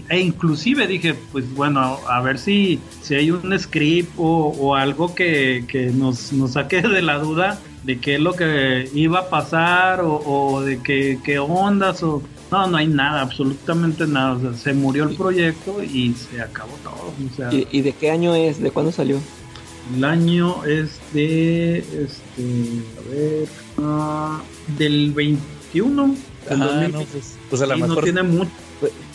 e 0.08 0.20
inclusive 0.20 0.86
dije, 0.86 1.14
pues 1.32 1.52
bueno, 1.54 1.98
a 2.08 2.20
ver 2.20 2.38
si, 2.38 2.80
si 3.00 3.14
hay 3.16 3.30
un 3.30 3.58
script 3.58 4.12
o, 4.16 4.74
algo 4.76 5.14
que, 5.14 5.64
que 5.68 5.86
nos, 5.86 6.32
nos 6.32 6.52
saque 6.52 6.80
de 6.82 7.02
la 7.02 7.18
duda 7.18 7.58
de 7.82 7.98
qué 7.98 8.14
es 8.14 8.20
lo 8.20 8.34
que 8.34 8.88
iba 8.94 9.20
a 9.20 9.28
pasar 9.28 10.00
o, 10.04 10.62
de 10.62 10.80
qué, 10.82 11.18
qué 11.24 11.38
ondas 11.38 12.02
o... 12.02 12.22
No, 12.52 12.66
no 12.66 12.76
hay 12.76 12.86
nada, 12.86 13.22
absolutamente 13.22 14.06
nada. 14.06 14.34
O 14.34 14.40
sea, 14.40 14.52
se 14.52 14.74
murió 14.74 15.04
el 15.04 15.16
proyecto 15.16 15.82
y 15.82 16.12
se 16.12 16.40
acabó 16.42 16.72
todo. 16.84 17.14
O 17.32 17.34
sea, 17.34 17.52
¿Y, 17.52 17.66
¿Y 17.72 17.80
de 17.80 17.92
qué 17.94 18.10
año 18.10 18.34
es? 18.34 18.60
¿De 18.60 18.70
cuándo 18.70 18.92
salió? 18.92 19.18
El 19.96 20.04
año 20.04 20.62
es 20.66 21.00
de, 21.14 21.78
este, 21.78 22.84
a 22.98 23.10
ver, 23.10 23.48
uh, 23.78 24.76
del 24.78 25.12
21. 25.12 26.14
Ah, 26.50 26.54
no, 26.54 26.98
pues, 26.98 27.38
pues 27.48 27.62
a 27.62 27.66
lo 27.66 27.78
mejor. 27.78 27.96
No 27.96 28.02
tiene 28.02 28.22
mucho. 28.22 28.50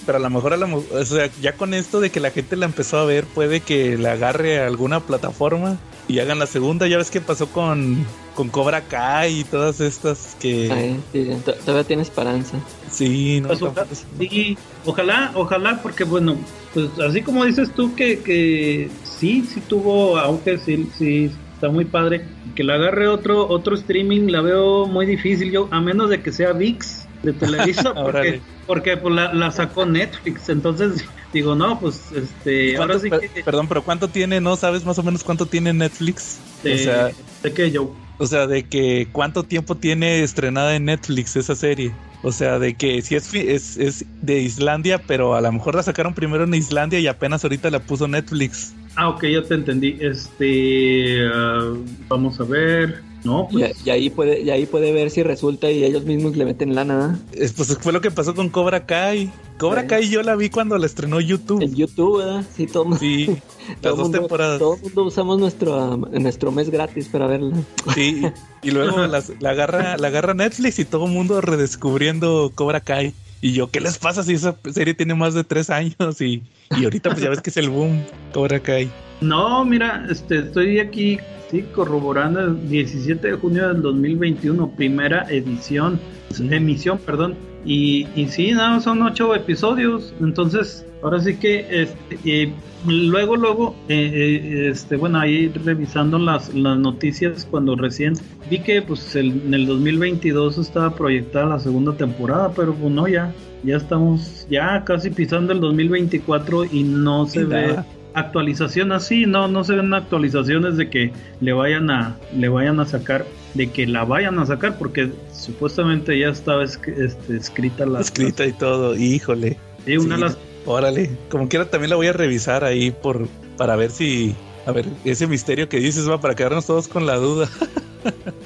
Pero 0.05 0.17
a 0.17 0.21
lo 0.21 0.29
mejor, 0.29 0.53
a 0.53 0.57
lo, 0.57 0.77
o 0.77 1.05
sea, 1.05 1.29
ya 1.39 1.53
con 1.53 1.73
esto 1.73 1.99
de 1.99 2.09
que 2.09 2.19
la 2.19 2.31
gente 2.31 2.55
la 2.55 2.65
empezó 2.65 2.97
a 2.97 3.05
ver, 3.05 3.25
puede 3.25 3.59
que 3.59 3.97
la 3.97 4.13
agarre 4.13 4.59
a 4.59 4.65
alguna 4.65 5.01
plataforma 5.01 5.77
y 6.07 6.19
hagan 6.19 6.39
la 6.39 6.47
segunda. 6.47 6.87
Ya 6.87 6.97
ves 6.97 7.11
qué 7.11 7.21
pasó 7.21 7.47
con, 7.47 8.05
con 8.35 8.49
Cobra 8.49 8.81
Kai 8.81 9.41
y 9.41 9.43
todas 9.43 9.79
estas 9.81 10.35
que. 10.39 10.97
sí, 11.11 11.29
todavía 11.65 11.83
tiene 11.83 12.01
esperanza. 12.03 12.57
Sí, 12.91 13.41
no, 13.41 13.49
pues 13.49 13.61
ojalá, 13.61 13.87
sí, 14.19 14.57
ojalá, 14.85 15.31
ojalá, 15.35 15.81
porque 15.81 16.03
bueno, 16.03 16.37
pues 16.73 16.87
así 16.99 17.21
como 17.21 17.45
dices 17.45 17.71
tú 17.73 17.95
que, 17.95 18.19
que 18.19 18.89
sí, 19.03 19.45
sí 19.53 19.61
tuvo 19.61 20.17
auge, 20.17 20.57
sí, 20.59 20.89
sí, 20.97 21.31
está 21.53 21.69
muy 21.69 21.85
padre. 21.85 22.25
Que 22.55 22.63
la 22.63 22.75
agarre 22.75 23.07
otro, 23.07 23.47
otro 23.47 23.75
streaming 23.75 24.31
la 24.31 24.41
veo 24.41 24.87
muy 24.87 25.05
difícil 25.05 25.51
yo, 25.51 25.67
a 25.71 25.81
menos 25.81 26.09
de 26.09 26.21
que 26.21 26.31
sea 26.31 26.53
VIX 26.53 27.06
de 27.23 27.33
Televisa, 27.33 27.93
porque, 28.03 28.41
porque 28.65 28.97
pues, 28.97 29.13
la, 29.13 29.33
la, 29.33 29.51
sacó 29.51 29.85
Netflix, 29.85 30.49
entonces 30.49 31.05
digo, 31.33 31.55
no, 31.55 31.79
pues 31.79 32.11
este, 32.15 32.77
ahora 32.77 32.99
sí 32.99 33.09
que... 33.09 33.43
Perdón, 33.43 33.67
pero 33.67 33.83
¿cuánto 33.83 34.07
tiene, 34.07 34.41
no 34.41 34.55
sabes 34.55 34.85
más 34.85 34.97
o 34.99 35.03
menos 35.03 35.23
cuánto 35.23 35.45
tiene 35.45 35.73
Netflix? 35.73 36.39
De, 36.63 36.73
o 36.73 36.77
sea, 36.77 37.11
¿de 37.43 37.53
qué 37.53 37.71
yo? 37.71 37.93
O 38.19 38.25
sea, 38.25 38.47
de 38.47 38.63
que 38.63 39.07
cuánto 39.11 39.43
tiempo 39.43 39.75
tiene 39.75 40.23
estrenada 40.23 40.75
en 40.75 40.85
Netflix 40.85 41.35
esa 41.35 41.55
serie. 41.55 41.93
O 42.23 42.31
sea, 42.31 42.57
de 42.57 42.73
que 42.73 43.01
si 43.03 43.15
es, 43.15 43.31
es, 43.33 43.77
es 43.77 44.05
de 44.21 44.39
Islandia, 44.39 44.99
pero 45.05 45.35
a 45.35 45.41
lo 45.41 45.51
mejor 45.51 45.75
la 45.75 45.83
sacaron 45.83 46.15
primero 46.15 46.45
en 46.45 46.53
Islandia 46.55 46.99
y 46.99 47.07
apenas 47.07 47.43
ahorita 47.43 47.69
la 47.69 47.79
puso 47.79 48.07
Netflix. 48.07 48.73
Ah, 48.95 49.09
ok, 49.09 49.25
ya 49.25 49.43
te 49.43 49.53
entendí. 49.53 49.97
Este, 50.01 51.29
uh, 51.29 51.85
vamos 52.07 52.39
a 52.39 52.43
ver. 52.43 53.03
No, 53.27 53.49
pues. 53.51 53.85
y, 53.85 53.89
ahí 53.89 54.09
puede, 54.09 54.41
y 54.41 54.49
ahí 54.49 54.65
puede 54.65 54.93
ver 54.93 55.11
si 55.11 55.21
resulta 55.21 55.69
y 55.69 55.83
ellos 55.83 56.05
mismos 56.05 56.37
le 56.37 56.45
meten 56.45 56.73
lana. 56.73 57.19
Es, 57.33 57.51
pues 57.51 57.77
fue 57.77 57.91
lo 57.91 57.99
que 57.99 58.09
pasó 58.09 58.33
con 58.33 58.47
Cobra 58.47 58.85
Kai. 58.85 59.29
Cobra 59.57 59.81
¿Eh? 59.81 59.87
Kai 59.87 60.09
yo 60.09 60.23
la 60.23 60.35
vi 60.37 60.49
cuando 60.49 60.77
la 60.77 60.85
estrenó 60.85 61.19
YouTube. 61.19 61.61
En 61.61 61.75
YouTube, 61.75 62.19
¿verdad? 62.19 62.45
Sí, 62.55 62.67
todo 62.67 62.95
Sí, 62.95 63.27
las 63.81 63.97
dos 63.97 64.11
temporadas. 64.11 64.59
Todo 64.59 64.75
el 64.75 64.81
mundo 64.81 65.03
usamos 65.03 65.39
nuestro, 65.39 65.97
nuestro 65.97 66.53
mes 66.53 66.69
gratis 66.69 67.09
para 67.09 67.27
verla. 67.27 67.57
Sí, 67.93 68.21
y 68.63 68.71
luego 68.71 69.05
las, 69.07 69.33
la, 69.41 69.49
agarra, 69.49 69.97
la 69.97 70.07
agarra 70.07 70.33
Netflix 70.33 70.79
y 70.79 70.85
todo 70.85 71.07
el 71.07 71.11
mundo 71.11 71.41
redescubriendo 71.41 72.53
Cobra 72.55 72.79
Kai. 72.79 73.13
Y 73.41 73.51
yo, 73.51 73.69
¿qué 73.69 73.81
les 73.81 73.97
pasa 73.97 74.23
si 74.23 74.33
esa 74.33 74.55
serie 74.73 74.93
tiene 74.93 75.15
más 75.15 75.33
de 75.33 75.43
tres 75.43 75.69
años? 75.69 76.21
Y, 76.21 76.43
y 76.77 76.83
ahorita 76.85 77.09
pues 77.09 77.21
ya 77.21 77.29
ves 77.29 77.41
que 77.41 77.49
es 77.49 77.57
el 77.57 77.69
boom, 77.69 78.03
Cobra 78.33 78.61
Kai. 78.61 78.89
No, 79.19 79.65
mira, 79.65 80.07
este, 80.09 80.39
estoy 80.39 80.79
aquí, 80.79 81.19
sí, 81.49 81.63
corroborando 81.73 82.39
el 82.41 82.69
17 82.69 83.27
de 83.27 83.33
junio 83.35 83.67
del 83.67 83.81
2021, 83.81 84.71
primera 84.71 85.25
edición, 85.29 85.99
emisión, 86.39 86.99
perdón. 86.99 87.35
Y, 87.65 88.07
y 88.15 88.27
sí, 88.27 88.51
no, 88.51 88.79
son 88.79 89.01
ocho 89.01 89.35
episodios, 89.35 90.13
entonces 90.21 90.85
ahora 91.01 91.19
sí 91.19 91.35
que 91.37 91.83
este, 91.83 92.19
eh, 92.25 92.53
luego 92.85 93.35
luego 93.35 93.75
eh, 93.87 94.11
eh, 94.13 94.69
este 94.69 94.95
bueno 94.95 95.19
ahí 95.19 95.49
revisando 95.49 96.17
las, 96.17 96.53
las 96.53 96.77
noticias 96.77 97.47
cuando 97.49 97.75
recién 97.75 98.13
vi 98.49 98.59
que 98.59 98.81
pues 98.81 99.15
el, 99.15 99.41
en 99.45 99.53
el 99.53 99.65
2022 99.67 100.57
estaba 100.57 100.95
proyectada 100.95 101.45
la 101.45 101.59
segunda 101.59 101.95
temporada 101.95 102.51
pero 102.55 102.73
pues 102.73 102.91
no 102.91 103.07
ya 103.07 103.31
ya 103.63 103.77
estamos 103.77 104.47
ya 104.49 104.83
casi 104.85 105.09
pisando 105.09 105.53
el 105.53 105.59
2024 105.59 106.65
y 106.65 106.83
no 106.83 107.25
se 107.25 107.43
ve 107.43 107.75
actualización 108.13 108.91
así, 108.91 109.25
no, 109.25 109.47
no 109.47 109.63
se 109.63 109.75
ven 109.75 109.93
actualizaciones 109.93 110.77
de 110.77 110.89
que 110.89 111.11
le 111.39 111.53
vayan 111.53 111.89
a, 111.89 112.17
le 112.35 112.49
vayan 112.49 112.79
a 112.79 112.85
sacar, 112.85 113.25
de 113.53 113.71
que 113.71 113.85
la 113.87 114.03
vayan 114.03 114.39
a 114.39 114.45
sacar, 114.45 114.77
porque 114.77 115.11
supuestamente 115.33 116.17
ya 116.17 116.29
estaba 116.29 116.63
este, 116.63 117.07
escrita 117.29 117.85
la 117.85 118.01
escrita 118.01 118.45
y 118.45 118.53
todo, 118.53 118.95
híjole. 118.95 119.57
Sí, 119.85 119.97
una 119.97 120.15
sí, 120.15 120.21
las 120.21 120.37
Órale, 120.67 121.09
como 121.29 121.47
quiera 121.47 121.69
también 121.69 121.91
la 121.91 121.95
voy 121.95 122.07
a 122.07 122.13
revisar 122.13 122.65
ahí 122.65 122.91
por 122.91 123.29
para 123.55 123.77
ver 123.77 123.89
si, 123.89 124.35
a 124.65 124.73
ver, 124.73 124.85
ese 125.05 125.25
misterio 125.25 125.69
que 125.69 125.79
dices 125.79 126.09
va 126.09 126.19
para 126.19 126.35
quedarnos 126.35 126.65
todos 126.65 126.87
con 126.87 127.05
la 127.05 127.15
duda. 127.15 127.49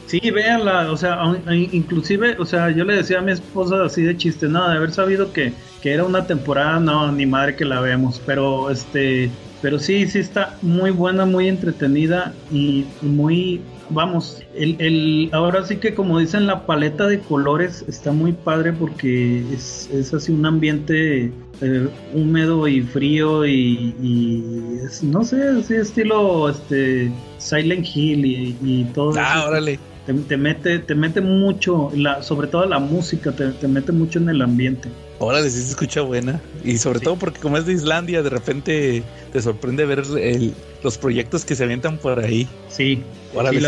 Sí, 0.08 0.20
véanla, 0.32 0.92
o 0.92 0.98
sea, 0.98 1.22
inclusive, 1.52 2.36
o 2.40 2.46
sea, 2.46 2.72
yo 2.72 2.84
le 2.84 2.96
decía 2.96 3.20
a 3.20 3.22
mi 3.22 3.32
esposa 3.32 3.84
así 3.86 4.02
de 4.02 4.18
chiste, 4.18 4.50
nada, 4.50 4.72
de 4.72 4.78
haber 4.78 4.92
sabido 4.92 5.32
que, 5.32 5.54
que 5.82 5.94
era 5.94 6.04
una 6.04 6.26
temporada, 6.26 6.80
no, 6.80 7.12
ni 7.12 7.26
madre 7.26 7.56
que 7.56 7.64
la 7.64 7.80
vemos, 7.80 8.22
pero 8.26 8.72
este, 8.72 9.30
pero 9.62 9.80
sí, 9.80 10.08
sí 10.08 10.20
está 10.20 10.58
muy 10.62 10.92
buena, 10.92 11.26
muy 11.26 11.48
entretenida 11.48 12.34
y 12.52 12.86
muy, 13.02 13.62
vamos, 13.90 14.44
el, 14.56 14.76
el, 14.80 15.30
ahora 15.34 15.66
sí 15.66 15.78
que 15.78 15.94
como 15.94 16.20
dicen, 16.20 16.48
la 16.48 16.66
paleta 16.66 17.08
de 17.08 17.20
colores 17.20 17.86
está 17.88 18.12
muy 18.12 18.34
padre 18.34 18.74
porque 18.74 19.44
es, 19.54 19.90
es 19.94 20.14
así 20.14 20.32
un 20.32 20.46
ambiente 20.46 21.32
eh, 21.62 21.88
húmedo 22.16 22.68
y 22.68 22.82
frío 22.82 23.46
y, 23.46 23.94
no 25.04 25.24
sé, 25.24 25.48
así 25.50 25.76
estilo 25.76 26.50
este 26.50 27.12
Silent 27.38 27.86
Hill 27.94 28.26
y, 28.26 28.84
todo. 28.96 29.14
Ah, 29.20 29.46
órale. 29.48 29.80
Te, 30.28 30.38
mete, 30.38 30.80
te 30.80 30.96
mete 30.96 31.22
mucho, 31.22 31.92
la, 31.96 32.24
sobre 32.24 32.48
todo 32.48 32.66
la 32.66 32.80
música, 32.80 33.32
te, 33.32 33.68
mete 33.68 33.92
mucho 33.92 34.18
en 34.18 34.30
el 34.30 34.42
ambiente. 34.42 34.90
Órale, 35.22 35.52
sí 35.52 35.62
se 35.62 35.70
escucha 35.70 36.02
buena. 36.02 36.42
Y 36.64 36.80
sobre 36.80 37.00
todo 37.00 37.16
porque 37.16 37.40
como 37.40 37.56
es 37.56 37.68
de 37.68 37.74
Islandia, 37.74 38.24
de 38.24 38.30
repente 38.32 39.04
te 39.32 39.42
sorprende 39.42 39.86
ver 39.86 40.04
los 40.84 40.98
proyectos 40.98 41.46
que 41.46 41.56
se 41.56 41.64
avientan 41.64 42.00
por 42.00 42.20
ahí. 42.20 42.48
Sí. 42.70 43.04
Órale, 43.36 43.62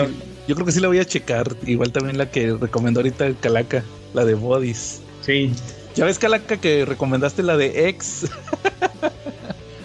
yo 0.47 0.56
creo 0.56 0.66
que 0.66 0.72
sí 0.72 0.80
la 0.80 0.88
voy 0.88 0.97
a 0.97 1.06
checar. 1.06 1.56
Igual 1.68 1.91
también 1.91 2.18
la 2.18 2.32
que 2.32 2.54
recomendó 2.54 3.01
ahorita 3.01 3.28
el 3.28 3.38
Calaca, 3.38 3.84
la 4.16 4.26
de 4.26 4.34
Bodies. 4.34 5.01
Sí. 5.22 5.54
Ya 5.93 6.06
ves, 6.06 6.18
Calaca, 6.18 6.58
que 6.58 6.86
recomendaste 6.86 7.43
la 7.43 7.56
de 7.56 7.88
X. 7.89 8.26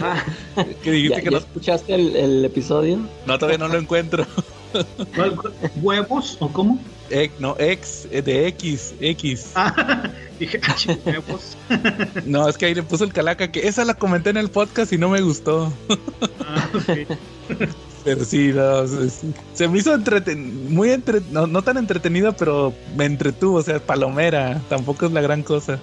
Ah, 0.00 0.24
que 0.82 0.90
dijiste 0.90 1.22
que 1.22 1.30
no... 1.30 1.36
escuchaste 1.36 1.94
el, 1.94 2.44
episodio? 2.46 3.06
No, 3.26 3.38
todavía 3.38 3.58
no 3.58 3.68
lo 3.68 3.78
encuentro. 3.78 4.26
¿Huevos 5.82 6.38
o 6.40 6.48
cómo? 6.48 6.80
No, 7.38 7.56
X, 7.58 8.08
eh, 8.10 8.22
de 8.22 8.46
X, 8.48 8.94
X. 9.00 9.52
Ah, 9.54 10.10
dije, 10.38 10.60
huevos. 11.04 11.56
no, 12.26 12.48
es 12.48 12.56
que 12.56 12.66
ahí 12.66 12.74
le 12.74 12.82
puso 12.82 13.04
el 13.04 13.12
calaca 13.12 13.50
que 13.50 13.66
esa 13.66 13.84
la 13.84 13.94
comenté 13.94 14.30
en 14.30 14.36
el 14.36 14.50
podcast 14.50 14.92
y 14.92 14.98
no 14.98 15.08
me 15.08 15.20
gustó. 15.20 15.72
ah, 16.40 16.68
pero 18.04 18.24
sí, 18.24 18.52
se 19.54 19.68
me 19.68 19.78
hizo 19.78 19.94
entreten 19.94 20.72
muy 20.72 20.90
entre 20.90 21.20
no, 21.30 21.62
tan 21.62 21.76
entretenida, 21.76 22.32
pero 22.32 22.72
me 22.96 23.04
entretuvo, 23.04 23.58
o 23.58 23.62
sea, 23.62 23.80
palomera, 23.80 24.62
tampoco 24.68 25.06
es 25.06 25.12
la 25.12 25.20
gran 25.20 25.42
cosa. 25.42 25.78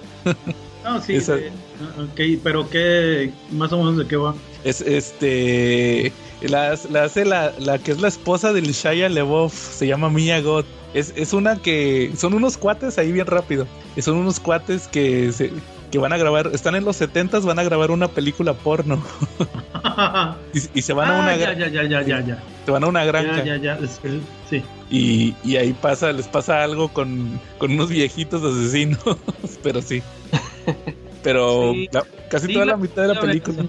no, 0.82 1.00
sí, 1.02 1.18
ok, 1.18 2.20
pero 2.42 2.68
qué, 2.70 3.32
más 3.52 3.72
o 3.72 3.78
menos 3.78 3.96
de 3.98 4.06
qué 4.06 4.16
va. 4.16 4.34
Es 4.64 4.80
este, 4.80 6.12
la, 6.40 6.76
la 6.90 7.04
hace 7.04 7.24
la, 7.24 7.52
la 7.58 7.78
que 7.78 7.92
es 7.92 8.00
la 8.00 8.08
esposa 8.08 8.52
del 8.52 8.72
Shia 8.72 9.08
LeBoff, 9.08 9.54
se 9.54 9.86
llama 9.86 10.10
Mia 10.10 10.40
God. 10.40 10.64
Es, 10.96 11.12
es 11.14 11.34
una 11.34 11.56
que, 11.56 12.10
son 12.16 12.32
unos 12.32 12.56
cuates 12.56 12.96
ahí 12.96 13.12
bien 13.12 13.26
rápido, 13.26 13.66
son 14.00 14.16
unos 14.16 14.40
cuates 14.40 14.88
que 14.88 15.30
se, 15.30 15.52
que 15.90 15.98
van 15.98 16.14
a 16.14 16.16
grabar, 16.16 16.50
están 16.54 16.74
en 16.74 16.86
los 16.86 16.96
70 16.96 17.40
van 17.40 17.58
a 17.58 17.64
grabar 17.64 17.90
una 17.90 18.08
película 18.08 18.54
porno. 18.54 19.04
y, 20.74 20.80
se 20.80 20.94
van 20.94 21.10
a 21.10 21.18
una 21.20 21.36
ya, 21.36 21.52
ya, 21.52 21.68
ya, 21.68 21.82
ya, 21.84 22.00
ya, 22.00 22.20
ya. 22.20 22.42
Se 22.64 22.70
van 22.70 22.82
a 22.82 22.86
una 22.86 23.04
granja. 23.04 23.44
Ya, 23.44 23.58
ya, 23.58 23.78
ya, 23.78 23.88
sí. 24.48 24.62
Y, 24.90 25.34
y, 25.44 25.56
ahí 25.56 25.74
pasa, 25.74 26.12
les 26.12 26.28
pasa 26.28 26.62
algo 26.62 26.88
con, 26.88 27.38
con 27.58 27.72
unos 27.72 27.90
viejitos 27.90 28.42
asesinos, 28.42 28.98
pero 29.62 29.82
sí. 29.82 30.02
Pero 31.22 31.74
casi 32.30 32.54
toda 32.54 32.64
la, 32.64 32.78
mitad 32.78 33.02
de 33.02 33.14
la, 33.14 33.20
película. 33.20 33.66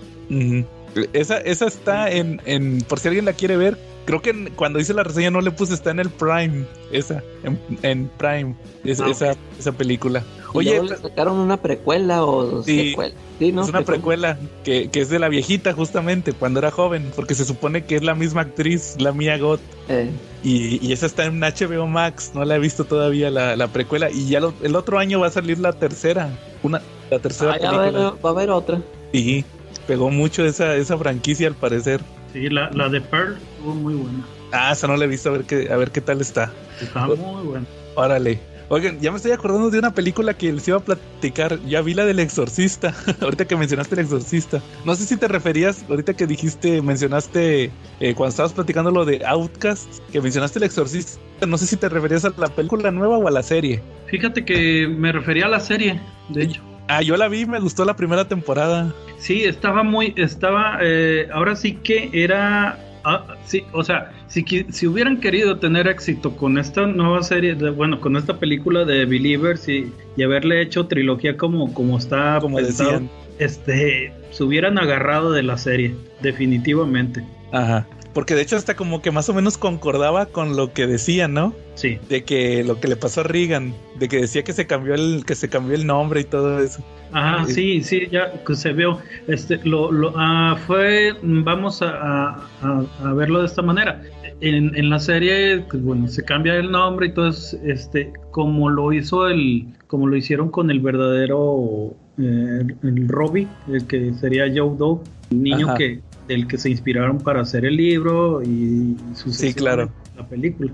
Esa, 1.11 1.39
esa 1.39 1.67
está 1.67 2.09
en, 2.09 2.41
en, 2.45 2.79
por 2.83 2.99
si 3.01 3.09
alguien 3.09 3.25
la 3.25 3.33
quiere 3.33 3.57
ver, 3.57 3.77
creo 4.07 4.21
que 4.21 4.51
cuando 4.55 4.79
hice 4.79 4.93
la 4.93 5.03
reseña 5.03 5.29
no 5.29 5.41
le 5.41 5.51
puse, 5.51 5.73
está 5.73 5.91
en 5.91 5.99
el 5.99 6.09
Prime, 6.09 6.65
esa, 6.91 7.21
en, 7.43 8.09
Prime, 8.17 8.55
ah, 8.55 9.09
esa, 9.09 9.35
esa 9.59 9.71
película. 9.73 10.23
Oye, 10.53 10.81
le 10.81 10.95
sacaron 10.95 11.37
una 11.37 11.57
precuela 11.57 12.23
o 12.23 12.63
sí, 12.63 12.91
secuela? 12.91 13.13
Sí, 13.37 13.51
¿no? 13.51 13.63
Es 13.63 13.69
una 13.69 13.81
precuela 13.81 14.39
que, 14.63 14.89
que, 14.89 15.01
es 15.01 15.09
de 15.09 15.19
la 15.19 15.27
viejita 15.27 15.73
justamente, 15.73 16.31
cuando 16.31 16.59
era 16.59 16.71
joven, 16.71 17.11
porque 17.17 17.35
se 17.35 17.43
supone 17.43 17.83
que 17.83 17.97
es 17.97 18.03
la 18.03 18.15
misma 18.15 18.41
actriz, 18.41 18.95
la 18.97 19.11
Mia 19.11 19.37
Gott. 19.37 19.59
Eh. 19.89 20.09
Y, 20.41 20.87
y, 20.87 20.93
esa 20.93 21.05
está 21.05 21.25
en 21.25 21.41
HBO 21.41 21.85
Max, 21.85 22.31
no 22.33 22.45
la 22.45 22.55
he 22.55 22.59
visto 22.59 22.85
todavía 22.85 23.29
la, 23.29 23.57
la 23.57 23.67
precuela. 23.67 24.09
Y 24.09 24.29
ya 24.29 24.39
el 24.63 24.75
otro 24.77 24.99
año 24.99 25.19
va 25.19 25.27
a 25.27 25.31
salir 25.31 25.59
la 25.59 25.73
tercera, 25.73 26.29
una, 26.63 26.81
la 27.11 27.19
tercera 27.19 27.51
ah, 27.51 27.57
película. 27.57 28.13
Va 28.25 28.29
a, 28.29 28.31
haber, 28.31 28.51
otra. 28.51 28.81
Sí, 29.11 29.43
pegó 29.85 30.09
mucho 30.11 30.45
esa, 30.45 30.75
esa 30.75 30.97
franquicia 30.97 31.49
al 31.49 31.55
parecer. 31.55 31.99
Sí, 32.31 32.49
la, 32.49 32.69
la 32.71 32.87
de 32.87 33.01
Pearl 33.01 33.37
estuvo 33.67 33.75
muy 33.75 33.95
buena. 33.95 34.25
Ah, 34.51 34.71
esa 34.71 34.87
no 34.87 34.95
la 34.95 35.05
he 35.05 35.07
visto, 35.07 35.29
a 35.29 35.33
ver 35.33 35.43
qué, 35.43 35.71
a 35.71 35.77
ver 35.77 35.91
qué 35.91 36.01
tal 36.01 36.21
está. 36.21 36.51
Está 36.81 37.05
muy 37.05 37.45
buena. 37.45 37.65
Órale. 37.95 38.39
Oigan, 38.69 38.99
ya 38.99 39.11
me 39.11 39.17
estoy 39.17 39.31
acordando 39.31 39.69
de 39.69 39.79
una 39.79 39.93
película 39.93 40.33
que 40.33 40.51
les 40.51 40.67
iba 40.67 40.77
a 40.77 40.81
platicar. 40.81 41.57
Ya 41.65 41.81
vi 41.81 41.93
la 41.93 42.05
del 42.05 42.19
Exorcista. 42.19 42.93
ahorita 43.21 43.45
que 43.45 43.55
mencionaste 43.55 43.95
el 43.95 44.01
Exorcista. 44.01 44.61
No 44.83 44.93
sé 44.95 45.05
si 45.05 45.15
te 45.15 45.27
referías, 45.27 45.85
ahorita 45.89 46.13
que 46.13 46.27
dijiste, 46.27 46.81
mencionaste 46.81 47.71
eh, 48.01 48.13
cuando 48.13 48.29
estabas 48.29 48.51
platicando 48.51 48.91
lo 48.91 49.05
de 49.05 49.25
Outcast, 49.25 49.87
que 50.11 50.19
mencionaste 50.19 50.59
el 50.59 50.63
Exorcista. 50.63 51.45
No 51.47 51.57
sé 51.57 51.65
si 51.65 51.77
te 51.77 51.87
referías 51.87 52.25
a 52.25 52.33
la 52.37 52.47
película 52.47 52.91
nueva 52.91 53.17
o 53.17 53.27
a 53.27 53.31
la 53.31 53.43
serie. 53.43 53.81
Fíjate 54.07 54.43
que 54.43 54.87
me 54.87 55.13
refería 55.13 55.45
a 55.45 55.49
la 55.49 55.61
serie, 55.61 56.01
de 56.29 56.43
hecho. 56.43 56.61
Ah, 56.89 57.01
yo 57.01 57.17
la 57.17 57.27
vi, 57.27 57.45
me 57.45 57.59
gustó 57.59 57.83
la 57.83 57.95
primera 57.95 58.27
temporada. 58.27 58.93
Sí, 59.17 59.43
estaba 59.43 59.83
muy, 59.83 60.13
estaba, 60.15 60.79
eh, 60.81 61.27
ahora 61.33 61.55
sí 61.55 61.73
que 61.73 62.09
era, 62.13 62.79
ah, 63.07 63.35
sí, 63.45 63.63
o 63.71 63.83
sea, 63.83 64.11
si, 64.27 64.43
si 64.69 64.87
hubieran 64.87 65.19
querido 65.19 65.57
tener 65.57 65.87
éxito 65.87 66.35
con 66.35 66.57
esta 66.57 66.85
nueva 66.85 67.23
serie, 67.23 67.55
de, 67.55 67.69
bueno, 67.69 67.99
con 68.01 68.17
esta 68.17 68.37
película 68.37 68.85
de 68.85 69.05
Believers 69.05 69.67
y, 69.69 69.91
haberle 70.23 70.61
hecho 70.61 70.87
trilogía 70.87 71.37
como, 71.37 71.73
como 71.73 71.97
está 71.97 72.39
como 72.41 72.59
decían. 72.59 73.09
este, 73.39 74.11
se 74.31 74.43
hubieran 74.43 74.77
agarrado 74.77 75.31
de 75.31 75.43
la 75.43 75.57
serie, 75.57 75.95
definitivamente. 76.21 77.23
Ajá. 77.51 77.87
Porque 78.17 78.33
de 78.33 78.41
hecho 78.41 78.55
hasta 78.55 78.75
como 78.75 79.03
que 79.03 79.11
más 79.11 79.29
o 79.29 79.33
menos 79.35 79.59
concordaba 79.59 80.25
con 80.25 80.57
lo 80.57 80.73
que 80.73 80.87
decían, 80.87 81.35
¿no? 81.35 81.53
Sí. 81.75 81.99
De 82.09 82.23
que 82.23 82.63
lo 82.63 82.79
que 82.79 82.87
le 82.87 82.95
pasó 82.95 83.21
a 83.21 83.25
Reagan, 83.25 83.75
de 83.99 84.07
que 84.07 84.21
decía 84.21 84.43
que 84.43 84.53
se 84.53 84.65
cambió 84.65 84.95
el, 84.95 85.23
que 85.23 85.35
se 85.35 85.49
cambió 85.49 85.75
el 85.75 85.85
nombre 85.85 86.21
y 86.21 86.23
todo 86.23 86.59
eso. 86.59 86.83
Ajá, 87.11 87.45
sí, 87.45 87.83
sí, 87.83 88.07
ya 88.11 88.33
se 88.55 88.73
vio. 88.73 88.97
Este, 89.27 89.59
lo, 89.63 89.91
lo 89.91 90.13
ah, 90.15 90.57
fue, 90.65 91.13
vamos 91.21 91.83
a, 91.83 92.41
a, 92.63 93.13
verlo 93.13 93.41
de 93.41 93.45
esta 93.45 93.61
manera. 93.61 94.01
En, 94.41 94.75
en, 94.75 94.89
la 94.89 94.97
serie, 94.97 95.63
pues 95.69 95.83
bueno, 95.83 96.07
se 96.07 96.25
cambia 96.25 96.55
el 96.55 96.71
nombre 96.71 97.09
y 97.09 97.13
todo 97.13 97.27
este, 97.27 98.13
como 98.31 98.67
lo 98.71 98.93
hizo 98.93 99.27
el, 99.27 99.67
como 99.85 100.07
lo 100.07 100.15
hicieron 100.15 100.49
con 100.49 100.71
el 100.71 100.79
verdadero 100.79 101.95
eh, 102.17 102.65
el 102.81 103.07
Robbie, 103.07 103.47
el 103.67 103.85
que 103.85 104.11
sería 104.15 104.45
Joe 104.47 104.75
Doe, 104.75 105.01
un 105.29 105.43
niño 105.43 105.75
que 105.75 106.01
del 106.27 106.47
que 106.47 106.57
se 106.57 106.69
inspiraron 106.69 107.19
para 107.19 107.41
hacer 107.41 107.65
el 107.65 107.77
libro 107.77 108.41
y 108.43 108.95
su 109.15 109.31
sí, 109.31 109.53
claro. 109.53 109.89
la 110.15 110.27
película. 110.27 110.71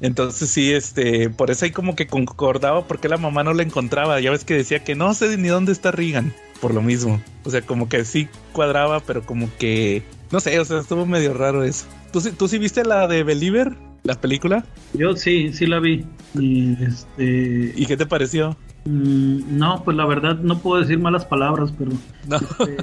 Entonces 0.00 0.48
sí, 0.48 0.72
este, 0.72 1.28
por 1.28 1.50
eso 1.50 1.66
ahí 1.66 1.72
como 1.72 1.94
que 1.94 2.06
concordaba 2.06 2.86
porque 2.86 3.08
la 3.08 3.18
mamá 3.18 3.44
no 3.44 3.52
la 3.52 3.62
encontraba. 3.62 4.20
Ya 4.20 4.30
ves 4.30 4.44
que 4.44 4.54
decía 4.54 4.82
que 4.82 4.94
no 4.94 5.12
sé 5.14 5.36
ni 5.36 5.48
dónde 5.48 5.72
está 5.72 5.90
Regan, 5.90 6.32
por 6.60 6.72
lo 6.72 6.80
mismo. 6.80 7.20
O 7.44 7.50
sea, 7.50 7.60
como 7.62 7.88
que 7.88 8.04
sí 8.04 8.28
cuadraba, 8.52 9.00
pero 9.00 9.22
como 9.22 9.50
que, 9.58 10.02
no 10.30 10.40
sé, 10.40 10.58
o 10.58 10.64
sea, 10.64 10.80
estuvo 10.80 11.04
medio 11.04 11.34
raro 11.34 11.64
eso. 11.64 11.86
¿Tú, 12.12 12.22
tú 12.36 12.48
sí 12.48 12.58
viste 12.58 12.84
la 12.84 13.06
de 13.08 13.22
Believer, 13.24 13.74
la 14.02 14.18
película? 14.18 14.64
Yo 14.94 15.14
sí, 15.16 15.52
sí 15.52 15.66
la 15.66 15.80
vi. 15.80 16.06
Y 16.34 16.82
este... 16.82 17.72
¿Y 17.76 17.86
qué 17.86 17.96
te 17.96 18.06
pareció? 18.06 18.56
Mm, 18.84 19.58
no, 19.58 19.84
pues 19.84 19.96
la 19.96 20.06
verdad 20.06 20.36
no 20.36 20.58
puedo 20.58 20.80
decir 20.80 20.98
malas 20.98 21.24
palabras, 21.26 21.70
pero. 21.78 21.92
No. 22.26 22.36
Este, 22.36 22.76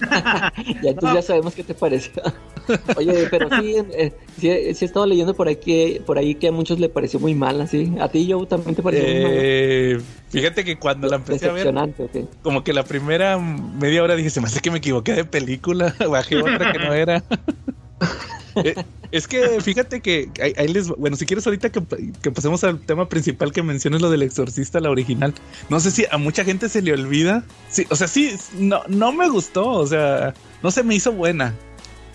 ya, 0.82 0.90
entonces 0.90 1.14
ya 1.14 1.22
sabemos 1.22 1.54
qué 1.54 1.62
te 1.62 1.74
pareció. 1.74 2.22
Oye, 2.96 3.28
pero 3.30 3.48
sí, 3.60 3.76
eh, 3.92 4.12
sí, 4.38 4.48
he 4.48 4.70
estado 4.70 5.06
leyendo 5.06 5.34
por 5.34 5.48
aquí, 5.48 6.00
por 6.04 6.18
ahí 6.18 6.34
que 6.34 6.48
a 6.48 6.52
muchos 6.52 6.80
le 6.80 6.88
pareció 6.88 7.20
muy 7.20 7.34
mala, 7.34 7.68
¿sí? 7.68 7.94
¿A 8.00 8.08
ti, 8.08 8.26
yo 8.26 8.44
también 8.46 8.74
te 8.74 8.82
pareció 8.82 9.06
muy 9.06 9.22
mala? 9.22 9.34
Eh, 9.36 10.00
fíjate 10.30 10.64
que 10.64 10.78
cuando 10.78 11.08
la 11.08 11.16
empecé 11.16 11.48
a 11.48 11.52
ver, 11.52 11.72
como 12.42 12.64
que 12.64 12.72
la 12.72 12.82
primera 12.82 13.38
media 13.38 14.02
hora 14.02 14.16
dije, 14.16 14.30
se 14.30 14.40
me 14.40 14.46
hace 14.46 14.60
que 14.60 14.72
me 14.72 14.78
equivoqué 14.78 15.12
de 15.12 15.24
película, 15.24 15.94
bajé 16.10 16.38
otra 16.38 16.72
que 16.72 16.78
no 16.80 16.92
era. 16.92 17.22
Eh, 18.64 18.74
es 19.12 19.28
que 19.28 19.60
fíjate 19.60 20.00
que 20.00 20.30
ahí, 20.40 20.68
les. 20.68 20.88
Bueno, 20.88 21.16
si 21.16 21.26
quieres, 21.26 21.46
ahorita 21.46 21.70
que, 21.70 21.80
pasemos 22.30 22.64
al 22.64 22.80
tema 22.80 23.08
principal 23.08 23.52
que 23.52 23.62
menciones 23.62 24.00
lo 24.00 24.10
del 24.10 24.22
exorcista, 24.22 24.80
la 24.80 24.90
original. 24.90 25.34
No 25.68 25.80
sé 25.80 25.90
si 25.90 26.04
a 26.10 26.18
mucha 26.18 26.44
gente 26.44 26.68
se 26.68 26.82
le 26.82 26.92
olvida. 26.92 27.44
Sí, 27.70 27.86
o 27.90 27.96
sea, 27.96 28.08
sí, 28.08 28.36
no, 28.58 28.82
no 28.88 29.12
me 29.12 29.28
gustó. 29.28 29.68
O 29.68 29.86
sea, 29.86 30.34
no 30.62 30.70
se 30.70 30.82
me 30.82 30.94
hizo 30.94 31.12
buena. 31.12 31.54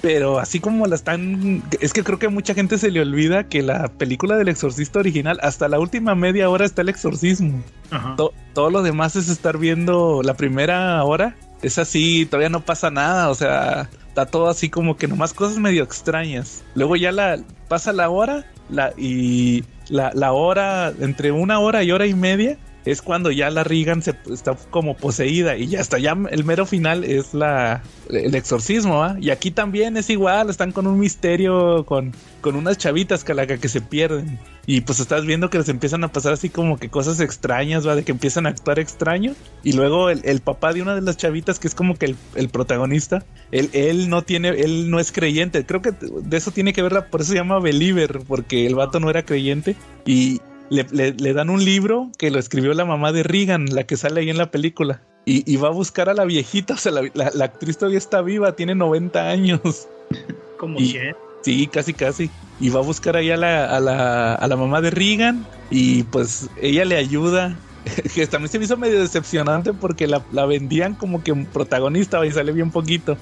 Pero 0.02 0.40
así 0.40 0.60
como 0.60 0.88
la 0.88 0.96
están. 0.96 1.64
Es 1.80 1.94
que 1.94 2.04
creo 2.04 2.18
que 2.18 2.26
a 2.26 2.30
mucha 2.30 2.56
gente 2.56 2.78
se 2.80 2.90
le 2.90 3.02
olvida 3.02 3.48
que 3.48 3.62
la 3.62 3.88
película 3.88 4.36
del 4.36 4.50
exorcista 4.50 5.00
original, 5.00 5.40
hasta 5.44 5.68
la 5.68 5.80
última 5.80 6.16
media 6.16 6.50
hora 6.50 6.66
está 6.66 6.82
el 6.82 6.90
exorcismo. 6.90 7.64
todo 8.54 8.70
lo 8.72 8.82
demás 8.82 9.16
es 9.16 9.30
estar 9.30 9.60
viendo 9.60 10.22
la 10.24 10.34
primera 10.34 11.04
hora. 11.04 11.36
Es 11.62 11.78
así, 11.78 12.26
todavía 12.26 12.50
no 12.50 12.66
pasa 12.66 12.90
nada. 12.90 13.30
O 13.30 13.36
sea, 13.36 13.90
está 14.12 14.26
todo 14.26 14.50
así 14.50 14.70
como 14.70 14.98
que 14.98 15.08
nomás 15.08 15.34
cosas 15.34 15.58
medio 15.58 15.84
extrañas. 15.84 16.64
Luego 16.76 16.98
ya 16.98 17.14
la 17.14 17.40
pasa 17.70 17.94
la 17.94 18.10
hora 18.10 18.46
la, 18.70 18.94
y 18.98 19.64
la, 19.88 20.12
la 20.14 20.34
hora, 20.34 20.92
entre 21.00 21.32
una 21.32 21.60
hora 21.60 21.82
y 21.84 21.92
hora 21.94 22.06
y 22.06 22.14
media, 22.14 22.58
es 22.86 23.02
cuando 23.02 23.32
ya 23.32 23.50
la 23.50 23.64
Regan 23.64 24.02
se, 24.02 24.16
está 24.32 24.56
como 24.70 24.96
poseída 24.96 25.58
y 25.58 25.68
ya 25.68 25.82
hasta 25.82 26.00
ya 26.00 26.18
el 26.30 26.44
mero 26.44 26.66
final 26.66 27.04
es 27.04 27.34
la 27.34 27.84
el 28.10 28.36
exorcismo, 28.36 29.04
¿ah? 29.04 29.16
Y 29.20 29.30
aquí 29.30 29.52
también 29.52 29.98
es 29.98 30.10
igual, 30.10 30.50
están 30.50 30.72
con 30.72 30.88
un 30.88 31.00
misterio, 31.00 31.86
con, 31.86 32.14
con 32.42 32.56
unas 32.56 32.78
chavitas 32.78 33.24
calaca 33.24 33.58
que 33.58 33.70
se 33.70 33.82
pierden. 33.82 34.40
Y 34.66 34.82
pues 34.82 35.00
estás 35.00 35.26
viendo 35.26 35.50
que 35.50 35.58
les 35.58 35.70
empiezan 35.70 36.04
a 36.04 36.12
pasar 36.12 36.34
así 36.34 36.50
como 36.50 36.78
que 36.78 36.90
cosas 36.90 37.20
extrañas, 37.20 37.88
¿va? 37.88 37.96
De 37.96 38.04
que 38.04 38.12
empiezan 38.12 38.46
a 38.46 38.50
actuar 38.50 38.80
extraño. 38.80 39.34
Y 39.64 39.74
luego 39.74 40.10
el, 40.10 40.42
papá 40.42 40.74
de 40.74 40.82
una 40.82 40.94
de 40.96 41.02
las 41.02 41.18
chavitas, 41.18 41.60
que 41.60 41.68
es 41.68 41.76
como 41.76 41.96
que 41.96 42.16
el, 42.36 42.50
protagonista, 42.50 43.24
él, 43.52 43.70
él, 43.74 44.10
no 44.10 44.24
tiene, 44.24 44.50
él 44.50 44.90
no 44.92 45.00
es 45.00 45.12
creyente. 45.12 45.66
Creo 45.66 45.82
que 45.82 45.92
de 45.92 46.38
eso 46.38 46.52
tiene 46.52 46.74
que 46.74 46.82
ver, 46.82 47.08
por 47.10 47.22
eso 47.22 47.32
se 47.32 47.38
llama 47.38 47.60
Believer, 47.60 48.20
porque 48.28 48.68
el 48.68 48.76
vato 48.76 49.00
no 49.00 49.10
era 49.10 49.24
creyente. 49.24 49.76
Y, 50.06 50.42
le, 50.72 51.34
dan 51.34 51.50
un 51.50 51.64
libro 51.64 52.12
que 52.18 52.32
lo 52.32 52.40
escribió 52.40 52.74
la 52.74 52.86
mamá 52.86 53.12
de 53.12 53.24
Regan, 53.24 53.66
la 53.66 53.84
que 53.84 53.98
sale 53.98 54.22
ahí 54.22 54.30
en 54.30 54.38
la 54.38 54.52
película. 54.52 55.02
Y, 55.26 55.56
va 55.58 55.68
a 55.68 55.72
buscar 55.72 56.10
a 56.10 56.14
la 56.14 56.26
viejita, 56.26 56.74
o 56.76 56.78
sea, 56.78 56.92
la, 56.92 57.46
actriz 57.46 57.78
todavía 57.78 57.98
está 57.98 58.22
viva, 58.22 58.56
tiene 58.56 58.74
90 58.74 59.30
años. 59.30 59.88
¿Como 60.58 60.80
Sí, 61.42 61.68
casi, 61.68 61.94
casi. 61.94 62.30
Y 62.60 62.70
va 62.70 62.80
a 62.80 62.84
buscar 62.84 63.18
ahí 63.18 63.32
a 63.32 63.38
la, 63.38 63.66
a 63.66 63.80
la, 63.80 64.36
a 64.36 64.48
la 64.48 64.56
mamá 64.56 64.80
de 64.80 64.92
Regan 64.92 65.46
y 65.72 66.04
pues 66.04 66.50
ella 66.62 66.86
le 66.86 66.98
ayuda. 66.98 67.58
que 68.14 68.28
también 68.28 68.50
se 68.50 68.60
me 68.60 68.66
hizo 68.66 68.78
medio 68.78 69.00
decepcionante 69.00 69.74
porque 69.74 70.06
la, 70.06 70.24
la 70.32 70.46
vendían 70.46 70.94
como 70.94 71.24
que 71.24 71.32
un 71.32 71.46
protagonista 71.46 72.24
y 72.24 72.32
sale 72.32 72.52
bien 72.52 72.70
poquito. 72.70 73.18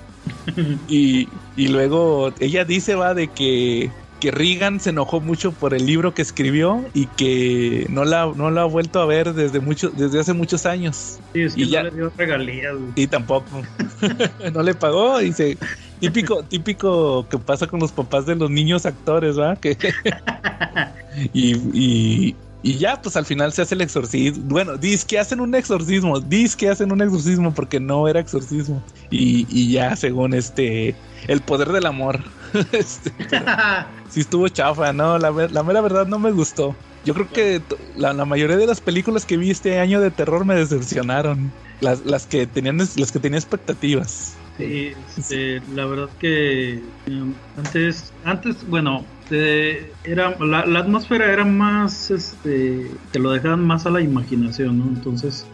y, 0.89 1.30
y 1.56 1.68
luego 1.70 2.34
ella 2.39 2.66
dice, 2.66 2.95
va, 2.95 3.14
de 3.14 3.30
que 3.30 3.89
que 4.20 4.32
Regan 4.32 4.80
se 4.80 4.89
enojó 4.91 5.22
mucho 5.22 5.51
por 5.51 5.74
el 5.74 5.86
libro 5.86 6.13
que 6.13 6.22
escribió 6.22 6.86
y 6.93 7.05
que 7.07 7.86
no 7.89 8.05
la, 8.05 8.32
no 8.36 8.51
la 8.51 8.61
ha 8.61 8.65
vuelto 8.65 9.01
a 9.01 9.05
ver 9.05 9.34
desde 9.34 9.59
mucho, 9.59 9.89
desde 9.89 10.20
hace 10.20 10.34
muchos 10.34 10.65
años. 10.65 11.20
Sí, 11.34 11.41
es 11.41 11.55
que 11.55 11.61
y 11.61 11.72
no 11.72 11.84
le 11.84 11.91
dio 11.91 12.11
regalías. 12.17 12.76
Y 12.95 13.07
tampoco. 13.07 13.63
no 14.53 14.63
le 14.63 14.76
pagó 14.76 15.22
y 15.22 15.32
se 15.34 15.57
típico, 15.99 16.43
típico 16.43 17.28
que 17.30 17.38
pasa 17.38 17.67
con 17.67 17.80
los 17.80 17.91
papás 17.91 18.26
de 18.26 18.36
los 18.36 18.49
niños 18.49 18.86
actores, 18.86 19.38
¿va? 19.38 19.55
Que 19.55 19.78
y, 21.34 21.55
y, 21.74 22.36
y 22.62 22.78
ya, 22.78 23.01
pues 23.01 23.16
al 23.16 23.26
final 23.26 23.53
se 23.53 23.62
hace 23.62 23.76
el 23.76 23.82
exorcismo. 23.82 24.43
Bueno, 24.47 24.76
dice 24.76 25.07
que 25.07 25.18
hacen 25.18 25.39
un 25.39 25.55
exorcismo. 25.55 26.20
Dice 26.20 26.57
que 26.57 26.70
hacen 26.70 26.91
un 26.91 27.01
exorcismo 27.01 27.53
porque 27.53 27.80
no 27.80 28.07
era 28.07 28.20
exorcismo. 28.20 28.84
Y, 29.10 29.47
y 29.49 29.72
ya, 29.72 29.95
según 29.95 30.34
este, 30.34 30.93
el 31.28 31.39
poder 31.41 31.70
del 31.70 31.86
amor. 31.86 32.20
este, 32.74 33.14
sí 34.10 34.20
estuvo 34.20 34.47
chafa, 34.49 34.91
¿no? 34.91 35.18
La, 35.18 35.32
la, 35.32 35.64
mera 35.64 35.80
verdad 35.80 36.05
no 36.05 36.20
me 36.20 36.32
gustó. 36.32 36.76
Yo 37.05 37.14
creo 37.14 37.30
que 37.30 37.62
la, 37.95 38.12
la, 38.12 38.26
mayoría 38.26 38.57
de 38.57 38.68
las 38.68 38.82
películas 38.82 39.26
que 39.26 39.38
vi 39.38 39.51
este 39.51 39.80
año 39.80 40.01
de 40.01 40.12
terror 40.12 40.43
me 40.43 40.55
decepcionaron. 40.55 41.53
Las, 41.80 42.05
las 42.05 42.26
que 42.26 42.45
tenían 42.45 42.78
las 42.78 43.12
que 43.14 43.20
tenía 43.20 43.39
expectativas. 43.39 44.34
Sí, 44.60 44.91
este, 45.18 45.62
la 45.74 45.86
verdad 45.86 46.10
que 46.20 46.74
eh, 47.07 47.34
antes, 47.57 48.14
antes, 48.26 48.68
bueno, 48.68 49.05
era 49.32 50.36
la, 50.39 50.80
atmósfera 50.80 51.32
era 51.32 51.45
más 51.45 52.10
este 52.10 52.89
te 53.12 53.20
lo 53.20 53.32
dejaban 53.32 53.64
más 53.64 53.86
a 53.86 53.91
la 53.91 54.01
imaginación 54.01 54.80
no 54.80 54.86
entonces 54.88 55.45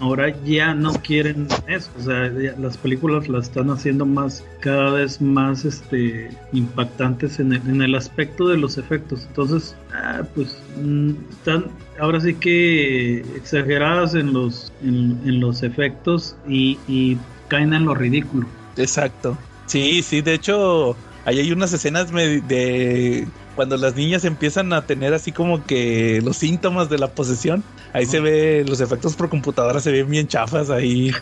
ahora 0.00 0.34
ya 0.44 0.74
no 0.74 0.92
quieren 0.92 1.48
eso 1.66 1.90
o 1.98 2.02
sea 2.02 2.30
las 2.58 2.76
películas 2.76 3.26
las 3.28 3.46
están 3.46 3.70
haciendo 3.70 4.04
más 4.04 4.44
cada 4.60 4.92
vez 4.92 5.20
más 5.20 5.64
este 5.64 6.30
impactantes 6.52 7.40
en 7.40 7.54
el, 7.54 7.62
en 7.68 7.82
el 7.82 7.94
aspecto 7.94 8.48
de 8.48 8.58
los 8.58 8.76
efectos. 8.76 9.24
Entonces 9.28 9.74
ah, 9.94 10.22
pues 10.34 10.62
mm, 10.80 11.10
están 11.30 11.66
ahora 11.98 12.20
sí 12.20 12.34
que 12.34 13.20
exageradas 13.34 14.14
en 14.14 14.32
los 14.32 14.72
en, 14.82 15.40
los 15.40 15.62
efectos 15.62 16.36
y, 16.46 16.78
y 16.86 17.16
caen 17.50 17.74
en 17.74 17.84
lo 17.84 17.94
ridículo 17.94 18.46
exacto 18.76 19.36
sí 19.66 20.02
sí 20.02 20.22
de 20.22 20.32
hecho 20.32 20.96
Ahí 21.24 21.38
hay 21.38 21.52
unas 21.52 21.72
escenas 21.72 22.10
de 22.12 23.26
cuando 23.54 23.76
las 23.76 23.94
niñas 23.94 24.24
empiezan 24.24 24.72
a 24.72 24.86
tener 24.86 25.12
así 25.12 25.32
como 25.32 25.64
que 25.64 26.20
los 26.24 26.38
síntomas 26.38 26.88
de 26.88 26.98
la 26.98 27.08
posesión. 27.08 27.62
Ahí 27.92 28.06
se 28.06 28.20
ve 28.20 28.64
los 28.66 28.80
efectos 28.80 29.16
por 29.16 29.28
computadora, 29.28 29.80
se 29.80 29.92
ven 29.92 30.08
bien 30.08 30.26
chafas 30.26 30.70
ahí. 30.70 31.10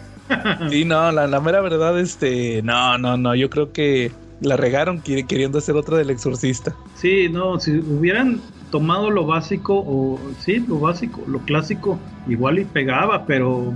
Sí, 0.68 0.84
no, 0.84 1.10
la, 1.10 1.26
la 1.26 1.40
mera 1.40 1.62
verdad, 1.62 1.98
este, 1.98 2.60
no, 2.60 2.98
no, 2.98 3.16
no, 3.16 3.34
yo 3.34 3.48
creo 3.48 3.72
que 3.72 4.12
la 4.42 4.58
regaron 4.58 5.00
queriendo 5.00 5.56
hacer 5.56 5.74
otra 5.74 5.96
del 5.96 6.10
exorcista. 6.10 6.76
Sí, 6.96 7.30
no, 7.30 7.58
si 7.58 7.78
hubieran 7.78 8.38
tomado 8.70 9.10
lo 9.10 9.24
básico 9.24 9.72
o 9.74 10.20
sí, 10.38 10.62
lo 10.68 10.80
básico, 10.80 11.24
lo 11.26 11.38
clásico, 11.38 11.98
igual 12.26 12.58
y 12.58 12.66
pegaba, 12.66 13.24
pero 13.24 13.72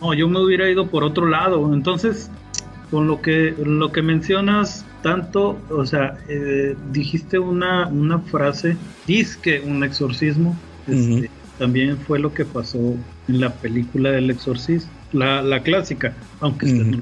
no, 0.00 0.14
yo 0.14 0.28
me 0.28 0.40
hubiera 0.40 0.68
ido 0.70 0.88
por 0.88 1.04
otro 1.04 1.26
lado. 1.26 1.72
Entonces, 1.72 2.30
con 2.90 3.06
lo 3.06 3.20
que 3.20 3.54
lo 3.64 3.92
que 3.92 4.02
mencionas 4.02 4.84
tanto, 5.02 5.58
o 5.70 5.86
sea, 5.86 6.18
eh, 6.28 6.76
dijiste 6.92 7.38
una, 7.38 7.86
una 7.88 8.18
frase, 8.18 8.76
disque 9.06 9.60
un 9.60 9.84
exorcismo, 9.84 10.56
este, 10.86 11.30
también 11.58 11.98
fue 11.98 12.18
lo 12.18 12.32
que 12.32 12.44
pasó 12.44 12.78
en 13.28 13.40
la 13.40 13.52
película 13.52 14.10
del 14.10 14.30
exorcismo, 14.30 14.90
la, 15.12 15.42
la 15.42 15.62
clásica, 15.62 16.14
aunque 16.40 16.66
esté 16.66 17.00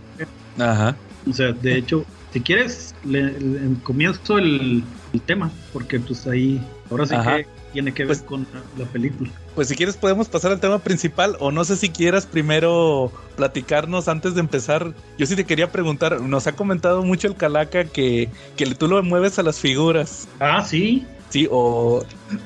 Ajá. 0.58 0.96
O 1.28 1.32
sea, 1.32 1.52
de 1.52 1.76
hecho, 1.76 2.04
si 2.32 2.40
quieres, 2.40 2.94
le, 3.04 3.34
comienzo 3.82 4.38
el, 4.38 4.82
el, 5.12 5.20
tema, 5.22 5.50
porque 5.72 6.00
pues 6.00 6.26
ahí, 6.26 6.60
ahora 6.90 7.06
sí 7.06 7.14
que 7.14 7.46
tiene 7.76 7.92
que 7.92 8.04
ver 8.04 8.16
pues 8.16 8.22
con 8.22 8.46
la 8.78 8.86
película 8.86 9.30
pues 9.54 9.68
si 9.68 9.76
quieres 9.76 9.98
podemos 9.98 10.28
pasar 10.28 10.52
al 10.52 10.60
tema 10.60 10.78
principal 10.78 11.36
o 11.40 11.50
no 11.50 11.62
sé 11.64 11.76
si 11.76 11.90
quieras 11.90 12.24
primero 12.24 13.12
platicarnos 13.36 14.08
antes 14.08 14.34
de 14.34 14.40
empezar. 14.40 14.94
Yo 15.18 15.26
sí 15.26 15.36
te 15.36 15.44
quería 15.44 15.70
preguntar, 15.70 16.20
nos 16.20 16.46
ha 16.46 16.52
comentado 16.52 17.02
mucho 17.02 17.28
el 17.28 17.36
Calaca 17.36 17.84
que, 17.84 18.28
que 18.56 18.66
tú 18.74 18.88
lo 18.88 19.02
mueves 19.02 19.38
a 19.38 19.42
las 19.42 19.60
figuras. 19.60 20.28
Ah, 20.40 20.62
sí. 20.62 21.06
Sí, 21.28 21.48
o 21.50 22.04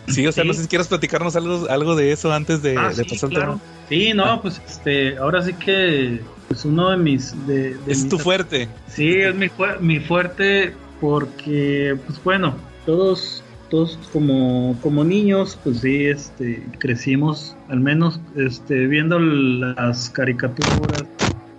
sí, 0.09 0.27
o 0.27 0.33
sea, 0.33 0.43
no 0.43 0.55
sé 0.55 0.63
si 0.63 0.69
quieres 0.69 0.89
platicarnos 0.89 1.37
algo, 1.37 1.69
algo 1.69 1.97
de 1.97 2.13
eso 2.13 2.33
antes 2.33 2.63
de, 2.63 2.77
ah, 2.79 2.91
pasar 2.97 3.29
al 3.29 3.31
tema. 3.31 3.61
Sí, 3.89 4.13
no, 4.15 4.41
pues 4.41 4.61
este, 4.67 5.19
ahora 5.19 5.43
sí 5.43 5.53
que 5.53 6.21
es 6.49 6.65
uno 6.65 6.91
de 6.91 6.97
mis... 6.97 7.47
De, 7.47 7.77
es 7.87 8.09
tu 8.09 8.19
fuerte. 8.19 8.69
Sí, 8.89 9.11
es 9.17 9.35
mi, 9.35 9.49
mi 9.81 10.01
fuerte 10.01 10.73
porque, 11.01 11.97
pues 12.07 12.23
bueno, 12.25 12.57
todos 12.87 13.43
todos 13.71 13.99
como, 14.13 14.77
como 14.83 15.05
niños, 15.05 15.59
pues 15.63 15.81
sí, 15.81 16.07
este, 16.07 16.63
crecimos, 16.79 17.57
al 17.69 17.81
menos 17.81 18.21
este, 18.37 18.87
viendo 18.87 19.19
las 19.19 20.11
caricaturas. 20.11 21.05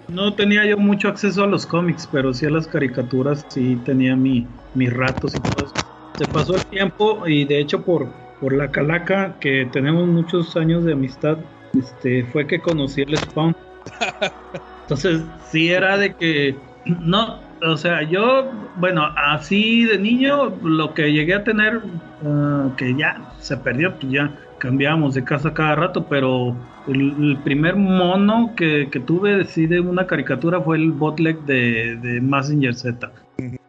No 0.07 0.33
tenía 0.33 0.65
yo 0.65 0.77
mucho 0.77 1.07
acceso 1.07 1.43
a 1.43 1.47
los 1.47 1.65
cómics, 1.65 2.07
pero 2.11 2.33
sí 2.33 2.45
a 2.45 2.49
las 2.49 2.67
caricaturas, 2.67 3.45
sí 3.47 3.79
tenía 3.85 4.15
mi, 4.15 4.45
mis 4.75 4.91
ratos 4.93 5.33
y 5.35 5.39
todo 5.39 5.65
eso. 5.65 5.73
Se 6.17 6.25
pasó 6.27 6.55
el 6.55 6.65
tiempo 6.65 7.25
y 7.27 7.45
de 7.45 7.59
hecho 7.59 7.81
por, 7.81 8.09
por 8.39 8.53
la 8.53 8.69
calaca, 8.69 9.37
que 9.39 9.67
tenemos 9.71 10.07
muchos 10.07 10.55
años 10.57 10.83
de 10.83 10.93
amistad, 10.93 11.37
este, 11.79 12.25
fue 12.25 12.45
que 12.45 12.59
conocí 12.59 13.01
el 13.01 13.17
Spawn. 13.17 13.55
Entonces 14.81 15.21
sí 15.49 15.69
era 15.69 15.97
de 15.97 16.13
que 16.13 16.55
no, 16.85 17.39
o 17.61 17.77
sea, 17.77 18.03
yo, 18.03 18.51
bueno, 18.77 19.03
así 19.15 19.85
de 19.85 19.97
niño, 19.97 20.55
lo 20.63 20.93
que 20.93 21.11
llegué 21.11 21.35
a 21.35 21.43
tener, 21.43 21.81
ah, 22.25 22.69
que 22.77 22.95
ya 22.95 23.33
se 23.39 23.57
perdió, 23.57 23.93
pues 23.95 24.11
ya 24.11 24.31
cambiamos 24.57 25.15
de 25.15 25.23
casa 25.23 25.53
cada 25.53 25.75
rato, 25.75 26.05
pero 26.07 26.55
el, 26.87 27.37
primer 27.43 27.75
mono 27.75 28.53
que, 28.55 28.87
tuve 29.05 29.43
sí 29.45 29.65
de 29.65 29.79
una 29.79 30.05
caricatura 30.05 30.61
fue 30.61 30.77
el 30.77 30.91
botleg 30.91 31.39
de, 31.45 31.95
de 31.97 32.21
Messenger 32.21 32.75
Z. 32.75 33.11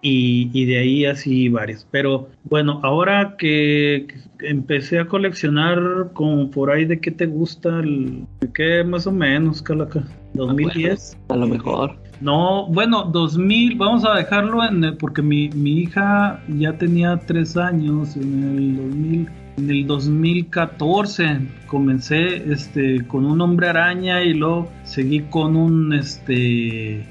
Y, 0.03 0.65
de 0.67 0.79
ahí 0.79 1.07
así 1.07 1.49
varios. 1.49 1.87
Pero 1.91 2.29
bueno, 2.45 2.81
ahora 2.83 3.37
que, 3.39 4.09
empecé 4.41 4.99
a 4.99 5.07
coleccionar 5.07 6.11
como 6.13 6.51
por 6.51 6.71
ahí 6.71 6.85
de 6.85 7.01
qué 7.01 7.11
te 7.11 7.27
gusta, 7.27 7.81
el, 7.81 8.27
¿qué 8.55 8.83
más 8.85 9.07
o 9.07 9.13
menos, 9.13 9.63
Calaca? 9.63 10.03
2010. 10.35 11.17
A 11.29 11.37
lo 11.37 11.47
mejor. 11.47 11.97
No, 12.23 12.69
bueno, 12.69 13.03
2000, 13.03 13.77
vamos 13.77 14.05
a 14.05 14.15
dejarlo 14.15 14.63
en 14.65 14.97
porque 14.97 15.23
mi, 15.23 15.49
mi 15.49 15.81
hija 15.81 16.41
ya 16.47 16.79
tenía 16.79 17.19
tres 17.19 17.57
años 17.57 18.15
en 18.15 18.45
el 18.45 18.77
2000, 18.77 19.31
en 19.57 19.71
el 19.71 19.87
2014 19.89 21.41
comencé 21.67 22.53
este 22.53 23.05
con 23.09 23.27
un 23.27 23.41
hombre 23.41 23.71
araña 23.71 24.23
y 24.23 24.35
luego 24.35 24.71
seguí 24.85 25.23
con 25.23 25.57
un 25.57 25.93
este 25.95 27.05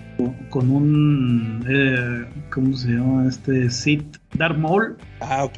con 0.49 0.71
un 0.71 1.65
eh, 1.67 2.25
¿cómo 2.49 2.73
se 2.77 2.91
llama? 2.91 3.27
este 3.27 3.67
Darth 4.35 4.57
Maul. 4.57 4.95
Ah, 5.19 5.43
ok. 5.43 5.57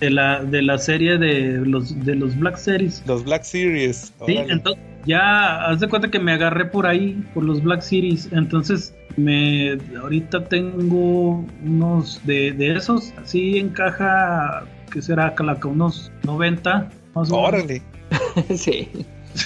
De 0.00 0.10
la 0.10 0.42
de 0.42 0.62
la 0.62 0.78
serie 0.78 1.18
de 1.18 1.58
los 1.66 2.02
de 2.06 2.14
los 2.14 2.38
Black 2.38 2.56
Series. 2.56 3.04
Los 3.06 3.22
Black 3.24 3.42
Series. 3.42 4.14
Sí, 4.26 4.38
entonces 4.38 4.82
ya 5.06 5.66
haz 5.66 5.80
de 5.80 5.88
cuenta 5.88 6.10
que 6.10 6.18
me 6.18 6.32
agarré 6.32 6.64
por 6.66 6.86
ahí, 6.86 7.22
por 7.34 7.44
los 7.44 7.62
Black 7.62 7.80
Series. 7.82 8.28
Entonces, 8.32 8.94
me 9.16 9.78
ahorita 10.00 10.44
tengo 10.44 11.44
unos 11.64 12.20
de, 12.24 12.52
de 12.52 12.76
esos, 12.76 13.12
así 13.22 13.58
en 13.58 13.70
caja 13.70 14.64
que 14.90 15.00
será 15.02 15.34
Calaca, 15.34 15.68
unos 15.68 16.10
90 16.24 16.90
más 17.14 17.30
o 17.30 17.36
menos. 17.36 17.48
Órale. 17.48 17.82
sí. 18.56 18.88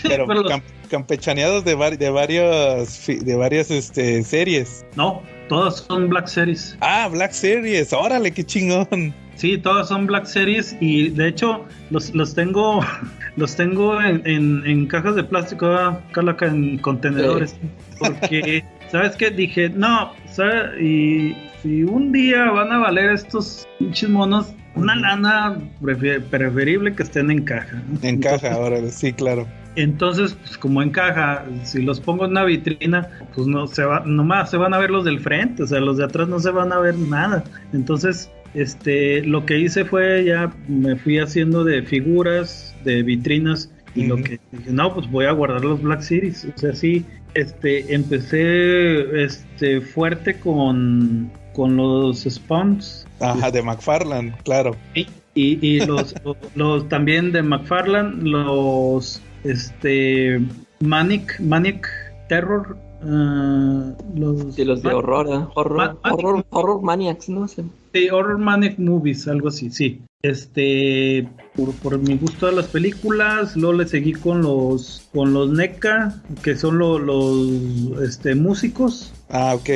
Pero 0.03 0.27
pero 0.27 0.43
los- 0.43 0.53
cam- 0.53 0.63
campechaneados 0.91 1.65
de, 1.65 1.77
vari- 1.77 1.97
de 1.97 2.11
varios 2.11 3.07
de 3.07 3.37
varias 3.37 3.71
este, 3.71 4.23
series. 4.23 4.85
No, 4.97 5.23
todas 5.49 5.77
son 5.89 6.09
Black 6.11 6.27
Series. 6.27 6.77
Ah, 6.81 7.09
Black 7.11 7.33
Series. 7.33 7.93
Órale, 7.95 8.31
qué 8.33 8.45
chingón. 8.45 9.15
Sí, 9.39 9.57
todas 9.57 9.87
son 9.89 10.07
Black 10.07 10.25
Series 10.27 10.77
y 10.81 11.11
de 11.11 11.29
hecho 11.29 11.65
los, 11.91 12.13
los 12.15 12.35
tengo 12.35 12.81
los 13.37 13.55
tengo 13.57 14.01
en, 14.03 14.21
en- 14.27 14.63
en 14.67 14.87
cajas 14.87 15.15
de 15.15 15.23
plástico, 15.25 15.97
Calaca, 16.13 16.47
en 16.47 16.77
contenedores. 16.79 17.57
Porque, 18.01 18.65
¿sabes 18.91 19.15
qué? 19.17 19.31
Dije, 19.31 19.71
no, 19.71 20.13
¿sabe? 20.33 20.83
Y 20.85 21.37
si 21.63 21.85
un 21.85 22.11
día 22.13 22.51
van 22.51 22.73
a 22.73 22.79
valer 22.79 23.13
estos 23.13 23.67
pinches 23.79 24.09
monos, 24.11 24.53
una 24.75 24.97
lana 24.97 25.57
prefe- 25.81 26.21
preferible 26.21 26.93
que 26.95 27.05
estén 27.05 27.31
en 27.31 27.45
caja. 27.45 27.81
En 28.03 28.21
caja, 28.21 28.57
órale, 28.59 28.91
sí, 28.91 29.13
claro. 29.13 29.47
Entonces, 29.77 30.35
pues 30.43 30.59
como 30.59 30.83
en 30.83 30.91
caja, 30.91 31.45
si 31.63 31.83
los 31.83 32.01
pongo 32.01 32.25
en 32.25 32.33
una 32.33 32.43
vitrina, 32.45 33.09
pues 33.37 33.47
no 33.47 33.69
se 33.69 33.85
va, 33.85 34.03
nomás 34.05 34.51
se 34.51 34.57
van 34.57 34.75
a 34.75 34.79
ver 34.79 34.91
los 34.91 35.05
del 35.05 35.21
frente, 35.21 35.63
o 35.63 35.67
sea, 35.69 35.79
los 35.79 35.97
de 35.99 36.05
atrás 36.05 36.27
no 36.27 36.41
se 36.41 36.51
van 36.51 36.73
a 36.73 36.81
ver 36.81 36.97
nada. 36.97 37.45
Entonces, 37.73 38.29
este, 38.55 39.23
lo 39.23 39.47
que 39.47 39.59
hice 39.59 39.85
fue 39.85 40.25
ya 40.25 40.53
me 40.69 40.97
fui 40.97 41.19
haciendo 41.19 41.65
de 41.65 41.83
figuras, 41.83 42.75
de 42.85 43.03
vitrinas, 43.03 43.71
y 43.95 44.07
lo 44.07 44.17
que 44.17 44.39
dije, 44.53 44.71
no, 44.71 44.95
pues 44.95 45.11
voy 45.11 45.25
a 45.25 45.33
guardar 45.33 45.65
los 45.65 45.83
Black 45.83 46.03
Series. 46.03 46.45
O 46.45 46.59
sea, 46.59 46.75
sí, 46.75 47.05
este, 47.35 47.93
empecé 47.93 49.25
este 49.25 49.81
fuerte 49.81 50.39
con, 50.39 51.33
con 51.55 51.77
los 51.77 52.23
Spawns. 52.23 53.07
Ajá, 53.21 53.51
de 53.51 53.63
McFarland, 53.63 54.37
claro. 54.43 54.77
Y, 54.95 55.09
y 55.35 55.81
los, 55.87 56.15
los 56.55 56.89
también 56.89 57.33
de 57.33 57.43
McFarlane, 57.43 58.23
los 58.23 59.21
este 59.45 60.41
Manic, 60.81 61.41
Manic 61.41 61.89
Terror, 62.29 62.77
ah, 63.03 63.93
los, 64.15 64.55
Sí, 64.55 64.65
los 64.65 64.83
de 64.83 64.93
horror, 64.93 65.27
¿eh? 65.29 65.47
horror, 65.55 65.99
horror, 66.05 66.45
horror 66.51 66.83
maniacs, 66.83 67.29
¿no? 67.29 67.47
Sí. 67.49 67.63
sí, 67.93 68.09
Horror 68.11 68.39
Manic 68.39 68.79
Movies, 68.79 69.27
algo 69.29 69.49
así, 69.49 69.71
sí. 69.71 70.01
Este, 70.23 71.29
por, 71.55 71.73
por 71.75 71.99
mi 71.99 72.17
gusto 72.17 72.47
de 72.47 72.53
las 72.53 72.67
películas, 72.67 73.57
luego 73.57 73.75
le 73.79 73.87
seguí 73.87 74.13
con 74.15 74.43
los 74.43 75.03
con 75.13 75.33
los 75.33 75.51
NECA, 75.51 76.21
que 76.43 76.57
son 76.57 76.79
lo- 76.79 76.99
los 76.99 78.03
este 78.03 78.35
músicos. 78.35 79.13
Ah, 79.31 79.55
ok. 79.55 79.69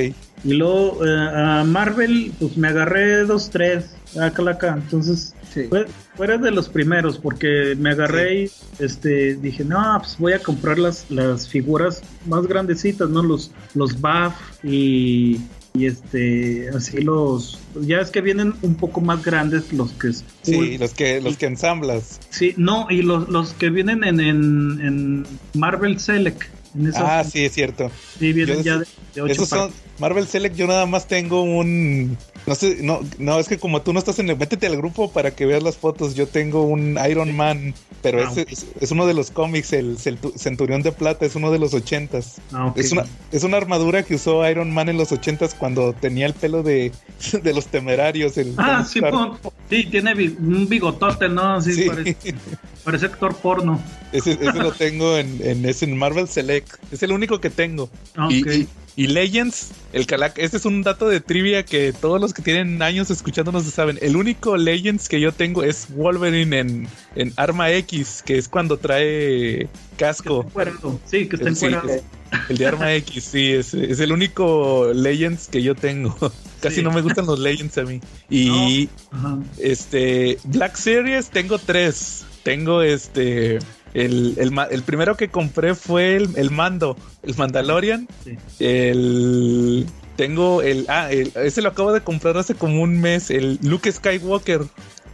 Y 0.45 0.55
luego 0.55 1.07
eh, 1.07 1.29
a 1.33 1.63
Marvel, 1.65 2.33
pues 2.41 2.57
me 2.57 2.69
agarré 2.69 3.25
dos, 3.25 3.51
tres, 3.51 3.95
acá, 4.21 4.51
acá. 4.51 4.75
Entonces, 4.83 5.35
Sí. 5.53 5.65
fue, 5.69 5.87
fuera 6.17 6.39
de 6.39 6.51
los 6.51 6.69
primeros, 6.69 7.19
porque 7.19 7.75
me 7.79 7.91
agarré 7.91 8.45
y 8.45 8.51
este, 8.79 9.35
dije, 9.35 9.65
no, 9.65 9.99
pues 10.01 10.17
voy 10.19 10.33
a 10.33 10.39
comprar 10.39 10.79
las, 10.79 11.11
las 11.11 11.49
figuras 11.49 12.03
más 12.27 12.47
grandecitas, 12.47 13.11
¿no? 13.11 13.23
Los, 13.23 13.51
los 13.75 14.01
buff 14.01 14.33
y, 14.65 15.41
y 15.75 15.87
este, 15.87 16.69
así 16.71 17.03
los, 17.03 17.59
ya 17.83 17.99
es 18.01 18.11
que 18.11 18.21
vienen 18.21 18.55
un 18.63 18.75
poco 18.77 19.01
más 19.01 19.23
grandes 19.23 19.73
los 19.73 19.91
que 19.93 20.09
es 20.09 20.25
Sí, 20.43 20.79
los 20.79 20.93
que 20.95 21.21
los 21.21 21.37
que 21.37 21.47
ensamblas. 21.47 22.19
Sí, 22.31 22.55
no, 22.57 22.87
y 22.91 23.03
los, 23.03 23.29
los 23.29 23.53
que 23.53 23.71
vienen 23.71 24.05
en, 24.05 24.21
en, 24.21 24.81
en 24.81 25.27
Marvel 25.55 25.99
Select. 26.01 26.43
En 26.75 26.87
esos, 26.87 27.03
Ah, 27.05 27.23
sí, 27.25 27.45
es 27.45 27.53
cierto. 27.53 27.91
sí, 28.19 28.33
vienen 28.33 28.57
yo- 28.59 28.63
ya 28.63 28.79
de, 28.79 28.87
de 29.15 29.21
ocho 29.23 29.33
Esos 29.33 29.49
son 29.51 29.59
partes. 29.71 29.77
Marvel 30.01 30.27
Select. 30.27 30.57
Yo 30.57 30.67
nada 30.67 30.87
más 30.87 31.07
tengo 31.07 31.43
un. 31.43 32.17
No 32.47 32.55
sé, 32.57 32.79
no, 32.83 33.01
no, 33.19 33.39
es 33.39 33.47
que 33.47 33.59
como 33.59 33.83
tú 33.83 33.93
no 33.93 34.01
estás 34.01 34.19
en 34.19 34.29
el. 34.29 34.37
Métete 34.37 34.67
al 34.67 34.77
grupo 34.77 35.13
para 35.13 35.31
que 35.31 35.47
veas 35.47 35.63
las 35.63 35.77
fotos. 35.77 36.15
Yo 36.17 36.27
tengo 36.27 36.63
un 36.65 36.99
Iron 37.09 37.37
Man, 37.37 37.73
pero 38.03 38.27
Ah, 38.27 38.33
es, 38.35 38.67
es 38.81 38.91
uno 38.91 39.07
de 39.07 39.15
los 39.15 39.31
cómics, 39.31 39.73
el 39.73 39.97
Centurión 39.99 40.83
de 40.83 40.91
Plata, 40.91 41.25
es 41.25 41.37
uno 41.37 41.53
de 41.53 41.61
los 41.61 41.73
ochentas. 41.73 42.41
Ah. 42.53 42.73
Es 42.75 42.91
una, 42.91 43.05
es 43.31 43.45
una 43.45 43.59
armadura 43.59 44.03
que 44.03 44.17
usó 44.17 44.49
Iron 44.51 44.73
Man 44.75 44.89
en 44.89 44.97
los 44.97 45.13
ochentas 45.13 45.55
cuando 45.55 45.93
tenía 45.93 46.27
el 46.27 46.35
pelo 46.35 46.65
de, 46.65 46.91
de 47.43 47.55
los 47.55 47.67
temerarios. 47.67 48.37
El 48.37 48.55
Ah, 48.59 48.85
sí, 48.85 49.01
pon- 49.01 49.39
sí, 49.71 49.85
tiene 49.91 50.13
un 50.13 50.67
bigotote, 50.69 51.29
¿no? 51.29 51.61
Sí, 51.61 51.73
Sí. 51.75 51.85
Parece, 51.89 52.17
parece 52.85 53.07
actor 53.07 53.37
porno. 53.37 53.81
Ese, 54.13 54.33
ese 54.33 54.59
lo 54.59 54.73
tengo 54.73 55.17
en, 55.17 55.39
en, 55.43 55.65
ese, 55.65 55.85
en 55.85 55.97
Marvel 55.97 56.27
Select. 56.29 56.73
Es 56.93 57.03
el 57.05 57.13
único 57.13 57.41
que 57.41 57.51
tengo. 57.51 57.89
Ah, 58.17 58.27
Y, 58.31 58.43
ok. 58.43 58.49
y- 58.53 58.69
y 58.97 59.07
Legends, 59.07 59.71
el 59.93 60.07
Calac, 60.07 60.39
este 60.39 60.57
es 60.59 60.65
un 60.67 60.83
dato 60.83 61.09
de 61.09 61.21
trivia 61.21 61.65
que 61.65 61.93
todos 61.93 62.21
los 62.21 62.35
que 62.35 62.43
tienen 62.43 62.83
años 62.83 63.11
escuchándonos 63.11 63.65
saben. 63.65 63.99
El 64.03 64.17
único 64.17 64.57
Legends 64.57 65.09
que 65.09 65.21
yo 65.21 65.33
tengo 65.33 65.63
es 65.65 65.87
Wolverine 65.95 66.59
en, 66.59 66.89
en 67.17 67.33
Arma 67.37 67.71
X, 67.73 68.23
que 68.25 68.37
es 68.39 68.49
cuando 68.49 68.77
trae 68.79 69.69
casco. 69.97 70.47
Sí, 71.07 71.27
que 71.29 71.37
está 71.37 71.55
Sí, 71.55 71.67
encuerado. 71.67 71.89
es- 71.91 72.03
el 72.49 72.57
de 72.57 72.67
Arma 72.67 72.95
X, 72.95 73.25
sí, 73.25 73.53
es, 73.53 73.75
es 73.75 74.01
el 74.01 74.11
único 74.11 74.91
Legends 74.95 75.49
que 75.49 75.63
yo 75.63 75.75
tengo. 75.75 76.17
Casi 76.63 76.77
Sí. 76.77 76.83
no 76.83 76.91
me 76.91 77.03
gustan 77.03 77.27
los 77.27 77.39
Legends 77.39 77.77
a 77.79 77.83
mí. 77.83 78.01
Y 78.31 78.89
este, 79.59 80.39
Black 80.45 80.77
Series 80.77 81.29
tengo 81.31 81.59
tres. 81.59 82.25
Tengo 82.43 82.83
este. 82.83 83.59
El, 83.95 84.35
el, 84.39 84.53
el 84.71 84.83
primero 84.83 85.17
que 85.17 85.29
compré 85.29 85.75
fue 85.75 86.17
el, 86.17 86.31
el 86.37 86.51
mando, 86.51 86.97
el 87.23 87.37
Mandalorian. 87.37 88.09
Sí. 88.25 88.37
El. 88.59 89.87
Tengo 90.17 90.63
el. 90.63 90.87
Ah, 90.89 91.11
el- 91.11 91.33
ese 91.35 91.63
lo 91.63 91.71
acabo 91.71 91.93
de 91.93 92.01
comprar 92.01 92.37
hace 92.39 92.55
como 92.55 92.83
un 92.83 93.01
mes. 93.01 93.31
El 93.31 93.59
Luke 93.63 93.91
Skywalker. 93.91 94.63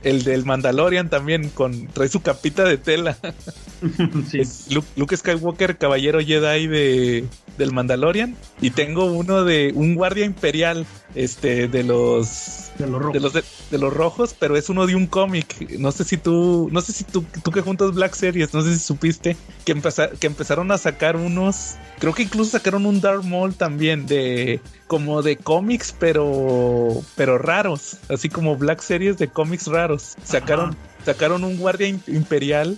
El 0.05 0.23
del 0.23 0.45
Mandalorian 0.45 1.11
también, 1.11 1.49
con 1.49 1.89
trae 1.89 2.09
su 2.09 2.21
capita 2.23 2.63
de 2.65 2.79
tela. 2.79 3.19
sí. 4.31 4.39
Es 4.41 4.71
Luke, 4.71 4.87
Luke 4.95 5.17
Skywalker, 5.17 5.77
caballero 5.77 6.21
Jedi 6.21 6.69
de, 6.69 7.25
del 7.59 7.73
Mandalorian. 7.73 8.37
Y 8.61 8.71
tengo 8.71 9.05
uno 9.07 9.45
de 9.45 9.73
un 9.75 9.95
guardia 9.95 10.25
imperial, 10.25 10.87
este, 11.15 11.69
de 11.69 11.83
los 11.85 12.71
de 12.79 12.87
los 12.87 13.01
rojos. 13.03 13.13
de 13.13 13.21
los 13.21 13.33
de, 13.33 13.43
de 13.73 13.79
los 13.79 13.93
rojos, 13.93 14.35
pero 14.39 14.57
es 14.57 14.69
uno 14.71 14.87
de 14.87 14.95
un 14.95 15.07
cómic. 15.07 15.69
No 15.79 15.91
sé 15.93 16.05
si 16.05 16.17
tú, 16.17 16.69
no 16.73 16.81
sé 16.81 16.93
si 16.93 17.05
tú, 17.05 17.25
tú 17.43 17.51
que 17.51 17.61
juntas 17.61 17.93
Black 17.93 18.15
Series, 18.15 18.55
no 18.55 18.63
sé 18.63 18.73
si 18.75 18.79
supiste 18.81 19.37
que, 19.65 19.75
empeza- 19.75 20.11
que 20.19 20.27
empezaron 20.29 20.71
a 20.71 20.79
sacar 20.79 21.17
unos, 21.17 21.75
creo 21.99 22.15
que 22.15 22.23
incluso 22.23 22.53
sacaron 22.53 22.87
un 22.87 23.01
Dark 23.01 23.25
Maul 23.25 23.55
también 23.55 24.07
de 24.07 24.61
como 24.87 25.23
de 25.23 25.37
cómics, 25.37 25.95
pero 25.99 27.03
pero 27.17 27.37
raros, 27.39 27.97
así 28.09 28.29
como 28.29 28.57
Black 28.57 28.81
Series 28.81 29.19
de 29.19 29.29
cómics 29.29 29.67
raros. 29.67 30.15
Sacaron 30.25 30.77
sacaron 31.05 31.45
un 31.45 31.57
guardia 31.57 31.89
im- 31.89 32.01
imperial 32.09 32.77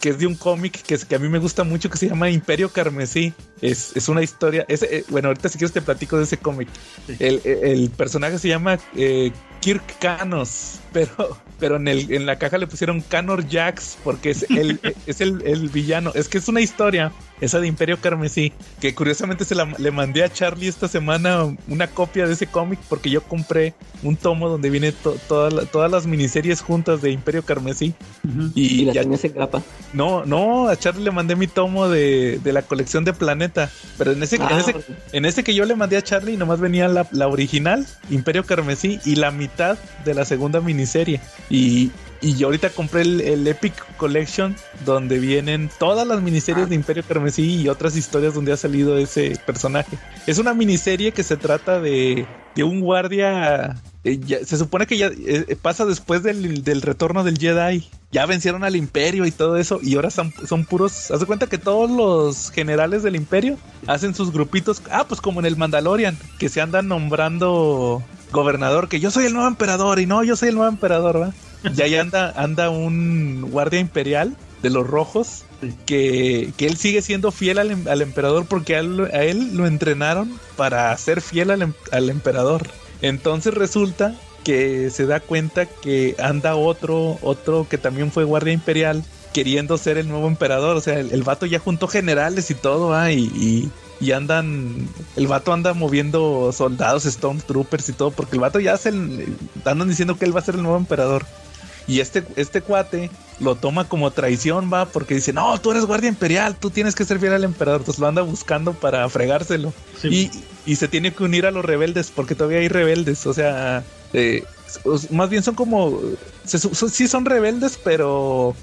que 0.00 0.10
es 0.10 0.18
de 0.18 0.26
un 0.26 0.34
cómic 0.34 0.82
que, 0.82 1.14
a 1.14 1.18
mí 1.18 1.28
me 1.28 1.38
gusta 1.38 1.64
mucho 1.64 1.90
que 1.90 1.98
se 1.98 2.08
llama 2.08 2.30
Imperio 2.30 2.70
Carmesí. 2.70 3.32
Es, 3.60 3.96
es 3.96 4.08
una 4.08 4.22
historia, 4.22 4.64
es, 4.68 4.82
eh, 4.82 5.04
bueno, 5.08 5.28
ahorita 5.28 5.48
si 5.48 5.58
quieres 5.58 5.72
te 5.72 5.82
platico 5.82 6.16
de 6.18 6.24
ese 6.24 6.36
cómic. 6.36 6.68
Sí. 7.06 7.16
El, 7.18 7.40
el 7.44 7.90
personaje 7.90 8.38
se 8.38 8.48
llama 8.48 8.78
eh, 8.96 9.32
Kirk 9.60 9.98
Canos, 9.98 10.78
pero, 10.94 11.36
pero 11.60 11.76
en, 11.76 11.88
el, 11.88 12.10
en 12.12 12.24
la 12.24 12.36
caja 12.38 12.56
le 12.56 12.66
pusieron 12.66 13.02
Canor 13.02 13.46
Jax 13.46 13.98
porque 14.02 14.30
es, 14.30 14.46
el, 14.48 14.80
es 15.06 15.20
el, 15.20 15.42
el 15.44 15.68
villano. 15.68 16.12
Es 16.14 16.28
que 16.28 16.38
es 16.38 16.48
una 16.48 16.60
historia, 16.62 17.12
esa 17.42 17.60
de 17.60 17.66
Imperio 17.66 18.00
Carmesí, 18.00 18.52
que 18.80 18.94
curiosamente 18.94 19.44
se 19.44 19.54
la, 19.54 19.66
le 19.76 19.90
mandé 19.90 20.24
a 20.24 20.32
Charlie 20.32 20.68
esta 20.68 20.88
semana 20.88 21.54
una 21.68 21.88
copia 21.88 22.26
de 22.26 22.32
ese 22.32 22.46
cómic 22.46 22.78
porque 22.88 23.10
yo 23.10 23.22
compré 23.22 23.74
un 24.02 24.16
tomo 24.16 24.48
donde 24.48 24.70
viene 24.70 24.92
to- 24.92 25.16
toda 25.28 25.50
la- 25.50 25.64
todas 25.66 25.90
las 25.90 26.06
miniseries 26.06 26.60
juntas 26.62 27.02
de 27.02 27.10
Imperio 27.10 27.44
Carmesí. 27.44 27.92
Y, 28.54 28.82
Y 28.82 28.84
la 28.86 28.92
ya- 28.94 29.02
en 29.02 29.12
grapa. 29.34 29.62
no, 29.92 30.24
no, 30.24 30.68
a 30.68 30.76
Charlie 30.76 31.02
le 31.04 31.10
mandé 31.10 31.34
mi 31.36 31.48
tomo 31.48 31.88
de, 31.88 32.38
de 32.42 32.52
la 32.52 32.62
colección 32.62 33.04
de 33.04 33.12
Planeta, 33.12 33.68
pero 33.98 34.12
en 34.12 34.22
ese, 34.22 34.36
en 34.36 34.42
Ah, 34.42 34.58
ese 34.60 34.74
en 35.12 35.24
este 35.24 35.42
que 35.42 35.54
yo 35.54 35.64
le 35.64 35.74
mandé 35.74 35.96
a 35.96 36.02
Charlie, 36.02 36.36
nomás 36.36 36.60
venía 36.60 36.86
la, 36.86 37.08
la 37.10 37.26
original, 37.26 37.84
Imperio 38.10 38.44
Carmesí, 38.46 39.00
y 39.04 39.16
la 39.16 39.32
mitad 39.32 39.76
de 40.04 40.14
la 40.14 40.24
segunda 40.24 40.60
miniserie. 40.60 40.83
Y, 41.50 41.90
y 42.20 42.36
yo 42.36 42.46
ahorita 42.46 42.70
compré 42.70 43.02
el, 43.02 43.20
el 43.20 43.46
Epic 43.46 43.74
Collection, 43.96 44.56
donde 44.84 45.18
vienen 45.18 45.70
todas 45.78 46.06
las 46.06 46.22
miniseries 46.22 46.68
de 46.68 46.74
Imperio 46.74 47.02
Carmesí 47.06 47.60
y 47.62 47.68
otras 47.68 47.96
historias 47.96 48.34
donde 48.34 48.52
ha 48.52 48.56
salido 48.56 48.96
ese 48.98 49.38
personaje. 49.44 49.98
Es 50.26 50.38
una 50.38 50.54
miniserie 50.54 51.12
que 51.12 51.22
se 51.22 51.36
trata 51.36 51.80
de, 51.80 52.26
de 52.54 52.64
un 52.64 52.80
guardia. 52.80 53.76
eh, 54.04 54.18
ya- 54.24 54.44
se 54.44 54.56
supone 54.56 54.86
que 54.86 54.96
ya 54.96 55.10
eh, 55.26 55.56
pasa 55.60 55.84
después 55.84 56.22
del, 56.22 56.62
del 56.64 56.80
retorno 56.82 57.24
del 57.24 57.38
Jedi. 57.38 57.86
Ya 58.10 58.26
vencieron 58.26 58.62
al 58.62 58.76
Imperio 58.76 59.26
y 59.26 59.32
todo 59.32 59.56
eso, 59.56 59.80
y 59.82 59.96
ahora 59.96 60.08
son, 60.10 60.32
son 60.46 60.64
puros. 60.64 61.10
Haz 61.10 61.18
de 61.20 61.26
cuenta 61.26 61.48
que 61.48 61.58
todos 61.58 61.90
los 61.90 62.52
generales 62.52 63.02
del 63.02 63.16
Imperio 63.16 63.58
hacen 63.88 64.14
sus 64.14 64.32
grupitos. 64.32 64.80
Ah, 64.90 65.04
pues 65.08 65.20
como 65.20 65.40
en 65.40 65.46
el 65.46 65.56
Mandalorian, 65.56 66.16
que 66.38 66.48
se 66.48 66.60
andan 66.60 66.86
nombrando 66.86 68.02
gobernador, 68.34 68.88
que 68.88 69.00
yo 69.00 69.10
soy 69.10 69.24
el 69.24 69.32
nuevo 69.32 69.48
emperador, 69.48 69.98
y 70.00 70.06
no, 70.06 70.22
yo 70.22 70.36
soy 70.36 70.50
el 70.50 70.56
nuevo 70.56 70.68
emperador, 70.68 71.22
¿va? 71.22 71.32
Y 71.74 71.80
ahí 71.80 71.94
anda, 71.94 72.30
anda 72.36 72.68
un 72.68 73.48
guardia 73.50 73.80
imperial 73.80 74.36
de 74.62 74.68
los 74.68 74.86
rojos 74.86 75.44
que, 75.86 76.52
que 76.58 76.66
él 76.66 76.76
sigue 76.76 77.00
siendo 77.00 77.30
fiel 77.30 77.58
al, 77.58 77.70
em- 77.70 77.88
al 77.88 78.02
emperador 78.02 78.44
porque 78.46 78.76
a 78.76 78.80
él, 78.80 79.08
a 79.12 79.22
él 79.22 79.56
lo 79.56 79.66
entrenaron 79.66 80.38
para 80.56 80.94
ser 80.98 81.22
fiel 81.22 81.50
al, 81.50 81.62
em- 81.62 81.72
al 81.90 82.10
emperador. 82.10 82.68
Entonces 83.00 83.54
resulta 83.54 84.14
que 84.42 84.90
se 84.90 85.06
da 85.06 85.20
cuenta 85.20 85.66
que 85.66 86.16
anda 86.18 86.54
otro, 86.54 87.18
otro 87.22 87.66
que 87.68 87.78
también 87.78 88.12
fue 88.12 88.24
guardia 88.24 88.52
imperial, 88.52 89.04
queriendo 89.32 89.78
ser 89.78 89.96
el 89.96 90.08
nuevo 90.08 90.28
emperador. 90.28 90.76
O 90.76 90.80
sea, 90.80 90.98
el, 91.00 91.12
el 91.12 91.22
vato 91.22 91.46
ya 91.46 91.58
juntó 91.58 91.88
generales 91.88 92.50
y 92.50 92.54
todo, 92.54 92.94
y, 93.10 93.14
y, 93.14 93.70
y 94.00 94.12
andan, 94.12 94.88
el 95.16 95.26
vato 95.26 95.52
anda 95.52 95.74
moviendo 95.74 96.52
soldados, 96.52 97.04
Stormtroopers 97.04 97.88
y 97.88 97.92
todo, 97.92 98.10
porque 98.10 98.36
el 98.36 98.40
vato 98.40 98.60
ya 98.60 98.76
se, 98.76 98.88
andan 98.88 99.88
diciendo 99.88 100.18
que 100.18 100.24
él 100.24 100.34
va 100.34 100.40
a 100.40 100.44
ser 100.44 100.56
el 100.56 100.62
nuevo 100.62 100.76
emperador. 100.76 101.24
Y 101.86 102.00
este, 102.00 102.24
este 102.36 102.62
cuate 102.62 103.10
lo 103.40 103.56
toma 103.56 103.88
como 103.88 104.10
traición, 104.10 104.70
va, 104.72 104.86
porque 104.86 105.14
dice, 105.14 105.32
no, 105.32 105.60
tú 105.60 105.70
eres 105.70 105.84
guardia 105.84 106.08
imperial, 106.08 106.56
tú 106.56 106.70
tienes 106.70 106.94
que 106.94 107.04
servir 107.04 107.30
al 107.30 107.44
emperador. 107.44 107.82
Entonces 107.82 108.00
lo 108.00 108.06
anda 108.06 108.22
buscando 108.22 108.72
para 108.72 109.06
fregárselo. 109.10 109.72
Sí. 110.00 110.08
Y, 110.08 110.30
y 110.72 110.76
se 110.76 110.88
tiene 110.88 111.12
que 111.12 111.24
unir 111.24 111.44
a 111.44 111.50
los 111.50 111.64
rebeldes, 111.64 112.10
porque 112.10 112.34
todavía 112.34 112.60
hay 112.60 112.68
rebeldes. 112.68 113.26
O 113.26 113.34
sea, 113.34 113.84
eh, 114.14 114.44
más 115.10 115.28
bien 115.28 115.42
son 115.42 115.54
como, 115.54 116.00
se, 116.44 116.58
sí 116.58 117.08
son 117.08 117.24
rebeldes, 117.24 117.78
pero 117.82 118.54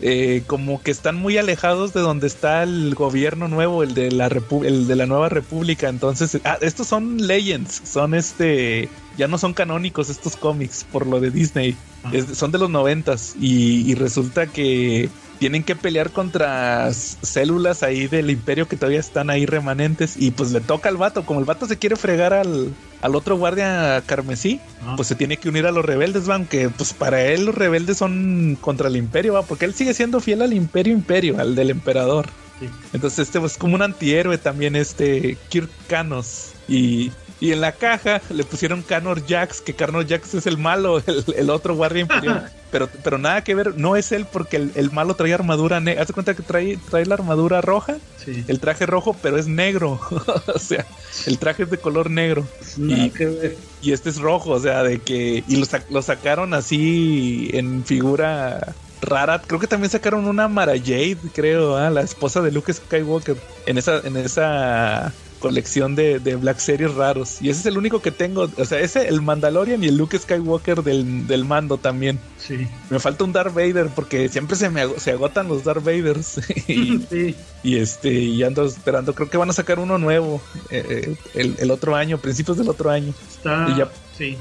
eh, 0.00 0.42
como 0.46 0.82
que 0.82 0.90
están 0.90 1.16
muy 1.16 1.38
alejados 1.38 1.92
de 1.92 2.00
donde 2.00 2.26
está 2.26 2.62
el 2.62 2.94
gobierno 2.94 3.48
nuevo, 3.48 3.82
el 3.82 3.94
de 3.94 4.10
la 4.10 4.28
repu- 4.28 4.64
el 4.64 4.86
de 4.86 4.96
la 4.96 5.06
nueva 5.06 5.28
república. 5.28 5.88
Entonces, 5.88 6.40
ah, 6.44 6.58
estos 6.60 6.86
son 6.86 7.16
legends, 7.26 7.82
son 7.84 8.14
este, 8.14 8.88
ya 9.16 9.28
no 9.28 9.38
son 9.38 9.54
canónicos 9.54 10.08
estos 10.10 10.36
cómics 10.36 10.84
por 10.90 11.06
lo 11.06 11.20
de 11.20 11.30
Disney. 11.30 11.76
Es- 12.12 12.36
son 12.38 12.52
de 12.52 12.58
los 12.58 12.70
noventas 12.70 13.34
y, 13.40 13.90
y 13.90 13.94
resulta 13.94 14.46
que 14.46 15.10
tienen 15.38 15.62
que 15.62 15.76
pelear 15.76 16.10
contra 16.10 16.92
células 16.92 17.82
ahí 17.82 18.06
del 18.08 18.30
imperio 18.30 18.66
que 18.66 18.76
todavía 18.76 19.00
están 19.00 19.30
ahí 19.30 19.46
remanentes 19.46 20.16
y 20.16 20.30
pues 20.32 20.50
le 20.52 20.60
toca 20.60 20.88
al 20.88 20.96
vato, 20.96 21.24
como 21.24 21.38
el 21.40 21.46
vato 21.46 21.66
se 21.66 21.76
quiere 21.78 21.96
fregar 21.96 22.32
al, 22.34 22.74
al 23.02 23.14
otro 23.14 23.36
guardia 23.36 24.02
carmesí, 24.06 24.60
Ah. 24.84 24.94
pues 24.96 25.08
se 25.08 25.14
tiene 25.14 25.36
que 25.36 25.48
unir 25.48 25.66
a 25.66 25.70
los 25.72 25.84
rebeldes, 25.84 26.28
va, 26.28 26.34
aunque 26.34 26.68
pues 26.68 26.92
para 26.92 27.22
él 27.24 27.44
los 27.46 27.54
rebeldes 27.54 27.98
son 27.98 28.56
contra 28.60 28.88
el 28.88 28.96
imperio, 28.96 29.34
va, 29.34 29.42
porque 29.42 29.64
él 29.64 29.74
sigue 29.74 29.94
siendo 29.94 30.20
fiel 30.20 30.42
al 30.42 30.52
imperio 30.52 30.92
imperio, 30.92 31.38
al 31.40 31.54
del 31.54 31.70
emperador. 31.70 32.26
Sí. 32.60 32.68
Entonces 32.92 33.20
este 33.20 33.38
es 33.44 33.56
como 33.56 33.74
un 33.76 33.82
antihéroe 33.82 34.36
también, 34.38 34.74
este 34.76 35.36
Kirk 35.48 35.70
Canos. 35.86 36.52
Y, 36.66 37.12
y 37.40 37.52
en 37.52 37.60
la 37.60 37.72
caja 37.72 38.20
le 38.30 38.44
pusieron 38.44 38.82
Canor 38.82 39.26
Jax, 39.26 39.60
que 39.60 39.74
Canor 39.74 40.06
Jax 40.08 40.34
es 40.34 40.46
el 40.46 40.58
malo, 40.58 40.98
el, 41.06 41.24
el 41.36 41.50
otro 41.50 41.74
guardia 41.76 42.02
imperial. 42.02 42.50
pero, 42.70 42.88
pero 43.04 43.18
nada 43.18 43.42
que 43.44 43.54
ver, 43.54 43.76
no 43.76 43.96
es 43.96 44.12
él 44.12 44.26
porque 44.30 44.56
el, 44.56 44.72
el 44.74 44.90
malo 44.90 45.14
trae 45.14 45.32
armadura 45.34 45.80
negra. 45.80 46.02
Haz 46.02 46.08
de 46.08 46.14
cuenta 46.14 46.34
que 46.34 46.42
trae, 46.42 46.78
trae 46.90 47.06
la 47.06 47.14
armadura 47.14 47.60
roja, 47.60 47.96
Sí. 48.24 48.44
el 48.48 48.60
traje 48.60 48.84
rojo, 48.84 49.16
pero 49.22 49.38
es 49.38 49.46
negro. 49.46 49.98
o 50.54 50.58
sea, 50.58 50.84
el 51.26 51.38
traje 51.38 51.62
es 51.62 51.70
de 51.70 51.78
color 51.78 52.10
negro. 52.10 52.46
Nada 52.76 53.06
y- 53.06 53.10
que 53.10 53.26
ver. 53.26 53.56
Y 53.80 53.92
este 53.92 54.10
es 54.10 54.18
rojo, 54.18 54.50
o 54.50 54.60
sea, 54.60 54.82
de 54.82 54.98
que. 54.98 55.44
Y 55.48 55.56
lo, 55.56 55.66
lo 55.90 56.02
sacaron 56.02 56.52
así 56.52 57.48
en 57.54 57.84
figura 57.84 58.74
rara. 59.00 59.40
Creo 59.46 59.60
que 59.60 59.66
también 59.68 59.90
sacaron 59.90 60.26
una 60.26 60.48
Mara 60.48 60.72
Jade, 60.76 61.16
creo, 61.32 61.76
¿ah? 61.76 61.88
la 61.88 62.02
esposa 62.02 62.40
de 62.42 62.50
Luke 62.50 62.72
Skywalker. 62.72 63.36
En 63.66 63.78
esa, 63.78 64.00
en 64.04 64.16
esa 64.16 65.14
colección 65.38 65.94
de, 65.94 66.18
de 66.18 66.36
Black 66.36 66.58
Series 66.58 66.94
raros. 66.94 67.40
Y 67.40 67.50
ese 67.50 67.60
es 67.60 67.66
el 67.66 67.78
único 67.78 68.02
que 68.02 68.10
tengo. 68.10 68.48
O 68.56 68.64
sea, 68.64 68.80
ese, 68.80 69.08
el 69.08 69.22
Mandalorian 69.22 69.82
y 69.82 69.88
el 69.88 69.96
Luke 69.96 70.18
Skywalker 70.18 70.82
del, 70.82 71.26
del 71.26 71.44
mando 71.44 71.78
también. 71.78 72.18
Sí. 72.38 72.66
Me 72.90 72.98
falta 72.98 73.24
un 73.24 73.32
Darth 73.32 73.54
Vader 73.54 73.88
porque 73.94 74.28
siempre 74.28 74.56
se 74.56 74.70
me 74.70 74.86
se 74.98 75.12
agotan 75.12 75.48
los 75.48 75.64
Darth 75.64 75.84
Vaders. 75.84 76.38
y, 76.68 76.98
sí. 77.10 77.36
y 77.62 77.76
este, 77.76 78.10
y 78.10 78.42
ando 78.42 78.64
esperando. 78.64 79.14
Creo 79.14 79.30
que 79.30 79.36
van 79.36 79.50
a 79.50 79.54
sacar 79.54 79.78
uno 79.78 79.98
nuevo 79.98 80.40
eh, 80.70 80.84
eh, 80.88 81.16
el, 81.34 81.56
el 81.58 81.70
otro 81.70 81.94
año, 81.94 82.18
principios 82.18 82.58
del 82.58 82.68
otro 82.68 82.90
año. 82.90 83.12
Está. 83.30 83.66
Y 83.70 83.78
ya. 83.78 83.88
Sí. 84.18 84.36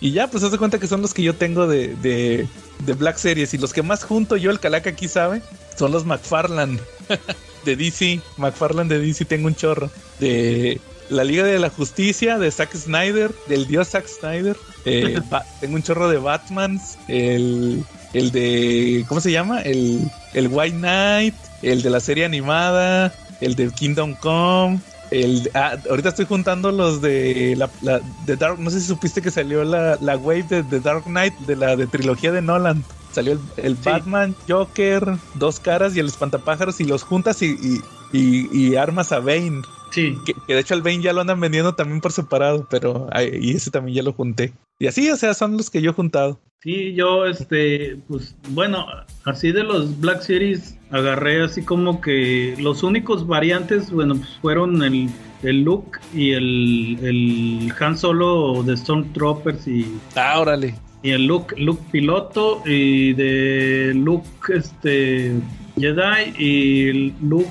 ¿Y 0.00 0.12
ya, 0.12 0.30
pues 0.30 0.44
haz 0.44 0.52
de 0.52 0.58
cuenta 0.58 0.78
que 0.78 0.86
son 0.86 1.00
los 1.00 1.14
que 1.14 1.22
yo 1.22 1.34
tengo 1.34 1.66
de, 1.66 1.96
de, 1.96 2.46
de 2.84 2.92
Black 2.92 3.16
Series. 3.16 3.54
Y 3.54 3.58
los 3.58 3.72
que 3.72 3.82
más 3.82 4.04
junto 4.04 4.36
yo, 4.36 4.50
el 4.50 4.60
calaca 4.60 4.90
aquí 4.90 5.08
sabe, 5.08 5.40
son 5.78 5.92
los 5.92 6.04
McFarlane 6.04 6.78
de 7.64 7.76
DC. 7.76 8.20
McFarlane 8.36 8.90
de 8.90 9.00
DC 9.00 9.24
tengo 9.24 9.46
un 9.46 9.54
chorro. 9.54 9.90
De 10.20 10.80
la 11.10 11.24
Liga 11.24 11.44
de 11.44 11.58
la 11.58 11.70
Justicia, 11.70 12.38
de 12.38 12.50
Zack 12.50 12.74
Snyder, 12.74 13.30
del 13.48 13.66
dios 13.66 13.88
Zack 13.88 14.06
Snyder. 14.06 14.56
Eh, 14.84 15.20
tengo 15.60 15.76
un 15.76 15.82
chorro 15.82 16.08
de 16.08 16.18
Batmans. 16.18 16.98
El, 17.08 17.84
el 18.12 18.30
de. 18.30 19.04
¿Cómo 19.08 19.20
se 19.20 19.32
llama? 19.32 19.62
El, 19.62 20.10
el 20.34 20.48
White 20.48 20.76
Knight. 20.76 21.34
El 21.62 21.82
de 21.82 21.90
la 21.90 22.00
serie 22.00 22.24
animada. 22.24 23.14
El 23.40 23.54
de 23.54 23.70
Kingdom 23.70 24.14
Come. 24.14 24.80
El, 25.10 25.50
ah, 25.54 25.76
ahorita 25.88 26.10
estoy 26.10 26.26
juntando 26.26 26.70
los 26.70 27.00
de 27.00 27.54
la, 27.56 27.70
la- 27.80 28.00
de 28.26 28.36
Dark. 28.36 28.58
No 28.58 28.68
sé 28.70 28.80
si 28.80 28.86
supiste 28.88 29.22
que 29.22 29.30
salió 29.30 29.64
la, 29.64 29.96
la 30.02 30.16
wave 30.18 30.42
de, 30.42 30.62
de 30.62 30.80
Dark 30.80 31.04
Knight, 31.04 31.34
de 31.40 31.56
la 31.56 31.76
de 31.76 31.86
trilogía 31.86 32.30
de 32.30 32.42
Nolan. 32.42 32.84
Salió 33.14 33.32
el, 33.32 33.40
el 33.56 33.74
Sí. 33.76 33.82
Batman, 33.86 34.36
Joker, 34.46 35.16
Dos 35.36 35.60
Caras 35.60 35.96
y 35.96 36.00
el 36.00 36.08
Espantapájaros 36.08 36.78
y 36.80 36.84
los 36.84 37.04
juntas 37.04 37.40
y, 37.40 37.46
y, 37.46 37.80
y- 38.12 38.48
y 38.56 38.76
armas 38.76 39.12
a 39.12 39.20
Bane. 39.20 39.62
Sí. 39.90 40.16
Que, 40.26 40.34
que 40.46 40.54
de 40.54 40.60
hecho 40.60 40.74
el 40.74 40.82
Bane 40.82 41.00
ya 41.02 41.12
lo 41.12 41.20
andan 41.22 41.40
vendiendo 41.40 41.74
también 41.74 42.00
por 42.00 42.12
separado, 42.12 42.66
pero 42.70 43.08
y 43.40 43.52
ese 43.56 43.70
también 43.70 43.96
ya 43.96 44.02
lo 44.02 44.12
junté. 44.12 44.52
Y 44.78 44.86
así, 44.86 45.10
o 45.10 45.16
sea, 45.16 45.34
son 45.34 45.56
los 45.56 45.70
que 45.70 45.80
yo 45.82 45.90
he 45.90 45.94
juntado. 45.94 46.38
Sí, 46.62 46.92
yo, 46.94 47.24
este, 47.26 47.96
pues, 48.08 48.34
bueno, 48.50 48.84
así 49.24 49.52
de 49.52 49.62
los 49.62 49.98
Black 50.00 50.22
Series 50.22 50.76
agarré 50.90 51.42
así 51.42 51.62
como 51.62 52.00
que 52.00 52.54
los 52.58 52.82
únicos 52.82 53.26
variantes, 53.26 53.90
bueno, 53.92 54.16
pues 54.16 54.28
fueron 54.42 54.82
el, 54.82 55.08
el 55.44 55.62
Luke 55.62 56.00
y 56.12 56.32
el, 56.32 56.98
el 57.02 57.72
Han 57.78 57.96
Solo 57.96 58.62
de 58.64 58.76
Stormtroopers 58.76 59.68
y, 59.68 59.86
Ah, 60.16 60.40
órale. 60.40 60.74
y 61.02 61.10
el 61.10 61.26
Luke, 61.26 61.54
Luke 61.60 61.82
piloto 61.92 62.60
y 62.66 63.12
de 63.14 63.92
Luke, 63.94 64.28
este, 64.48 65.32
Jedi 65.78 66.34
y 66.38 66.92
Luke 67.22 67.48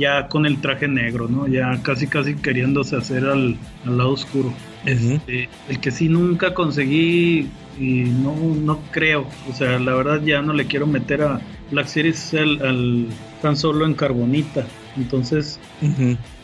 ya 0.00 0.26
con 0.26 0.46
el 0.46 0.60
traje 0.60 0.88
negro, 0.88 1.28
¿no? 1.28 1.46
Ya 1.46 1.80
casi 1.82 2.06
casi 2.06 2.34
queriéndose 2.34 2.96
hacer 2.96 3.26
al, 3.26 3.56
al 3.86 3.98
lado 3.98 4.12
oscuro. 4.12 4.52
Este, 4.86 5.48
el 5.68 5.78
que 5.78 5.90
sí 5.90 6.08
nunca 6.08 6.54
conseguí 6.54 7.50
y 7.78 8.04
no, 8.04 8.34
no 8.34 8.80
creo, 8.90 9.26
o 9.48 9.54
sea, 9.54 9.78
la 9.78 9.94
verdad 9.94 10.22
ya 10.24 10.40
no 10.40 10.54
le 10.54 10.66
quiero 10.66 10.86
meter 10.86 11.22
a 11.22 11.40
Black 11.70 11.86
Series 11.86 12.32
al, 12.34 12.62
al 12.62 13.06
tan 13.42 13.56
solo 13.56 13.84
en 13.84 13.94
carbonita. 13.94 14.66
Entonces, 14.96 15.60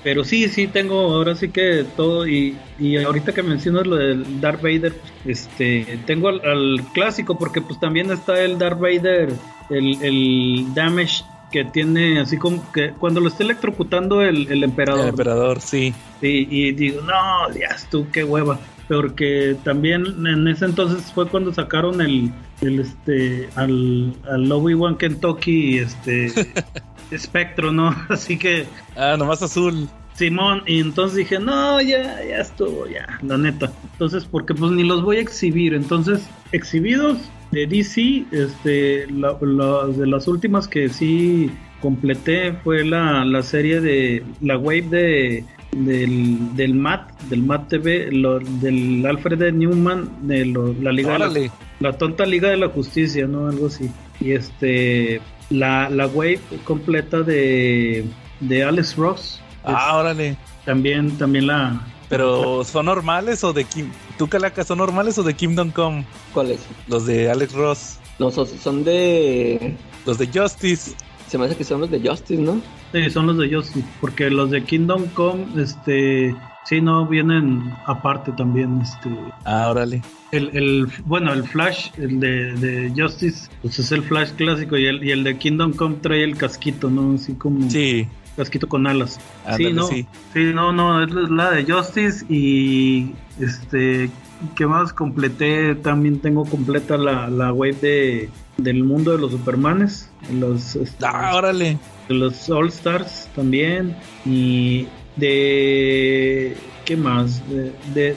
pero 0.04 0.22
sí, 0.22 0.48
sí 0.48 0.68
tengo 0.68 1.12
ahora 1.12 1.34
sí 1.34 1.48
que 1.48 1.84
todo 1.96 2.28
y, 2.28 2.56
y 2.78 2.96
ahorita 2.96 3.32
que 3.32 3.42
mencionas 3.42 3.86
lo 3.86 3.96
del 3.96 4.40
Darth 4.40 4.62
Vader, 4.62 4.94
este, 5.24 5.98
tengo 6.06 6.28
al, 6.28 6.40
al 6.44 6.80
clásico 6.94 7.36
porque 7.38 7.60
pues 7.60 7.80
también 7.80 8.10
está 8.12 8.40
el 8.44 8.56
Darth 8.56 8.78
Vader, 8.78 9.32
el, 9.70 10.02
el 10.02 10.74
damage 10.74 11.24
que 11.50 11.64
tiene 11.64 12.20
así 12.20 12.36
como 12.36 12.70
que 12.72 12.90
cuando 12.92 13.20
lo 13.20 13.28
está 13.28 13.44
electrocutando 13.44 14.22
el, 14.22 14.50
el 14.50 14.64
emperador. 14.64 15.02
El 15.02 15.08
emperador, 15.10 15.60
sí. 15.60 15.94
Sí, 16.20 16.46
y 16.50 16.72
digo, 16.72 17.02
no, 17.02 17.52
ya 17.54 17.76
tú, 17.90 18.06
qué 18.12 18.24
hueva. 18.24 18.58
Porque 18.88 19.56
también 19.64 20.04
en 20.26 20.46
ese 20.46 20.64
entonces 20.64 21.12
fue 21.12 21.28
cuando 21.28 21.52
sacaron 21.52 22.00
el, 22.00 22.30
el 22.60 22.80
este, 22.80 23.48
al, 23.56 24.14
al 24.30 24.50
Obi-Wan 24.50 24.96
Kentucky, 24.96 25.78
este, 25.78 26.30
espectro, 27.10 27.72
¿no? 27.72 27.94
Así 28.08 28.38
que, 28.38 28.66
Ah, 28.96 29.16
nomás 29.18 29.42
azul. 29.42 29.88
Simón, 30.14 30.62
y 30.66 30.80
entonces 30.80 31.18
dije, 31.18 31.38
no, 31.38 31.80
ya, 31.82 32.24
ya 32.24 32.38
estuvo, 32.38 32.86
ya, 32.86 33.06
la 33.22 33.36
neta. 33.36 33.70
Entonces, 33.92 34.24
porque 34.24 34.54
pues 34.54 34.72
ni 34.72 34.82
los 34.82 35.02
voy 35.02 35.18
a 35.18 35.20
exhibir. 35.20 35.74
Entonces, 35.74 36.26
exhibidos 36.52 37.18
de 37.56 37.66
DC, 37.66 38.24
este, 38.32 39.06
la- 39.10 39.36
la- 39.40 39.86
de 39.86 40.06
las 40.06 40.28
últimas 40.28 40.68
que 40.68 40.88
sí 40.90 41.50
completé 41.80 42.52
fue 42.64 42.84
la, 42.84 43.24
la 43.24 43.42
serie 43.42 43.80
de 43.80 44.22
la 44.40 44.58
wave 44.58 44.82
de 44.82 45.44
del, 45.72 46.54
del 46.56 46.74
MAT, 46.74 47.10
del 47.28 47.42
MAT 47.42 47.68
TV, 47.68 48.10
lo- 48.10 48.38
del 48.38 49.04
Alfred 49.06 49.40
E. 49.42 49.52
Newman, 49.52 50.08
de 50.26 50.46
lo- 50.46 50.72
la 50.80 50.90
Liga 50.92 51.18
de 51.18 51.50
la, 51.80 51.92
tonta 51.98 52.24
Liga 52.24 52.48
de 52.50 52.56
la 52.56 52.68
Justicia, 52.68 53.26
¿no? 53.26 53.48
Algo 53.48 53.66
así. 53.66 53.90
Y 54.20 54.32
este, 54.32 55.20
la, 55.50 55.90
la 55.90 56.06
wave 56.06 56.40
completa 56.64 57.20
de, 57.22 58.04
de 58.40 58.64
Alex 58.64 58.96
Ross. 58.96 59.40
Ah, 59.64 59.96
órale. 59.98 60.36
También, 60.64 61.10
también 61.18 61.46
la. 61.46 61.80
Pero 62.08 62.64
¿son 62.64 62.86
normales 62.86 63.42
o 63.44 63.52
de 63.52 63.64
Kim? 63.64 63.90
¿Tú, 64.18 64.28
Calaca, 64.28 64.64
son 64.64 64.78
normales 64.78 65.18
o 65.18 65.22
de 65.22 65.34
Kingdom 65.34 65.70
Come? 65.70 66.04
¿Cuáles? 66.32 66.60
Los 66.88 67.06
de 67.06 67.30
Alex 67.30 67.52
Ross. 67.52 67.98
No, 68.18 68.30
son, 68.30 68.46
son 68.46 68.82
de. 68.84 69.76
Los 70.06 70.18
de 70.18 70.26
Justice. 70.28 70.92
Se 71.28 71.36
me 71.38 71.44
hace 71.46 71.56
que 71.56 71.64
son 71.64 71.80
los 71.80 71.90
de 71.90 72.00
Justice, 72.00 72.40
¿no? 72.40 72.60
Sí, 72.92 73.10
son 73.10 73.26
los 73.26 73.36
de 73.36 73.52
Justice, 73.52 73.84
porque 74.00 74.30
los 74.30 74.50
de 74.50 74.62
Kingdom 74.62 75.06
Come, 75.08 75.44
este, 75.60 76.34
sí, 76.64 76.80
no 76.80 77.04
vienen 77.06 77.74
aparte 77.86 78.30
también, 78.32 78.80
este, 78.80 79.10
Ah, 79.44 79.68
órale. 79.68 80.02
el, 80.30 80.50
el 80.56 80.86
bueno, 81.04 81.32
el 81.32 81.42
Flash, 81.42 81.88
el 81.98 82.20
de, 82.20 82.52
de 82.54 82.92
Justice, 82.96 83.50
pues 83.60 83.78
es 83.80 83.90
el 83.90 84.02
Flash 84.04 84.30
clásico 84.36 84.76
y 84.78 84.86
el, 84.86 85.02
y 85.04 85.10
el 85.10 85.24
de 85.24 85.36
Kingdom 85.36 85.72
Come 85.74 85.96
trae 86.00 86.22
el 86.22 86.36
casquito, 86.36 86.88
¿no? 86.88 87.16
Así 87.16 87.34
como, 87.34 87.68
Sí. 87.68 88.06
Casquito 88.36 88.68
con 88.68 88.86
alas. 88.86 89.18
Ándale, 89.44 89.64
sí, 89.68 89.72
no, 89.72 89.86
sí. 89.88 90.06
sí. 90.34 90.52
no, 90.54 90.72
no, 90.72 91.02
es 91.02 91.10
la 91.30 91.50
de 91.50 91.64
Justice 91.70 92.24
y 92.28 93.12
este, 93.40 94.10
¿qué 94.54 94.66
más 94.66 94.92
completé? 94.92 95.74
También 95.76 96.20
tengo 96.20 96.44
completa 96.44 96.96
la, 96.96 97.28
la 97.28 97.52
wave 97.52 97.72
de 97.80 98.30
del 98.58 98.84
mundo 98.84 99.12
de 99.12 99.18
los 99.18 99.32
Supermanes, 99.32 100.10
los, 100.32 100.76
este, 100.76 101.04
Ah, 101.06 101.32
órale. 101.36 101.78
de 102.08 102.14
los 102.14 102.48
All 102.48 102.68
Stars 102.68 103.28
también 103.36 103.94
y 104.24 104.86
de 105.16 106.56
qué 106.84 106.96
más 106.96 107.42
de, 107.50 107.72
de- 107.94 108.16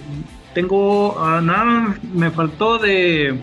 tengo 0.53 1.15
ah, 1.19 1.41
nada 1.41 1.97
me 2.13 2.31
faltó 2.31 2.77
de 2.77 3.37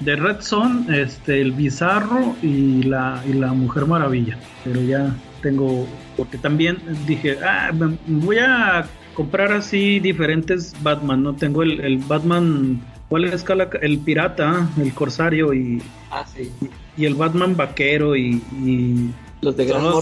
de 0.00 0.16
Red 0.16 0.40
Son 0.40 0.86
este 0.92 1.40
el 1.40 1.52
Bizarro 1.52 2.34
y 2.42 2.82
la 2.82 3.22
y 3.28 3.32
la 3.34 3.52
Mujer 3.52 3.86
Maravilla 3.86 4.36
pero 4.64 4.80
ya 4.82 5.14
tengo 5.42 5.86
porque 6.16 6.38
también 6.38 6.78
dije 7.06 7.36
ah 7.44 7.70
me- 7.72 7.98
voy 8.06 8.38
a 8.38 8.86
comprar 9.14 9.52
así 9.52 10.00
diferentes 10.00 10.74
Batman 10.82 11.22
no 11.22 11.34
tengo 11.34 11.62
el, 11.62 11.80
el 11.80 11.98
Batman 11.98 12.80
¿Cuál 13.08 13.24
es 13.24 13.42
Cala- 13.44 13.68
el 13.82 13.98
pirata, 13.98 14.70
el 14.80 14.94
corsario 14.94 15.52
y, 15.52 15.82
Ah, 16.10 16.24
sí. 16.34 16.50
y 16.96 17.04
el 17.04 17.14
Batman 17.14 17.54
vaquero 17.54 18.16
y, 18.16 18.40
y- 18.64 19.10
Los 19.42 19.54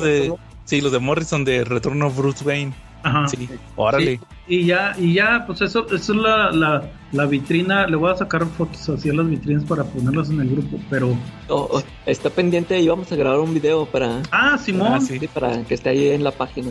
de. 0.04 0.32
Sí, 0.64 0.80
los 0.80 0.92
de 0.92 1.00
Morrison 1.00 1.44
de 1.44 1.64
Retorno 1.64 2.06
of 2.06 2.16
Bruce 2.16 2.44
Wayne. 2.44 2.72
Ajá. 3.02 3.28
Sí, 3.28 3.48
órale. 3.76 4.20
Y 4.46 4.66
ya, 4.66 4.94
y 4.98 5.14
ya, 5.14 5.44
pues 5.46 5.60
eso, 5.60 5.86
eso 5.86 5.94
es 6.12 6.18
la, 6.18 6.50
la, 6.50 6.90
la 7.12 7.26
vitrina. 7.26 7.86
Le 7.86 7.96
voy 7.96 8.10
a 8.12 8.16
sacar 8.16 8.44
fotos 8.46 8.88
así 8.88 9.08
a 9.10 9.12
las 9.14 9.28
vitrinas 9.28 9.64
para 9.64 9.84
ponerlas 9.84 10.30
en 10.30 10.40
el 10.40 10.50
grupo. 10.50 10.78
Pero, 10.90 11.16
Oh, 11.48 11.68
oh, 11.72 11.82
está 12.06 12.30
pendiente 12.30 12.78
y 12.80 12.88
vamos 12.88 13.10
a 13.12 13.16
grabar 13.16 13.38
un 13.40 13.54
video 13.54 13.86
para, 13.86 14.22
ah, 14.32 14.58
Simón, 14.58 14.92
Ah, 14.94 15.00
sí. 15.00 15.18
sí. 15.18 15.26
para 15.28 15.62
que 15.64 15.74
esté 15.74 15.90
ahí 15.90 16.08
en 16.08 16.24
la 16.24 16.32
página. 16.32 16.70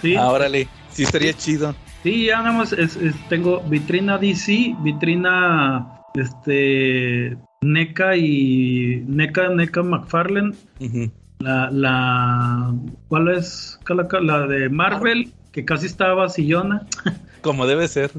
Sí, 0.00 0.16
Ah, 0.16 0.30
órale. 0.30 0.66
Sí, 0.90 1.04
estaría 1.04 1.32
chido. 1.32 1.74
ya 2.04 2.38
nada 2.42 2.52
más 2.52 2.72
es- 2.72 2.96
es- 2.96 3.28
tengo 3.28 3.60
vitrina 3.68 4.18
DC, 4.18 4.74
vitrina 4.82 6.00
este 6.14 7.36
NECA 7.62 8.16
y 8.16 9.02
NECA, 9.06 9.48
NECA 9.50 9.82
McFarlane. 9.82 10.52
La, 11.38 11.70
la, 11.70 12.74
¿cuál 13.08 13.28
es? 13.28 13.78
La, 13.88 14.20
la 14.20 14.46
de 14.46 14.68
Marvel, 14.68 15.32
que 15.52 15.64
casi 15.64 15.86
estaba 15.86 16.28
sillona. 16.28 16.86
Como 17.42 17.66
debe 17.66 17.86
ser. 17.88 18.10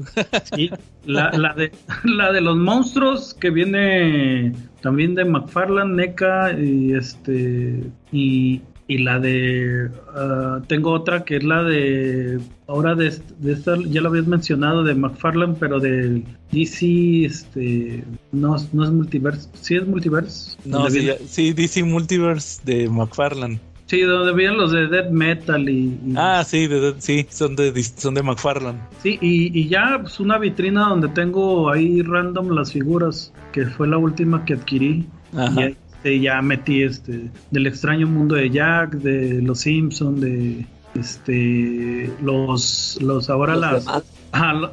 La, 1.06 1.30
la, 1.32 1.54
de, 1.54 1.72
la 2.04 2.32
de 2.32 2.40
los 2.40 2.56
monstruos 2.56 3.34
que 3.34 3.50
viene 3.50 4.52
también 4.80 5.14
de 5.14 5.24
McFarlane, 5.24 5.94
NECA 5.94 6.52
y 6.58 6.94
este 6.94 7.82
y, 8.12 8.60
y 8.86 8.98
la 8.98 9.18
de 9.18 9.90
ah, 10.14 10.60
tengo 10.66 10.92
otra 10.92 11.24
que 11.24 11.36
es 11.36 11.44
la 11.44 11.62
de 11.62 12.38
ahora 12.68 12.94
de, 12.94 13.08
est- 13.08 13.30
de 13.38 13.52
esta 13.54 13.76
ya 13.88 14.00
la 14.02 14.08
habías 14.10 14.26
mencionado 14.26 14.84
de 14.84 14.94
McFarlane 14.94 15.56
pero 15.58 15.80
de 15.80 16.22
DC 16.52 17.24
este 17.24 18.04
no, 18.32 18.56
no 18.72 18.84
es 18.84 18.90
multiverse 18.90 19.48
sí 19.60 19.76
es 19.76 19.86
multiverse 19.86 20.56
No, 20.66 20.88
sí, 20.90 21.10
sí, 21.26 21.52
DC 21.54 21.82
Multiverse 21.82 22.60
de 22.64 22.88
McFarlane. 22.88 23.58
Sí 23.86 24.00
donde 24.00 24.32
vienen 24.32 24.56
los 24.56 24.72
de 24.72 24.86
Death 24.88 25.10
Metal 25.10 25.68
y, 25.68 25.98
y- 26.06 26.14
Ah, 26.16 26.42
sí, 26.46 26.66
de, 26.66 26.80
de- 26.80 27.00
sí, 27.00 27.26
son 27.30 27.54
de, 27.56 27.82
son 27.82 28.14
de 28.14 28.22
McFarlane. 28.22 28.78
Sí, 29.02 29.18
y, 29.20 29.58
y 29.58 29.68
ya 29.68 29.98
pues 30.00 30.20
una 30.20 30.38
vitrina 30.38 30.88
donde 30.88 31.08
tengo 31.08 31.70
ahí 31.70 32.02
random 32.02 32.50
las 32.50 32.72
figuras, 32.72 33.32
que 33.52 33.66
fue 33.66 33.86
la 33.88 33.98
última 33.98 34.44
que 34.44 34.54
adquirí. 34.54 35.06
Ajá. 35.36 35.60
Y 35.60 35.64
ahí, 35.64 35.76
este, 35.96 36.20
ya 36.20 36.42
metí 36.42 36.82
este 36.82 37.30
del 37.50 37.66
extraño 37.66 38.06
mundo 38.06 38.34
de 38.36 38.50
Jack, 38.50 38.92
de 38.96 39.40
los 39.42 39.60
Simpson, 39.60 40.20
de 40.20 40.64
este 40.94 42.10
los 42.22 42.98
los 43.02 43.28
ahora 43.30 43.54
Los 43.54 43.60
las 43.62 43.84
demás. 43.84 44.02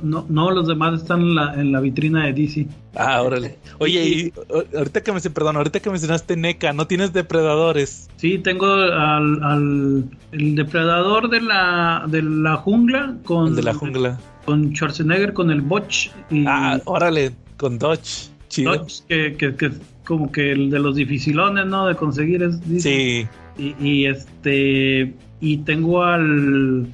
No, 0.02 0.26
no 0.28 0.52
los 0.52 0.68
demás 0.68 1.02
están 1.02 1.22
en 1.22 1.36
la, 1.36 1.54
en 1.54 1.72
la 1.72 1.80
vitrina 1.80 2.26
de 2.26 2.34
DC. 2.34 2.68
Ah, 2.96 3.22
órale. 3.22 3.58
Oye, 3.80 4.04
y 4.04 4.34
ahorita 4.76 5.02
que 5.02 5.12
me 5.12 5.22
perdón, 5.22 5.56
ahorita 5.58 5.80
que 5.80 5.90
mencionaste 5.90 6.36
NECA, 6.36 6.74
¿no 6.74 6.88
tienes 6.88 7.14
depredadores? 7.14 8.10
Sí, 8.18 8.38
tengo 8.40 8.66
al, 8.74 9.44
al 9.44 10.04
el 10.32 10.56
depredador 10.56 11.30
de 11.30 11.42
la 11.42 12.06
de 12.08 12.22
la 12.24 12.56
jungla 12.58 13.16
con 13.24 13.50
El 13.50 13.56
de 13.56 13.64
la 13.64 13.74
jungla. 13.74 14.20
con 14.46 14.74
Schwarzenegger 14.74 15.34
con 15.34 15.52
el 15.52 15.62
Botch 15.62 16.10
y 16.30 16.44
Ah, 16.48 16.80
órale, 16.86 17.32
con 17.58 17.78
Dodge. 17.78 18.30
Chido. 18.50 18.76
Dodge, 18.76 19.04
que, 19.08 19.36
que, 19.38 19.56
que 19.56 19.66
es 19.68 19.74
como 20.06 20.32
que 20.32 20.52
el 20.52 20.70
de 20.72 20.80
los 20.80 20.96
dificilones, 20.96 21.66
¿no? 21.68 21.86
De 21.88 21.96
conseguir 21.96 22.44
es. 22.44 22.60
Sí. 22.82 23.28
Y, 23.58 23.76
y 23.80 24.06
este 24.08 25.14
y 25.40 25.58
tengo 25.58 26.04
al 26.04 26.88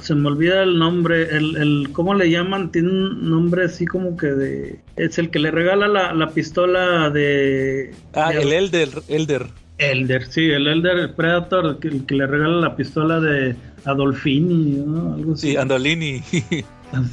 se 0.00 0.14
me 0.14 0.28
olvida 0.28 0.62
el 0.62 0.78
nombre, 0.78 1.22
el, 1.36 1.56
el 1.56 1.88
¿cómo 1.92 2.14
le 2.14 2.30
llaman? 2.30 2.70
Tiene 2.72 2.88
un 2.90 3.30
nombre 3.30 3.64
así 3.64 3.84
como 3.86 4.16
que 4.16 4.26
de 4.28 4.80
es 4.96 5.18
el 5.18 5.30
que 5.30 5.38
le 5.38 5.50
regala 5.50 5.88
la, 5.88 6.12
la 6.14 6.28
pistola 6.30 7.10
de 7.10 7.94
Ah, 8.14 8.30
de- 8.30 8.42
el 8.42 8.52
Elder, 8.52 8.88
Elder. 9.08 9.46
Elder, 9.78 10.26
sí, 10.26 10.50
el 10.50 10.68
Elder 10.68 11.14
Predator, 11.14 11.78
que, 11.80 11.88
el 11.88 12.06
que 12.06 12.14
le 12.14 12.26
regala 12.26 12.60
la 12.60 12.76
pistola 12.76 13.18
de 13.20 13.56
Adolfini, 13.84 14.82
¿no? 14.86 15.14
Algo 15.14 15.32
así. 15.32 15.50
Sí, 15.52 15.56
Andolini. 15.56 16.22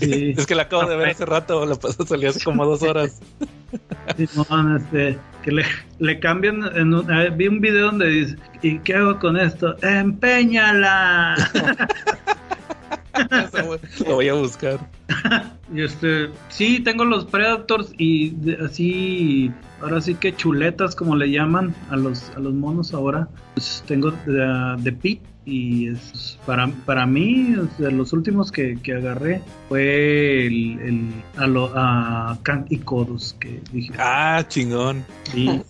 Es 0.02 0.46
que 0.46 0.56
la 0.56 0.64
acabo 0.64 0.90
de 0.90 0.98
ver 0.98 1.08
hace 1.12 1.26
rato, 1.26 1.66
la 1.66 1.76
pasó, 1.76 2.06
salió 2.06 2.32
hace 2.32 2.44
como 2.44 2.66
dos 2.66 2.84
horas. 2.84 3.22
Simón, 4.18 4.76
este, 4.76 5.18
que 5.42 5.52
le, 5.54 5.64
le 6.00 6.20
cambian, 6.20 6.64
en 6.76 6.94
un- 6.94 7.10
eh, 7.10 7.30
vi 7.34 7.48
un 7.48 7.62
video 7.62 7.86
donde 7.86 8.08
dice, 8.10 8.36
¿y 8.62 8.78
qué 8.80 8.96
hago 8.96 9.18
con 9.20 9.38
esto? 9.38 9.78
¡Empeñala! 9.82 11.36
Lo 14.08 14.16
voy 14.16 14.28
a 14.30 14.34
buscar. 14.34 14.80
y 15.74 15.82
este, 15.82 16.30
sí, 16.50 16.80
tengo 16.80 17.06
los 17.06 17.26
Predators 17.26 17.92
y 17.98 18.30
de- 18.32 18.58
así, 18.66 19.52
ahora 19.82 20.02
sí 20.02 20.16
que 20.16 20.36
chuletas 20.36 20.96
como 20.96 21.16
le 21.16 21.32
llaman 21.32 21.74
a 21.90 21.96
los, 21.96 22.30
a 22.36 22.40
los 22.40 22.54
monos 22.54 22.94
ahora. 22.94 23.28
Pues 23.56 23.84
tengo 23.88 24.12
de, 24.26 24.76
de 24.80 24.92
Pete 24.92 25.22
y 25.46 25.88
es, 25.90 26.38
para, 26.46 26.68
para 26.86 27.06
mí, 27.08 27.56
de 27.80 27.92
los 27.92 28.14
últimos 28.14 28.52
que, 28.52 28.78
que 28.84 28.94
agarré 28.94 29.42
fue 29.68 30.46
el, 30.48 30.80
el- 30.80 31.12
a, 31.38 31.48
lo, 31.48 31.72
a 31.76 32.38
Kant 32.44 32.72
y 32.72 32.78
Kodos, 32.78 33.36
que 33.40 33.60
dije, 33.72 33.92
Ah, 33.98 34.44
chingón. 34.48 35.04
Sí. 35.32 35.62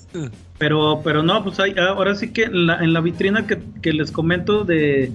Pero, 0.57 0.99
pero 1.03 1.23
no, 1.23 1.41
pues 1.43 1.57
hay, 1.61 1.73
ahora 1.77 2.15
sí 2.15 2.31
que 2.33 2.43
en 2.43 2.67
la, 2.67 2.83
en 2.83 2.91
la 2.91 2.99
vitrina 2.99 3.47
que, 3.47 3.59
que 3.81 3.93
les 3.93 4.11
comento 4.11 4.65
de, 4.65 5.09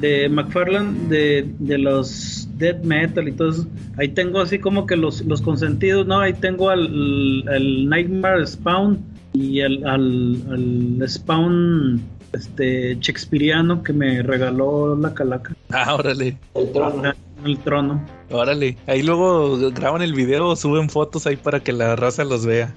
de 0.00 0.28
McFarlane, 0.28 1.08
de, 1.08 1.48
de 1.58 1.78
los 1.78 2.48
Dead 2.58 2.82
Metal 2.82 3.28
y 3.28 3.32
todo 3.32 3.50
eso, 3.50 3.66
ahí 3.96 4.08
tengo 4.08 4.40
así 4.40 4.58
como 4.58 4.86
que 4.86 4.96
los, 4.96 5.24
los 5.24 5.42
consentidos, 5.42 6.06
¿no? 6.06 6.20
Ahí 6.20 6.34
tengo 6.34 6.70
al, 6.70 7.44
al 7.48 7.88
Nightmare 7.88 8.46
Spawn 8.46 8.98
y 9.32 9.60
al, 9.60 9.86
al, 9.86 10.36
al 10.50 11.08
Spawn 11.08 12.02
este 12.32 12.96
Shakespeareano 13.00 13.82
que 13.82 13.92
me 13.92 14.22
regaló 14.22 14.96
la 14.96 15.14
calaca, 15.14 15.54
Ah, 15.70 15.94
órale. 15.94 16.36
El 16.54 16.72
trono. 16.72 17.12
El 17.44 17.58
trono. 17.58 18.04
Órale. 18.30 18.76
Ahí 18.86 19.02
luego 19.02 19.58
graban 19.70 20.02
el 20.02 20.14
video 20.14 20.48
o 20.48 20.56
suben 20.56 20.88
fotos 20.90 21.26
ahí 21.26 21.36
para 21.36 21.60
que 21.60 21.72
la 21.72 21.94
raza 21.96 22.24
los 22.24 22.44
vea. 22.46 22.74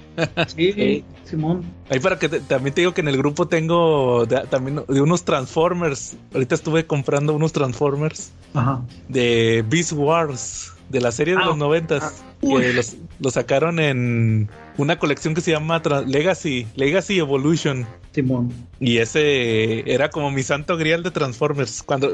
Sí, 0.47 0.71
Sí. 0.73 1.03
Simón. 1.23 1.63
Ahí 1.89 1.99
para 1.99 2.17
que 2.19 2.27
te- 2.29 2.39
también 2.41 2.73
te 2.73 2.81
digo 2.81 2.93
que 2.93 3.01
en 3.01 3.07
el 3.07 3.17
grupo 3.17 3.47
tengo 3.47 4.25
de, 4.25 4.41
también 4.49 4.81
de 4.87 5.01
unos 5.01 5.23
Transformers. 5.23 6.17
Ahorita 6.33 6.55
estuve 6.55 6.85
comprando 6.85 7.33
unos 7.33 7.53
Transformers 7.53 8.31
Ajá. 8.53 8.81
de 9.07 9.63
Beast 9.69 9.93
Wars, 9.93 10.73
de 10.89 11.01
la 11.01 11.11
serie 11.11 11.35
de 11.35 11.41
Ah, 11.41 11.45
los 11.45 11.57
noventas. 11.57 12.23
Uy. 12.41 12.61
que 12.61 12.73
los, 12.73 12.95
los 13.19 13.33
sacaron 13.33 13.79
en 13.79 14.49
una 14.77 14.97
colección 14.99 15.33
que 15.35 15.41
se 15.41 15.51
llama 15.51 15.81
Legacy, 16.07 16.65
Legacy 16.75 17.19
Evolution. 17.19 17.85
Simón. 18.11 18.51
Y 18.79 18.97
ese 18.97 19.91
era 19.91 20.09
como 20.09 20.31
mi 20.31 20.41
santo 20.41 20.77
grial 20.77 21.03
de 21.03 21.11
Transformers. 21.11 21.83
Cuando, 21.83 22.11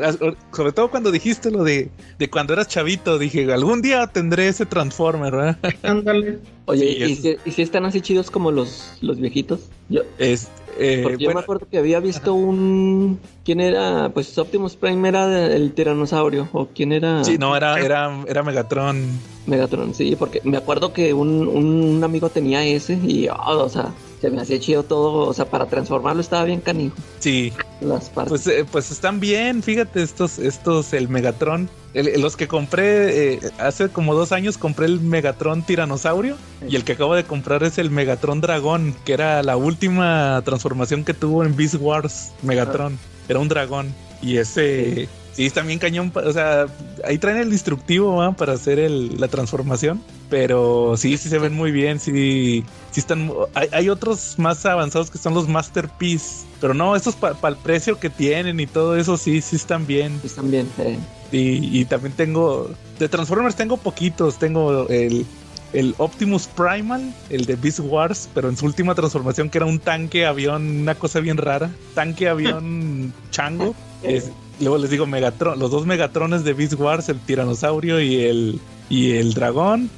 sobre 0.51 0.71
todo 0.73 0.91
cuando 0.91 1.09
dijiste 1.11 1.51
lo 1.51 1.63
de, 1.63 1.89
de 2.19 2.29
cuando 2.29 2.53
eras 2.53 2.67
chavito, 2.67 3.17
dije, 3.17 3.51
algún 3.53 3.81
día 3.81 4.07
tendré 4.07 4.47
ese 4.49 4.65
Transformer, 4.65 5.31
¿verdad? 5.31 5.57
Ándale. 5.83 6.39
Oye, 6.65 7.05
Sí, 7.05 7.11
¿y, 7.11 7.15
si, 7.15 7.37
y 7.45 7.51
si 7.51 7.61
están 7.61 7.85
así 7.85 8.01
chidos 8.01 8.29
como 8.29 8.51
los, 8.51 8.97
los 9.01 9.19
viejitos? 9.19 9.69
Yo, 9.87 10.01
Es, 10.17 10.49
eh, 10.77 10.99
porque 11.03 11.23
yo 11.23 11.27
bueno, 11.27 11.39
me 11.39 11.43
acuerdo 11.43 11.67
que 11.69 11.77
había 11.77 11.99
visto 11.99 12.33
un... 12.33 13.19
¿Quién 13.43 13.59
era? 13.61 14.09
Pues 14.13 14.37
Optimus 14.37 14.75
Prime 14.75 15.07
era 15.07 15.47
el 15.47 15.73
tiranosaurio. 15.73 16.47
¿O 16.53 16.67
quién 16.67 16.91
era? 16.91 17.23
sí, 17.23 17.37
no, 17.37 17.55
era, 17.55 17.79
era, 17.79 18.23
era 18.27 18.43
Megatron. 18.43 19.03
Megatron, 19.45 19.93
sí, 19.93 20.15
porque 20.15 20.41
me 20.43 20.57
acuerdo 20.57 20.91
que 20.93 21.13
un, 21.13 21.47
un 21.47 22.03
amigo 22.03 22.29
tenía 22.29 22.65
ese 22.65 22.93
y, 22.93 23.27
oh, 23.27 23.63
o 23.63 23.69
sea, 23.69 23.93
se 24.25 24.31
me 24.31 24.41
hacía 24.41 24.59
chido 24.59 24.81
todo, 24.83 25.27
o 25.27 25.33
sea, 25.33 25.45
para 25.45 25.67
transformarlo 25.67 26.19
estaba 26.19 26.43
bien 26.45 26.59
canijo, 26.59 26.95
Sí, 27.19 27.53
las 27.79 28.09
partes. 28.09 28.29
pues, 28.43 28.47
eh, 28.47 28.65
pues 28.71 28.89
están 28.89 29.19
bien, 29.19 29.61
fíjate, 29.61 30.01
estos, 30.01 30.39
estos, 30.39 30.93
el 30.93 31.09
Megatron. 31.09 31.69
El- 31.93 32.19
los 32.21 32.35
que 32.35 32.47
compré 32.47 33.33
eh, 33.35 33.39
hace 33.59 33.89
como 33.89 34.15
dos 34.15 34.31
años 34.31 34.57
compré 34.57 34.87
el 34.87 34.99
Megatron 34.99 35.61
Tiranosaurio 35.63 36.37
y 36.67 36.75
el 36.75 36.83
que 36.83 36.93
acabo 36.93 37.13
de 37.13 37.23
comprar 37.23 37.61
es 37.63 37.77
el 37.77 37.91
Megatron 37.91 38.41
Dragón, 38.41 38.95
que 39.05 39.13
era 39.13 39.43
la 39.43 39.57
última 39.57 40.41
transformación 40.43 41.03
que 41.03 41.13
tuvo 41.13 41.43
en 41.43 41.55
Beast 41.55 41.75
Wars 41.79 42.31
Megatron. 42.41 42.97
Era 43.29 43.37
un 43.39 43.47
dragón. 43.47 43.93
Y 44.23 44.37
ese, 44.37 44.95
sí, 44.95 45.09
está 45.43 45.61
bien 45.63 45.79
cañón. 45.79 46.11
pa- 46.11 46.21
O 46.21 46.31
sea, 46.31 46.67
ahí 47.03 47.17
traen 47.17 47.37
el 47.37 47.49
destructivo 47.51 48.15
¿va? 48.15 48.31
para 48.31 48.53
hacer 48.53 48.79
el- 48.79 49.19
la 49.19 49.27
transformación. 49.27 50.01
Pero 50.29 50.95
sí, 50.97 51.17
sí 51.17 51.27
se 51.29 51.37
ven 51.39 51.53
muy 51.53 51.71
bien. 51.71 51.99
Sí, 51.99 52.63
sí 52.91 52.99
están. 53.01 53.31
Hay, 53.53 53.67
hay 53.73 53.89
otros 53.89 54.35
más 54.37 54.65
avanzados 54.65 55.11
que 55.11 55.17
son 55.17 55.33
los 55.33 55.47
Masterpiece. 55.49 56.45
Pero 56.61 56.73
no, 56.73 56.95
estos 56.95 57.15
para 57.15 57.35
el 57.49 57.57
precio 57.57 57.99
que 57.99 58.09
tienen 58.09 58.59
y 58.59 58.65
todo 58.67 58.95
eso, 58.95 59.17
sí, 59.17 59.41
sí 59.41 59.55
están 59.57 59.85
bien. 59.85 60.19
También. 60.35 60.67
eh, 60.79 60.97
Y, 61.31 61.81
y 61.81 61.85
también 61.85 62.13
tengo. 62.15 62.69
De 62.97 63.09
Transformers 63.09 63.55
tengo 63.55 63.77
poquitos. 63.77 64.39
Tengo 64.39 64.87
el, 64.89 65.25
el 65.73 65.93
Optimus 65.97 66.47
Primal, 66.47 67.13
el 67.29 67.45
de 67.45 67.55
Beast 67.57 67.81
Wars, 67.81 68.29
pero 68.33 68.47
en 68.49 68.55
su 68.57 68.65
última 68.65 68.95
transformación, 68.95 69.49
que 69.49 69.57
era 69.57 69.65
un 69.67 69.79
tanque 69.79 70.25
avión, 70.25 70.79
una 70.81 70.95
cosa 70.95 71.19
bien 71.19 71.37
rara. 71.37 71.69
Tanque 71.93 72.29
avión 72.29 73.13
chango. 73.31 73.75
Es- 74.01 74.31
luego 74.61 74.77
les 74.77 74.89
digo 74.89 75.05
Megatron, 75.05 75.59
los 75.59 75.71
dos 75.71 75.85
Megatrones 75.85 76.43
de 76.43 76.53
Beast 76.53 76.73
Wars, 76.73 77.09
el 77.09 77.19
tiranosaurio 77.19 77.99
y 78.01 78.15
el, 78.21 78.59
y 78.89 79.11
el 79.13 79.33
dragón. 79.33 79.89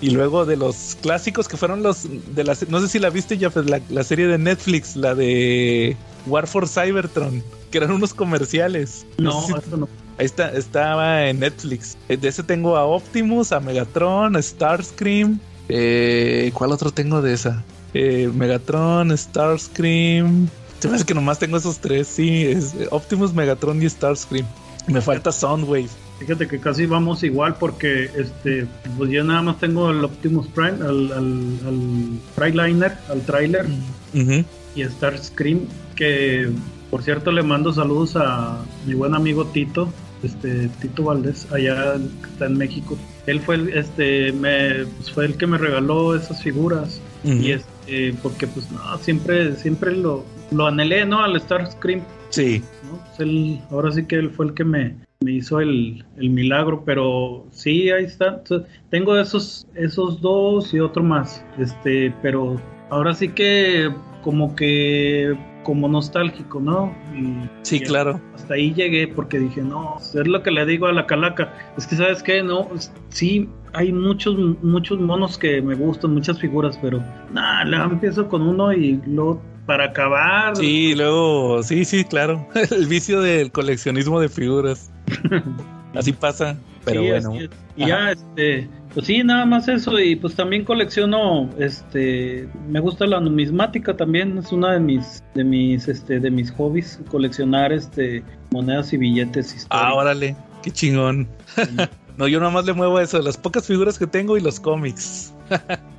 Y 0.00 0.10
luego 0.10 0.44
de 0.44 0.56
los 0.56 0.96
clásicos 1.00 1.48
que 1.48 1.56
fueron 1.56 1.82
los 1.82 2.06
de 2.34 2.44
la, 2.44 2.56
no 2.68 2.80
sé 2.80 2.88
si 2.88 2.98
la 2.98 3.08
viste 3.10 3.38
ya, 3.38 3.48
pues 3.50 3.70
la, 3.70 3.80
la 3.88 4.04
serie 4.04 4.26
de 4.26 4.36
Netflix, 4.38 4.96
la 4.96 5.14
de 5.14 5.96
War 6.26 6.46
for 6.46 6.68
Cybertron, 6.68 7.42
que 7.70 7.78
eran 7.78 7.92
unos 7.92 8.12
comerciales. 8.12 9.06
No, 9.18 9.40
sé 9.46 9.52
si- 9.54 9.58
eso 9.68 9.76
no. 9.78 9.88
Ahí 10.18 10.26
está, 10.26 10.52
estaba 10.52 11.26
en 11.26 11.40
Netflix. 11.40 11.96
Eh, 12.08 12.16
De 12.16 12.28
ese 12.28 12.42
tengo 12.42 12.76
a 12.76 12.84
Optimus, 12.84 13.50
a 13.52 13.60
Megatron, 13.60 14.36
a 14.36 14.42
Starscream. 14.42 15.40
Eh, 15.68 16.50
¿Cuál 16.54 16.72
otro 16.72 16.90
tengo 16.90 17.22
de 17.22 17.32
esa? 17.32 17.64
Eh, 17.94 18.30
Megatron, 18.34 19.16
Starscream. 19.16 20.48
Se 20.80 20.88
me 20.88 20.96
hace 20.96 21.04
que 21.04 21.14
nomás 21.14 21.38
tengo 21.38 21.56
esos 21.56 21.78
tres, 21.78 22.06
sí. 22.08 22.44
Es 22.44 22.74
Optimus, 22.90 23.32
Megatron 23.32 23.82
y 23.82 23.88
Starscream. 23.88 24.46
Me 24.86 25.00
falta 25.00 25.32
Soundwave. 25.32 25.88
Fíjate 26.18 26.46
que 26.46 26.60
casi 26.60 26.86
vamos 26.86 27.22
igual 27.24 27.56
porque 27.58 28.04
este 28.16 28.66
pues 28.96 29.10
yo 29.10 29.24
nada 29.24 29.42
más 29.42 29.58
tengo 29.58 29.90
el 29.90 30.04
Optimus 30.04 30.46
Prime, 30.48 30.78
al, 30.80 31.12
al, 31.12 31.58
al 31.66 32.18
Freightliner, 32.36 32.92
al 33.08 33.22
trailer 33.22 33.66
Ujú. 34.14 34.44
y 34.76 34.82
a 34.82 34.90
Starscream 34.90 35.62
que 35.96 36.50
por 36.90 37.02
cierto 37.02 37.32
le 37.32 37.42
mando 37.42 37.72
saludos 37.72 38.14
a 38.16 38.58
mi 38.86 38.94
buen 38.94 39.14
amigo 39.14 39.46
Tito, 39.46 39.92
este 40.22 40.68
Tito 40.80 41.02
Valdés, 41.02 41.48
allá 41.50 41.94
que 41.94 42.28
está 42.30 42.46
en 42.46 42.58
México. 42.58 42.96
Él 43.26 43.40
fue 43.40 43.56
el, 43.56 43.70
este 43.70 44.32
me 44.32 44.86
pues, 44.96 45.10
fue 45.10 45.24
el 45.26 45.36
que 45.36 45.46
me 45.48 45.58
regaló 45.58 46.14
esas 46.14 46.42
figuras 46.42 47.00
y 47.24 47.52
este 47.52 48.14
porque 48.22 48.46
pues 48.46 48.70
no, 48.70 48.98
siempre 48.98 49.56
siempre 49.56 49.92
lo 49.96 50.24
lo 50.50 50.66
anhelé, 50.66 51.04
¿no? 51.06 51.22
Al 51.22 51.38
Starscream 51.40 52.02
Sí. 52.30 52.64
¿no? 52.84 52.98
Pues 52.98 53.20
él- 53.20 53.60
ahora 53.70 53.92
sí 53.92 54.04
que 54.06 54.16
él 54.16 54.30
fue 54.30 54.46
el 54.46 54.54
que 54.54 54.64
me, 54.64 54.96
me 55.20 55.32
hizo 55.32 55.60
el, 55.60 56.04
el 56.16 56.30
milagro, 56.30 56.82
pero 56.84 57.46
sí, 57.50 57.90
ahí 57.90 58.04
está. 58.04 58.42
Tengo 58.90 59.16
esos, 59.16 59.66
esos 59.74 60.20
dos 60.20 60.74
y 60.74 60.80
otro 60.80 61.02
más, 61.04 61.44
este, 61.58 62.12
pero 62.22 62.60
ahora 62.90 63.14
sí 63.14 63.28
que 63.28 63.88
como 64.22 64.54
que 64.56 65.36
como 65.62 65.88
nostálgico, 65.88 66.60
¿no? 66.60 66.94
Y- 67.16 67.48
Sí, 67.62 67.76
y 67.76 67.80
claro. 67.80 68.20
Hasta 68.34 68.54
ahí 68.54 68.74
llegué 68.74 69.08
porque 69.08 69.38
dije, 69.38 69.62
no, 69.62 69.96
es 69.98 70.14
lo 70.26 70.42
que 70.42 70.50
le 70.50 70.66
digo 70.66 70.86
a 70.86 70.92
la 70.92 71.06
calaca, 71.06 71.54
es 71.78 71.86
que 71.86 71.94
sabes 71.96 72.22
qué, 72.22 72.42
no, 72.42 72.68
sí, 73.08 73.48
hay 73.72 73.90
muchos, 73.92 74.36
muchos 74.62 75.00
monos 75.00 75.38
que 75.38 75.62
me 75.62 75.74
gustan, 75.74 76.12
muchas 76.12 76.38
figuras, 76.38 76.78
pero 76.82 77.02
nada, 77.32 77.84
empiezo 77.84 78.28
con 78.28 78.42
uno 78.42 78.72
y 78.74 79.00
luego 79.06 79.40
para 79.66 79.86
acabar. 79.86 80.56
Sí, 80.56 80.94
luego, 80.94 81.62
sí, 81.62 81.84
sí, 81.84 82.04
claro. 82.04 82.46
El 82.70 82.86
vicio 82.86 83.20
del 83.20 83.50
coleccionismo 83.52 84.20
de 84.20 84.28
figuras. 84.28 84.90
Así 85.94 86.12
pasa, 86.12 86.56
pero 86.84 87.02
Sí, 87.02 87.08
bueno. 87.10 87.34
es. 87.34 87.50
Y 87.76 87.86
ya, 87.86 88.10
este, 88.12 88.68
pues 88.92 89.06
sí, 89.06 89.22
nada 89.22 89.44
más 89.46 89.68
eso. 89.68 89.98
Y 90.00 90.16
pues 90.16 90.34
también 90.34 90.64
colecciono, 90.64 91.50
este, 91.58 92.48
me 92.68 92.80
gusta 92.80 93.06
la 93.06 93.20
numismática 93.20 93.96
también. 93.96 94.38
Es 94.38 94.50
una 94.52 94.72
de 94.72 94.80
mis, 94.80 95.22
de 95.34 95.44
mis, 95.44 95.86
este, 95.88 96.18
de 96.20 96.30
mis 96.30 96.50
hobbies, 96.52 97.00
coleccionar, 97.10 97.72
este, 97.72 98.24
monedas 98.50 98.92
y 98.92 98.96
billetes 98.96 99.52
Ah, 99.52 99.56
históricos. 99.56 99.94
órale, 100.02 100.36
qué 100.62 100.70
chingón. 100.70 101.28
no, 102.16 102.28
yo 102.28 102.40
nomás 102.40 102.64
le 102.64 102.72
muevo 102.72 102.98
eso, 103.00 103.20
las 103.20 103.36
pocas 103.36 103.66
figuras 103.66 103.98
que 103.98 104.06
tengo 104.06 104.36
y 104.36 104.40
los 104.40 104.58
cómics. 104.60 105.33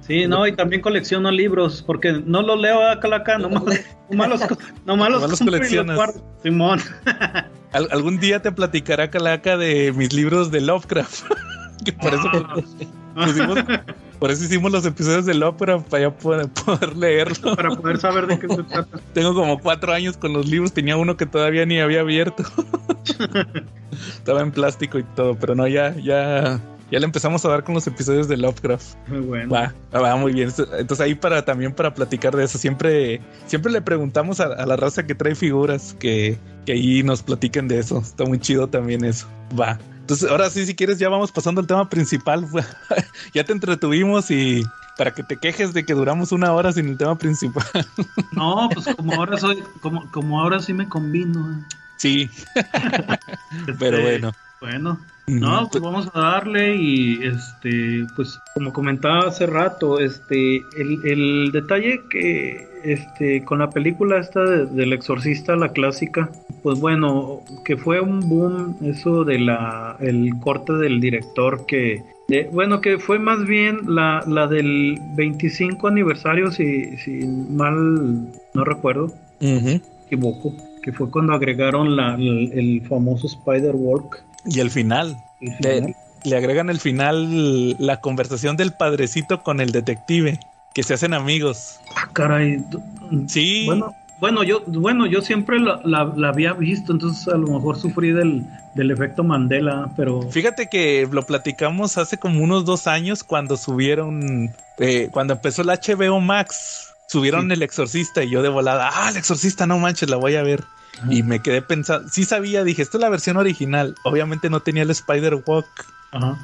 Sí, 0.01 0.28
no, 0.28 0.45
y 0.45 0.51
también 0.56 0.82
colecciono 0.84 1.32
libros, 1.32 1.84
porque 1.86 2.22
no 2.26 2.41
los 2.43 2.60
leo 2.60 2.88
acá, 2.88 3.16
acá, 3.16 3.38
nomás, 3.39 3.64
nomás 4.10 4.30
los, 4.30 4.41
nomás 4.86 5.10
los 5.10 5.39
coleccionas. 5.39 5.99
Simón. 6.43 6.80
Al- 7.74 7.89
algún 7.91 8.20
día 8.20 8.41
te 8.41 8.51
platicará 8.51 9.10
Calaca 9.10 9.58
de 9.58 9.91
mis 9.95 10.14
libros 10.14 10.51
de 10.51 10.62
Lovecraft. 10.62 11.24
que 11.84 11.91
por 11.93 12.14
eso 12.14 12.30
Ah. 13.18 13.26
pusimos- 13.28 13.64
por 14.20 14.30
eso 14.32 14.43
hicimos 14.43 14.72
los 14.74 14.86
episodios 14.86 15.26
de 15.26 15.34
Lovecraft 15.34 15.88
para 15.88 16.03
ya 16.03 16.12
poder, 16.16 16.47
poder 16.49 16.95
leerlo. 16.97 17.56
para 17.56 17.70
poder 17.70 17.97
saber 17.97 18.28
de 18.28 18.38
qué 18.39 18.47
se 18.47 18.64
trata. 18.64 18.99
Tengo 19.14 19.34
como 19.34 19.60
cuatro 19.60 19.91
años 19.93 20.18
con 20.18 20.34
los 20.34 20.45
libros, 20.47 20.74
tenía 20.74 20.97
uno 20.97 21.16
que 21.18 21.26
todavía 21.26 21.66
ni 21.66 21.80
había 21.80 22.01
abierto. 22.01 22.43
Estaba 24.18 24.41
en 24.41 24.51
plástico 24.51 24.99
y 24.99 25.03
todo, 25.16 25.36
pero 25.36 25.56
no, 25.56 25.68
ya, 25.68 25.95
ya, 25.95 26.60
ya 26.92 27.00
le 27.00 27.06
empezamos 27.06 27.44
a 27.46 27.50
dar 27.50 27.64
con 27.64 27.74
los 27.76 27.86
episodios 27.88 28.28
de 28.28 28.38
Lovecraft. 28.38 28.96
Muy 29.08 29.20
bueno. 29.22 29.54
Va, 29.54 29.74
va 30.00 30.16
muy 30.16 30.34
bien. 30.34 30.50
Entonces 30.78 31.02
ahí 31.02 31.16
para 31.16 31.44
también 31.46 31.74
para 31.74 31.94
platicar 31.94 32.36
de 32.36 32.44
eso, 32.44 32.58
siempre, 32.58 33.22
siempre 33.48 33.72
le 33.72 33.82
preguntamos 33.82 34.40
a, 34.40 34.46
a 34.46 34.66
la 34.66 34.76
raza 34.76 35.06
que 35.06 35.16
trae 35.16 35.36
figuras 35.36 35.96
que, 36.00 36.38
que 36.66 36.74
ahí 36.74 37.04
nos 37.04 37.24
platiquen 37.24 37.68
de 37.68 37.80
eso. 37.80 38.00
Está 38.00 38.26
muy 38.26 38.40
chido 38.40 38.68
también 38.68 39.04
eso. 39.04 39.28
Va. 39.60 39.80
Entonces, 40.02 40.30
ahora 40.30 40.50
sí, 40.52 40.66
si 40.68 40.76
quieres, 40.76 41.00
ya 41.00 41.10
vamos 41.10 41.32
pasando 41.32 41.62
al 41.62 41.68
tema 41.68 41.90
principal. 41.90 42.46
ya 43.34 43.44
te 43.44 43.52
entretuvimos 43.52 44.30
y 44.30 44.64
para 44.98 45.12
que 45.14 45.24
te 45.24 45.38
quejes 45.38 45.74
de 45.74 45.84
que 45.84 45.94
duramos 45.94 46.32
una 46.32 46.54
hora 46.54 46.72
sin 46.72 46.88
el 46.90 46.98
tema 46.98 47.18
principal. 47.18 47.66
No, 48.34 48.70
pues 48.74 48.86
como 48.96 49.14
ahora 49.14 49.38
soy, 49.38 49.64
como, 49.82 50.12
como 50.12 50.42
ahora 50.42 50.60
sí 50.60 50.74
me 50.74 50.88
combino. 50.90 51.66
sí, 51.98 52.30
pero 53.80 53.98
Este, 53.98 54.02
bueno. 54.02 54.32
Bueno, 54.62 55.00
No, 55.28 55.68
pues 55.72 55.84
vamos 55.84 56.10
a 56.14 56.20
darle 56.20 56.76
y 56.76 57.20
este, 57.24 58.06
pues 58.16 58.40
como 58.54 58.72
comentaba 58.72 59.28
hace 59.28 59.48
rato, 59.48 60.00
este, 60.00 60.58
el, 60.78 61.00
el 61.04 61.52
detalle 61.52 62.02
que 62.10 62.68
este, 62.84 63.44
con 63.44 63.58
la 63.60 63.70
película 63.72 64.20
esta 64.20 64.44
de- 64.44 64.66
del 64.68 64.94
exorcista, 64.94 65.56
la 65.56 65.70
clásica, 65.70 66.30
pues 66.62 66.80
bueno, 66.80 67.42
que 67.66 67.76
fue 67.76 68.00
un 68.02 68.20
boom 68.30 68.76
eso 68.84 69.24
de 69.24 69.40
la, 69.40 69.98
el 70.00 70.30
corte 70.40 70.74
del 70.74 71.02
director 71.02 71.66
que, 71.66 72.04
de- 72.28 72.48
bueno, 72.54 72.80
que 72.82 73.00
fue 73.00 73.18
más 73.18 73.44
bien 73.48 73.80
la, 73.88 74.24
la 74.28 74.46
del 74.46 75.00
25 75.18 75.88
aniversario, 75.88 76.52
si, 76.52 76.98
si 76.98 77.26
mal 77.50 78.30
no 78.54 78.64
recuerdo, 78.64 79.12
equivoco, 80.06 80.54
que 80.84 80.92
fue 80.94 81.10
cuando 81.10 81.34
agregaron 81.34 81.96
la, 81.96 82.14
el, 82.14 82.52
el 82.54 82.82
famoso 82.88 83.26
Spider-Walk. 83.26 84.24
Y 84.46 84.60
el 84.60 84.70
final. 84.72 85.18
el 85.41 85.96
Le, 86.24 86.36
agregan 86.38 86.70
el 86.70 86.80
final 86.80 87.76
la 87.80 88.02
conversación 88.02 88.58
del 88.58 88.74
padrecito 88.74 89.43
con 89.43 89.60
el 89.62 89.72
detective, 89.72 90.39
que 90.74 90.84
se 90.84 90.93
hacen 90.96 91.14
amigos. 91.14 91.80
Ah, 91.96 92.10
caray. 92.14 92.64
Sí. 93.28 93.64
Bueno, 93.68 93.93
bueno, 94.20 94.43
yo, 94.43 94.64
bueno, 94.68 95.06
yo 95.06 95.22
siempre 95.22 95.60
la, 95.60 95.82
la- 95.84 96.14
la 96.16 96.30
había 96.30 96.54
visto, 96.54 96.91
entonces 96.93 97.28
a 97.28 97.38
lo 97.38 97.48
mejor 97.48 97.78
sufrí 97.78 98.12
del, 98.12 98.43
del 98.74 98.91
efecto 98.91 99.24
Mandela, 99.24 99.91
pero 99.96 100.22
Fíjate 100.32 100.68
que 100.68 101.08
lo 101.12 101.24
platicamos 101.24 101.98
hace 101.98 102.18
como 102.18 102.41
unos 102.43 102.66
dos 102.66 102.88
años 102.88 103.24
cuando 103.24 103.58
subieron, 103.58 104.52
eh, 104.80 105.10
cuando 105.12 105.34
empezó 105.34 105.62
el 105.63 105.67
HBO 105.70 106.22
Max, 106.22 106.93
subieron 107.08 107.47
Sí. 107.47 107.54
El 107.54 107.62
Exorcista 107.62 108.24
y 108.24 108.30
yo 108.32 108.42
de 108.42 108.50
volada, 108.50 108.89
ah, 108.93 109.09
El 109.09 109.17
Exorcista, 109.17 109.67
no 109.67 109.78
manches, 109.80 110.09
la 110.09 110.16
voy 110.17 110.36
a 110.36 110.43
ver. 110.43 110.63
Ajá. 110.97 111.13
Y 111.13 111.24
me 111.24 111.42
quedé 111.42 111.62
pensando, 111.62 112.09
sí 112.09 112.26
sabía, 112.26 112.63
dije, 112.63 112.82
esta 112.82 112.97
es 112.97 113.01
la 113.01 113.09
versión 113.09 113.38
original, 113.38 113.96
obviamente 114.04 114.50
no 114.50 114.62
tenía 114.62 114.84
el 114.84 114.92
Spider-Walk, 114.92 115.67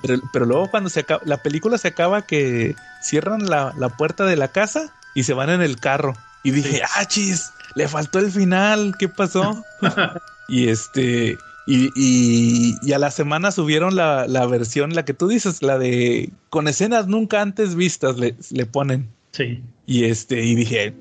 pero, 0.01 0.21
pero 0.33 0.45
luego 0.45 0.69
cuando 0.69 0.89
se 0.89 1.01
acaba, 1.01 1.21
la 1.25 1.37
película 1.37 1.77
se 1.77 1.89
acaba 1.89 2.23
que 2.23 2.75
cierran 3.01 3.49
la, 3.49 3.73
la 3.77 3.89
puerta 3.89 4.25
de 4.25 4.35
la 4.35 4.49
casa 4.49 4.91
y 5.13 5.23
se 5.23 5.33
van 5.33 5.49
en 5.49 5.61
el 5.61 5.77
carro. 5.77 6.13
Y 6.43 6.51
dije, 6.51 6.81
ah, 6.95 7.05
chis, 7.05 7.51
le 7.75 7.87
faltó 7.87 8.19
el 8.19 8.31
final, 8.31 8.95
¿qué 8.97 9.07
pasó? 9.07 9.63
y 10.49 10.67
este, 10.67 11.37
y, 11.67 11.91
y, 11.95 12.77
y 12.81 12.93
a 12.93 12.99
la 12.99 13.11
semana 13.11 13.51
subieron 13.51 13.95
la, 13.95 14.27
la 14.27 14.45
versión, 14.45 14.93
la 14.93 15.05
que 15.05 15.13
tú 15.13 15.27
dices, 15.27 15.61
la 15.61 15.77
de 15.77 16.31
con 16.49 16.67
escenas 16.67 17.07
nunca 17.07 17.41
antes 17.41 17.75
vistas, 17.75 18.17
le, 18.17 18.35
le 18.49 18.65
ponen. 18.65 19.09
Sí. 19.31 19.63
Y 19.85 20.05
este, 20.05 20.43
y 20.43 20.55
dije, 20.55 20.95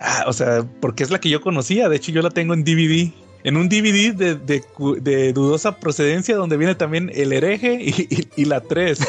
ah, 0.00 0.24
o 0.26 0.32
sea, 0.32 0.64
porque 0.80 1.02
es 1.02 1.10
la 1.10 1.20
que 1.20 1.28
yo 1.30 1.40
conocía, 1.40 1.88
de 1.88 1.96
hecho 1.96 2.12
yo 2.12 2.22
la 2.22 2.30
tengo 2.30 2.54
en 2.54 2.64
DVD. 2.64 3.10
En 3.44 3.56
un 3.56 3.68
DVD 3.68 4.12
de, 4.12 4.34
de 4.34 4.60
cu- 4.60 4.96
de 5.00 5.32
dudosa 5.32 5.78
procedencia 5.78 6.34
donde 6.34 6.56
viene 6.56 6.74
también 6.74 7.12
el 7.14 7.32
hereje 7.32 7.78
y, 7.80 7.90
y- 8.12 8.28
y 8.42 8.44
la 8.44 8.60
3. 8.60 8.98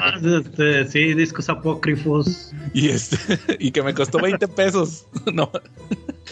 Ah, 0.00 0.12
este, 0.22 0.86
sí, 0.86 1.14
discos 1.14 1.48
apócrifos. 1.48 2.52
Y 2.72 2.90
este, 2.90 3.16
y 3.58 3.72
que 3.72 3.82
me 3.82 3.92
costó 3.94 4.18
20 4.20 4.46
pesos. 4.48 5.06
No, 5.34 5.50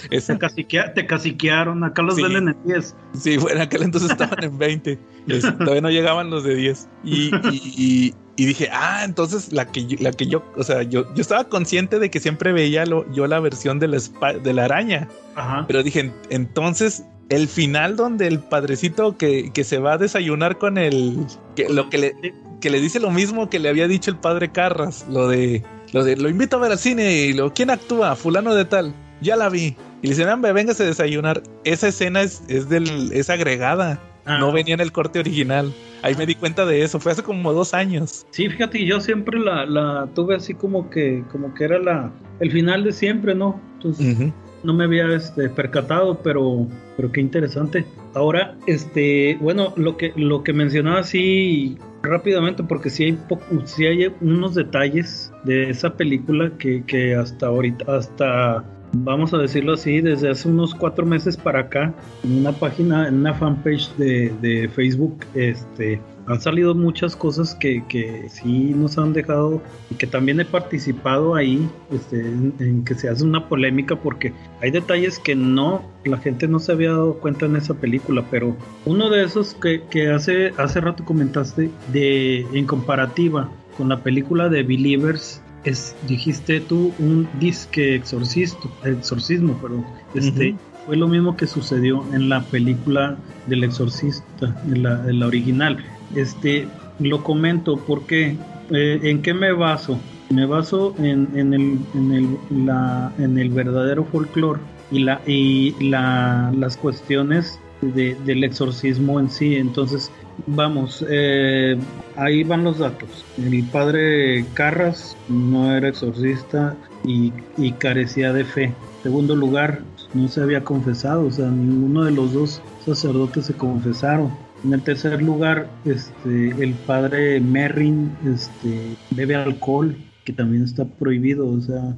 Te, 0.09 0.39
caciquea, 0.39 0.95
te 0.95 1.07
caciquearon, 1.07 1.83
acá 1.83 2.03
los 2.03 2.15
venden 2.17 2.49
en 2.51 2.57
10. 2.65 2.95
Sí, 3.19 3.37
bueno, 3.39 3.63
aquel 3.63 3.83
entonces 3.83 4.11
estaban 4.13 4.45
en 4.45 4.57
20. 4.57 4.99
Este, 5.27 5.51
todavía 5.53 5.81
no 5.81 5.91
llegaban 5.91 6.31
los 6.31 6.45
de 6.45 6.55
10. 6.55 6.89
Y, 7.03 7.31
y, 7.51 8.15
y, 8.37 8.47
dije, 8.47 8.69
ah, 8.73 9.03
entonces 9.05 9.53
la 9.53 9.67
que, 9.67 9.87
yo, 9.87 9.97
la 10.01 10.13
que 10.13 10.27
yo, 10.27 10.45
o 10.57 10.63
sea, 10.63 10.83
yo, 10.83 11.13
yo 11.15 11.21
estaba 11.21 11.45
consciente 11.45 11.99
de 11.99 12.11
que 12.11 12.21
siempre 12.21 12.53
veía 12.53 12.85
lo, 12.87 13.11
yo 13.13 13.27
la 13.27 13.41
versión 13.41 13.79
de 13.79 13.89
la, 13.89 13.99
de 14.43 14.53
la 14.53 14.65
araña. 14.65 15.09
Ajá. 15.35 15.65
Pero 15.67 15.83
dije, 15.83 16.13
entonces 16.31 17.05
el 17.29 17.49
final 17.49 17.97
donde 17.97 18.27
el 18.27 18.39
padrecito 18.39 19.17
que, 19.17 19.51
que 19.53 19.65
se 19.65 19.79
va 19.79 19.95
a 19.95 19.99
desayunar 19.99 20.59
con 20.59 20.79
el 20.79 21.27
que 21.57 21.69
lo 21.69 21.91
que 21.91 21.99
le 21.99 22.35
que 22.61 22.71
le 22.71 22.81
dice 22.81 23.01
lo 23.01 23.11
mismo 23.11 23.51
que 23.51 23.59
le 23.59 23.69
había 23.69 23.89
dicho 23.89 24.11
el 24.11 24.17
padre 24.17 24.51
Carras, 24.51 25.07
lo 25.11 25.29
de 25.29 25.63
lo 25.93 26.05
de 26.05 26.17
lo 26.17 26.29
invito 26.29 26.57
a 26.57 26.61
ver 26.61 26.73
al 26.73 26.79
cine 26.79 27.13
y 27.13 27.33
lo 27.33 27.53
quién 27.53 27.71
actúa, 27.71 28.17
fulano 28.17 28.55
de 28.55 28.65
tal. 28.65 28.95
Ya 29.21 29.37
la 29.37 29.49
vi. 29.49 29.77
Y 30.03 30.09
le 30.09 30.11
dicen, 30.11 30.29
hombre, 30.29 30.53
véngase 30.53 30.83
a 30.83 30.87
desayunar. 30.87 31.43
Esa 31.65 31.89
escena 31.89 32.23
es, 32.23 32.43
es 32.49 32.69
del, 32.69 33.13
es 33.13 33.31
agregada. 33.31 33.99
Ah. 34.27 34.39
No 34.39 34.53
venía 34.53 34.75
en 34.75 34.81
el 34.81 34.93
corte 34.93 35.21
original. 35.21 35.73
Ahí 36.03 36.15
me 36.17 36.27
di 36.27 36.35
cuenta 36.35 36.67
de 36.67 36.83
eso. 36.83 37.01
Fue 37.01 37.13
hace 37.13 37.23
como 37.23 37.53
dos 37.53 37.73
años. 37.75 38.27
Sí, 38.31 38.49
fíjate, 38.49 38.85
yo 38.85 39.01
siempre 39.01 39.39
la, 39.39 39.65
la 39.67 40.09
tuve 40.15 40.35
así 40.35 40.53
como 40.53 40.91
que, 40.91 41.25
como 41.31 41.55
que 41.55 41.65
era 41.65 41.79
la, 41.79 42.13
el 42.41 42.51
final 42.51 42.85
de 42.85 42.93
siempre, 42.93 43.35
¿no? 43.35 43.61
Entonces, 43.75 44.33
no 44.63 44.75
me 44.75 44.85
había 44.85 45.15
este, 45.15 45.49
percatado, 45.49 46.21
pero, 46.23 46.67
pero 46.97 47.13
qué 47.13 47.21
interesante. 47.21 47.87
Ahora, 48.15 48.57
este, 48.67 49.39
bueno, 49.41 49.73
lo 49.77 49.97
que, 49.97 50.13
lo 50.17 50.43
que 50.43 50.53
mencionaba 50.53 51.01
así 51.01 51.79
rápidamente, 52.03 52.63
porque 52.63 52.91
sí 52.91 53.05
hay, 53.05 53.19
sí 53.65 53.87
hay 53.87 54.13
unos 54.21 54.55
detalles 54.55 55.33
de 55.45 55.71
esa 55.71 55.97
película 55.97 56.51
que, 56.59 56.83
que 56.85 57.15
hasta 57.15 57.47
ahorita, 57.47 57.97
hasta 57.97 58.65
vamos 59.05 59.35
a 59.35 59.39
decirlo 59.39 59.75
así, 59.75 60.01
desde 60.01 60.31
hace 60.31 60.49
unos 60.49 60.75
cuatro 60.75 61.05
meses 61.07 61.37
para 61.37 61.61
acá, 61.61 61.95
en 62.25 62.39
una 62.39 62.53
página, 62.53 63.09
en 63.09 63.17
una 63.17 63.35
fanpage 63.35 63.95
de, 63.97 64.33
de 64.41 64.69
Facebook, 64.69 65.25
este, 65.35 66.01
han 66.27 66.41
salido 66.41 66.75
muchas 66.75 67.15
cosas 67.15 67.55
que, 67.55 67.85
que, 67.89 68.29
sí 68.29 68.73
nos 68.75 68.99
han 68.99 69.13
dejado 69.13 69.63
y 69.91 69.95
que 69.95 70.07
también 70.07 70.41
he 70.41 70.45
participado 70.45 71.35
ahí 71.35 71.69
este, 71.91 72.21
en, 72.21 72.85
que 72.85 72.95
se 72.95 73.09
hace 73.09 73.25
una 73.25 73.49
polémica 73.49 73.97
porque 73.97 74.33
hay 74.61 74.71
detalles 74.71 75.19
que 75.19 75.35
no, 75.35 75.83
la 76.05 76.19
gente 76.19 76.49
no 76.49 76.59
se 76.59 76.73
había 76.73 76.91
dado 76.91 77.15
cuenta 77.15 77.47
en 77.47 77.57
esa 77.57 77.75
película, 77.75 78.25
pero 78.31 78.57
uno 78.85 79.09
de 79.11 79.25
esos 79.25 79.55
que, 79.55 79.83
que 79.91 80.11
hace, 80.11 80.53
hace 80.57 80.81
rato 80.81 81.05
comentaste 81.05 81.71
de 81.93 82.41
en 82.53 82.67
comparativa 82.67 83.49
con 83.77 83.89
la 83.89 84.03
película 84.03 84.49
de 84.49 84.63
Believers 84.63 85.43
es, 85.67 85.95
dijiste 86.07 86.61
tú, 86.61 86.93
un 86.99 87.29
disque 87.41 87.95
exorcisto, 87.95 88.71
exorcismo, 88.85 89.55
perdón. 89.61 89.85
Este, 90.15 90.55
Fue 90.87 90.97
lo 90.97 91.09
mismo 91.09 91.37
que 91.37 91.47
sucedió 91.47 92.05
en 92.13 92.29
la 92.29 92.43
película 92.43 93.17
del 93.47 93.65
exorcista, 93.65 94.55
en 94.67 94.83
la, 94.85 95.03
la 95.05 95.27
original. 95.27 95.79
Este, 96.15 96.69
lo 97.01 97.23
comento 97.23 97.77
porque, 97.77 98.37
eh, 98.71 99.01
¿en 99.03 99.23
qué 99.23 99.35
me 99.35 99.53
baso? 99.53 99.99
Me 100.31 100.47
baso 100.47 100.95
en, 100.99 101.29
en, 101.35 101.55
el, 101.55 101.79
en, 101.95 102.13
el, 102.13 102.67
la, 102.67 103.13
en 103.19 103.39
el 103.39 103.51
verdadero 103.51 104.05
folclore 104.05 104.61
y, 104.91 105.01
la, 105.01 105.21
y 105.27 105.75
la, 105.81 106.53
las 106.57 106.77
cuestiones 106.77 107.59
de, 107.81 108.17
del 108.25 108.45
exorcismo 108.45 109.21
en 109.21 109.31
sí. 109.31 109.57
Entonces, 109.57 110.11
Vamos, 110.47 111.05
eh, 111.09 111.79
ahí 112.17 112.45
van 112.45 112.65
los 112.65 112.79
datos. 112.79 113.25
El 113.39 113.65
padre 113.65 114.45
Carras 114.55 115.17
no 115.29 115.75
era 115.75 115.89
exorcista 115.89 116.77
y, 117.05 117.33
carecía 117.79 118.33
de 118.33 118.45
fe. 118.45 118.73
Segundo 119.03 119.35
lugar, 119.35 119.81
no 120.15 120.29
se 120.29 120.43
había 120.43 120.63
confesado, 120.63 121.27
o 121.27 121.31
sea, 121.31 121.49
ninguno 121.49 122.05
de 122.05 122.11
los 122.11 122.33
dos 122.33 122.63
sacerdotes 122.85 123.47
se 123.47 123.55
confesaron. 123.55 124.31
En 124.65 124.73
el 124.73 124.83
tercer 124.83 125.23
lugar, 125.23 125.69
este, 125.85 126.51
el 126.63 126.75
padre 126.87 127.41
Merrin 127.41 128.11
este, 128.27 128.97
bebe 129.11 129.37
alcohol, 129.37 129.97
que 130.25 130.33
también 130.33 130.65
está 130.65 130.85
prohibido. 130.85 131.49
O 131.49 131.61
sea, 131.61 131.97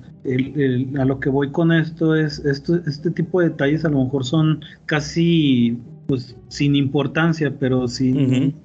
a 1.01 1.05
lo 1.05 1.19
que 1.19 1.31
voy 1.31 1.51
con 1.51 1.73
esto 1.73 2.15
es, 2.15 2.41
este 2.41 3.11
tipo 3.11 3.41
de 3.41 3.51
detalles 3.51 3.85
a 3.85 3.89
lo 3.89 4.05
mejor 4.05 4.25
son 4.25 4.65
casi 4.87 5.79
pues 6.09 6.35
sin 6.49 6.75
importancia, 6.75 7.55
pero 7.61 7.87
si 7.87 8.13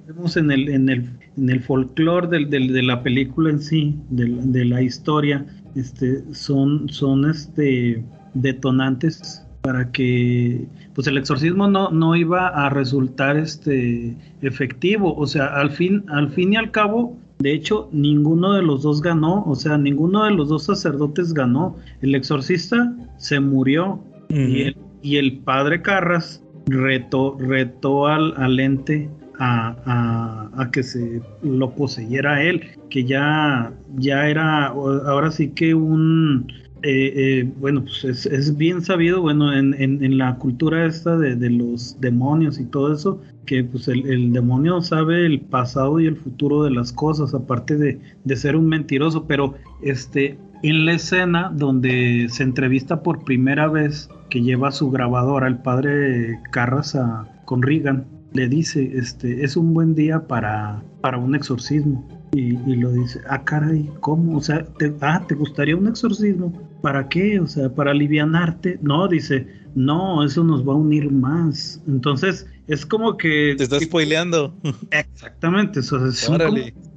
vemos 0.08 0.38
en 0.38 0.50
el, 0.50 0.70
en 0.70 0.88
el, 0.88 1.10
en 1.36 1.50
el 1.50 1.60
folclore 1.60 2.26
del, 2.26 2.48
de 2.48 2.82
la 2.82 3.02
película 3.02 3.50
en 3.50 3.60
sí, 3.60 3.94
de, 4.08 4.64
la 4.64 4.80
historia, 4.80 5.44
este, 5.76 6.24
son, 6.32 6.88
son 6.88 7.28
este, 7.28 8.02
detonantes 8.32 9.46
para 9.60 9.92
que 9.92 10.66
pues 10.94 11.06
el 11.06 11.18
exorcismo 11.18 11.68
no, 11.68 11.90
no 11.90 12.16
iba 12.16 12.48
a 12.48 12.70
resultar 12.70 13.36
este 13.36 14.16
efectivo. 14.40 15.14
O 15.14 15.26
sea, 15.26 15.48
al 15.48 15.70
fin, 15.70 16.02
al 16.08 16.30
fin 16.30 16.54
y 16.54 16.56
al 16.56 16.70
cabo, 16.70 17.18
de 17.40 17.52
hecho, 17.52 17.90
ninguno 17.92 18.54
de 18.54 18.62
los 18.62 18.84
dos 18.84 19.02
ganó, 19.02 19.44
o 19.44 19.54
sea, 19.54 19.76
ninguno 19.76 20.24
de 20.24 20.30
los 20.30 20.48
dos 20.48 20.64
sacerdotes 20.64 21.34
ganó. 21.34 21.76
El 22.00 22.14
exorcista 22.14 22.96
se 23.18 23.38
murió 23.38 24.00
y, 24.30 24.62
el, 24.62 24.76
y 25.02 25.16
el 25.16 25.40
padre 25.40 25.82
Carras 25.82 26.43
retó, 26.66 27.36
retó 27.38 28.06
al, 28.06 28.34
al 28.36 28.60
ente 28.60 29.08
a, 29.38 30.50
a, 30.56 30.70
que 30.70 30.82
se 30.82 31.20
lo 31.42 31.70
poseyera 31.74 32.42
él, 32.42 32.62
que 32.88 33.04
ya, 33.04 33.72
ya 33.96 34.28
era 34.28 34.66
ahora 34.66 35.30
sí 35.30 35.48
que 35.50 35.74
un, 35.74 36.46
eh, 36.82 37.12
eh, 37.16 37.50
bueno, 37.58 37.82
pues 37.82 38.04
es, 38.04 38.26
es, 38.26 38.56
bien 38.56 38.82
sabido, 38.82 39.22
bueno, 39.22 39.52
en, 39.52 39.74
en, 39.74 40.18
la 40.18 40.36
cultura 40.36 40.86
esta 40.86 41.16
de, 41.16 41.34
de, 41.34 41.50
los 41.50 42.00
demonios 42.00 42.60
y 42.60 42.64
todo 42.64 42.92
eso, 42.92 43.20
que 43.46 43.64
pues 43.64 43.88
el, 43.88 44.06
el, 44.06 44.32
demonio 44.32 44.80
sabe 44.82 45.26
el 45.26 45.40
pasado 45.40 45.98
y 45.98 46.06
el 46.06 46.16
futuro 46.16 46.62
de 46.62 46.70
las 46.70 46.92
cosas, 46.92 47.34
aparte 47.34 47.76
de, 47.76 48.00
de 48.24 48.36
ser 48.36 48.54
un 48.54 48.68
mentiroso, 48.68 49.26
pero 49.26 49.54
este, 49.82 50.38
en 50.62 50.86
la 50.86 50.92
escena 50.92 51.50
donde 51.54 52.26
se 52.30 52.42
entrevista 52.42 53.02
por 53.02 53.24
primera 53.24 53.68
vez 53.68 54.08
que 54.34 54.42
lleva 54.42 54.72
su 54.72 54.90
grabadora, 54.90 55.46
el 55.46 55.58
padre 55.58 56.40
Carras 56.50 56.98
con 57.44 57.62
Regan, 57.62 58.04
le 58.32 58.48
dice, 58.48 58.98
este, 58.98 59.44
es 59.44 59.56
un 59.56 59.72
buen 59.72 59.94
día 59.94 60.26
para, 60.26 60.82
para 61.00 61.18
un 61.18 61.36
exorcismo. 61.36 62.04
Y, 62.32 62.56
lo 62.74 62.90
dice, 62.92 63.20
ah, 63.28 63.44
caray, 63.44 63.88
¿cómo? 64.00 64.38
O 64.38 64.40
sea, 64.40 64.64
te, 64.64 64.92
ah, 65.02 65.24
¿te 65.28 65.36
gustaría 65.36 65.76
un 65.76 65.86
exorcismo? 65.86 66.52
¿Para 66.82 67.08
qué? 67.08 67.38
O 67.38 67.46
sea, 67.46 67.72
para 67.72 67.92
alivianarte. 67.92 68.80
No, 68.82 69.06
dice, 69.06 69.46
no, 69.76 70.24
eso 70.24 70.42
nos 70.42 70.68
va 70.68 70.72
a 70.72 70.78
unir 70.78 71.12
más. 71.12 71.80
Entonces, 71.86 72.44
es 72.66 72.86
como 72.86 73.16
que... 73.16 73.54
Te 73.56 73.64
estás 73.64 73.82
spoileando. 73.82 74.54
Exactamente, 74.90 75.80
eso 75.80 76.06
es 76.06 76.28
un 76.28 76.38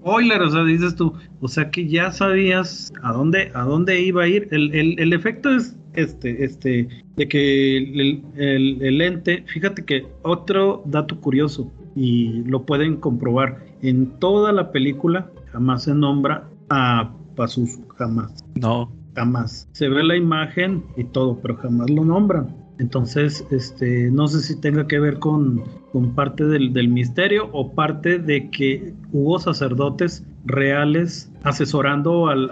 spoiler, 0.08 0.42
o 0.42 0.50
sea, 0.50 0.64
dices 0.64 0.96
tú, 0.96 1.14
o 1.42 1.48
sea 1.48 1.70
que 1.70 1.88
ya 1.88 2.12
sabías 2.12 2.94
a 3.04 3.12
dónde, 3.12 3.52
a 3.54 3.64
dónde 3.64 4.00
iba 4.02 4.24
a 4.24 4.28
ir. 4.28 4.48
El, 4.52 4.74
el, 4.74 5.00
el 5.00 5.14
efecto 5.14 5.50
es 5.54 5.76
este, 5.94 6.46
este, 6.46 6.88
de 7.16 7.28
que 7.28 7.78
el, 7.78 8.24
el, 8.38 9.02
ente, 9.02 9.44
fíjate 9.48 9.84
que 9.84 10.06
otro 10.22 10.84
dato 10.86 11.20
curioso, 11.20 11.72
y 11.96 12.44
lo 12.44 12.66
pueden 12.66 12.98
comprobar, 12.98 13.66
en 13.82 14.12
toda 14.20 14.52
la 14.52 14.72
película 14.72 15.30
jamás 15.52 15.84
se 15.84 15.96
nombra 15.96 16.48
a 16.70 17.12
Pazuzu, 17.36 17.88
jamás. 17.98 18.46
No. 18.56 18.92
Jamás. 19.16 19.68
Se 19.72 19.90
ve 19.90 20.04
la 20.04 20.16
imagen 20.16 20.84
y 20.96 21.04
todo, 21.06 21.40
pero 21.42 21.58
jamás 21.58 21.90
lo 21.90 22.06
nombran. 22.06 22.56
Entonces, 22.80 23.46
este, 23.50 24.12
no 24.12 24.28
sé 24.28 24.42
si 24.42 24.60
tenga 24.60 24.88
que 24.88 25.00
ver 25.00 25.18
con, 25.20 25.64
con 25.92 26.14
parte 26.14 26.46
del, 26.46 26.74
del, 26.74 26.90
misterio 26.90 27.50
o 27.52 27.72
parte 27.74 28.20
de 28.20 28.50
que 28.52 28.94
hubo 29.12 29.40
sacerdotes 29.40 30.24
reales 30.46 31.32
asesorando 31.44 32.28
al, 32.28 32.50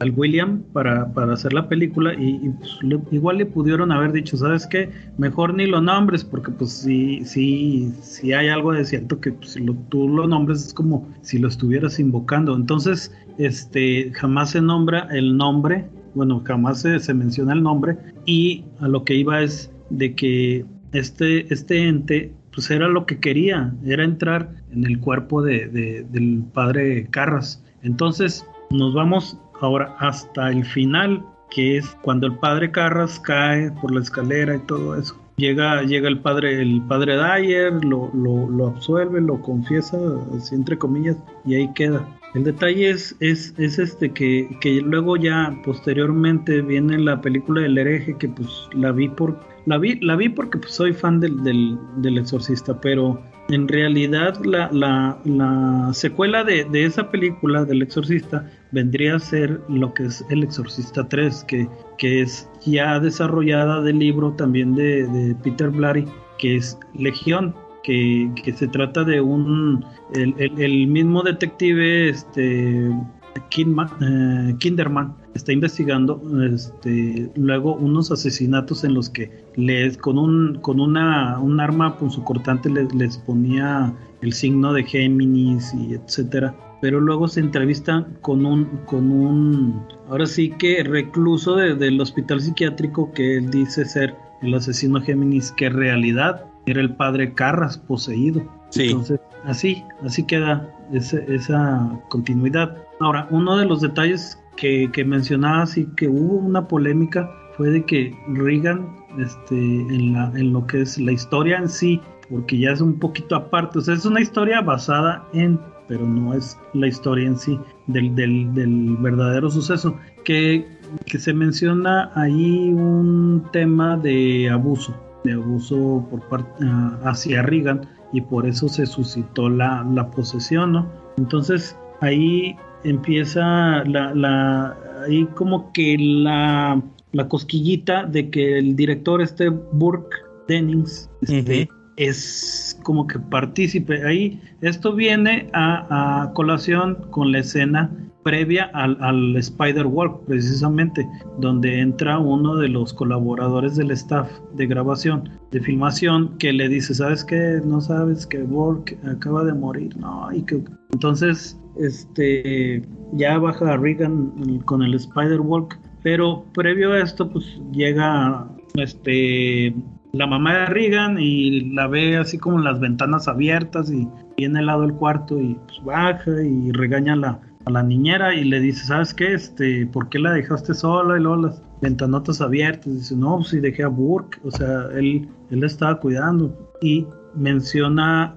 al 0.00 0.10
William 0.16 0.62
para, 0.72 1.12
para, 1.12 1.32
hacer 1.32 1.52
la 1.52 1.68
película 1.68 2.14
y, 2.14 2.50
pues, 2.50 2.78
igual 3.10 3.38
le 3.38 3.46
pudieron 3.46 3.90
haber 3.92 4.12
dicho, 4.12 4.36
¿sabes 4.36 4.66
qué? 4.66 4.90
Mejor 5.16 5.54
ni 5.54 5.66
lo 5.66 5.80
nombres 5.80 6.24
porque 6.24 6.50
pues 6.50 6.72
sí, 6.72 7.24
sí, 7.24 7.92
sí 8.00 8.32
hay 8.32 8.48
algo 8.48 8.72
de 8.72 8.84
cierto 8.84 9.20
que 9.20 9.32
pues, 9.32 9.50
si 9.50 9.60
lo, 9.60 9.74
tú 9.88 10.08
lo 10.08 10.26
nombres 10.26 10.66
es 10.66 10.74
como 10.74 11.08
si 11.22 11.38
lo 11.38 11.48
estuvieras 11.48 11.98
invocando. 11.98 12.54
Entonces, 12.54 13.12
este, 13.38 14.12
jamás 14.14 14.50
se 14.50 14.60
nombra 14.60 15.08
el 15.10 15.36
nombre, 15.36 15.88
bueno, 16.18 16.42
jamás 16.44 16.80
se, 16.82 17.14
menciona 17.14 17.52
el 17.52 17.62
nombre 17.62 17.96
y 18.26 18.64
a 18.80 18.88
lo 18.88 19.04
que 19.04 19.14
iba 19.14 19.40
es 19.40 19.72
de 19.88 20.16
que 20.16 20.66
este, 20.92 21.52
este 21.54 21.86
ente 21.86 22.32
pues 22.52 22.72
era 22.72 22.88
lo 22.88 23.06
que 23.06 23.20
quería, 23.20 23.72
era 23.84 24.02
entrar 24.02 24.50
en 24.72 24.84
el 24.84 24.98
cuerpo 24.98 25.42
de, 25.42 25.68
del 26.10 26.42
padre 26.52 27.06
Carras. 27.10 27.62
Entonces 27.84 28.44
nos 28.70 28.94
vamos 28.94 29.38
ahora 29.60 29.94
hasta 30.00 30.50
el 30.50 30.64
final, 30.64 31.24
que 31.52 31.76
es 31.76 31.86
cuando 32.02 32.26
el 32.26 32.34
padre 32.34 32.72
Carras 32.72 33.20
cae 33.20 33.70
por 33.80 33.94
la 33.94 34.00
escalera 34.00 34.56
y 34.56 34.66
todo 34.66 34.98
eso. 34.98 35.16
Llega, 35.36 35.82
llega 35.84 36.08
el 36.08 36.18
padre, 36.18 36.60
el 36.60 36.82
padre 36.82 37.16
Dyer, 37.16 37.84
lo, 37.84 38.10
lo, 38.12 38.50
lo 38.50 38.66
absuelve, 38.66 39.20
lo 39.20 39.40
confiesa, 39.40 39.96
así 40.36 40.56
entre 40.56 40.76
comillas, 40.76 41.16
y 41.44 41.54
ahí 41.54 41.72
queda. 41.74 42.04
El 42.34 42.44
detalle 42.44 42.90
es, 42.90 43.16
es, 43.20 43.54
es 43.58 43.78
este 43.78 44.12
que, 44.12 44.82
luego 44.84 45.16
ya 45.16 45.58
posteriormente 45.64 46.60
viene 46.60 46.98
la 46.98 47.20
película 47.20 47.62
del 47.62 47.78
hereje 47.78 48.16
que 48.18 48.28
pues 48.28 48.68
la 48.72 48.92
vi 48.92 49.08
por 49.08 49.40
la 49.64 49.78
vi, 49.78 49.98
la 50.00 50.16
vi 50.16 50.28
porque 50.28 50.58
pues, 50.58 50.72
soy 50.72 50.92
fan 50.92 51.20
del, 51.20 51.42
del, 51.42 51.78
del 51.96 52.18
exorcista, 52.18 52.78
pero 52.80 53.20
en 53.48 53.66
realidad 53.66 54.38
la, 54.44 54.70
la, 54.72 55.18
la 55.24 55.90
secuela 55.92 56.44
de, 56.44 56.66
esa 56.72 57.10
película 57.10 57.64
del 57.64 57.82
exorcista 57.82 58.50
vendría 58.72 59.16
a 59.16 59.20
ser 59.20 59.60
lo 59.68 59.92
que 59.94 60.04
es 60.04 60.24
el 60.30 60.42
exorcista 60.42 61.08
3, 61.08 61.44
que, 61.44 61.68
que 61.96 62.22
es 62.22 62.48
ya 62.64 63.00
desarrollada 63.00 63.82
del 63.82 63.98
libro 63.98 64.32
también 64.32 64.74
de, 64.74 65.06
de 65.06 65.34
Peter 65.36 65.70
Blatty, 65.70 66.04
que 66.38 66.56
es 66.56 66.78
Legión, 66.94 67.54
que, 67.88 68.52
se 68.54 68.68
trata 68.68 69.04
de 69.04 69.20
un 69.20 69.84
el, 70.14 70.86
mismo 70.86 71.22
detective 71.22 72.10
este 72.10 72.88
eh, 72.88 74.54
Kinderman 74.58 75.14
está 75.34 75.52
investigando 75.52 76.20
este, 76.52 77.30
luego 77.36 77.74
unos 77.76 78.10
asesinatos 78.10 78.84
en 78.84 78.94
los 78.94 79.08
que 79.08 79.30
les 79.56 79.96
con 79.96 80.18
un 80.18 80.58
con 80.60 80.80
una 80.80 81.38
un 81.38 81.60
arma 81.60 81.96
punzocortante 81.96 82.68
les, 82.68 82.92
les 82.94 83.16
ponía 83.18 83.94
el 84.20 84.32
signo 84.32 84.72
de 84.72 84.82
Géminis 84.82 85.72
y 85.72 85.94
etcétera 85.94 86.54
pero 86.80 87.00
luego 87.00 87.26
se 87.26 87.40
entrevista 87.40 88.06
con 88.20 88.44
un 88.44 88.64
con 88.84 89.10
un 89.10 89.82
ahora 90.10 90.26
sí 90.26 90.50
que 90.50 90.82
recluso 90.82 91.56
de, 91.56 91.74
del 91.74 92.00
hospital 92.00 92.40
psiquiátrico 92.40 93.12
que 93.12 93.38
él 93.38 93.50
dice 93.50 93.84
ser 93.84 94.14
el 94.42 94.54
asesino 94.54 95.00
Géminis 95.00 95.52
que 95.52 95.66
en 95.66 95.74
realidad 95.74 96.47
era 96.70 96.80
el 96.80 96.94
padre 96.94 97.34
Carras 97.34 97.78
poseído 97.78 98.42
sí. 98.70 98.86
entonces 98.86 99.20
así 99.44 99.84
así 100.04 100.24
queda 100.24 100.68
ese, 100.92 101.24
esa 101.32 102.00
continuidad 102.08 102.76
ahora 103.00 103.26
uno 103.30 103.56
de 103.56 103.66
los 103.66 103.80
detalles 103.80 104.38
que, 104.56 104.90
que 104.92 105.04
mencionabas 105.04 105.76
y 105.78 105.86
que 105.96 106.08
hubo 106.08 106.36
una 106.36 106.66
polémica 106.66 107.30
fue 107.56 107.70
de 107.70 107.84
que 107.84 108.16
Reagan 108.28 108.96
este, 109.18 109.54
en, 109.56 110.12
la, 110.12 110.32
en 110.34 110.52
lo 110.52 110.66
que 110.66 110.82
es 110.82 110.98
la 110.98 111.12
historia 111.12 111.58
en 111.58 111.68
sí 111.68 112.00
porque 112.30 112.58
ya 112.58 112.70
es 112.72 112.80
un 112.80 112.98
poquito 112.98 113.36
aparte 113.36 113.78
o 113.78 113.82
sea 113.82 113.94
es 113.94 114.04
una 114.04 114.20
historia 114.20 114.60
basada 114.60 115.24
en 115.32 115.58
pero 115.88 116.06
no 116.06 116.34
es 116.34 116.56
la 116.74 116.86
historia 116.86 117.26
en 117.26 117.38
sí 117.38 117.58
del, 117.86 118.14
del, 118.14 118.54
del 118.54 118.96
verdadero 118.98 119.50
suceso. 119.50 119.98
Que, 120.24 120.68
que, 121.06 121.18
se 121.18 121.32
menciona 121.32 122.12
ahí 122.14 122.72
un 122.72 123.48
tema 123.50 123.96
de 123.96 124.50
abuso, 124.50 124.94
de 125.24 125.32
abuso 125.32 126.06
por 126.10 126.20
parte 126.28 126.64
uh, 126.64 127.08
hacia 127.08 127.42
Reagan 127.42 127.86
y 128.12 128.20
por 128.20 128.46
eso 128.46 128.68
se 128.68 128.86
suscitó 128.86 129.48
la, 129.48 129.86
la 129.92 130.10
posesión, 130.10 130.72
¿no? 130.72 130.86
Entonces 131.16 131.76
ahí 132.00 132.56
empieza 132.84 133.84
la, 133.84 134.14
la 134.14 134.76
ahí 135.06 135.26
como 135.34 135.72
que 135.72 135.96
la, 135.98 136.80
la 137.12 137.28
cosquillita 137.28 138.04
de 138.04 138.30
que 138.30 138.58
el 138.58 138.76
director 138.76 139.20
este 139.20 139.48
Burke 139.48 140.16
Dennings 140.46 141.10
este, 141.22 141.62
uh 141.62 141.64
-huh 141.66 141.78
es 141.98 142.78
como 142.84 143.06
que 143.06 143.18
partícipe. 143.18 144.06
Ahí 144.06 144.40
esto 144.60 144.94
viene 144.94 145.50
a, 145.52 146.22
a 146.22 146.32
colación 146.32 146.96
con 147.10 147.32
la 147.32 147.40
escena 147.40 147.90
previa 148.22 148.70
al, 148.74 148.96
al 149.00 149.36
Spider-Walk, 149.36 150.24
precisamente, 150.26 151.08
donde 151.38 151.80
entra 151.80 152.18
uno 152.18 152.56
de 152.56 152.68
los 152.68 152.92
colaboradores 152.92 153.76
del 153.76 153.90
staff 153.92 154.30
de 154.54 154.66
grabación, 154.66 155.30
de 155.50 155.60
filmación, 155.60 156.36
que 156.38 156.52
le 156.52 156.68
dice, 156.68 156.94
¿sabes 156.94 157.24
qué? 157.24 157.60
No 157.64 157.80
sabes 157.80 158.26
que 158.26 158.42
Walk 158.42 158.96
acaba 159.04 159.44
de 159.44 159.54
morir, 159.54 159.96
no, 159.96 160.28
y 160.32 160.42
que... 160.42 160.62
Entonces, 160.92 161.58
este, 161.78 162.82
ya 163.12 163.38
baja 163.38 163.72
a 163.72 163.76
Regan 163.76 164.60
con 164.64 164.82
el 164.82 164.94
Spider-Walk, 164.94 165.78
pero 166.02 166.44
previo 166.54 166.92
a 166.92 167.00
esto, 167.00 167.30
pues 167.30 167.60
llega, 167.72 168.48
este, 168.74 169.74
la 170.12 170.26
mamá 170.26 170.54
de 170.54 170.66
Regan 170.66 171.18
y 171.18 171.72
la 171.72 171.86
ve 171.86 172.16
así 172.16 172.38
como 172.38 172.58
las 172.58 172.80
ventanas 172.80 173.28
abiertas 173.28 173.90
y 173.90 174.08
viene 174.36 174.60
al 174.60 174.66
lado 174.66 174.82
del 174.82 174.94
cuarto 174.94 175.38
y 175.40 175.56
pues 175.66 175.84
baja 175.84 176.42
y 176.42 176.72
regaña 176.72 177.16
la, 177.16 177.40
a 177.68 177.70
la 177.70 177.82
niñera 177.82 178.34
y 178.34 178.44
le 178.44 178.60
dice, 178.60 178.86
¿sabes 178.86 179.14
qué? 179.14 179.34
Este, 179.34 179.86
¿por 179.86 180.08
qué 180.08 180.18
la 180.18 180.32
dejaste 180.32 180.74
sola? 180.74 181.18
Y 181.18 181.22
luego 181.22 181.42
las 181.42 181.62
ventanotas 181.80 182.40
abiertas. 182.40 182.92
Dice, 182.92 183.16
no, 183.16 183.36
pues 183.36 183.48
si 183.48 183.60
dejé 183.60 183.84
a 183.84 183.88
Burke, 183.88 184.40
o 184.44 184.50
sea, 184.50 184.88
él, 184.94 185.28
él 185.50 185.60
la 185.60 185.66
estaba 185.66 186.00
cuidando. 186.00 186.74
Y 186.80 187.06
menciona, 187.34 188.36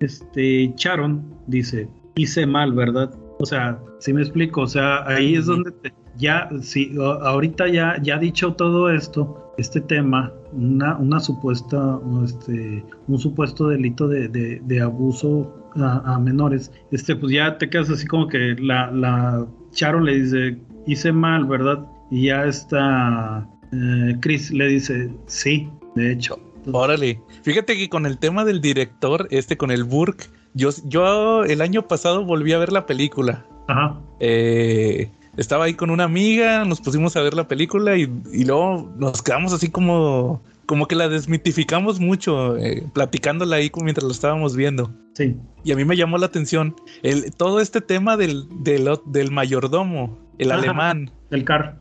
este, 0.00 0.74
Sharon, 0.76 1.22
dice, 1.46 1.88
hice 2.16 2.46
mal, 2.46 2.72
¿verdad? 2.72 3.14
O 3.38 3.46
sea, 3.46 3.78
si 4.00 4.12
me 4.12 4.22
explico, 4.22 4.62
o 4.62 4.66
sea, 4.66 5.06
ahí 5.06 5.36
es 5.36 5.46
donde 5.46 5.70
te, 5.70 5.92
ya, 6.16 6.48
sí, 6.60 6.92
ahorita 6.98 7.68
ya, 7.68 7.96
ya 8.02 8.18
dicho 8.18 8.54
todo 8.54 8.90
esto, 8.90 9.54
este 9.56 9.80
tema, 9.80 10.32
una, 10.52 10.96
una 10.96 11.20
supuesta, 11.20 12.00
este, 12.24 12.84
un 13.06 13.18
supuesto 13.18 13.68
delito 13.68 14.08
de, 14.08 14.28
de, 14.28 14.60
de 14.64 14.80
abuso 14.80 15.67
a, 15.78 16.14
a, 16.14 16.18
menores, 16.18 16.72
este, 16.90 17.16
pues 17.16 17.32
ya 17.32 17.58
te 17.58 17.68
quedas 17.68 17.90
así 17.90 18.06
como 18.06 18.28
que 18.28 18.56
la, 18.58 18.90
la 18.90 19.46
Sharon 19.72 20.04
le 20.04 20.20
dice, 20.20 20.58
hice 20.86 21.12
mal, 21.12 21.46
¿verdad? 21.46 21.84
Y 22.10 22.26
ya 22.26 22.44
está 22.44 23.46
eh, 23.72 24.16
Chris 24.20 24.50
le 24.50 24.66
dice, 24.66 25.10
sí, 25.26 25.68
de 25.94 26.12
hecho. 26.12 26.38
Órale, 26.72 27.20
fíjate 27.42 27.76
que 27.76 27.88
con 27.88 28.06
el 28.06 28.18
tema 28.18 28.44
del 28.44 28.60
director, 28.60 29.28
este, 29.30 29.56
con 29.56 29.70
el 29.70 29.84
Burke, 29.84 30.26
yo, 30.54 30.70
yo 30.84 31.44
el 31.44 31.60
año 31.60 31.86
pasado 31.86 32.24
volví 32.24 32.52
a 32.52 32.58
ver 32.58 32.72
la 32.72 32.86
película. 32.86 33.46
Ajá. 33.68 34.00
Eh, 34.20 35.10
estaba 35.36 35.66
ahí 35.66 35.74
con 35.74 35.90
una 35.90 36.04
amiga, 36.04 36.64
nos 36.64 36.80
pusimos 36.80 37.16
a 37.16 37.22
ver 37.22 37.34
la 37.34 37.46
película 37.46 37.96
y, 37.96 38.10
y 38.32 38.44
luego 38.44 38.92
nos 38.98 39.22
quedamos 39.22 39.52
así 39.52 39.70
como, 39.70 40.42
como 40.68 40.86
que 40.86 40.94
la 40.94 41.08
desmitificamos 41.08 41.98
mucho, 41.98 42.58
eh, 42.58 42.86
platicándola 42.92 43.56
ahí 43.56 43.72
mientras 43.82 44.04
lo 44.04 44.12
estábamos 44.12 44.54
viendo. 44.54 44.94
Sí. 45.14 45.34
Y 45.64 45.72
a 45.72 45.76
mí 45.76 45.84
me 45.86 45.96
llamó 45.96 46.18
la 46.18 46.26
atención 46.26 46.76
el, 47.02 47.34
todo 47.34 47.60
este 47.60 47.80
tema 47.80 48.18
del, 48.18 48.46
del, 48.62 48.86
del 49.06 49.30
mayordomo, 49.30 50.18
el 50.36 50.52
Ajá, 50.52 50.60
alemán. 50.60 51.10
El 51.30 51.44
car. 51.44 51.78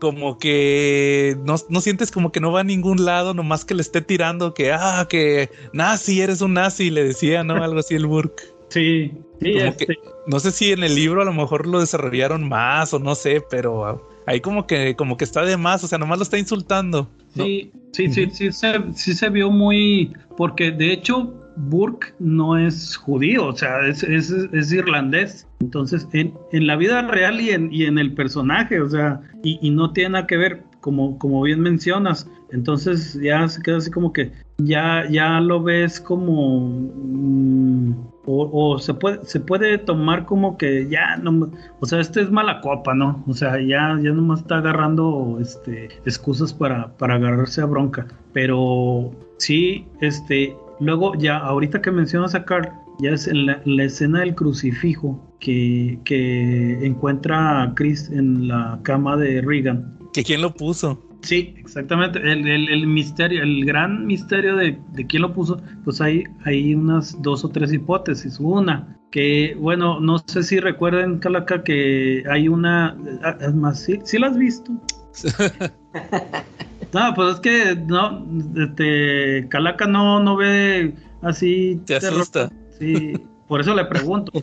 Como 0.00 0.38
que 0.38 1.38
no, 1.44 1.54
no, 1.68 1.80
sientes 1.80 2.10
como 2.10 2.32
que 2.32 2.40
no 2.40 2.50
va 2.50 2.60
a 2.60 2.64
ningún 2.64 3.04
lado, 3.04 3.34
nomás 3.34 3.64
que 3.64 3.74
le 3.74 3.82
esté 3.82 4.00
tirando 4.00 4.52
que, 4.52 4.72
ah, 4.72 5.06
que 5.08 5.48
nazi, 5.72 6.20
eres 6.20 6.40
un 6.40 6.54
nazi, 6.54 6.90
le 6.90 7.04
decía, 7.04 7.44
¿no? 7.44 7.62
Algo 7.62 7.78
así 7.78 7.94
el 7.94 8.06
Burke. 8.06 8.42
Sí, 8.70 9.12
sí 9.40 9.58
este... 9.58 9.86
que, 9.86 9.94
no 10.26 10.40
sé 10.40 10.50
si 10.50 10.72
en 10.72 10.82
el 10.82 10.96
libro 10.96 11.22
a 11.22 11.24
lo 11.24 11.32
mejor 11.32 11.68
lo 11.68 11.78
desarrollaron 11.78 12.48
más 12.48 12.92
o 12.92 12.98
no 12.98 13.14
sé, 13.14 13.44
pero 13.48 14.08
ahí 14.26 14.40
como 14.40 14.66
que 14.66 14.96
como 14.96 15.16
que 15.16 15.24
está 15.24 15.44
de 15.44 15.56
más, 15.56 15.84
o 15.84 15.88
sea, 15.88 15.98
nomás 15.98 16.18
lo 16.18 16.24
está 16.24 16.38
insultando. 16.38 17.08
¿no? 17.34 17.44
Sí, 17.44 17.72
sí, 17.92 18.12
sí, 18.12 18.30
sí, 18.30 18.52
se, 18.52 18.74
sí 18.94 19.14
se 19.14 19.28
vio 19.28 19.50
muy 19.50 20.12
porque 20.36 20.70
de 20.70 20.92
hecho 20.92 21.32
Burke 21.56 22.14
no 22.18 22.58
es 22.58 22.96
judío, 22.96 23.46
o 23.46 23.56
sea, 23.56 23.86
es, 23.86 24.02
es, 24.02 24.30
es 24.30 24.72
irlandés. 24.72 25.46
Entonces, 25.60 26.06
en, 26.12 26.34
en, 26.52 26.66
la 26.66 26.76
vida 26.76 27.02
real 27.02 27.40
y 27.40 27.50
en, 27.50 27.72
y 27.72 27.84
en 27.84 27.98
el 27.98 28.12
personaje, 28.14 28.80
o 28.80 28.88
sea, 28.88 29.20
y, 29.42 29.58
y, 29.62 29.70
no 29.70 29.92
tiene 29.92 30.10
nada 30.10 30.26
que 30.26 30.36
ver, 30.36 30.64
como, 30.80 31.18
como 31.18 31.42
bien 31.42 31.60
mencionas. 31.60 32.28
Entonces 32.50 33.18
ya 33.22 33.48
se 33.48 33.62
queda 33.62 33.78
así 33.78 33.90
como 33.90 34.12
que 34.12 34.32
ya, 34.58 35.08
ya 35.10 35.40
lo 35.40 35.62
ves 35.62 36.00
como... 36.00 36.68
Mmm, 36.68 38.13
o, 38.26 38.78
se 38.78 38.94
puede 38.94 39.24
se 39.24 39.40
puede 39.40 39.78
tomar 39.78 40.24
como 40.24 40.56
que 40.56 40.88
ya 40.88 41.16
no 41.16 41.50
o 41.80 41.86
sea 41.86 42.00
este 42.00 42.22
es 42.22 42.30
mala 42.30 42.60
copa 42.60 42.94
no 42.94 43.22
o 43.26 43.34
sea 43.34 43.60
ya 43.60 43.98
ya 44.02 44.12
nomás 44.12 44.40
está 44.40 44.58
agarrando 44.58 45.38
este 45.40 45.88
excusas 46.04 46.52
para 46.52 46.96
para 46.96 47.14
agarrarse 47.16 47.60
a 47.60 47.66
bronca. 47.66 48.06
Pero 48.32 49.12
sí 49.38 49.86
este 50.00 50.56
luego 50.80 51.14
ya 51.16 51.38
ahorita 51.38 51.82
que 51.82 51.90
mencionas 51.90 52.34
a 52.34 52.44
Carl 52.44 52.68
ya 53.00 53.10
es 53.10 53.26
en 53.26 53.46
la, 53.46 53.60
la 53.64 53.84
escena 53.84 54.20
del 54.20 54.34
crucifijo 54.34 55.20
que, 55.40 55.98
que 56.04 56.86
encuentra 56.86 57.62
a 57.62 57.74
Chris 57.74 58.08
en 58.10 58.48
la 58.48 58.78
cama 58.82 59.16
de 59.16 59.42
Regan 59.42 59.98
que 60.14 60.24
quién 60.24 60.40
lo 60.40 60.54
puso 60.54 61.02
Sí, 61.24 61.54
exactamente. 61.56 62.18
El, 62.18 62.46
el, 62.46 62.68
el, 62.68 62.86
misterio, 62.86 63.42
el 63.42 63.64
gran 63.64 64.06
misterio 64.06 64.56
de, 64.56 64.78
de, 64.92 65.06
quién 65.06 65.22
lo 65.22 65.32
puso, 65.32 65.58
pues 65.82 66.02
hay, 66.02 66.24
hay 66.44 66.74
unas 66.74 67.20
dos 67.22 67.44
o 67.46 67.48
tres 67.48 67.72
hipótesis. 67.72 68.38
Una, 68.38 68.98
que 69.10 69.56
bueno, 69.58 70.00
no 70.00 70.18
sé 70.18 70.42
si 70.42 70.60
recuerden, 70.60 71.18
Calaca, 71.20 71.64
que 71.64 72.24
hay 72.30 72.46
una. 72.46 72.94
Es 73.40 73.54
más, 73.54 73.80
sí, 73.80 74.00
sí 74.04 74.18
la 74.18 74.26
has 74.26 74.36
visto. 74.36 74.70
no, 76.92 77.14
pues 77.14 77.34
es 77.34 77.40
que 77.40 77.74
no, 77.74 78.26
este, 78.56 79.48
Calaca 79.48 79.86
no, 79.86 80.20
no 80.20 80.36
ve 80.36 80.94
así. 81.22 81.80
Te 81.86 81.96
asusta. 81.96 82.52
Sí, 82.78 83.14
por 83.48 83.62
eso 83.62 83.74
le 83.74 83.86
pregunto. 83.86 84.30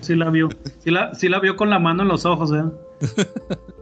Sí 0.00 0.14
la 0.14 0.30
vio. 0.30 0.48
Sí 0.78 0.90
la, 0.90 1.12
sí 1.14 1.28
la 1.28 1.40
vio 1.40 1.56
con 1.56 1.70
la 1.70 1.78
mano 1.78 2.02
en 2.02 2.08
los 2.08 2.24
ojos, 2.24 2.52
¿eh? 2.52 2.62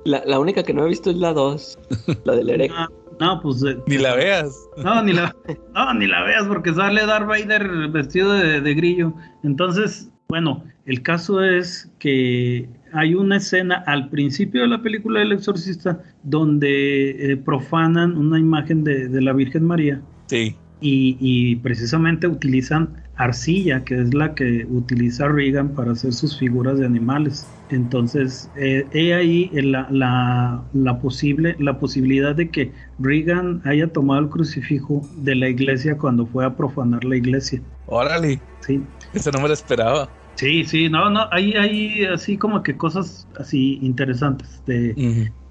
La, 0.04 0.22
la, 0.24 0.38
única 0.38 0.62
que 0.62 0.72
no 0.72 0.84
he 0.84 0.88
visto 0.88 1.10
es 1.10 1.16
la 1.16 1.32
2, 1.32 1.78
la 2.24 2.36
del 2.36 2.50
Erec. 2.50 2.70
No, 2.70 2.88
no, 3.18 3.40
pues. 3.42 3.62
Eh, 3.64 3.76
ni 3.88 3.98
la 3.98 4.14
veas. 4.14 4.56
No, 4.76 5.02
ni 5.02 5.12
la, 5.12 5.34
no, 5.74 5.94
ni 5.94 6.06
la 6.06 6.22
veas, 6.22 6.46
porque 6.46 6.72
sale 6.72 7.04
Darth 7.04 7.26
Vader 7.26 7.88
vestido 7.88 8.32
de, 8.32 8.60
de, 8.60 8.74
grillo. 8.74 9.12
Entonces, 9.42 10.08
Bueno, 10.28 10.62
el 10.84 11.02
caso 11.02 11.42
es 11.42 11.90
que 11.98 12.68
hay 12.92 13.14
una 13.14 13.38
escena 13.38 13.82
al 13.86 14.08
principio 14.08 14.62
de 14.62 14.68
la 14.68 14.80
película 14.80 15.20
del 15.20 15.32
exorcista 15.32 16.00
donde 16.22 17.32
eh, 17.32 17.36
profanan 17.36 18.16
una 18.16 18.38
imagen 18.38 18.84
de, 18.84 19.08
de 19.08 19.22
la 19.22 19.32
Virgen 19.32 19.64
María 19.64 20.00
Sí. 20.26 20.56
Y, 20.80 21.16
y 21.20 21.56
precisamente 21.56 22.28
utilizan 22.28 23.02
arcilla, 23.14 23.84
que 23.84 24.00
es 24.02 24.14
la 24.14 24.34
que 24.34 24.66
utiliza 24.68 25.28
Regan 25.28 25.74
para 25.74 25.92
hacer 25.92 26.12
sus 26.12 26.38
figuras 26.38 26.78
de 26.78 26.86
animales. 26.86 27.54
Entonces, 27.68 28.50
eh, 28.54 28.88
he 28.92 29.14
ahí 29.14 29.50
eh, 29.54 29.62
la, 29.62 29.88
la, 29.90 30.68
la, 30.72 31.00
posible, 31.00 31.56
la 31.58 31.78
posibilidad 31.78 32.34
de 32.34 32.50
que 32.50 32.74
Regan 32.98 33.62
haya 33.64 33.92
tomado 33.92 34.20
el 34.20 34.28
crucifijo 34.28 35.10
de 35.16 35.34
la 35.34 35.48
iglesia 35.48 35.98
cuando 35.98 36.26
fue 36.26 36.44
a 36.44 36.56
profanar 36.56 37.04
la 37.04 37.16
iglesia. 37.16 37.62
Órale, 37.86 38.40
Sí, 38.60 38.90
eso 39.12 39.30
no 39.32 39.40
me 39.40 39.48
lo 39.48 39.54
esperaba. 39.54 40.08
sí, 40.34 40.64
sí, 40.64 40.88
no, 40.88 41.08
no, 41.10 41.28
hay, 41.30 41.52
hay 41.54 42.04
así 42.04 42.38
como 42.38 42.62
que 42.62 42.76
cosas 42.76 43.28
así 43.38 43.78
interesantes 43.82 44.62
de. 44.66 45.00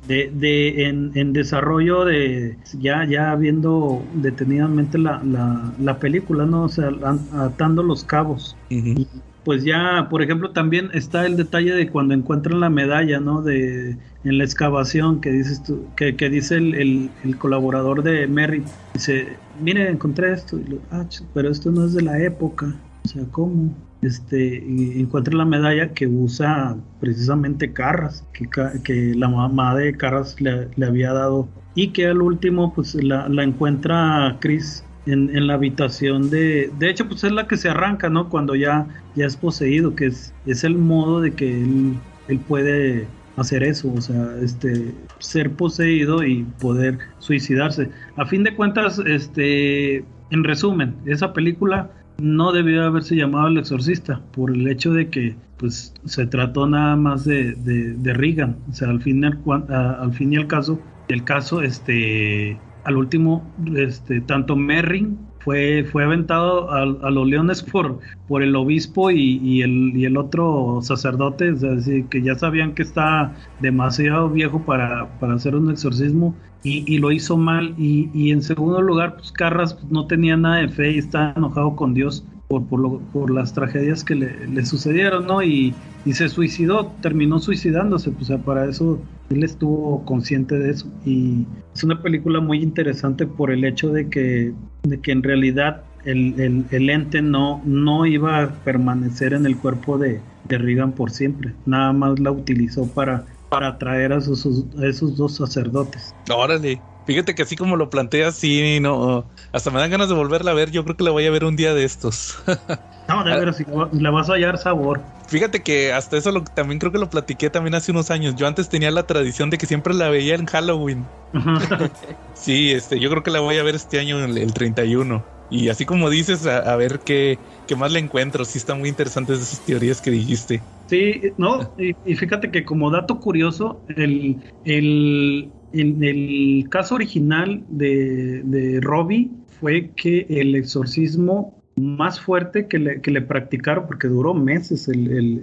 De, 0.08 0.32
de 0.34 0.86
en, 0.86 1.12
en 1.16 1.34
desarrollo 1.34 2.06
de 2.06 2.58
ya 2.80 3.06
ya 3.06 3.36
viendo 3.36 4.02
detenidamente 4.16 4.98
la, 4.98 5.22
la, 5.24 5.74
la 5.80 6.00
película 6.00 6.46
no 6.46 6.64
o 6.64 6.70
sea 6.70 6.88
an- 7.04 7.28
atando 7.34 7.84
los 7.84 8.04
cabos. 8.04 8.56
Y 8.70 9.08
pues 9.44 9.64
ya 9.64 10.08
por 10.10 10.22
ejemplo 10.24 10.52
también 10.52 10.90
está 10.94 11.26
el 11.26 11.38
detalle 11.38 11.74
de 11.74 11.90
cuando 11.90 12.14
encuentran 12.14 12.60
la 12.60 12.70
medalla 12.70 13.20
no 13.20 13.42
de 13.42 13.92
en 14.24 14.38
la 14.38 14.44
excavación 14.44 15.22
que 15.22 15.32
dices 15.32 15.62
tú 15.64 15.86
que, 15.96 16.16
que 16.16 16.30
dice 16.30 16.56
el, 16.58 16.74
el, 16.76 17.10
el 17.24 17.38
colaborador 17.38 18.02
de 18.04 18.28
Merry. 18.28 18.64
Dice 18.94 19.38
mire 19.60 19.90
encontré 19.90 20.34
esto 20.34 20.58
y 20.60 20.64
lo, 20.64 20.78
ah, 20.92 21.06
pero 21.34 21.50
esto 21.50 21.72
no 21.72 21.86
es 21.86 21.94
de 21.94 22.02
la 22.02 22.20
época. 22.24 22.74
O 23.06 23.08
sea 23.08 23.24
cómo 23.32 23.70
este 24.06 24.64
y 24.68 25.00
encuentra 25.00 25.36
la 25.36 25.46
medalla 25.46 25.94
que 25.94 26.08
usa 26.08 26.78
precisamente 27.00 27.74
Carras 27.74 28.26
que, 28.34 28.48
que 28.84 29.14
la 29.16 29.28
mamá 29.28 29.76
de 29.76 29.96
Carras 29.96 30.40
le, 30.40 30.70
le 30.76 30.86
había 30.86 31.14
dado 31.14 31.48
y 31.76 31.90
que 31.90 32.08
al 32.08 32.22
último 32.22 32.74
pues 32.74 32.96
la, 32.96 33.28
la 33.30 33.44
encuentra 33.44 34.38
Chris 34.40 34.84
en, 35.06 35.36
en 35.36 35.48
la 35.48 35.56
habitación 35.56 36.30
de 36.30 36.72
de 36.80 36.90
hecho 36.90 37.08
pues 37.08 37.24
es 37.24 37.32
la 37.32 37.48
que 37.48 37.58
se 37.58 37.70
arranca 37.70 38.10
no 38.10 38.30
cuando 38.30 38.56
ya 38.56 38.88
ya 39.16 39.26
es 39.26 39.36
poseído 39.36 39.96
que 39.96 40.08
es 40.08 40.34
es 40.46 40.64
el 40.64 40.76
modo 40.76 41.22
de 41.22 41.32
que 41.32 41.62
él, 41.62 41.96
él 42.28 42.40
puede 42.40 43.08
hacer 43.38 43.64
eso 43.64 43.92
o 43.94 44.02
sea 44.02 44.36
este 44.42 44.94
ser 45.20 45.52
poseído 45.52 46.24
y 46.24 46.44
poder 46.60 47.00
suicidarse. 47.20 47.90
A 48.16 48.26
fin 48.26 48.44
de 48.44 48.56
cuentas 48.56 49.00
este 49.00 50.06
en 50.32 50.44
resumen 50.44 50.96
esa 51.06 51.34
película 51.34 51.92
no 52.18 52.52
debió 52.52 52.84
haberse 52.84 53.16
llamado 53.16 53.48
El 53.48 53.58
Exorcista 53.58 54.22
por 54.32 54.52
el 54.52 54.68
hecho 54.68 54.94
de 54.94 55.10
que 55.10 55.36
pues 55.58 55.94
se 56.06 56.26
trató 56.28 56.68
nada 56.68 56.96
más 56.96 57.26
de, 57.26 57.54
de, 57.54 57.94
de 57.94 58.14
Reagan. 58.14 58.58
O 58.70 58.74
sea 58.74 58.90
al 58.90 59.02
fin 59.02 59.24
y 59.24 59.28
al, 59.28 60.14
fin 60.14 60.34
y 60.34 60.38
al 60.38 60.48
caso 60.48 60.80
el 61.08 61.24
caso 61.24 61.62
este 61.62 62.58
al 62.84 62.98
último 62.98 63.52
este 63.76 64.22
tanto 64.22 64.56
Merrin 64.56 65.18
fue 65.46 65.86
fue 65.86 66.04
aventado 66.04 66.72
al- 66.72 67.00
a, 67.04 67.12
los 67.12 67.28
leones 67.28 67.64
por 67.64 68.00
por 68.28 68.44
el 68.44 68.56
obispo 68.56 69.12
y, 69.12 69.38
y 69.42 69.62
el 69.62 69.96
y 69.96 70.06
el 70.06 70.18
otro 70.18 70.80
sacerdote 70.82 71.50
es 71.50 71.62
decir 71.62 72.10
que 72.10 72.24
ya 72.24 72.36
sabían 72.36 72.76
que 72.76 72.84
está 72.84 73.36
demasiado 73.60 74.30
viejo 74.32 74.66
para, 74.66 75.18
para 75.20 75.36
hacer 75.36 75.56
un 75.56 75.72
exorcismo 75.72 76.40
y, 76.64 76.92
y 76.94 76.98
lo 76.98 77.12
hizo 77.12 77.38
mal 77.38 77.76
y, 77.78 78.12
y 78.14 78.32
en 78.32 78.42
segundo 78.42 78.82
lugar 78.82 79.16
pues 79.18 79.32
Carras 79.32 79.76
pues, 79.76 79.86
no 79.92 80.08
tenía 80.08 80.38
nada 80.38 80.58
de 80.58 80.70
fe 80.70 80.92
y 80.94 80.98
estaba 81.00 81.34
enojado 81.38 81.76
con 81.76 81.94
Dios 81.94 82.28
por, 82.48 82.68
por, 82.68 82.80
lo- 82.82 83.10
por 83.12 83.32
las 83.32 83.54
tragedias 83.54 84.04
que 84.04 84.16
le, 84.16 84.48
le 84.48 84.66
sucedieron, 84.66 85.26
¿no? 85.28 85.42
Y, 85.44 85.80
y 86.06 86.14
se 86.14 86.30
suicidó, 86.30 86.98
terminó 87.02 87.40
suicidándose, 87.40 88.12
pues, 88.12 88.30
o 88.30 88.36
sea, 88.36 88.44
para 88.46 88.70
eso 88.70 89.10
él 89.30 89.44
estuvo 89.44 90.06
consciente 90.06 90.58
de 90.58 90.70
eso. 90.72 90.94
Y 91.04 91.48
es 91.74 91.84
una 91.84 92.02
película 92.02 92.40
muy 92.40 92.62
interesante 92.64 93.28
por 93.28 93.52
el 93.52 93.66
hecho 93.66 93.90
de 93.92 94.10
que, 94.10 94.54
de 94.84 95.02
que 95.02 95.12
en 95.12 95.24
realidad 95.24 95.88
el, 96.04 96.40
el- 96.40 96.68
el 96.70 96.90
ente 96.92 97.22
no, 97.24 97.64
no 97.66 98.06
iba 98.06 98.42
a 98.44 98.64
permanecer 98.64 99.34
en 99.34 99.46
el 99.48 99.58
cuerpo 99.60 99.98
de, 99.98 100.22
de 100.44 100.58
Regan 100.60 100.94
por 100.94 101.12
siempre, 101.12 101.56
nada 101.66 101.92
más 101.94 102.20
la 102.20 102.32
utilizó 102.32 102.94
para, 102.94 103.26
para 103.50 103.70
atraer 103.70 104.14
a 104.14 104.18
esos, 104.18 104.46
a 104.78 104.86
esos 104.86 105.18
dos 105.18 105.36
sacerdotes. 105.36 106.16
Órale. 106.32 106.84
Fíjate 107.06 107.36
que 107.36 107.44
así 107.44 107.56
como 107.56 107.76
lo 107.78 107.90
planteas, 107.90 108.36
sí, 108.38 108.80
no. 108.80 109.32
Hasta 109.52 109.70
me 109.72 109.80
dan 109.80 109.92
ganas 109.92 110.10
de 110.10 110.16
volverla 110.16 110.52
a 110.52 110.54
ver. 110.56 110.72
Yo 110.72 110.84
creo 110.84 110.98
que 110.98 111.04
la 111.04 111.12
voy 111.12 111.26
a 111.26 111.32
ver 111.32 111.44
un 111.46 111.56
día 111.56 111.74
de 111.74 111.84
estos. 111.86 112.36
No, 113.08 113.24
de 113.24 113.36
veras, 113.36 113.60
le 113.92 114.10
vas 114.10 114.30
a 114.30 114.34
hallar 114.34 114.58
sabor. 114.58 115.12
Fíjate 115.28 115.64
que 115.64 115.92
hasta 115.94 116.18
eso 116.18 116.32
lo, 116.32 116.44
también 116.44 116.80
creo 116.80 116.92
que 116.92 116.98
lo 117.00 117.10
platiqué 117.10 117.50
también 117.50 117.76
hace 117.76 117.92
unos 117.92 118.10
años. 118.12 118.36
Yo 118.36 118.48
antes 118.48 118.70
tenía 118.70 118.92
la 118.92 119.06
tradición 119.08 119.50
de 119.50 119.58
que 119.58 119.68
siempre 119.68 119.94
la 119.94 120.10
veía 120.10 120.36
en 120.36 120.46
Halloween. 120.48 121.12
Sí, 122.34 122.72
este, 122.74 123.00
yo 123.00 123.10
creo 123.10 123.24
que 123.24 123.32
la 123.32 123.40
voy 123.40 123.58
a 123.58 123.64
ver 123.64 123.76
este 123.76 124.00
año, 124.00 124.24
el, 124.24 124.38
el 124.38 124.54
31. 124.54 125.30
Y 125.48 125.70
así 125.70 125.86
como 125.86 126.10
dices, 126.10 126.46
a, 126.46 126.58
a 126.74 126.76
ver 126.76 127.02
qué, 127.04 127.42
qué 127.66 127.76
más 127.76 127.92
le 127.92 128.00
encuentro. 128.00 128.46
Sí, 128.46 128.58
están 128.58 128.80
muy 128.80 128.90
interesantes 128.90 129.40
esas 129.40 129.64
teorías 129.64 130.02
que 130.02 130.12
dijiste. 130.12 130.68
Sí, 130.88 131.34
no, 131.38 131.74
y, 131.78 131.98
y 132.04 132.16
fíjate 132.16 132.52
que 132.52 132.64
como 132.64 132.92
dato 132.92 133.20
curioso, 133.20 133.84
el, 133.88 134.54
el, 134.64 135.56
en 135.80 136.04
el 136.04 136.68
caso 136.70 136.96
original 136.96 137.64
de, 137.70 138.42
de 138.44 138.80
Robbie 138.82 139.30
fue 139.60 139.92
que 139.96 140.26
el 140.30 140.56
exorcismo 140.56 141.54
más 141.78 142.20
fuerte 142.22 142.68
que 142.68 142.80
le, 142.80 143.02
que 143.02 143.12
le 143.12 143.22
practicaron, 143.22 143.86
porque 143.88 144.08
duró 144.08 144.34
meses 144.34 144.88
el, 144.88 145.08
el- 145.12 145.42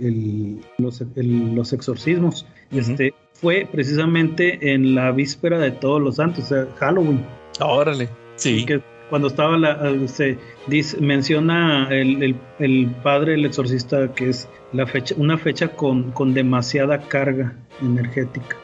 el- 1.16 1.54
los, 1.54 1.72
exorcismos, 1.74 2.46
este, 2.70 3.12
fue 3.34 3.68
precisamente 3.70 4.72
en 4.72 4.94
la 4.94 5.12
víspera 5.12 5.59
de 5.59 5.72
todos 5.72 6.00
los 6.00 6.16
santos, 6.16 6.44
o 6.44 6.48
sea, 6.48 6.66
Halloween. 6.78 7.20
Órale. 7.60 8.09
Sí. 8.36 8.64
que 8.64 8.80
cuando 9.10 9.28
estaba 9.28 9.59
la 9.59 10.09
se 10.09 10.38
dice, 10.68 10.98
menciona 11.00 11.86
el 11.90 12.90
padre 13.02 13.34
el 13.34 13.44
exorcista 13.44 14.10
que 14.14 14.30
es 14.30 14.48
la 14.72 14.86
fecha 14.86 15.14
una 15.18 15.36
fecha 15.36 15.68
con, 15.68 16.12
con 16.12 16.32
demasiada 16.32 16.98
carga 17.09 17.54
energética 17.82 18.56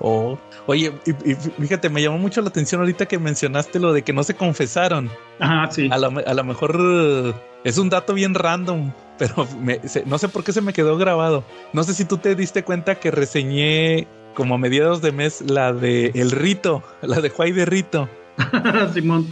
Oh. 0.00 0.38
Oye, 0.66 0.92
y, 1.06 1.30
y 1.30 1.34
fíjate, 1.34 1.88
me 1.88 2.02
llamó 2.02 2.18
mucho 2.18 2.40
la 2.42 2.48
atención 2.48 2.80
ahorita 2.80 3.06
que 3.06 3.18
mencionaste 3.18 3.78
lo 3.78 3.92
de 3.92 4.02
que 4.02 4.12
no 4.12 4.22
se 4.24 4.34
confesaron. 4.34 5.10
ajá 5.38 5.70
sí 5.70 5.88
A 5.90 5.98
lo, 5.98 6.08
a 6.26 6.34
lo 6.34 6.44
mejor 6.44 6.76
eh, 6.80 7.32
es 7.64 7.78
un 7.78 7.88
dato 7.90 8.12
bien 8.14 8.34
random, 8.34 8.92
pero 9.18 9.46
me- 9.60 9.80
se- 9.88 10.04
no 10.04 10.18
sé 10.18 10.28
por 10.28 10.42
qué 10.44 10.52
se 10.52 10.60
me 10.60 10.72
quedó 10.72 10.96
grabado. 10.98 11.44
No 11.72 11.84
sé 11.84 11.94
si 11.94 12.04
tú 12.04 12.18
te 12.18 12.34
diste 12.34 12.64
cuenta 12.64 12.96
que 12.96 13.10
reseñé 13.10 14.06
como 14.34 14.56
a 14.56 14.58
mediados 14.58 15.00
de 15.00 15.12
mes 15.12 15.40
la 15.42 15.72
de 15.72 16.10
El 16.14 16.30
Rito, 16.32 16.82
la 17.02 17.20
de 17.20 17.30
Juay 17.30 17.52
de 17.52 17.64
Rito. 17.64 18.08
Simón 18.94 19.28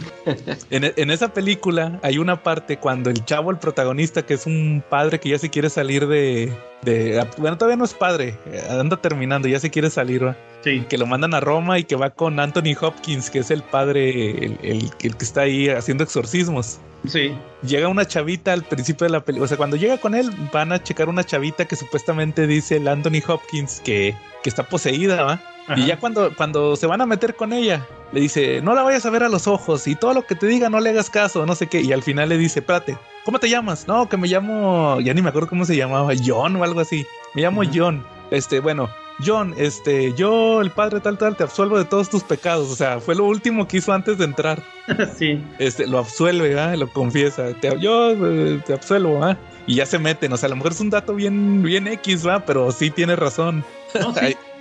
En, 0.69 0.83
e- 0.85 0.93
en 0.95 1.11
esa 1.11 1.33
película 1.33 1.99
hay 2.03 2.17
una 2.17 2.41
parte 2.43 2.77
cuando 2.77 3.09
el 3.09 3.23
chavo, 3.25 3.51
el 3.51 3.57
protagonista, 3.57 4.25
que 4.25 4.35
es 4.35 4.45
un 4.45 4.83
padre 4.89 5.19
que 5.19 5.29
ya 5.29 5.37
se 5.39 5.49
quiere 5.49 5.69
salir 5.69 6.07
de... 6.07 6.53
de 6.83 7.25
bueno, 7.37 7.57
todavía 7.57 7.75
no 7.77 7.85
es 7.85 7.93
padre, 7.93 8.37
eh, 8.45 8.61
anda 8.69 8.97
terminando, 8.97 9.47
ya 9.47 9.59
se 9.59 9.69
quiere 9.69 9.89
salir, 9.89 10.25
¿va? 10.25 10.37
sí 10.63 10.85
que 10.89 10.97
lo 10.97 11.05
mandan 11.05 11.33
a 11.33 11.39
Roma 11.41 11.77
y 11.79 11.83
que 11.83 11.95
va 11.97 12.11
con 12.11 12.39
Anthony 12.39 12.75
Hopkins, 12.79 13.29
que 13.29 13.39
es 13.39 13.51
el 13.51 13.63
padre, 13.63 14.45
el, 14.45 14.57
el- 14.61 14.91
el 15.01 15.15
que 15.17 15.25
está 15.25 15.41
ahí 15.41 15.67
haciendo 15.69 16.03
exorcismos. 16.03 16.79
sí 17.07 17.33
Llega 17.67 17.87
una 17.89 18.05
chavita 18.05 18.53
al 18.53 18.63
principio 18.63 19.05
de 19.05 19.11
la 19.11 19.23
película, 19.25 19.45
o 19.45 19.47
sea, 19.47 19.57
cuando 19.57 19.75
llega 19.75 19.97
con 19.97 20.15
él 20.15 20.31
van 20.53 20.71
a 20.71 20.81
checar 20.81 21.09
una 21.09 21.23
chavita 21.25 21.65
que 21.65 21.75
supuestamente 21.75 22.47
dice 22.47 22.77
el 22.77 22.87
Anthony 22.87 23.21
Hopkins 23.27 23.81
que, 23.83 24.15
que 24.43 24.49
está 24.49 24.63
poseída, 24.63 25.23
¿va? 25.23 25.41
Ajá. 25.67 25.79
Y 25.79 25.87
ya 25.87 25.97
cuando, 25.97 26.35
cuando 26.35 26.75
se 26.75 26.85
van 26.85 27.01
a 27.01 27.05
meter 27.05 27.35
con 27.35 27.53
ella, 27.53 27.87
le 28.11 28.21
dice, 28.21 28.61
no 28.61 28.75
la 28.75 28.83
vayas 28.83 29.05
a 29.05 29.09
ver 29.09 29.23
a 29.23 29.29
los 29.29 29.47
ojos 29.47 29.87
y 29.87 29.95
todo 29.95 30.13
lo 30.13 30.27
que 30.27 30.35
te 30.35 30.45
diga 30.45 30.69
no 30.69 30.79
le 30.79 30.91
hagas 30.91 31.09
caso, 31.09 31.45
no 31.45 31.55
sé 31.55 31.67
qué. 31.67 31.81
Y 31.81 31.93
al 31.93 32.03
final 32.03 32.29
le 32.29 32.37
dice, 32.37 32.59
espérate, 32.59 32.97
¿cómo 33.25 33.39
te 33.39 33.49
llamas? 33.49 33.87
No, 33.87 34.07
que 34.07 34.17
me 34.17 34.27
llamo, 34.27 34.99
ya 34.99 35.13
ni 35.13 35.21
me 35.21 35.29
acuerdo 35.29 35.49
cómo 35.49 35.65
se 35.65 35.75
llamaba, 35.75 36.11
John 36.23 36.55
o 36.57 36.63
algo 36.63 36.79
así. 36.79 37.05
Me 37.33 37.41
llamo. 37.41 37.63
John. 37.73 38.05
Este, 38.29 38.59
bueno, 38.59 38.89
John, 39.25 39.53
este, 39.57 40.13
yo, 40.13 40.61
el 40.61 40.71
padre 40.71 40.99
tal, 40.99 41.17
tal, 41.17 41.35
te 41.35 41.43
absuelvo 41.43 41.77
de 41.77 41.85
todos 41.85 42.09
tus 42.09 42.23
pecados. 42.23 42.69
O 42.69 42.75
sea, 42.75 42.99
fue 42.99 43.15
lo 43.15 43.25
último 43.25 43.67
que 43.67 43.77
hizo 43.77 43.93
antes 43.93 44.17
de 44.17 44.25
entrar. 44.25 44.61
sí 45.17 45.43
Este, 45.59 45.87
lo 45.87 45.99
absuelve, 45.99 46.59
¿ah? 46.59 46.75
lo 46.75 46.87
confiesa. 46.91 47.53
Te, 47.59 47.79
yo 47.79 48.11
eh, 48.11 48.61
te 48.65 48.73
absuelvo, 48.73 49.23
¿ah? 49.23 49.37
Y 49.65 49.75
ya 49.75 49.85
se 49.85 49.99
meten. 49.99 50.33
O 50.33 50.37
sea, 50.37 50.47
a 50.47 50.49
lo 50.49 50.55
mejor 50.55 50.73
es 50.73 50.81
un 50.81 50.89
dato 50.89 51.15
bien, 51.15 51.63
bien 51.63 51.87
X, 51.87 52.27
¿va? 52.27 52.45
Pero 52.45 52.71
sí 52.71 52.89
tiene 52.91 53.15
razón. 53.15 53.63
No, 53.99 54.13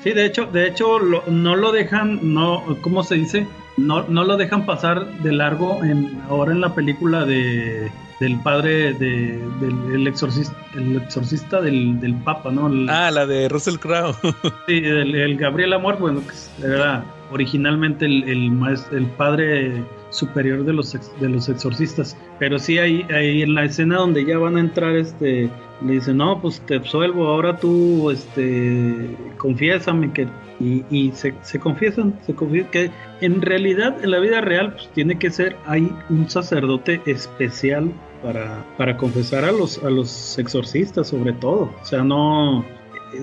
sí, 0.03 0.11
de 0.11 0.27
hecho, 0.27 0.47
de 0.47 0.67
hecho 0.69 0.99
lo- 0.99 1.25
no 1.29 1.57
lo 1.57 1.73
dejan, 1.73 2.35
no, 2.35 2.65
¿cómo 2.81 3.03
se 3.03 3.15
dice? 3.17 3.47
No, 3.77 4.03
no 4.09 4.25
lo 4.25 4.37
dejan 4.37 4.67
pasar 4.67 5.07
de 5.19 5.33
largo 5.33 5.83
en 5.85 6.21
ahora 6.29 6.53
en 6.53 6.61
la 6.61 6.75
película 6.75 7.25
de 7.25 7.91
del 8.21 8.39
padre 8.41 8.93
de, 8.93 9.41
del 9.61 9.95
el 9.95 10.07
exorcista, 10.07 10.55
el 10.77 10.97
exorcista 10.97 11.61
del, 11.61 11.99
del 12.01 12.15
Papa, 12.15 12.53
¿no? 12.53 12.69
El- 12.69 12.89
Ah, 12.89 13.11
la 13.11 13.27
de 13.27 13.49
Russell 13.49 13.79
Crowe. 13.79 14.15
Sí, 14.69 14.75
el, 14.85 15.15
el 15.15 15.37
Gabriel 15.37 15.73
Amor, 15.73 15.99
bueno, 15.99 16.21
que 16.61 16.67
era 16.67 17.05
originalmente 17.33 18.05
el, 18.05 18.25
el, 18.25 18.53
el 18.93 19.07
padre 19.17 19.83
superior 20.11 20.65
de 20.65 20.73
los, 20.73 20.93
de 21.21 21.29
los 21.29 21.49
exorcistas. 21.49 22.17
Pero 22.39 22.59
sí, 22.59 22.79
ahí, 22.79 23.05
ahí 23.11 23.43
en 23.43 23.55
la 23.55 23.65
escena 23.65 23.97
donde 23.97 24.25
ya 24.25 24.39
van 24.39 24.57
a 24.57 24.61
entrar, 24.61 24.95
este, 24.95 25.49
le 25.85 25.93
dice, 25.93 26.13
no, 26.13 26.41
pues 26.41 26.61
te 26.67 26.77
absuelvo, 26.77 27.27
ahora 27.27 27.57
tú, 27.57 28.11
este, 28.11 29.17
confiésame 29.39 30.13
que... 30.13 30.29
Y, 30.61 30.85
y 30.91 31.11
se, 31.11 31.35
se 31.43 31.59
confiesan, 31.59 32.17
se 32.25 32.35
confiesan 32.37 32.71
que 32.71 32.91
en 33.21 33.43
realidad 33.43 33.97
en 34.05 34.13
la 34.13 34.21
vida 34.21 34.41
real 34.41 34.75
pues 34.75 34.89
tiene 34.95 35.19
que 35.19 35.29
ser, 35.31 35.57
hay 35.67 35.93
un 36.09 36.31
sacerdote 36.31 37.01
especial 37.05 37.91
para, 38.23 38.65
para 38.77 38.97
confesar 38.97 39.45
a 39.45 39.51
los, 39.51 39.83
a 39.83 39.91
los 39.91 40.39
exorcistas 40.39 41.09
sobre 41.09 41.33
todo. 41.33 41.75
O 41.83 41.85
sea, 41.85 42.05
no, 42.05 42.65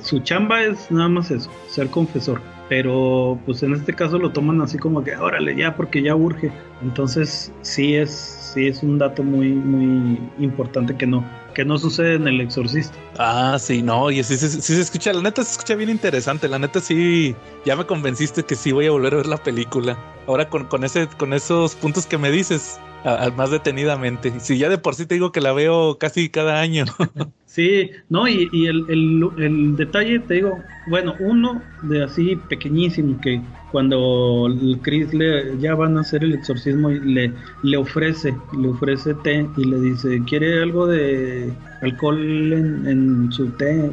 su 0.01 0.19
chamba 0.19 0.63
es 0.63 0.91
nada 0.91 1.07
más 1.07 1.31
eso, 1.31 1.49
ser 1.67 1.87
confesor. 1.87 2.41
Pero 2.69 3.39
pues 3.45 3.63
en 3.63 3.73
este 3.73 3.93
caso 3.93 4.19
lo 4.19 4.31
toman 4.31 4.61
así 4.61 4.77
como 4.77 5.03
que 5.03 5.15
órale 5.15 5.55
ya 5.55 5.75
porque 5.75 6.03
ya 6.03 6.15
urge. 6.15 6.51
Entonces 6.83 7.51
sí 7.61 7.95
es, 7.95 8.11
sí 8.53 8.67
es 8.67 8.83
un 8.83 8.99
dato 8.99 9.23
muy, 9.23 9.49
muy 9.49 10.19
importante 10.37 10.95
que 10.95 11.07
no, 11.07 11.25
que 11.55 11.65
no 11.65 11.79
sucede 11.79 12.13
en 12.15 12.27
el 12.27 12.39
exorcista. 12.39 12.95
Ah, 13.17 13.57
sí, 13.59 13.81
no, 13.81 14.11
y 14.11 14.23
sí, 14.23 14.37
se 14.37 14.79
escucha, 14.79 15.11
la 15.11 15.23
neta 15.23 15.43
se 15.43 15.51
escucha 15.53 15.75
bien 15.75 15.89
interesante, 15.89 16.47
la 16.47 16.59
neta 16.59 16.79
sí, 16.79 17.35
ya 17.65 17.75
me 17.75 17.85
convenciste 17.85 18.43
que 18.43 18.55
sí 18.55 18.71
voy 18.71 18.85
a 18.85 18.91
volver 18.91 19.15
a 19.15 19.17
ver 19.17 19.25
la 19.25 19.37
película. 19.37 19.97
Ahora 20.27 20.47
con, 20.47 20.65
con 20.65 20.83
ese, 20.83 21.07
con 21.17 21.33
esos 21.33 21.75
puntos 21.75 22.05
que 22.05 22.19
me 22.19 22.29
dices, 22.29 22.79
a- 23.03 23.29
más 23.31 23.51
detenidamente. 23.51 24.39
Si 24.39 24.57
ya 24.57 24.69
de 24.69 24.77
por 24.77 24.95
sí 24.95 25.05
te 25.05 25.15
digo 25.15 25.31
que 25.31 25.41
la 25.41 25.53
veo 25.53 25.97
casi 25.97 26.29
cada 26.29 26.59
año. 26.59 26.85
Sí, 27.49 27.89
no, 28.09 28.27
y, 28.27 28.47
y 28.53 28.67
el, 28.67 28.85
el, 28.89 29.75
detalle, 29.75 30.19
te 30.19 30.35
digo, 30.35 30.59
bueno, 30.85 31.15
uno 31.19 31.63
de 31.81 32.03
así 32.03 32.35
pequeñísimo 32.47 33.19
que 33.21 33.41
cuando 33.71 34.45
el 34.47 34.79
Chris 34.83 35.11
le, 35.15 35.57
ya 35.57 35.73
van 35.73 35.97
a 35.97 36.01
hacer 36.01 36.23
el 36.23 36.33
exorcismo 36.35 36.91
y 36.91 36.99
le, 36.99 37.33
le 37.63 37.77
ofrece, 37.77 38.35
le 38.55 38.67
ofrece 38.67 39.15
té 39.15 39.47
y 39.57 39.63
le 39.65 39.79
dice, 39.79 40.21
¿quiere 40.27 40.61
algo 40.61 40.85
de 40.85 41.51
alcohol 41.81 42.53
en, 42.53 43.31
su 43.31 43.49
té? 43.49 43.91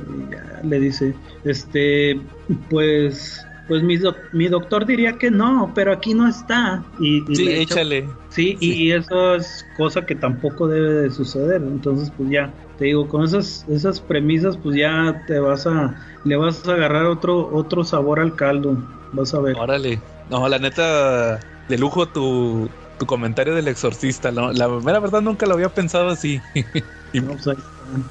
Y 0.62 0.66
le 0.66 0.78
dice, 0.78 1.14
este, 1.44 2.20
pues, 2.68 3.46
pues 3.66 3.82
mi, 3.82 3.96
doc- 3.96 4.16
mi 4.32 4.48
doctor 4.48 4.86
diría 4.86 5.18
que 5.18 5.30
no, 5.30 5.72
pero 5.74 5.92
aquí 5.92 6.14
no 6.14 6.28
está. 6.28 6.84
Y, 7.00 7.30
y 7.30 7.36
sí, 7.36 7.48
échale. 7.48 8.08
Sí, 8.30 8.56
y- 8.60 8.72
y 8.88 8.92
eso 8.92 9.34
es 9.34 9.64
cosa 9.76 10.04
que 10.04 10.14
tampoco 10.14 10.68
debe 10.68 10.92
de 11.02 11.10
suceder. 11.10 11.62
Entonces, 11.62 12.10
pues 12.16 12.30
ya, 12.30 12.52
te 12.78 12.86
digo, 12.86 13.08
con 13.08 13.24
esas, 13.24 13.64
esas 13.68 14.00
premisas, 14.00 14.56
pues 14.58 14.76
ya 14.76 15.22
te 15.26 15.38
vas 15.38 15.66
a, 15.66 15.94
le 16.24 16.36
vas 16.36 16.66
a 16.68 16.74
agarrar 16.74 17.06
otro, 17.06 17.48
otro 17.54 17.82
sabor 17.84 18.20
al 18.20 18.34
caldo. 18.36 18.76
Vas 19.12 19.32
a 19.34 19.40
ver. 19.40 19.56
Órale. 19.56 19.98
No, 20.28 20.48
la 20.48 20.58
neta, 20.58 21.40
de 21.68 21.78
lujo 21.78 22.06
tu, 22.08 22.68
tu 22.98 23.06
comentario 23.06 23.54
del 23.54 23.68
exorcista. 23.68 24.30
¿no? 24.30 24.52
La 24.52 24.68
mera 24.68 25.00
verdad 25.00 25.22
nunca 25.22 25.46
lo 25.46 25.54
había 25.54 25.68
pensado 25.70 26.08
así. 26.08 26.40
y 27.12 27.20
No, 27.20 27.28
pues 27.28 27.48
ahí 27.48 27.56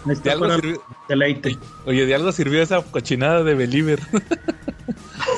está, 0.09 0.23
de 0.23 0.31
algo 0.31 0.49
sirvió, 0.51 0.81
deleite. 1.07 1.57
oye, 1.85 2.05
de 2.05 2.15
algo 2.15 2.31
sirvió 2.31 2.61
esa 2.61 2.81
cochinada 2.81 3.43
de 3.43 3.53
Believer. 3.55 3.99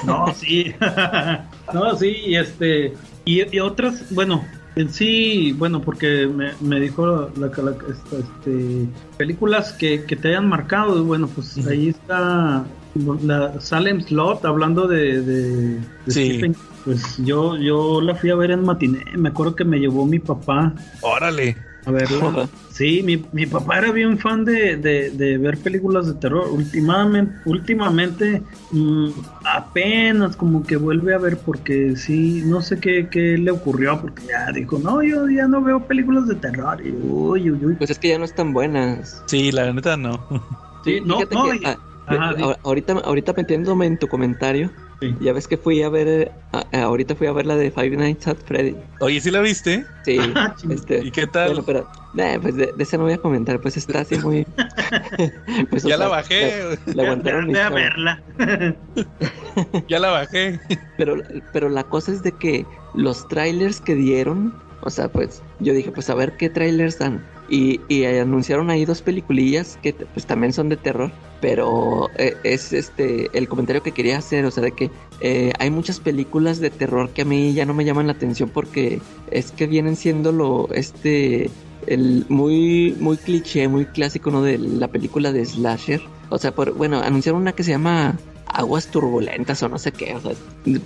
No, 0.05 0.33
sí. 0.33 0.73
no, 1.73 1.95
sí, 1.95 2.15
y 2.25 2.35
este. 2.35 2.93
Y, 3.25 3.55
y 3.55 3.59
otras, 3.59 4.05
bueno, 4.11 4.45
en 4.75 4.89
sí, 4.93 5.53
bueno, 5.57 5.81
porque 5.81 6.27
me, 6.27 6.51
me 6.61 6.79
dijo 6.79 7.29
la, 7.37 7.47
la- 7.47 7.71
esta, 7.91 8.17
este, 8.19 8.87
películas 9.17 9.73
que, 9.73 10.03
que 10.05 10.15
te 10.15 10.29
hayan 10.29 10.47
marcado, 10.47 11.03
bueno, 11.03 11.27
pues 11.27 11.57
ahí 11.67 11.89
está 11.89 12.63
la 13.23 13.59
Salem 13.59 14.01
Slot 14.01 14.45
hablando 14.45 14.87
de, 14.87 15.21
de, 15.21 15.51
de 15.75 15.79
Sí. 16.07 16.29
Stephen. 16.29 16.55
Pues 16.85 17.17
yo, 17.17 17.57
yo 17.57 17.99
la 17.99 18.15
fui 18.15 18.29
a 18.29 18.35
ver 18.35 18.51
en 18.51 18.63
matiné, 18.63 19.03
me 19.17 19.27
acuerdo 19.29 19.55
que 19.55 19.65
me 19.65 19.77
llevó 19.77 20.05
mi 20.05 20.19
papá 20.19 20.73
Órale. 21.01 21.57
A 21.87 21.91
verla. 21.91 22.49
Sí, 22.77 23.01
mi, 23.01 23.25
mi 23.31 23.47
papá 23.47 23.79
era 23.79 23.91
bien 23.91 24.19
fan 24.19 24.45
de, 24.45 24.75
de, 24.77 25.09
de 25.09 25.39
ver 25.39 25.57
películas 25.57 26.05
de 26.05 26.13
terror. 26.13 26.47
Últimamente, 26.51 27.33
últimamente 27.45 28.43
apenas 29.43 30.35
como 30.35 30.63
que 30.65 30.77
vuelve 30.77 31.15
a 31.15 31.17
ver 31.17 31.37
porque 31.39 31.95
sí, 31.95 32.43
no 32.45 32.61
sé 32.61 32.79
qué, 32.79 33.07
qué 33.09 33.37
le 33.37 33.49
ocurrió, 33.49 33.99
porque 33.99 34.21
ya 34.27 34.51
dijo, 34.51 34.77
no, 34.77 35.01
yo 35.01 35.27
ya 35.27 35.47
no 35.47 35.63
veo 35.63 35.87
películas 35.87 36.27
de 36.27 36.35
terror. 36.35 36.79
Y, 36.85 36.91
uy, 36.91 37.49
uy, 37.49 37.65
uy. 37.65 37.75
Pues 37.75 37.89
es 37.89 37.97
que 37.97 38.09
ya 38.09 38.19
no 38.19 38.25
están 38.25 38.53
buenas. 38.53 39.23
Sí, 39.25 39.51
la 39.51 39.71
neta 39.73 39.97
no. 39.97 40.23
Sí, 40.83 41.01
no, 41.03 41.19
no, 41.31 41.43
que, 41.45 41.55
y- 41.57 41.65
ah, 41.65 41.77
ajá, 42.05 42.33
sí. 42.35 42.41
ahor- 42.43 42.57
ahorita, 42.63 42.93
ahorita 42.93 43.33
metiéndome 43.35 43.87
en 43.87 43.97
tu 43.97 44.07
comentario, 44.07 44.71
Sí. 44.99 45.15
ya 45.19 45.31
ves 45.31 45.47
que 45.47 45.57
fui 45.57 45.83
a 45.83 45.89
ver, 45.89 46.07
eh, 46.07 46.31
ah, 46.53 46.65
eh, 46.71 46.79
ahorita 46.79 47.15
fui 47.15 47.27
a 47.27 47.31
ver 47.31 47.45
la 47.45 47.55
de 47.55 47.69
Five 47.69 47.91
Nights 47.97 48.27
at 48.27 48.37
Freddy. 48.45 48.75
Oye, 48.99 49.21
¿sí 49.21 49.29
la 49.29 49.41
viste? 49.41 49.85
Sí, 50.03 50.17
Ah, 50.35 50.55
este, 50.69 51.05
¿Y 51.05 51.11
qué 51.11 51.27
tal? 51.27 51.49
bueno, 51.49 51.63
pero, 51.65 51.87
eh, 52.17 52.39
pues 52.41 52.55
de, 52.55 52.73
de 52.75 52.83
ese 52.83 52.97
no 52.97 53.03
voy 53.03 53.13
a 53.13 53.17
comentar, 53.19 53.59
pues 53.61 53.77
está 53.77 53.99
así 54.01 54.17
muy... 54.17 54.45
pues, 55.69 55.85
o 55.85 55.89
ya 55.89 55.97
la 55.97 56.05
sea, 56.05 56.15
bajé, 56.15 56.63
Le, 56.87 56.93
le 56.95 57.03
aguantaron 57.03 57.55
a 57.55 57.69
verla. 57.69 58.23
ya 59.87 59.99
la 59.99 60.09
bajé. 60.09 60.59
Pero, 60.97 61.17
pero 61.53 61.69
la 61.69 61.83
cosa 61.83 62.11
es 62.11 62.23
de 62.23 62.31
que 62.31 62.65
los 62.95 63.27
trailers 63.27 63.79
que 63.81 63.93
dieron, 63.93 64.53
o 64.81 64.89
sea, 64.89 65.09
pues 65.09 65.43
yo 65.59 65.73
dije, 65.73 65.91
pues 65.91 66.09
a 66.09 66.15
ver 66.15 66.35
qué 66.37 66.49
trailers 66.49 66.97
dan. 66.97 67.23
Y, 67.49 67.79
y 67.87 68.03
anunciaron 68.03 68.69
ahí 68.69 68.83
dos 68.83 69.01
peliculillas 69.01 69.79
que 69.81 69.93
pues 69.93 70.25
también 70.25 70.51
son 70.51 70.67
de 70.69 70.75
terror, 70.77 71.11
pero 71.39 72.09
eh, 72.17 72.35
es 72.43 72.73
este 72.73 73.29
el 73.37 73.47
comentario 73.47 73.81
que 73.81 73.91
quería 73.91 74.17
hacer, 74.17 74.43
o 74.45 74.51
sea, 74.51 74.63
de 74.63 74.73
que 74.73 74.91
eh, 75.21 75.53
hay 75.59 75.71
muchas 75.71 75.99
películas 75.99 76.59
de 76.59 76.69
terror 76.69 77.09
que 77.11 77.21
a 77.21 77.25
mí 77.25 77.53
ya 77.53 77.65
no 77.65 77.73
me 77.73 77.85
llaman 77.85 78.07
la 78.07 78.13
atención 78.13 78.49
porque 78.49 78.99
es 79.31 79.51
que 79.51 79.67
vienen 79.67 79.95
siendo 79.95 80.31
lo 80.31 80.67
este 80.73 81.49
el 81.87 82.25
muy 82.27 82.95
muy 82.99 83.17
cliché, 83.17 83.67
muy 83.67 83.85
clásico, 83.85 84.29
¿no? 84.29 84.41
De 84.41 84.57
la 84.57 84.89
película 84.89 85.31
de 85.31 85.45
slasher. 85.45 86.01
O 86.29 86.37
sea, 86.37 86.53
por, 86.53 86.73
bueno, 86.73 86.99
anunciaron 86.99 87.41
una 87.41 87.53
que 87.53 87.63
se 87.63 87.71
llama 87.71 88.17
aguas 88.53 88.87
turbulentas 88.87 89.61
o 89.63 89.69
no 89.69 89.77
sé 89.77 89.91
qué, 89.91 90.15
o 90.15 90.21
sea, 90.21 90.31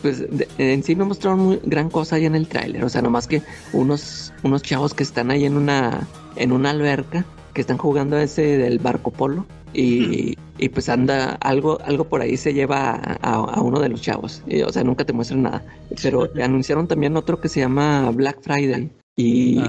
pues 0.02 0.20
de- 0.20 0.48
en 0.58 0.84
sí 0.84 0.96
no 0.96 1.06
mostraron 1.06 1.40
muy 1.40 1.60
gran 1.64 1.90
cosa 1.90 2.16
ahí 2.18 2.26
en 2.26 2.36
el 2.36 2.48
tráiler, 2.48 2.84
o 2.84 2.90
sea, 2.90 3.02
nomás 3.02 3.28
que 3.28 3.42
unos 3.74 4.34
unos 4.44 4.62
chavos 4.62 4.94
que 4.94 5.04
están 5.04 5.32
ahí 5.32 5.46
en 5.46 5.56
una 5.58 6.08
en 6.36 6.52
una 6.52 6.70
alberca 6.72 7.26
que 7.54 7.62
están 7.62 7.78
jugando 7.78 8.18
ese 8.18 8.58
del 8.58 8.80
barco 8.80 9.12
polo 9.12 9.46
y, 9.74 10.38
y 10.58 10.70
pues 10.70 10.90
anda 10.90 11.34
algo 11.42 11.80
algo 11.86 12.06
por 12.06 12.22
ahí 12.22 12.36
se 12.38 12.54
lleva 12.54 12.92
a, 12.92 13.18
a- 13.22 13.36
a 13.56 13.62
uno 13.62 13.80
de 13.80 13.90
los 13.90 14.02
chavos, 14.02 14.42
y, 14.48 14.62
o 14.64 14.72
sea, 14.72 14.84
nunca 14.84 15.06
te 15.06 15.14
muestran 15.14 15.44
nada, 15.44 15.64
pero 16.02 16.30
anunciaron 16.44 16.88
también 16.88 17.16
otro 17.18 17.40
que 17.40 17.50
se 17.50 17.60
llama 17.62 18.10
Black 18.12 18.40
Friday 18.42 18.90
y, 19.16 19.60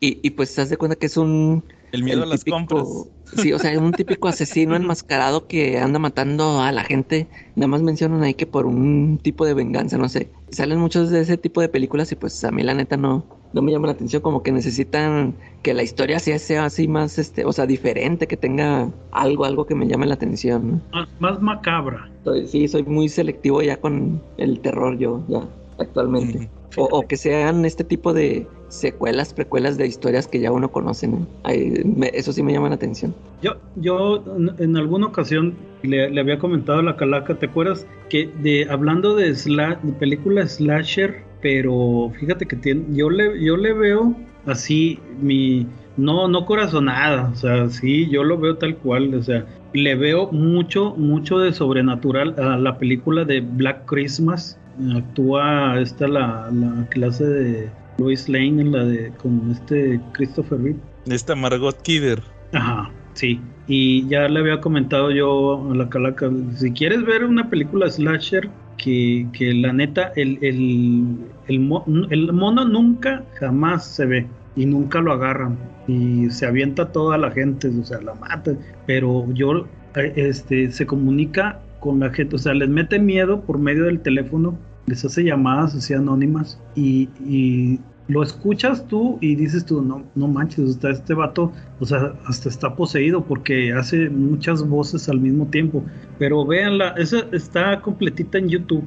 y, 0.00 0.18
y 0.22 0.30
pues 0.30 0.54
te 0.54 0.60
das 0.60 0.70
de 0.70 0.76
cuenta 0.76 0.96
que 0.96 1.06
es 1.06 1.16
un 1.16 1.62
El 1.94 2.04
miedo 2.04 2.18
el 2.18 2.24
a 2.24 2.26
las 2.32 2.40
típico- 2.44 2.56
compras. 2.56 2.88
Sí, 3.36 3.52
o 3.52 3.58
sea, 3.58 3.76
un 3.78 3.92
típico 3.92 4.28
asesino 4.28 4.76
enmascarado 4.76 5.46
que 5.46 5.78
anda 5.78 5.98
matando 5.98 6.60
a 6.60 6.70
la 6.72 6.84
gente. 6.84 7.26
Nada 7.56 7.68
más 7.68 7.82
mencionan 7.82 8.22
ahí 8.22 8.34
que 8.34 8.46
por 8.46 8.66
un 8.66 9.18
tipo 9.22 9.44
de 9.46 9.54
venganza, 9.54 9.96
no 9.98 10.08
sé. 10.08 10.30
Salen 10.50 10.78
muchos 10.78 11.10
de 11.10 11.20
ese 11.20 11.36
tipo 11.36 11.60
de 11.60 11.68
películas 11.68 12.12
y 12.12 12.16
pues 12.16 12.44
a 12.44 12.50
mí 12.52 12.62
la 12.62 12.74
neta 12.74 12.96
no, 12.96 13.24
no 13.52 13.62
me 13.62 13.72
llama 13.72 13.86
la 13.88 13.92
atención. 13.94 14.22
Como 14.22 14.42
que 14.42 14.52
necesitan 14.52 15.34
que 15.62 15.74
la 15.74 15.82
historia 15.82 16.18
sea, 16.20 16.38
sea 16.38 16.66
así 16.66 16.86
más, 16.86 17.18
este, 17.18 17.44
o 17.44 17.52
sea, 17.52 17.66
diferente, 17.66 18.26
que 18.26 18.36
tenga 18.36 18.90
algo, 19.10 19.44
algo 19.46 19.66
que 19.66 19.74
me 19.74 19.86
llame 19.88 20.06
la 20.06 20.14
atención. 20.14 20.70
¿no? 20.92 20.98
Más, 21.00 21.08
más 21.20 21.40
macabra. 21.42 22.08
Soy- 22.24 22.46
sí, 22.46 22.68
soy 22.68 22.82
muy 22.84 23.08
selectivo 23.08 23.62
ya 23.62 23.78
con 23.78 24.22
el 24.36 24.60
terror 24.60 24.96
yo, 24.98 25.24
ya, 25.28 25.40
actualmente. 25.78 26.50
O, 26.76 26.84
o 26.84 27.06
que 27.06 27.16
sean 27.16 27.64
este 27.64 27.84
tipo 27.84 28.12
de 28.12 28.46
secuelas, 28.68 29.32
precuelas 29.32 29.78
de 29.78 29.86
historias 29.86 30.26
que 30.26 30.40
ya 30.40 30.50
uno 30.50 30.70
conoce, 30.70 31.06
¿no? 31.08 31.26
Ay, 31.44 31.82
me- 31.84 32.10
eso 32.14 32.32
sí 32.32 32.42
me 32.42 32.52
llama 32.52 32.68
la 32.68 32.74
atención. 32.74 33.14
Yo, 33.42 33.56
yo 33.76 34.24
en, 34.58 34.76
alguna 34.76 35.06
ocasión 35.06 35.54
le, 35.82 36.10
le 36.10 36.20
había 36.20 36.38
comentado 36.38 36.78
a 36.80 36.82
la 36.82 36.96
calaca, 36.96 37.34
¿te 37.38 37.46
acuerdas? 37.46 37.86
Que 38.08 38.28
de 38.42 38.66
hablando 38.68 39.14
de, 39.14 39.30
sla- 39.32 39.80
de 39.82 39.92
película 39.92 40.46
slasher, 40.46 41.22
pero 41.42 42.10
fíjate 42.18 42.46
que 42.46 42.56
tiene, 42.56 42.84
yo 42.94 43.10
le, 43.10 43.42
yo 43.44 43.56
le 43.56 43.72
veo 43.74 44.16
así 44.46 44.98
mi 45.20 45.66
no, 45.96 46.26
no 46.26 46.44
corazonada, 46.44 47.30
o 47.32 47.36
sea, 47.36 47.68
sí, 47.68 48.08
yo 48.10 48.24
lo 48.24 48.36
veo 48.38 48.56
tal 48.56 48.76
cual, 48.78 49.14
o 49.14 49.22
sea, 49.22 49.46
le 49.72 49.94
veo 49.94 50.30
mucho, 50.32 50.94
mucho 50.96 51.38
de 51.38 51.52
sobrenatural 51.52 52.34
a 52.38 52.56
la 52.58 52.78
película 52.78 53.24
de 53.24 53.40
Black 53.40 53.84
Christmas. 53.86 54.58
Actúa 54.96 55.80
esta 55.80 56.08
la, 56.08 56.50
la 56.52 56.86
clase 56.90 57.24
de 57.24 57.72
Lois 57.98 58.28
Lane 58.28 58.62
en 58.62 58.72
la 58.72 58.84
de 58.84 59.12
con 59.16 59.50
este 59.50 60.00
Christopher 60.12 60.60
Reeve. 60.60 60.80
Esta 61.06 61.34
Margot 61.34 61.80
Kidder. 61.82 62.22
Ajá, 62.52 62.90
sí. 63.14 63.40
Y 63.66 64.06
ya 64.08 64.28
le 64.28 64.40
había 64.40 64.60
comentado 64.60 65.10
yo 65.10 65.70
a 65.70 65.74
la 65.74 65.88
calaca, 65.88 66.30
si 66.56 66.72
quieres 66.72 67.04
ver 67.04 67.24
una 67.24 67.48
película 67.50 67.88
slasher, 67.90 68.50
que, 68.76 69.28
que 69.32 69.54
la 69.54 69.72
neta, 69.72 70.12
el, 70.16 70.38
el, 70.42 71.18
el, 71.46 72.06
el 72.10 72.32
mono 72.32 72.64
nunca 72.64 73.24
jamás 73.38 73.86
se 73.86 74.06
ve. 74.06 74.26
y 74.56 74.66
nunca 74.66 75.00
lo 75.00 75.12
agarran 75.12 75.58
y 75.88 76.30
se 76.30 76.46
avienta 76.46 76.92
toda 76.92 77.18
la 77.18 77.30
gente, 77.30 77.68
o 77.68 77.84
sea, 77.84 78.00
la 78.00 78.14
mata, 78.14 78.52
pero 78.86 79.26
yo 79.32 79.66
eh, 79.96 80.12
este 80.16 80.70
se 80.70 80.86
comunica 80.86 81.60
con 81.84 82.00
la 82.00 82.08
gente, 82.08 82.36
o 82.36 82.38
sea, 82.38 82.54
les 82.54 82.70
mete 82.70 82.98
miedo 82.98 83.42
por 83.42 83.58
medio 83.58 83.84
del 83.84 84.00
teléfono, 84.00 84.56
les 84.86 85.04
hace 85.04 85.22
llamadas 85.22 85.74
así 85.74 85.92
anónimas 85.92 86.58
y, 86.74 87.10
y 87.26 87.78
lo 88.08 88.22
escuchas 88.22 88.88
tú 88.88 89.18
y 89.20 89.34
dices 89.34 89.66
tú, 89.66 89.82
no, 89.82 90.02
no 90.14 90.26
manches, 90.26 90.70
está 90.70 90.88
este 90.88 91.12
vato, 91.12 91.52
o 91.80 91.84
sea, 91.84 92.14
hasta 92.24 92.48
está 92.48 92.74
poseído 92.74 93.22
porque 93.22 93.74
hace 93.74 94.08
muchas 94.08 94.66
voces 94.66 95.10
al 95.10 95.20
mismo 95.20 95.46
tiempo. 95.48 95.84
Pero 96.18 96.46
véanla, 96.46 96.94
esa 96.96 97.18
está 97.32 97.82
completita 97.82 98.38
en 98.38 98.48
YouTube. 98.48 98.84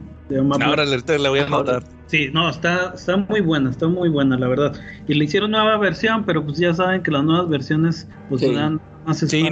Ahora 0.59 0.83
la 0.85 1.29
voy 1.29 1.39
a 1.39 1.45
anotar. 1.45 1.83
Sí, 2.07 2.31
no, 2.33 2.49
está, 2.49 2.93
está 2.95 3.15
muy 3.15 3.41
buena, 3.41 3.69
está 3.69 3.87
muy 3.87 4.09
buena, 4.09 4.39
la 4.39 4.47
verdad. 4.47 4.73
Y 5.07 5.13
le 5.13 5.25
hicieron 5.25 5.51
nueva 5.51 5.77
versión, 5.77 6.25
pero 6.25 6.43
pues 6.43 6.57
ya 6.57 6.73
saben 6.73 7.03
que 7.03 7.11
las 7.11 7.23
nuevas 7.23 7.47
versiones 7.47 8.09
pues 8.27 8.41
dan 8.41 8.81
más 9.05 9.19
sí, 9.19 9.47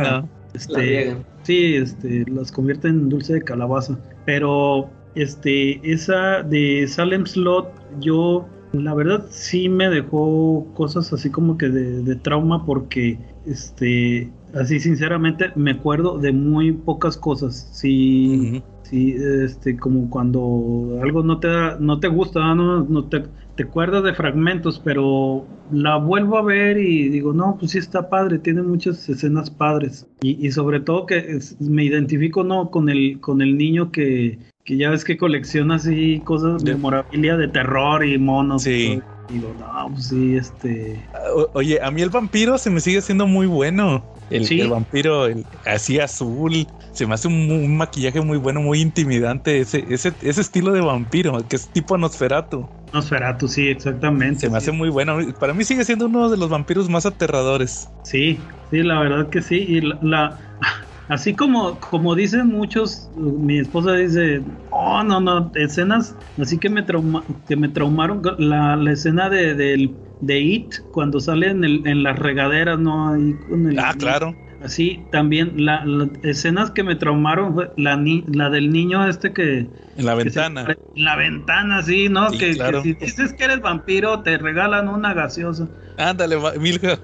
este, 0.56 1.18
sí, 1.44 1.76
este, 1.76 2.26
las 2.32 2.52
convierten 2.52 2.92
en 2.92 3.10
dulce 3.10 3.34
de 3.34 3.42
calabaza. 3.42 3.98
Pero 4.26 4.90
este, 5.16 5.80
esa 5.90 6.44
de 6.44 6.88
Salem 6.88 7.26
Slot, 7.26 7.70
yo 8.00 8.48
la 8.74 8.94
verdad 8.94 9.26
sí 9.30 9.70
me 9.70 9.90
dejó 9.90 10.68
cosas 10.74 11.14
así 11.14 11.30
como 11.30 11.58
que 11.58 11.70
de, 11.70 12.16
trauma 12.16 12.66
porque, 12.66 13.18
este, 13.46 14.30
así 14.54 14.80
sinceramente 14.80 15.52
me 15.56 15.72
acuerdo 15.72 16.18
de 16.18 16.32
muy 16.32 16.74
pocas 16.74 17.18
cosas. 17.18 17.70
Sí, 17.72 18.62
sí, 18.84 19.16
este, 19.44 19.78
como 19.78 20.10
cuando 20.10 21.00
algo 21.02 21.24
no 21.24 21.40
te 21.40 21.48
no 21.80 22.00
te 22.00 22.08
gusta, 22.08 22.54
no, 22.56 22.84
no 22.84 23.06
te, 23.06 23.24
te 23.56 23.64
acuerdas 23.64 24.04
de 24.04 24.14
fragmentos, 24.14 24.82
pero 24.84 25.46
la 25.72 25.98
vuelvo 25.98 26.38
a 26.38 26.42
ver 26.42 26.78
y 26.78 27.10
digo, 27.10 27.34
no, 27.34 27.58
pues 27.58 27.72
sí 27.72 27.78
está 27.78 28.10
padre, 28.10 28.40
tiene 28.40 28.62
muchas 28.62 29.08
escenas 29.08 29.50
padres. 29.50 30.08
Y, 30.22 30.46
y 30.46 30.52
sobre 30.52 30.82
todo 30.82 31.06
que 31.06 31.40
me 31.60 31.86
identifico, 31.86 32.44
no, 32.44 32.70
con 32.70 32.90
el, 32.90 33.20
con 33.22 33.42
el 33.42 33.58
niño 33.58 33.92
que, 33.92 34.40
que 34.66 34.78
ya 34.78 34.90
ves 34.90 35.06
que 35.06 35.18
colecciona 35.18 35.76
así 35.76 36.22
cosas 36.26 36.64
de 36.64 36.74
memorabilia 36.74 37.38
de 37.38 37.48
terror 37.48 38.04
y 38.04 38.18
monos. 38.18 38.64
Sí. 38.64 39.00
Y 39.30 39.34
digo, 39.34 39.56
no, 39.60 39.90
pues 39.92 40.08
sí, 40.08 40.36
este. 40.36 41.02
oye, 41.54 41.80
a 41.82 41.90
mí 41.92 42.02
el 42.02 42.10
vampiro 42.10 42.58
se 42.58 42.70
me 42.70 42.80
sigue 42.80 43.02
siendo 43.02 43.28
muy 43.28 43.48
bueno. 43.48 44.04
El, 44.32 44.70
vampiro 44.70 45.28
así 45.66 46.00
azul, 46.00 46.68
se 46.92 47.06
me 47.06 47.14
hace 47.14 47.28
un, 47.28 47.78
maquillaje 47.78 48.22
muy 48.22 48.40
bueno, 48.40 48.60
muy 48.60 48.82
intimidante. 48.82 49.60
Ese, 49.60 49.86
ese, 49.90 50.14
ese 50.24 50.42
estilo 50.42 50.72
de 50.72 50.82
vampiro, 50.82 51.48
que 51.48 51.58
es 51.58 51.68
tipo 51.68 51.96
Nosferatu. 51.96 52.68
Nosferatu, 52.96 53.48
sí, 53.48 53.68
exactamente. 53.68 54.40
Se 54.42 54.50
me 54.50 54.58
hace 54.58 54.72
muy 54.72 54.90
bueno. 54.90 55.18
Para 55.40 55.54
mí 55.54 55.64
sigue 55.64 55.84
siendo 55.84 56.08
uno 56.08 56.30
de 56.30 56.38
los 56.38 56.50
vampiros 56.50 56.90
más 56.90 57.06
aterradores. 57.06 57.90
Sí, 58.04 58.40
sí, 58.72 58.84
la 58.84 59.00
verdad 59.02 59.30
que 59.30 59.42
sí. 59.42 59.58
Y 59.68 59.82
la 59.82 60.40
Así 61.08 61.36
como, 61.36 61.80
como 61.80 62.16
dicen 62.16 62.48
muchos, 62.48 63.12
mi 63.16 63.60
esposa 63.60 63.94
dice, 63.94 64.44
oh, 64.72 65.04
no, 65.04 65.20
no, 65.20 65.52
escenas, 65.54 66.16
así 66.40 66.58
que 66.58 66.68
me, 66.68 66.82
trauma, 66.82 67.24
que 67.48 67.56
me 67.56 67.70
traumaron 67.70 68.24
la, 68.40 68.76
la 68.76 68.92
escena 68.92 69.30
de, 69.30 69.54
de, 69.54 69.96
de 70.22 70.40
It, 70.40 70.74
cuando 70.92 71.20
sale 71.20 71.50
en, 71.50 71.64
el, 71.64 71.86
en 71.86 72.02
las 72.02 72.18
regaderas, 72.18 72.80
¿no? 72.80 73.14
Ahí 73.14 73.36
con 73.48 73.68
el, 73.70 73.78
ah, 73.78 73.94
claro. 73.96 74.36
Así, 74.66 75.04
también 75.12 75.64
las 75.64 75.86
escenas 76.24 76.72
que 76.72 76.82
me 76.82 76.96
traumaron 76.96 77.54
fue 77.54 77.72
la, 77.78 78.04
la 78.28 78.50
del 78.50 78.72
niño 78.72 79.08
este 79.08 79.32
que... 79.32 79.68
En 79.96 80.06
la 80.06 80.16
ventana. 80.16 80.66
en 80.96 81.04
la 81.04 81.16
ventana, 81.16 81.84
sí, 81.84 82.10
¿no? 82.10 82.32
que, 82.32 82.56
si 82.82 82.94
dices 82.94 83.32
que 83.34 83.44
eres 83.44 83.62
vampiro, 83.62 84.22
te 84.24 84.40
regalan 84.40 84.88
una 84.88 85.14
gaseosa. 85.14 85.68
Ándale, 85.98 86.38
Milka. 86.60 87.00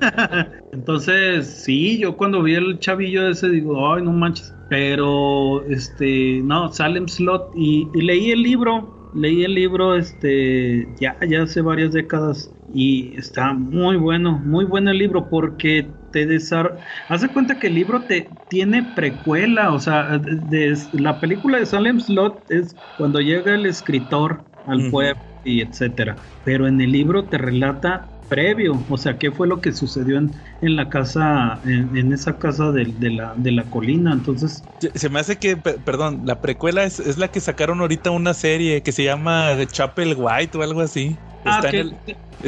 Entonces, 0.72 1.46
sí, 1.46 1.98
yo 1.98 2.14
cuando 2.14 2.42
vi 2.42 2.56
el 2.56 2.78
chavillo 2.78 3.26
ese 3.26 3.48
digo, 3.48 3.94
ay, 3.94 4.02
no 4.02 4.12
manches. 4.12 4.54
Pero, 4.68 5.64
este, 5.70 6.40
no, 6.44 6.70
Salem 6.72 7.08
Slot 7.08 7.52
y, 7.56 7.88
y 7.94 8.02
leí 8.02 8.32
el 8.32 8.42
libro, 8.42 9.10
leí 9.14 9.44
el 9.44 9.54
libro, 9.54 9.96
este, 9.96 10.86
ya, 11.00 11.16
ya 11.26 11.44
hace 11.44 11.62
varias 11.62 11.92
décadas 11.92 12.52
y 12.74 13.14
está 13.16 13.54
muy 13.54 13.96
bueno, 13.96 14.40
muy 14.44 14.66
bueno 14.66 14.90
el 14.90 14.98
libro 14.98 15.28
porque 15.28 15.86
te 16.12 16.26
desarrolla. 16.26 16.84
Haz 17.08 17.22
de 17.22 17.28
cuenta 17.28 17.58
que 17.58 17.66
el 17.66 17.74
libro 17.74 18.02
te 18.02 18.28
tiene 18.48 18.82
precuela, 18.94 19.72
o 19.72 19.80
sea, 19.80 20.18
de, 20.18 20.78
la 20.92 21.18
película 21.18 21.58
de 21.58 21.66
Salem 21.66 21.98
Slot 21.98 22.50
es 22.50 22.76
cuando 22.96 23.20
llega 23.20 23.54
el 23.54 23.66
escritor 23.66 24.44
al 24.66 24.90
pueblo 24.90 25.20
y 25.44 25.60
etcétera. 25.60 26.16
Pero 26.44 26.66
en 26.66 26.80
el 26.80 26.92
libro 26.92 27.24
te 27.24 27.38
relata 27.38 28.06
previo, 28.28 28.82
o 28.88 28.96
sea, 28.96 29.18
qué 29.18 29.30
fue 29.30 29.46
lo 29.46 29.60
que 29.60 29.72
sucedió 29.72 30.16
en, 30.16 30.30
en 30.62 30.76
la 30.76 30.88
casa, 30.88 31.60
en, 31.66 32.12
esa 32.14 32.38
casa 32.38 32.72
de, 32.72 32.86
la, 33.10 33.34
de 33.36 33.52
la 33.52 33.62
colina, 33.64 34.10
entonces... 34.12 34.64
Se 34.94 35.10
me 35.10 35.20
hace 35.20 35.36
que, 35.36 35.58
perdón, 35.58 36.22
la 36.24 36.40
precuela 36.40 36.84
es, 36.84 36.98
es 36.98 37.18
la 37.18 37.28
que 37.28 37.40
sacaron 37.40 37.80
ahorita 37.80 38.10
una 38.10 38.32
serie 38.32 38.82
que 38.82 38.90
se 38.90 39.04
llama 39.04 39.50
The 39.54 39.66
Chapel 39.66 40.14
White 40.16 40.56
o 40.56 40.62
algo 40.62 40.80
así. 40.80 41.14
Ah, 41.44 41.60
está 41.62 41.76
en 41.76 41.94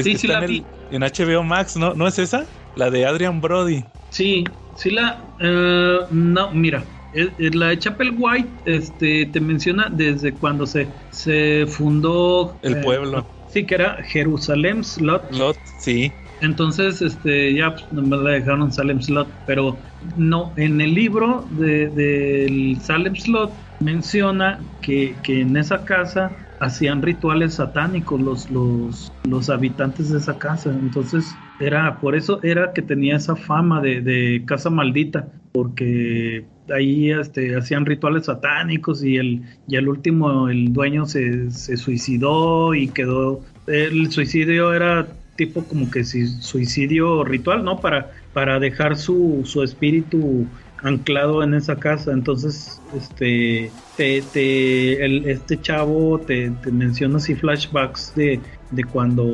sí, 0.03 0.17
sí, 0.17 0.27
la 0.27 0.43
en, 0.43 0.65
en 0.91 1.03
HBO 1.03 1.43
Max, 1.43 1.77
¿no? 1.77 1.93
¿No 1.93 2.07
es 2.07 2.19
esa? 2.19 2.47
La 2.77 2.91
de 2.91 3.07
Adrian 3.07 3.41
Brody. 3.41 3.85
Sí, 4.11 4.45
sí 4.75 4.91
la... 4.91 5.25
Eh, 5.41 5.99
no, 6.11 6.51
mira, 6.53 6.85
la 7.13 7.69
de 7.69 7.79
Chapel 7.79 8.15
White 8.19 8.51
este, 8.65 9.27
te 9.27 9.41
menciona 9.41 9.89
desde 9.91 10.33
cuando 10.35 10.67
se, 10.67 10.89
se 11.11 11.67
fundó... 11.67 12.59
El 12.63 12.75
eh, 12.75 12.83
pueblo. 12.83 13.27
Sí, 13.49 13.65
que 13.65 13.77
era 13.77 14.03
Jerusalem 14.03 14.83
Slot. 14.83 15.33
Slot, 15.33 15.61
sí. 15.79 16.13
Entonces, 16.41 17.01
este, 17.01 17.55
ya 17.55 17.75
pues, 17.75 17.91
me 17.93 18.17
la 18.17 18.31
dejaron 18.33 18.73
Salem 18.73 19.01
Slot, 19.01 19.29
pero 19.47 19.79
no, 20.17 20.53
en 20.57 20.81
el 20.81 20.95
libro 20.95 21.47
del 21.53 21.95
de, 21.95 22.79
Salem 22.83 23.15
Slot 23.15 23.53
menciona 23.81 24.61
que, 24.83 25.17
que 25.23 25.41
en 25.41 25.57
esa 25.57 25.85
casa 25.85 26.37
hacían 26.61 27.03
rituales 27.03 27.55
satánicos 27.55 28.21
los, 28.21 28.51
los, 28.51 29.13
los 29.25 29.49
habitantes 29.49 30.11
de 30.11 30.19
esa 30.19 30.37
casa. 30.39 30.71
Entonces, 30.71 31.39
era 31.61 32.01
por 32.01 32.15
eso 32.15 32.41
era 32.43 32.73
que 32.73 32.83
tenía 32.83 33.17
esa 33.17 33.37
fama 33.37 33.81
de, 33.81 34.01
de 34.01 34.43
casa 34.47 34.71
maldita, 34.71 35.29
porque 35.53 36.45
ahí 36.75 37.11
este, 37.11 37.57
hacían 37.57 37.87
rituales 37.87 38.27
satánicos 38.27 39.05
y 39.05 39.17
el, 39.17 39.43
y 39.69 39.77
el 39.77 39.89
último, 39.89 40.49
el 40.49 40.73
dueño 40.73 41.07
se, 41.07 41.51
se 41.51 41.77
suicidó 41.77 42.75
y 42.75 42.89
quedó. 42.89 43.41
El 43.67 44.11
suicidio 44.11 44.73
era 44.75 45.07
tipo 45.37 45.65
como 45.65 45.91
que 45.91 46.05
si 46.05 46.27
suicidio 46.27 47.25
ritual, 47.25 47.65
¿no? 47.65 47.81
Para, 47.81 48.13
para 48.33 48.59
dejar 48.61 48.97
su, 48.97 49.43
su 49.45 49.63
espíritu 49.63 50.47
anclado 50.83 51.43
en 51.43 51.55
esa 51.55 51.77
casa. 51.77 52.13
Entonces, 52.13 52.81
este, 52.97 53.71
te, 53.97 55.05
el, 55.05 55.27
este 55.27 55.61
chavo 55.61 56.21
te, 56.21 56.51
te, 56.51 56.71
menciona 56.71 57.17
así 57.17 57.35
flashbacks 57.35 58.15
de, 58.15 58.39
de, 58.75 58.85
cuando 58.85 59.31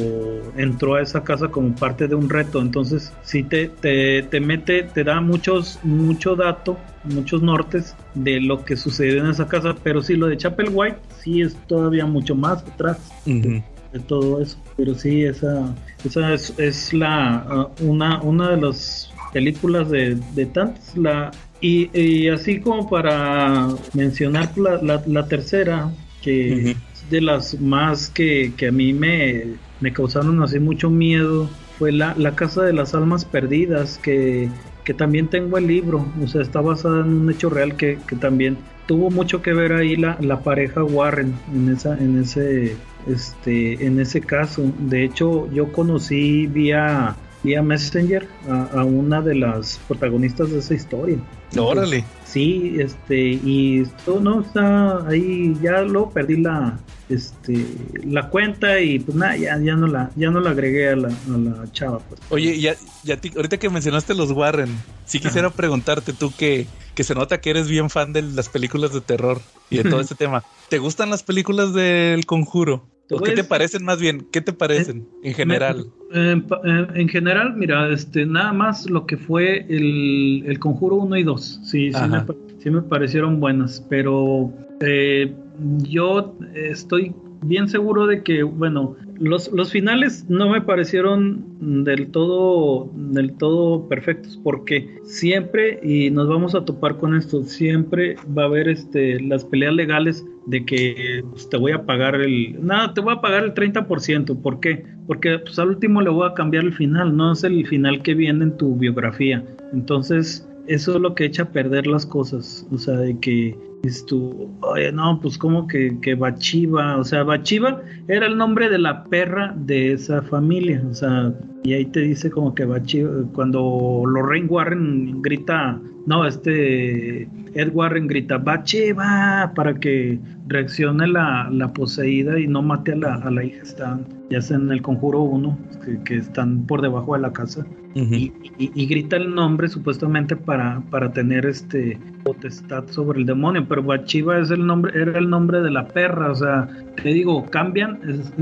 entró 0.57 0.95
a 0.95 1.03
esa 1.03 1.23
casa 1.23 1.49
como 1.49 1.75
parte 1.75 2.09
de 2.09 2.15
un 2.15 2.29
reto. 2.29 2.61
Entonces, 2.61 3.13
sí 3.23 3.43
te, 3.43 3.69
te, 3.69 4.23
te 4.23 4.41
mete, 4.41 4.85
te 4.85 5.05
da 5.05 5.21
muchos, 5.21 5.79
mucho 5.83 6.37
dato, 6.37 6.79
muchos 7.05 7.43
nortes 7.43 7.97
de 8.15 8.41
lo 8.41 8.65
que 8.65 8.77
sucedió 8.77 9.25
en 9.25 9.31
esa 9.31 9.47
casa. 9.47 9.75
Pero 9.83 10.03
sí, 10.03 10.17
lo 10.17 10.27
de 10.27 10.37
Chapel 10.37 10.71
White 10.73 10.99
sí 11.21 11.43
es 11.43 11.55
todavía 11.67 12.07
mucho 12.07 12.35
más 12.35 12.63
atrás. 12.63 13.11
de, 13.25 13.63
todo 14.07 14.41
eso, 14.41 14.57
pero 14.77 14.95
sí, 14.95 15.25
esa, 15.25 15.75
esa 16.05 16.33
es, 16.33 16.55
es 16.59 16.95
la 16.95 17.69
uh, 17.81 17.85
una, 17.91 18.23
una 18.23 18.51
de 18.51 18.61
las 18.61 19.13
películas 19.33 19.91
de, 19.91 20.17
de 20.35 20.47
tantas. 20.47 20.97
La, 20.97 21.33
y, 21.61 22.29
así 22.29 22.61
como 22.61 22.89
para 22.89 23.69
mencionar 23.93 24.57
la, 24.57 25.03
la, 25.07 25.29
tercera, 25.29 25.91
que 26.23 26.75
de 27.11 27.21
las 27.21 27.61
más 27.61 28.09
que, 28.09 28.53
que 28.57 28.69
a 28.69 28.73
mí 28.73 28.93
me, 28.93 29.55
me, 29.81 29.93
causaron 29.93 30.43
así 30.43 30.59
mucho 30.59 30.91
miedo, 30.91 31.51
fue 31.79 31.93
la, 31.93 32.15
la 32.17 32.35
Casa 32.35 32.63
de 32.63 32.73
las 32.73 32.95
Almas 32.95 33.25
Perdidas, 33.25 33.99
que, 33.99 34.49
que 34.85 34.95
también 34.95 35.29
tengo 35.29 35.59
el 35.59 35.67
libro, 35.67 36.07
o 36.23 36.27
sea, 36.27 36.43
está 36.43 36.61
basada 36.61 37.01
en 37.01 37.13
un 37.13 37.31
hecho 37.31 37.51
real 37.51 37.77
que, 37.77 37.99
que 38.07 38.17
también 38.17 38.57
tuvo 38.87 39.11
mucho 39.11 39.43
que 39.43 39.53
ver 39.53 39.73
ahí 39.73 39.97
la, 39.97 40.17
la 40.21 40.41
pareja 40.41 40.83
Warren 40.83 41.33
en 41.55 41.69
esa 41.69 41.97
en 41.97 42.19
ese 42.19 42.75
este 43.07 43.87
en 43.87 44.01
ese 44.01 44.21
caso 44.21 44.65
de 44.81 45.05
hecho 45.05 45.49
yo 45.53 45.71
conocí 45.71 46.49
vía 46.49 47.15
vía 47.43 47.63
Messenger 47.63 48.27
a, 48.49 48.85
una 48.85 49.23
de 49.23 49.35
las 49.35 49.81
protagonistas 49.89 50.51
de 50.51 50.59
esa 50.59 50.75
historia. 50.75 51.19
Órale. 51.59 52.05
Sí, 52.25 52.77
este, 52.79 53.19
y 53.19 53.81
esto 53.81 54.21
no 54.21 54.43
está 54.43 55.07
ahí, 55.09 55.57
ya 55.63 55.81
lo 55.81 56.11
perdí 56.11 56.37
la, 56.37 56.79
este, 57.11 57.67
la 58.05 58.29
cuenta 58.29 58.81
y 58.81 58.99
pues 59.01 59.17
nada, 59.17 59.37
ya, 59.37 59.59
ya 59.59 59.75
no 59.75 59.87
la, 59.87 60.11
ya 60.17 60.31
no 60.31 60.41
la 60.41 60.51
agregué 60.51 60.91
a 60.91 60.97
la, 60.97 61.09
a 61.09 61.39
la 61.39 61.73
chava. 61.73 61.99
Pues. 61.99 62.21
Oye, 62.31 62.59
ya, 62.59 62.75
ya 63.05 63.19
ahorita 63.37 63.59
que 63.59 63.69
mencionaste 63.69 64.15
los 64.15 64.31
Warren, 64.31 64.71
sí 65.05 65.21
quisiera 65.21 65.51
preguntarte 65.51 66.13
tú 66.13 66.33
que, 66.37 66.67
que 66.95 67.05
se 67.05 67.15
nota 67.15 67.41
que 67.41 67.51
eres 67.51 67.69
bien 67.69 67.91
fan 67.91 68.13
de 68.13 68.23
las 68.23 68.49
películas 68.49 68.93
de 68.93 69.01
terror 69.01 69.41
y 69.69 69.79
de 69.79 69.91
todo 69.91 70.01
este 70.01 70.15
tema. 70.15 70.45
¿Te 70.69 70.79
gustan 70.79 71.11
las 71.11 71.23
películas 71.23 71.75
del 71.75 72.25
conjuro? 72.27 72.87
¿O 73.11 73.21
qué 73.21 73.33
te 73.33 73.45
parecen 73.45 73.85
más 73.85 74.01
bien? 74.01 74.27
¿Qué 74.31 74.41
te 74.41 74.53
parecen 74.53 75.09
en 75.23 75.35
general? 75.35 75.87
en 76.13 77.09
general, 77.09 77.55
mira, 77.57 77.89
este, 77.93 78.27
nada 78.27 78.53
más 78.53 78.89
lo 78.89 79.07
que 79.07 79.17
fue 79.17 79.67
el, 79.69 80.45
el 80.47 80.59
Conjuro 80.59 80.97
1 80.97 81.17
y 81.17 81.23
2. 81.23 81.61
Sí, 81.65 81.93
sí 81.93 82.01
me, 82.09 82.25
sí 82.59 82.71
me, 82.71 82.83
parecieron 82.83 83.41
buenas, 83.41 83.85
pero 83.89 84.53
eh, 84.81 85.35
yo 85.83 86.37
estoy 86.55 87.15
bien 87.43 87.69
seguro 87.69 88.07
de 88.07 88.23
que, 88.23 88.43
bueno, 88.43 88.97
los, 89.19 89.53
los 89.53 89.71
finales 89.71 90.27
no 90.29 90.49
me 90.49 90.61
parecieron 90.61 91.85
del 91.85 92.11
todo, 92.11 92.91
del 92.95 93.37
todo 93.37 93.89
perfectos, 93.89 94.39
porque 94.43 94.99
siempre, 95.05 95.81
y 95.83 96.11
nos 96.11 96.29
vamos 96.29 96.55
a 96.55 96.65
topar 96.65 96.97
con 96.97 97.15
esto, 97.15 97.43
siempre 97.45 98.17
va 98.37 98.45
a 98.45 98.47
haber 98.47 98.69
este, 98.69 99.21
las 99.21 99.45
peleas 99.45 99.75
legales 99.75 100.25
de 100.47 100.65
que 100.65 101.23
pues, 101.31 101.49
te 101.49 101.57
voy 101.57 101.73
a 101.73 101.85
pagar 101.85 102.15
el, 102.17 102.57
nada, 102.65 102.95
te 102.95 103.01
voy 103.01 103.15
a 103.15 103.21
pagar 103.21 103.45
el 103.45 103.55
30%, 103.55 104.41
¿por 104.41 104.61
qué? 104.61 104.85
Porque 105.07 105.39
pues, 105.39 105.59
al 105.59 105.69
último 105.69 106.01
le 106.01 106.11
voy 106.11 106.29
a 106.29 106.35
cambiar 106.35 106.65
el 106.65 106.73
final, 106.73 107.17
no 107.17 107.33
es 107.33 107.45
el 107.45 107.67
final 107.67 108.03
que 108.03 108.15
viene 108.15 108.45
en 108.45 108.57
tu 108.57 108.77
biografía. 108.77 109.45
Entonces, 109.73 110.50
eso 110.71 110.95
es 110.95 111.01
lo 111.01 111.17
que 111.17 111.25
echa 111.25 111.43
a 111.43 111.51
perder 111.51 111.89
las 111.89 112.07
cosas, 112.07 112.65
o 112.71 112.79
sea, 112.79 112.97
de 112.97 113.19
que 113.19 113.59
tú, 114.07 114.49
oye, 114.63 114.93
no, 114.93 115.19
pues 115.21 115.37
como 115.37 115.67
que, 115.67 115.99
que 116.01 116.15
Bachiva, 116.15 116.97
o 116.97 117.03
sea, 117.03 117.25
Bachiva 117.25 117.83
era 118.07 118.27
el 118.27 118.37
nombre 118.37 118.69
de 118.69 118.79
la 118.79 119.03
perra 119.05 119.53
de 119.57 119.93
esa 119.93 120.23
familia, 120.23 120.81
o 120.89 120.95
sea, 120.95 121.35
y 121.65 121.73
ahí 121.73 121.87
te 121.87 122.01
dice 122.01 122.31
como 122.31 122.55
que 122.55 122.65
Bachiva, 122.67 123.11
cuando 123.33 124.05
Lorraine 124.07 124.47
Warren 124.47 125.23
grita, 125.23 125.81
no, 126.07 126.25
este 126.25 127.29
Ed 127.55 127.71
Warren 127.73 128.07
grita 128.07 128.39
Bachiva 128.39 129.53
para 129.55 129.75
que 129.75 130.19
reaccione 130.47 131.07
la, 131.09 131.49
la 131.51 131.73
poseída 131.73 132.39
y 132.39 132.47
no 132.47 132.63
mate 132.63 132.93
a 132.93 132.97
la, 132.97 133.15
a 133.15 133.31
la 133.31 133.45
hija, 133.45 133.63
están, 133.63 134.07
ya 134.31 134.41
sea 134.41 134.57
en 134.57 134.71
el 134.71 134.83
conjuro 134.83 135.21
1, 135.23 135.59
que, 135.85 136.03
que 136.05 136.17
están 136.17 136.67
por 136.67 136.83
debajo 136.83 137.15
de 137.15 137.21
la 137.21 137.33
casa 137.33 137.67
y, 137.95 138.87
grita 138.87 139.17
el 139.17 139.35
nombre 139.35 139.69
supuestamente 139.69 140.37
para, 140.37 140.81
para 140.91 141.13
tener 141.13 141.45
este 141.45 141.99
potestad 142.23 142.87
sobre 142.89 143.21
el 143.21 143.27
demonio, 143.27 143.67
pero 143.69 143.83
Bachiva 143.83 144.39
es 144.39 144.51
el 144.51 144.65
nombre, 144.65 144.93
era 145.01 145.19
el 145.19 145.29
nombre 145.29 145.61
de 145.61 145.71
la 145.71 145.89
perra, 145.89 146.31
o 146.31 146.35
sea, 146.35 146.69
te 147.03 147.09
digo, 147.09 147.47
cambian, 147.47 147.99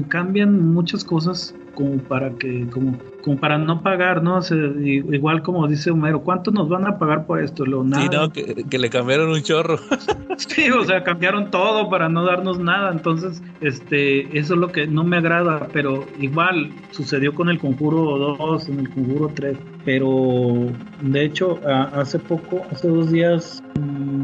cambian 0.09 0.73
muchas 0.75 1.03
cosas 1.03 1.55
como 1.75 1.97
para 1.99 2.31
que, 2.33 2.67
como, 2.71 2.99
como 3.23 3.39
para 3.39 3.57
no 3.57 3.83
pagar, 3.83 4.23
¿no? 4.23 4.41
igual 4.83 5.43
como 5.43 5.67
dice 5.67 5.93
Homero, 5.93 6.23
¿cuánto 6.23 6.51
nos 6.51 6.69
van 6.69 6.87
a 6.87 6.99
pagar 6.99 7.25
por 7.25 7.41
esto? 7.41 7.65
Lo, 7.65 7.85
nada. 7.85 8.03
Sí, 8.03 8.09
no, 8.13 8.33
que, 8.33 8.65
que, 8.69 8.79
le 8.79 8.91
cambiaron 8.99 9.31
un 9.31 9.43
chorro. 9.43 9.79
sí, 10.37 10.71
o 10.71 10.85
sea, 10.85 11.05
cambiaron 11.05 11.51
todo 11.51 11.89
para 11.89 12.09
no 12.09 12.25
darnos 12.25 12.59
nada, 12.59 12.91
entonces, 12.91 13.43
este, 13.61 14.37
eso 14.37 14.55
es 14.55 14.61
lo 14.61 14.69
que 14.73 14.89
no 14.89 15.05
me 15.05 15.19
agrada, 15.19 15.69
pero 15.73 16.05
igual 16.19 16.71
sucedió 16.91 17.33
con 17.33 17.49
el 17.49 17.61
Conjuro 17.61 18.37
2, 18.37 18.69
en 18.71 18.81
el 18.81 18.91
Conjuro 18.91 19.31
3, 19.35 19.57
pero 19.85 20.67
de 21.03 21.25
hecho, 21.25 21.61
hace 21.65 22.19
poco, 22.19 22.63
hace 22.73 22.89
dos 22.89 23.13
días, 23.13 23.63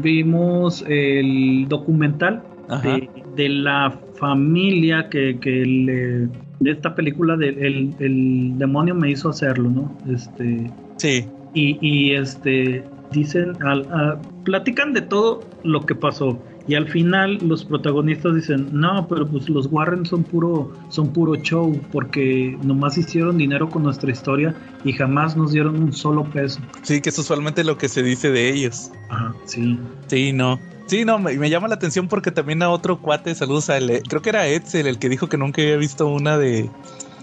vimos 0.01 0.83
el 0.87 1.67
documental 1.69 2.43
de, 2.83 3.09
de, 3.35 3.49
la 3.49 3.97
familia 4.19 5.07
que, 5.09 5.39
que 5.39 5.49
le 5.49 6.29
de 6.59 6.71
esta 6.71 6.95
película 6.95 7.35
de 7.35 7.49
el, 7.49 8.57
demonio 8.57 8.95
me 8.95 9.11
hizo 9.11 9.29
hacerlo, 9.29 9.69
¿no? 9.69 9.97
Este. 10.11 10.71
Sí. 10.97 11.25
Y, 11.53 11.77
y 11.81 12.15
este 12.15 12.83
dicen, 13.11 13.53
al, 13.63 14.19
platican 14.43 14.93
de 14.93 15.01
todo 15.01 15.43
lo 15.63 15.85
que 15.85 15.95
pasó. 15.95 16.39
Y 16.67 16.73
al 16.73 16.87
final 16.87 17.37
los 17.41 17.63
protagonistas 17.63 18.35
dicen, 18.35 18.69
no, 18.71 19.07
pero 19.07 19.27
pues 19.27 19.47
los 19.49 19.67
Warren 19.67 20.05
son 20.05 20.23
puro, 20.23 20.73
son 20.89 21.13
puro 21.13 21.35
show, 21.35 21.79
porque 21.91 22.57
nomás 22.63 22.97
hicieron 22.97 23.37
dinero 23.37 23.69
con 23.69 23.83
nuestra 23.83 24.11
historia 24.11 24.55
y 24.83 24.93
jamás 24.93 25.37
nos 25.37 25.51
dieron 25.51 25.81
un 25.81 25.93
solo 25.93 26.23
peso. 26.23 26.59
Sí, 26.81 27.01
que 27.01 27.09
es 27.09 27.19
usualmente 27.19 27.63
lo 27.63 27.77
que 27.77 27.87
se 27.87 28.01
dice 28.01 28.31
de 28.31 28.49
ellos. 28.51 28.91
Ajá, 29.09 29.35
sí. 29.45 29.79
Sí, 30.07 30.33
no. 30.33 30.59
Sí, 30.87 31.03
no, 31.03 31.17
me, 31.19 31.35
me, 31.37 31.49
llama 31.49 31.67
la 31.67 31.75
atención 31.75 32.07
porque 32.07 32.31
también 32.31 32.61
a 32.61 32.69
otro 32.69 32.99
cuate, 32.99 33.33
saludos 33.33 33.69
a 33.71 33.77
él, 33.77 34.03
creo 34.07 34.21
que 34.21 34.29
era 34.29 34.47
Edsel 34.47 34.85
el 34.85 34.99
que 34.99 35.09
dijo 35.09 35.27
que 35.27 35.37
nunca 35.37 35.63
había 35.63 35.77
visto 35.77 36.05
una 36.07 36.37
de 36.37 36.69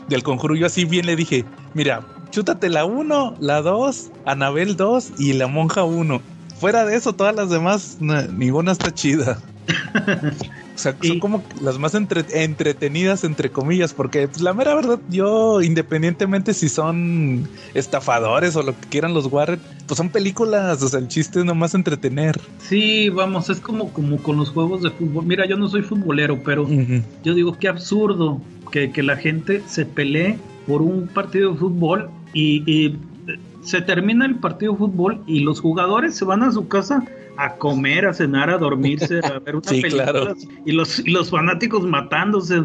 del 0.08 0.22
conjuro. 0.22 0.54
Yo 0.54 0.66
así 0.66 0.84
bien 0.84 1.06
le 1.06 1.16
dije, 1.16 1.44
mira, 1.74 2.06
chútate 2.30 2.68
la 2.68 2.84
1, 2.84 3.36
la 3.40 3.62
2, 3.62 4.10
Anabel 4.26 4.76
2 4.76 5.12
y 5.18 5.34
la 5.34 5.46
monja 5.46 5.84
1. 5.84 6.20
Fuera 6.58 6.84
de 6.84 6.96
eso, 6.96 7.12
todas 7.12 7.34
las 7.34 7.50
demás, 7.50 7.98
ninguna 8.00 8.72
está 8.72 8.92
chida. 8.92 9.38
O 10.74 10.78
sea, 10.78 10.96
son 11.02 11.20
como 11.20 11.44
las 11.60 11.78
más 11.78 11.94
entretenidas, 11.94 13.24
entre 13.24 13.50
comillas, 13.50 13.92
porque 13.92 14.26
pues, 14.26 14.40
la 14.40 14.54
mera 14.54 14.74
verdad, 14.74 14.98
yo, 15.10 15.60
independientemente 15.60 16.54
si 16.54 16.68
son 16.68 17.46
estafadores 17.74 18.56
o 18.56 18.62
lo 18.62 18.72
que 18.72 18.88
quieran 18.88 19.12
los 19.12 19.26
Warren, 19.26 19.60
pues 19.86 19.98
son 19.98 20.08
películas, 20.08 20.82
o 20.82 20.88
sea, 20.88 20.98
el 20.98 21.08
chiste 21.08 21.40
es 21.40 21.44
nomás 21.44 21.74
entretener. 21.74 22.40
Sí, 22.58 23.10
vamos, 23.10 23.50
es 23.50 23.60
como, 23.60 23.92
como 23.92 24.16
con 24.22 24.38
los 24.38 24.48
juegos 24.48 24.82
de 24.82 24.90
fútbol. 24.90 25.26
Mira, 25.26 25.46
yo 25.46 25.56
no 25.56 25.68
soy 25.68 25.82
futbolero, 25.82 26.42
pero 26.42 26.66
yo 27.22 27.34
digo, 27.34 27.58
qué 27.58 27.68
absurdo 27.68 28.40
que, 28.72 29.02
la 29.02 29.16
gente 29.16 29.62
se 29.66 29.86
pelee 29.86 30.36
por 30.66 30.82
un 30.82 31.06
partido 31.06 31.52
de 31.52 31.58
fútbol 31.58 32.10
y, 32.32 32.64
y 32.66 32.98
se 33.62 33.80
termina 33.80 34.26
el 34.26 34.36
partido 34.36 34.72
de 34.72 34.78
fútbol 34.78 35.20
y 35.26 35.40
los 35.40 35.60
jugadores 35.60 36.16
se 36.16 36.24
van 36.24 36.42
a 36.42 36.50
su 36.50 36.66
casa 36.66 37.04
a 37.36 37.54
comer, 37.56 38.06
a 38.06 38.12
cenar, 38.12 38.50
a 38.50 38.58
dormirse, 38.58 39.20
a 39.24 39.38
ver 39.38 39.56
una 39.56 39.64
sí, 39.64 39.82
Claro. 39.82 40.34
Y 40.66 40.72
los, 40.72 41.06
los 41.08 41.30
fanáticos 41.30 41.84
matándose. 41.84 42.62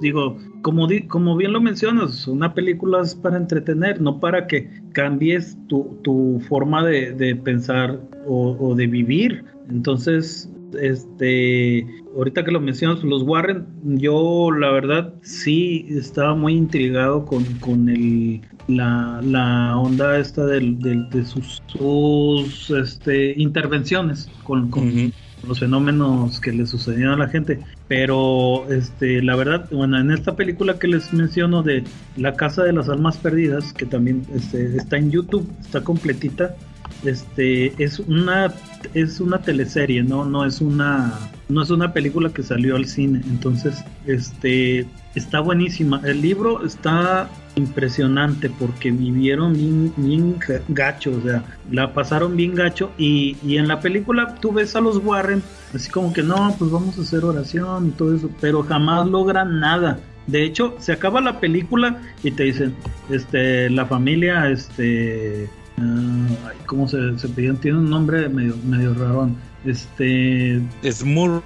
Digo, 0.00 0.38
como, 0.62 0.88
como 1.08 1.36
bien 1.36 1.52
lo 1.52 1.60
mencionas, 1.60 2.26
una 2.26 2.54
película 2.54 3.02
es 3.02 3.14
para 3.14 3.36
entretener, 3.36 4.00
no 4.00 4.18
para 4.18 4.46
que 4.46 4.70
cambies 4.92 5.56
tu, 5.68 5.98
tu 6.02 6.40
forma 6.48 6.84
de, 6.84 7.12
de 7.12 7.36
pensar 7.36 8.00
o, 8.26 8.56
o, 8.58 8.74
de 8.74 8.86
vivir. 8.86 9.44
Entonces, 9.68 10.50
este, 10.80 11.86
ahorita 12.16 12.44
que 12.44 12.50
lo 12.50 12.60
mencionas, 12.60 13.02
los 13.04 13.22
Warren, 13.22 13.66
yo 13.84 14.50
la 14.50 14.70
verdad 14.70 15.14
sí 15.22 15.86
estaba 15.90 16.34
muy 16.34 16.54
intrigado 16.54 17.24
con, 17.24 17.44
con 17.60 17.88
el, 17.88 18.40
la, 18.68 19.20
la 19.22 19.78
onda 19.78 20.18
esta 20.18 20.44
del, 20.46 20.78
de 20.78 21.24
sus, 21.24 21.62
sus 21.66 22.70
este, 22.70 23.34
intervenciones 23.40 24.30
con, 24.44 24.70
con 24.70 25.12
los 25.46 25.60
fenómenos 25.60 26.40
que 26.40 26.52
le 26.52 26.66
sucedían 26.66 27.10
a 27.10 27.16
la 27.16 27.28
gente. 27.28 27.60
Pero 27.88 28.70
este, 28.70 29.22
la 29.22 29.36
verdad, 29.36 29.68
bueno, 29.70 29.98
en 29.98 30.10
esta 30.10 30.34
película 30.34 30.78
que 30.78 30.88
les 30.88 31.12
menciono 31.12 31.62
de 31.62 31.84
La 32.16 32.34
Casa 32.34 32.64
de 32.64 32.72
las 32.72 32.88
Almas 32.88 33.16
Perdidas, 33.16 33.72
que 33.72 33.86
también 33.86 34.22
este, 34.34 34.76
está 34.76 34.96
en 34.96 35.10
YouTube, 35.10 35.48
está 35.60 35.82
completita, 35.82 36.56
este 37.04 37.82
es 37.82 37.98
una 38.00 38.52
es 38.94 39.20
una 39.20 39.42
teleserie 39.42 40.02
no 40.02 40.24
no 40.24 40.44
es 40.44 40.60
una 40.60 41.30
no 41.48 41.62
es 41.62 41.70
una 41.70 41.92
película 41.92 42.30
que 42.30 42.42
salió 42.42 42.76
al 42.76 42.86
cine. 42.86 43.20
Entonces 43.28 43.84
este 44.06 44.86
está 45.14 45.40
buenísima. 45.40 46.00
El 46.04 46.20
libro 46.20 46.64
está 46.64 47.28
impresionante 47.54 48.50
porque 48.50 48.90
vivieron 48.90 49.54
bien, 49.54 49.92
bien 49.96 50.36
gacho 50.68 51.12
o 51.16 51.22
sea 51.22 51.42
la 51.70 51.94
pasaron 51.94 52.36
bien 52.36 52.54
gacho 52.54 52.90
y, 52.98 53.36
y 53.42 53.56
en 53.56 53.66
la 53.66 53.80
película 53.80 54.34
tú 54.40 54.52
ves 54.52 54.76
a 54.76 54.80
los 54.82 54.98
Warren 54.98 55.42
así 55.72 55.90
como 55.90 56.12
que 56.12 56.22
no 56.22 56.54
pues 56.58 56.70
vamos 56.70 56.98
a 56.98 57.00
hacer 57.00 57.24
oración 57.24 57.86
y 57.86 57.90
todo 57.92 58.14
eso 58.14 58.30
pero 58.40 58.62
jamás 58.62 59.06
logran 59.06 59.60
nada. 59.60 59.98
De 60.26 60.42
hecho, 60.42 60.74
se 60.80 60.92
acaba 60.92 61.20
la 61.20 61.38
película 61.38 62.02
y 62.24 62.32
te 62.32 62.42
dicen, 62.42 62.74
este, 63.10 63.70
la 63.70 63.86
familia, 63.86 64.50
este, 64.50 65.48
Uh, 65.78 66.34
¿Cómo 66.66 66.88
se, 66.88 67.18
se 67.18 67.28
pedían? 67.28 67.58
Tiene 67.58 67.78
un 67.78 67.90
nombre 67.90 68.28
medio, 68.28 68.56
medio 68.64 68.94
raro. 68.94 69.30
Este. 69.64 70.60
Smurl. 70.90 71.42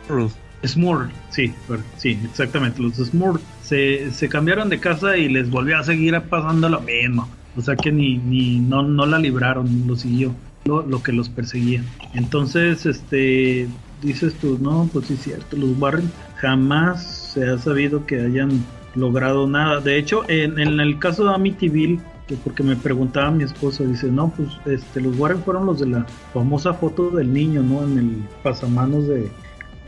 Smurl, 0.66 1.09
sí, 1.31 1.55
sí, 1.97 2.19
exactamente. 2.24 2.82
Los 2.82 2.97
Smurl 2.97 3.40
se, 3.62 4.11
se 4.11 4.28
cambiaron 4.28 4.69
de 4.69 4.78
casa 4.78 5.16
y 5.16 5.28
les 5.28 5.48
volvió 5.48 5.78
a 5.78 5.85
seguir 5.85 6.20
pasando 6.28 6.69
lo 6.69 6.81
mismo. 6.82 7.28
O 7.57 7.62
sea 7.62 7.77
que 7.77 7.90
ni, 7.90 8.19
ni 8.19 8.61
no, 8.61 8.82
no 8.82 9.07
la 9.07 9.19
libraron, 9.19 9.85
lo 9.86 9.97
siguió, 9.97 10.35
lo, 10.66 10.86
lo 10.86 11.02
que 11.02 11.12
los 11.12 11.28
perseguía. 11.28 11.82
Entonces, 12.15 12.85
este, 12.86 13.69
dices 14.02 14.35
tú, 14.35 14.59
no, 14.61 14.89
pues 14.93 15.07
sí 15.07 15.15
es 15.15 15.23
cierto, 15.23 15.57
los 15.57 15.78
Warren 15.78 16.11
jamás 16.36 17.32
se 17.32 17.48
ha 17.48 17.59
sabido 17.59 18.05
que 18.07 18.20
hayan 18.20 18.62
logrado 18.94 19.48
nada. 19.48 19.81
De 19.81 19.98
hecho, 19.98 20.28
en, 20.28 20.59
en 20.59 20.78
el 20.78 20.98
caso 20.98 21.24
de 21.24 21.35
Amityville, 21.35 22.01
porque 22.36 22.62
me 22.62 22.77
preguntaba 22.77 23.31
mi 23.31 23.44
esposa, 23.44 23.85
dice, 23.85 24.11
no, 24.11 24.32
pues 24.36 24.48
este, 24.66 25.01
los 25.01 25.19
Warren 25.19 25.43
fueron 25.43 25.66
los 25.66 25.81
de 25.81 25.86
la 25.86 26.07
famosa 26.32 26.74
foto 26.74 27.11
del 27.11 27.32
niño, 27.32 27.62
¿no? 27.62 27.82
En 27.82 27.98
el 27.98 28.11
pasamanos 28.43 29.07
de, 29.07 29.31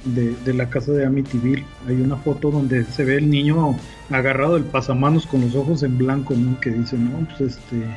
de, 0.05 0.35
de 0.45 0.55
la 0.55 0.69
casa 0.69 0.93
de 0.93 1.07
Amityville. 1.07 1.65
Hay 1.87 2.01
una 2.01 2.17
foto 2.17 2.51
donde 2.51 2.85
se 2.85 3.05
ve 3.05 3.17
el 3.17 3.31
niño 3.31 3.77
agarrado 4.11 4.55
del 4.55 4.65
pasamanos 4.65 5.27
con 5.27 5.41
los 5.43 5.55
ojos 5.55 5.83
en 5.83 5.99
blanco, 5.99 6.35
¿no? 6.35 6.59
Que 6.61 6.71
dice, 6.71 6.99
no, 6.99 7.27
pues 7.37 7.57
este 7.57 7.97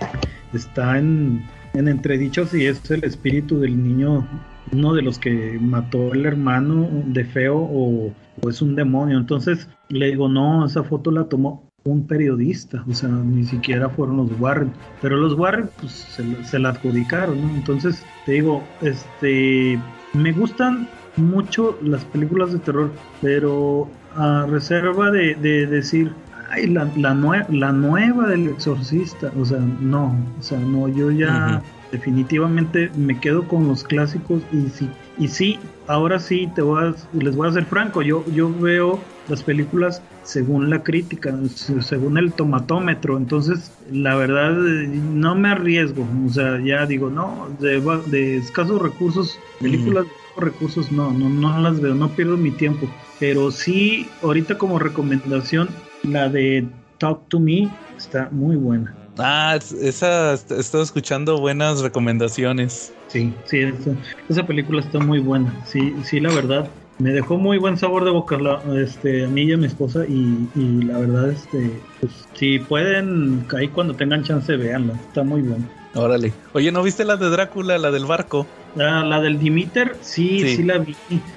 está 0.54 0.98
en, 0.98 1.44
en 1.74 1.88
entredicho 1.88 2.46
si 2.46 2.66
es 2.66 2.90
el 2.92 3.04
espíritu 3.04 3.60
del 3.60 3.82
niño, 3.82 4.28
uno 4.72 4.94
de 4.94 5.02
los 5.02 5.20
que 5.20 5.58
mató 5.60 6.14
el 6.14 6.26
hermano 6.26 6.90
de 7.08 7.26
feo 7.26 7.58
o, 7.58 8.12
o 8.42 8.50
es 8.50 8.62
un 8.62 8.76
demonio. 8.76 9.18
Entonces 9.18 9.68
le 9.90 10.08
digo, 10.08 10.30
no, 10.30 10.66
esa 10.66 10.84
foto 10.84 11.12
la 11.12 11.26
tomó 11.26 11.65
un 11.86 12.08
periodista, 12.08 12.84
o 12.90 12.94
sea, 12.94 13.10
ni 13.10 13.44
siquiera 13.46 13.90
fueron 13.90 14.18
los 14.18 14.40
Warren, 14.40 14.72
pero 15.02 15.18
los 15.18 15.34
Warren 15.34 15.70
pues 15.80 15.92
se, 15.92 16.44
se 16.44 16.58
la 16.58 16.70
adjudicaron, 16.70 17.40
¿no? 17.40 17.50
Entonces, 17.56 18.04
te 18.26 18.34
digo, 18.34 18.64
este, 18.82 19.80
me 20.14 20.32
gustan 20.32 20.90
mucho 21.16 21.78
las 21.84 22.04
películas 22.06 22.52
de 22.54 22.60
terror, 22.60 22.92
pero 23.22 23.88
a 24.16 24.48
reserva 24.48 25.12
de, 25.12 25.36
de 25.36 25.68
decir, 25.68 26.12
ay, 26.50 26.68
la, 26.68 26.92
la, 26.98 27.14
nue 27.14 27.46
la 27.50 27.72
nueva 27.72 28.30
del 28.30 28.48
exorcista, 28.48 29.32
o 29.40 29.46
sea, 29.46 29.60
no, 29.60 30.18
o 30.40 30.42
sea, 30.42 30.58
no, 30.58 30.88
yo 30.88 31.12
ya 31.12 31.62
definitivamente 31.92 32.90
me 32.98 33.20
quedo 33.20 33.48
con 33.48 33.68
los 33.68 33.84
clásicos 33.84 34.42
y 34.52 34.70
sí, 34.70 34.90
y 35.20 35.28
sí, 35.28 35.60
ahora 35.86 36.18
sí 36.18 36.50
te 36.56 36.64
voy 36.64 36.84
a, 36.84 36.96
les 37.14 37.36
voy 37.36 37.48
a 37.48 37.54
ser 37.54 37.66
franco, 37.66 38.02
yo, 38.02 38.26
yo 38.32 38.52
veo 38.52 39.00
las 39.28 39.44
películas 39.44 40.02
según 40.26 40.70
la 40.70 40.84
crítica, 40.84 41.34
según 41.80 42.18
el 42.18 42.34
tomatómetro. 42.34 43.18
Entonces, 43.18 43.72
la 43.92 44.16
verdad, 44.16 44.52
no 44.54 45.36
me 45.36 45.50
arriesgo. 45.50 46.06
O 46.26 46.30
sea, 46.30 46.60
ya 46.64 46.86
digo, 46.86 47.10
no, 47.10 47.48
de, 47.60 47.82
de 48.08 48.38
escasos 48.38 48.82
recursos, 48.82 49.40
películas 49.62 50.06
de 50.06 50.12
escasos 50.12 50.44
recursos, 50.44 50.92
no, 50.92 51.12
no, 51.14 51.30
no 51.30 51.62
las 51.62 51.80
veo, 51.80 51.96
no 51.96 52.10
pierdo 52.10 52.38
mi 52.38 52.52
tiempo. 52.52 52.90
Pero 53.20 53.52
sí, 53.52 54.08
ahorita 54.22 54.58
como 54.58 54.80
recomendación, 54.80 55.70
la 56.04 56.28
de 56.28 56.68
Talk 56.98 57.28
to 57.30 57.40
Me 57.40 57.70
está 57.96 58.28
muy 58.32 58.56
buena. 58.56 58.94
Ah, 59.18 59.58
esa, 59.58 60.34
he 60.34 60.60
estado 60.60 60.84
escuchando 60.84 61.40
buenas 61.40 61.80
recomendaciones. 61.82 62.92
Sí, 63.08 63.34
sí, 63.46 63.60
esa, 63.60 63.92
esa 64.28 64.46
película 64.46 64.82
está 64.82 65.00
muy 65.00 65.20
buena. 65.20 65.54
Sí, 65.66 65.94
sí, 66.04 66.20
la 66.20 66.34
verdad 66.34 66.70
me 66.98 67.12
dejó 67.12 67.38
muy 67.38 67.58
buen 67.58 67.78
sabor 67.78 68.06
de 68.06 68.12
boca 68.12 68.38
la, 68.38 68.62
este, 68.78 69.26
a 69.26 69.28
mí 69.28 69.44
y 69.44 69.54
a 69.54 69.58
mi 69.58 69.66
esposa 69.66 70.06
y, 70.08 70.48
y 70.56 70.82
la 70.84 71.00
verdad, 71.00 71.30
este, 71.30 71.80
pues, 72.00 72.28
si 72.34 72.60
pueden, 72.60 73.46
ahí 73.58 73.68
cuando 73.68 73.94
tengan 73.96 74.24
chance, 74.24 74.56
véanla, 74.56 74.94
está 74.94 75.24
muy 75.24 75.42
buena. 75.42 75.66
Órale. 75.94 76.34
Oye, 76.54 76.72
¿no 76.72 76.84
viste 76.84 77.06
la 77.06 77.16
de 77.16 77.30
Drácula, 77.30 77.78
la 77.78 77.92
del 77.92 78.06
barco? 78.06 78.46
La, 78.76 79.04
la 79.04 79.22
del 79.22 79.40
Dimiter, 79.40 79.96
sí, 80.02 80.42
sí, 80.42 80.56
sí, 80.58 80.64
la 80.64 80.80
vi, 80.80 80.96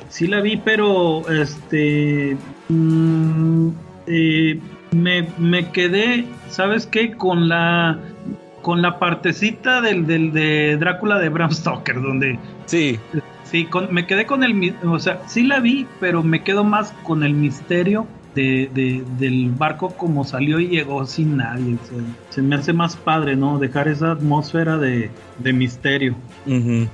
sí 0.08 0.26
la 0.26 0.40
vi, 0.40 0.56
pero 0.56 1.28
este, 1.30 2.36
mmm, 2.68 3.68
eh, 4.08 4.58
me, 4.90 5.28
me 5.38 5.70
quedé, 5.70 6.26
¿sabes 6.48 6.86
qué? 6.86 7.12
Con 7.12 7.48
la 7.48 7.98
con 8.62 8.82
la 8.82 8.98
partecita 8.98 9.80
del, 9.80 10.06
del 10.06 10.32
de 10.32 10.76
Drácula 10.78 11.18
de 11.20 11.28
Bram 11.28 11.52
Stoker, 11.52 12.02
donde 12.02 12.38
sí 12.66 12.98
Sí, 13.50 13.64
con, 13.64 13.92
me 13.92 14.06
quedé 14.06 14.26
con 14.26 14.44
el, 14.44 14.74
o 14.84 14.98
sea, 14.98 15.22
sí 15.26 15.42
la 15.42 15.60
vi, 15.60 15.86
pero 16.00 16.22
me 16.22 16.42
quedo 16.42 16.64
más 16.64 16.92
con 17.04 17.22
el 17.22 17.32
misterio 17.32 18.06
de, 18.34 18.70
de, 18.74 19.02
del 19.18 19.50
barco 19.50 19.88
como 19.90 20.24
salió 20.24 20.60
y 20.60 20.68
llegó 20.68 21.06
sin 21.06 21.38
nadie. 21.38 21.76
O 21.82 21.86
sea, 21.86 21.98
se 22.28 22.42
me 22.42 22.56
hace 22.56 22.72
más 22.74 22.96
padre, 22.96 23.36
¿no? 23.36 23.58
Dejar 23.58 23.88
esa 23.88 24.12
atmósfera 24.12 24.76
de, 24.76 25.10
de 25.38 25.52
misterio. 25.52 26.14
Uh 26.46 26.50
-huh. 26.50 26.88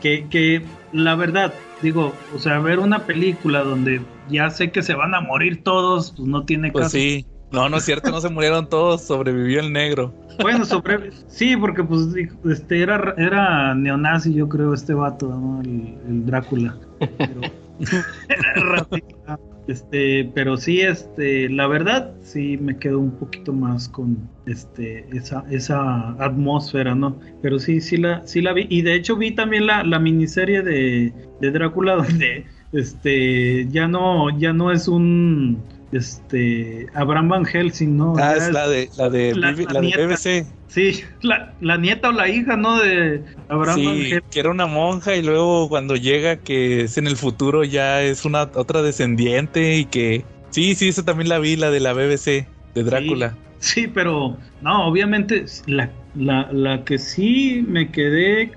que, 0.00 0.26
que 0.30 0.62
la 0.92 1.16
verdad, 1.16 1.52
digo, 1.82 2.14
o 2.34 2.38
sea, 2.38 2.60
ver 2.60 2.78
una 2.78 3.00
película 3.00 3.64
donde 3.64 4.00
ya 4.30 4.50
sé 4.50 4.70
que 4.70 4.82
se 4.82 4.94
van 4.94 5.14
a 5.14 5.20
morir 5.20 5.64
todos, 5.64 6.12
pues 6.16 6.28
no 6.28 6.44
tiene 6.44 6.70
pues 6.70 6.84
caso. 6.84 6.98
Sí. 6.98 7.26
No, 7.52 7.68
no 7.68 7.76
es 7.76 7.84
cierto, 7.84 8.10
no 8.10 8.20
se 8.20 8.28
murieron 8.28 8.68
todos, 8.68 9.02
sobrevivió 9.02 9.60
el 9.60 9.72
negro. 9.72 10.12
Bueno, 10.40 10.64
sobre... 10.64 11.10
sí, 11.28 11.56
porque 11.56 11.82
pues 11.84 12.08
este 12.44 12.82
era, 12.82 13.14
era 13.16 13.74
neonazi, 13.74 14.34
yo 14.34 14.48
creo, 14.48 14.74
este 14.74 14.94
vato, 14.94 15.28
¿no? 15.28 15.62
el, 15.62 15.94
el 16.08 16.26
Drácula. 16.26 16.76
Pero, 16.98 17.40
este, 19.68 20.30
pero 20.34 20.56
sí, 20.56 20.80
este, 20.80 21.48
la 21.48 21.66
verdad, 21.66 22.14
sí 22.22 22.56
me 22.56 22.76
quedo 22.78 22.98
un 22.98 23.12
poquito 23.12 23.52
más 23.52 23.88
con 23.88 24.28
este, 24.46 25.06
esa, 25.16 25.44
esa 25.50 26.10
atmósfera, 26.22 26.94
¿no? 26.94 27.18
Pero 27.42 27.58
sí, 27.58 27.80
sí 27.80 27.96
la, 27.96 28.26
sí 28.26 28.42
la 28.42 28.52
vi. 28.52 28.66
Y 28.68 28.82
de 28.82 28.94
hecho 28.94 29.16
vi 29.16 29.32
también 29.32 29.66
la, 29.66 29.84
la 29.84 29.98
miniserie 29.98 30.62
de, 30.62 31.12
de 31.40 31.50
Drácula 31.50 31.96
donde 31.96 32.44
este 32.72 33.66
ya 33.68 33.86
no, 33.88 34.36
ya 34.38 34.52
no 34.52 34.70
es 34.72 34.88
un 34.88 35.58
este 35.92 36.86
Abraham 36.94 37.28
Van 37.28 37.44
Helsing, 37.44 37.96
¿no? 37.96 38.14
Ah, 38.18 38.34
es 38.36 38.52
la 38.52 38.68
de 38.68 38.90
la 38.96 39.08
de, 39.08 39.34
la, 39.34 39.52
la, 39.52 39.72
la 39.72 39.80
de 39.80 39.86
nieta. 39.86 40.06
BBC. 40.06 40.46
Sí, 40.68 41.04
la, 41.22 41.54
la, 41.60 41.76
nieta 41.76 42.08
o 42.08 42.12
la 42.12 42.28
hija, 42.28 42.56
¿no? 42.56 42.80
De 42.80 43.22
Abraham 43.48 43.84
Van 43.84 43.96
Helsing. 43.96 44.20
que 44.30 44.40
era 44.40 44.50
una 44.50 44.66
monja 44.66 45.14
y 45.14 45.22
luego 45.22 45.68
cuando 45.68 45.96
llega 45.96 46.36
que 46.36 46.82
es 46.82 46.98
en 46.98 47.06
el 47.06 47.16
futuro 47.16 47.64
ya 47.64 48.02
es 48.02 48.24
una 48.24 48.42
otra 48.54 48.82
descendiente 48.82 49.76
y 49.76 49.84
que 49.84 50.24
sí, 50.50 50.74
sí, 50.74 50.88
esa 50.88 51.04
también 51.04 51.28
la 51.28 51.38
vi, 51.38 51.56
la 51.56 51.70
de 51.70 51.80
la 51.80 51.92
BBC 51.92 52.46
de 52.74 52.82
Drácula. 52.82 53.36
Sí, 53.58 53.82
sí 53.82 53.86
pero 53.88 54.36
no, 54.60 54.86
obviamente 54.86 55.44
la, 55.66 55.90
la, 56.14 56.50
la 56.52 56.84
que 56.84 56.98
sí 56.98 57.64
me 57.66 57.90
quedé 57.90 58.52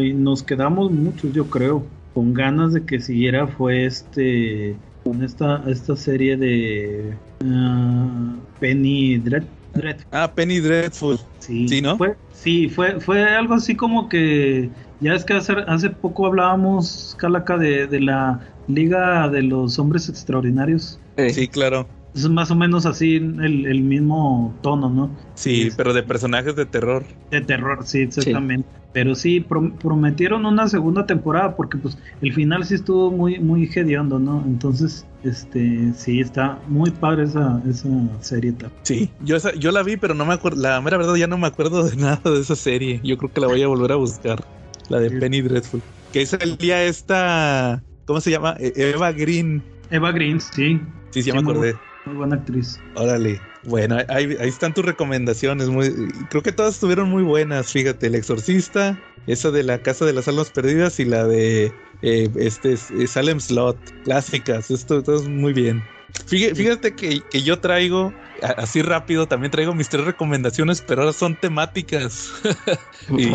y 0.00 0.12
nos 0.12 0.42
quedamos 0.42 0.90
muchos, 0.92 1.32
yo 1.32 1.46
creo, 1.50 1.84
con 2.14 2.34
ganas 2.34 2.72
de 2.72 2.84
que 2.84 3.00
siguiera 3.00 3.46
fue 3.46 3.84
este 3.86 4.76
con 5.04 5.22
esta 5.22 5.62
esta 5.66 5.96
serie 5.96 6.36
de 6.36 7.14
uh, 7.44 8.38
Penny 8.60 9.18
Dread, 9.18 9.44
Dread. 9.74 9.96
Ah, 10.10 10.30
Penny 10.32 10.60
Dreadful. 10.60 11.18
Sí, 11.38 11.68
sí, 11.68 11.82
¿no? 11.82 11.96
Fue, 11.96 12.14
sí, 12.32 12.68
fue, 12.68 13.00
fue 13.00 13.24
algo 13.24 13.54
así 13.54 13.74
como 13.74 14.08
que 14.08 14.70
ya 15.00 15.14
es 15.14 15.24
que 15.24 15.34
hace, 15.34 15.54
hace 15.66 15.90
poco 15.90 16.26
hablábamos, 16.26 17.16
Calaca, 17.18 17.56
de, 17.56 17.86
de 17.86 18.00
la 18.00 18.40
Liga 18.68 19.28
de 19.28 19.42
los 19.42 19.78
Hombres 19.78 20.08
Extraordinarios. 20.08 20.98
Eh. 21.16 21.30
Sí, 21.30 21.48
claro. 21.48 21.86
Es 22.14 22.28
más 22.28 22.50
o 22.50 22.54
menos 22.54 22.84
así 22.84 23.16
el, 23.16 23.66
el 23.66 23.82
mismo 23.82 24.54
tono, 24.62 24.90
¿no? 24.90 25.10
Sí, 25.34 25.68
es, 25.68 25.74
pero 25.74 25.94
de 25.94 26.02
personajes 26.02 26.54
de 26.56 26.66
terror. 26.66 27.04
De 27.30 27.40
terror, 27.40 27.80
sí, 27.84 28.00
exactamente. 28.00 28.68
Sí. 28.70 28.78
Pero 28.92 29.14
sí, 29.14 29.40
prom 29.40 29.72
prometieron 29.78 30.44
una 30.44 30.68
segunda 30.68 31.06
temporada 31.06 31.56
porque 31.56 31.78
pues 31.78 31.96
el 32.20 32.34
final 32.34 32.66
sí 32.66 32.74
estuvo 32.74 33.10
muy, 33.10 33.38
muy 33.38 33.64
hediondo, 33.74 34.18
¿no? 34.18 34.44
Entonces, 34.44 35.06
este, 35.24 35.94
sí, 35.94 36.20
está 36.20 36.58
muy 36.68 36.90
padre 36.90 37.24
esa, 37.24 37.62
esa 37.66 37.88
serie. 38.20 38.54
Sí, 38.82 39.10
yo, 39.24 39.36
esa, 39.36 39.54
yo 39.54 39.72
la 39.72 39.82
vi, 39.82 39.96
pero 39.96 40.12
no 40.12 40.26
me 40.26 40.34
acuerdo, 40.34 40.60
la 40.60 40.78
mera 40.82 40.98
verdad 40.98 41.14
ya 41.14 41.26
no 41.26 41.38
me 41.38 41.46
acuerdo 41.46 41.88
de 41.88 41.96
nada 41.96 42.20
de 42.22 42.40
esa 42.40 42.56
serie. 42.56 43.00
Yo 43.02 43.16
creo 43.16 43.32
que 43.32 43.40
la 43.40 43.46
voy 43.46 43.62
a 43.62 43.68
volver 43.68 43.92
a 43.92 43.96
buscar, 43.96 44.44
la 44.90 45.00
de 45.00 45.08
sí. 45.08 45.16
Penny 45.16 45.40
Dreadful. 45.40 45.80
Que 46.12 46.26
salía 46.26 46.84
esta, 46.84 47.82
¿cómo 48.04 48.20
se 48.20 48.30
llama? 48.30 48.56
E, 48.60 48.74
Eva 48.76 49.12
Green. 49.12 49.62
Eva 49.90 50.12
Green, 50.12 50.38
sí. 50.38 50.78
Sí, 51.10 51.22
sí, 51.22 51.32
me 51.32 51.38
acordé. 51.38 51.72
Muy 51.72 51.91
buena 52.10 52.36
actriz. 52.36 52.80
Órale. 52.94 53.40
Bueno, 53.64 53.98
ahí, 54.08 54.36
ahí, 54.40 54.48
están 54.48 54.74
tus 54.74 54.84
recomendaciones. 54.84 55.68
Muy, 55.68 55.92
creo 56.30 56.42
que 56.42 56.52
todas 56.52 56.74
estuvieron 56.74 57.08
muy 57.08 57.22
buenas. 57.22 57.70
Fíjate, 57.72 58.08
El 58.08 58.16
Exorcista, 58.16 58.98
esa 59.26 59.50
de 59.50 59.62
la 59.62 59.78
Casa 59.78 60.04
de 60.04 60.12
las 60.12 60.26
Almas 60.26 60.50
Perdidas 60.50 60.98
y 60.98 61.04
la 61.04 61.26
de 61.26 61.72
eh, 62.02 62.28
este 62.36 62.76
Salem 62.76 63.40
Slot. 63.40 63.78
Clásicas. 64.04 64.70
Esto, 64.70 64.98
esto 64.98 65.14
es 65.14 65.28
muy 65.28 65.52
bien. 65.52 65.82
Fíjate, 66.26 66.54
fíjate 66.54 66.94
que, 66.94 67.20
que, 67.30 67.42
yo 67.42 67.58
traigo, 67.58 68.12
así 68.56 68.82
rápido, 68.82 69.26
también 69.26 69.50
traigo 69.50 69.74
mis 69.74 69.88
tres 69.88 70.04
recomendaciones, 70.04 70.82
pero 70.82 71.02
ahora 71.02 71.12
son 71.12 71.36
temáticas. 71.36 72.32
y 73.16 73.30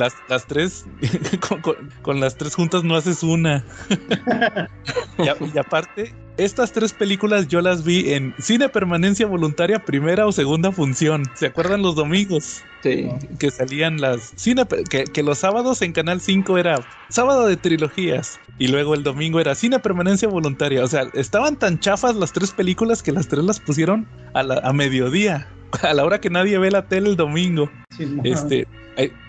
las, 0.00 0.14
las 0.28 0.46
tres, 0.46 0.84
con, 1.48 1.60
con, 1.60 1.76
con, 2.02 2.18
las 2.18 2.36
tres 2.36 2.56
juntas 2.56 2.82
no 2.82 2.96
haces 2.96 3.22
una. 3.22 3.64
y, 5.18 5.54
y 5.54 5.58
aparte, 5.58 6.12
estas 6.40 6.72
tres 6.72 6.94
películas 6.94 7.48
yo 7.48 7.60
las 7.60 7.84
vi 7.84 8.14
en 8.14 8.34
cine 8.38 8.70
permanencia 8.70 9.26
voluntaria, 9.26 9.84
primera 9.84 10.26
o 10.26 10.32
segunda 10.32 10.72
función. 10.72 11.24
¿Se 11.34 11.46
acuerdan 11.46 11.82
los 11.82 11.94
domingos? 11.94 12.62
Sí. 12.82 13.08
Que 13.38 13.50
salían 13.50 14.00
las 14.00 14.32
cine 14.36 14.64
que, 14.88 15.04
que, 15.04 15.22
los 15.22 15.38
sábados 15.38 15.82
en 15.82 15.92
Canal 15.92 16.20
5 16.22 16.56
era 16.56 16.80
sábado 17.10 17.46
de 17.46 17.58
trilogías 17.58 18.40
y 18.58 18.68
luego 18.68 18.94
el 18.94 19.02
domingo 19.02 19.38
era 19.38 19.54
cine 19.54 19.80
permanencia 19.80 20.28
voluntaria. 20.28 20.82
O 20.82 20.88
sea, 20.88 21.08
estaban 21.12 21.56
tan 21.56 21.78
chafas 21.78 22.16
las 22.16 22.32
tres 22.32 22.52
películas 22.52 23.02
que 23.02 23.12
las 23.12 23.28
tres 23.28 23.44
las 23.44 23.60
pusieron 23.60 24.06
a, 24.32 24.42
la, 24.42 24.60
a 24.64 24.72
mediodía, 24.72 25.46
a 25.82 25.92
la 25.92 26.04
hora 26.06 26.22
que 26.22 26.30
nadie 26.30 26.58
ve 26.58 26.70
la 26.70 26.86
tele 26.86 27.10
el 27.10 27.16
domingo. 27.16 27.70
Sí, 27.94 28.08
este, 28.24 28.66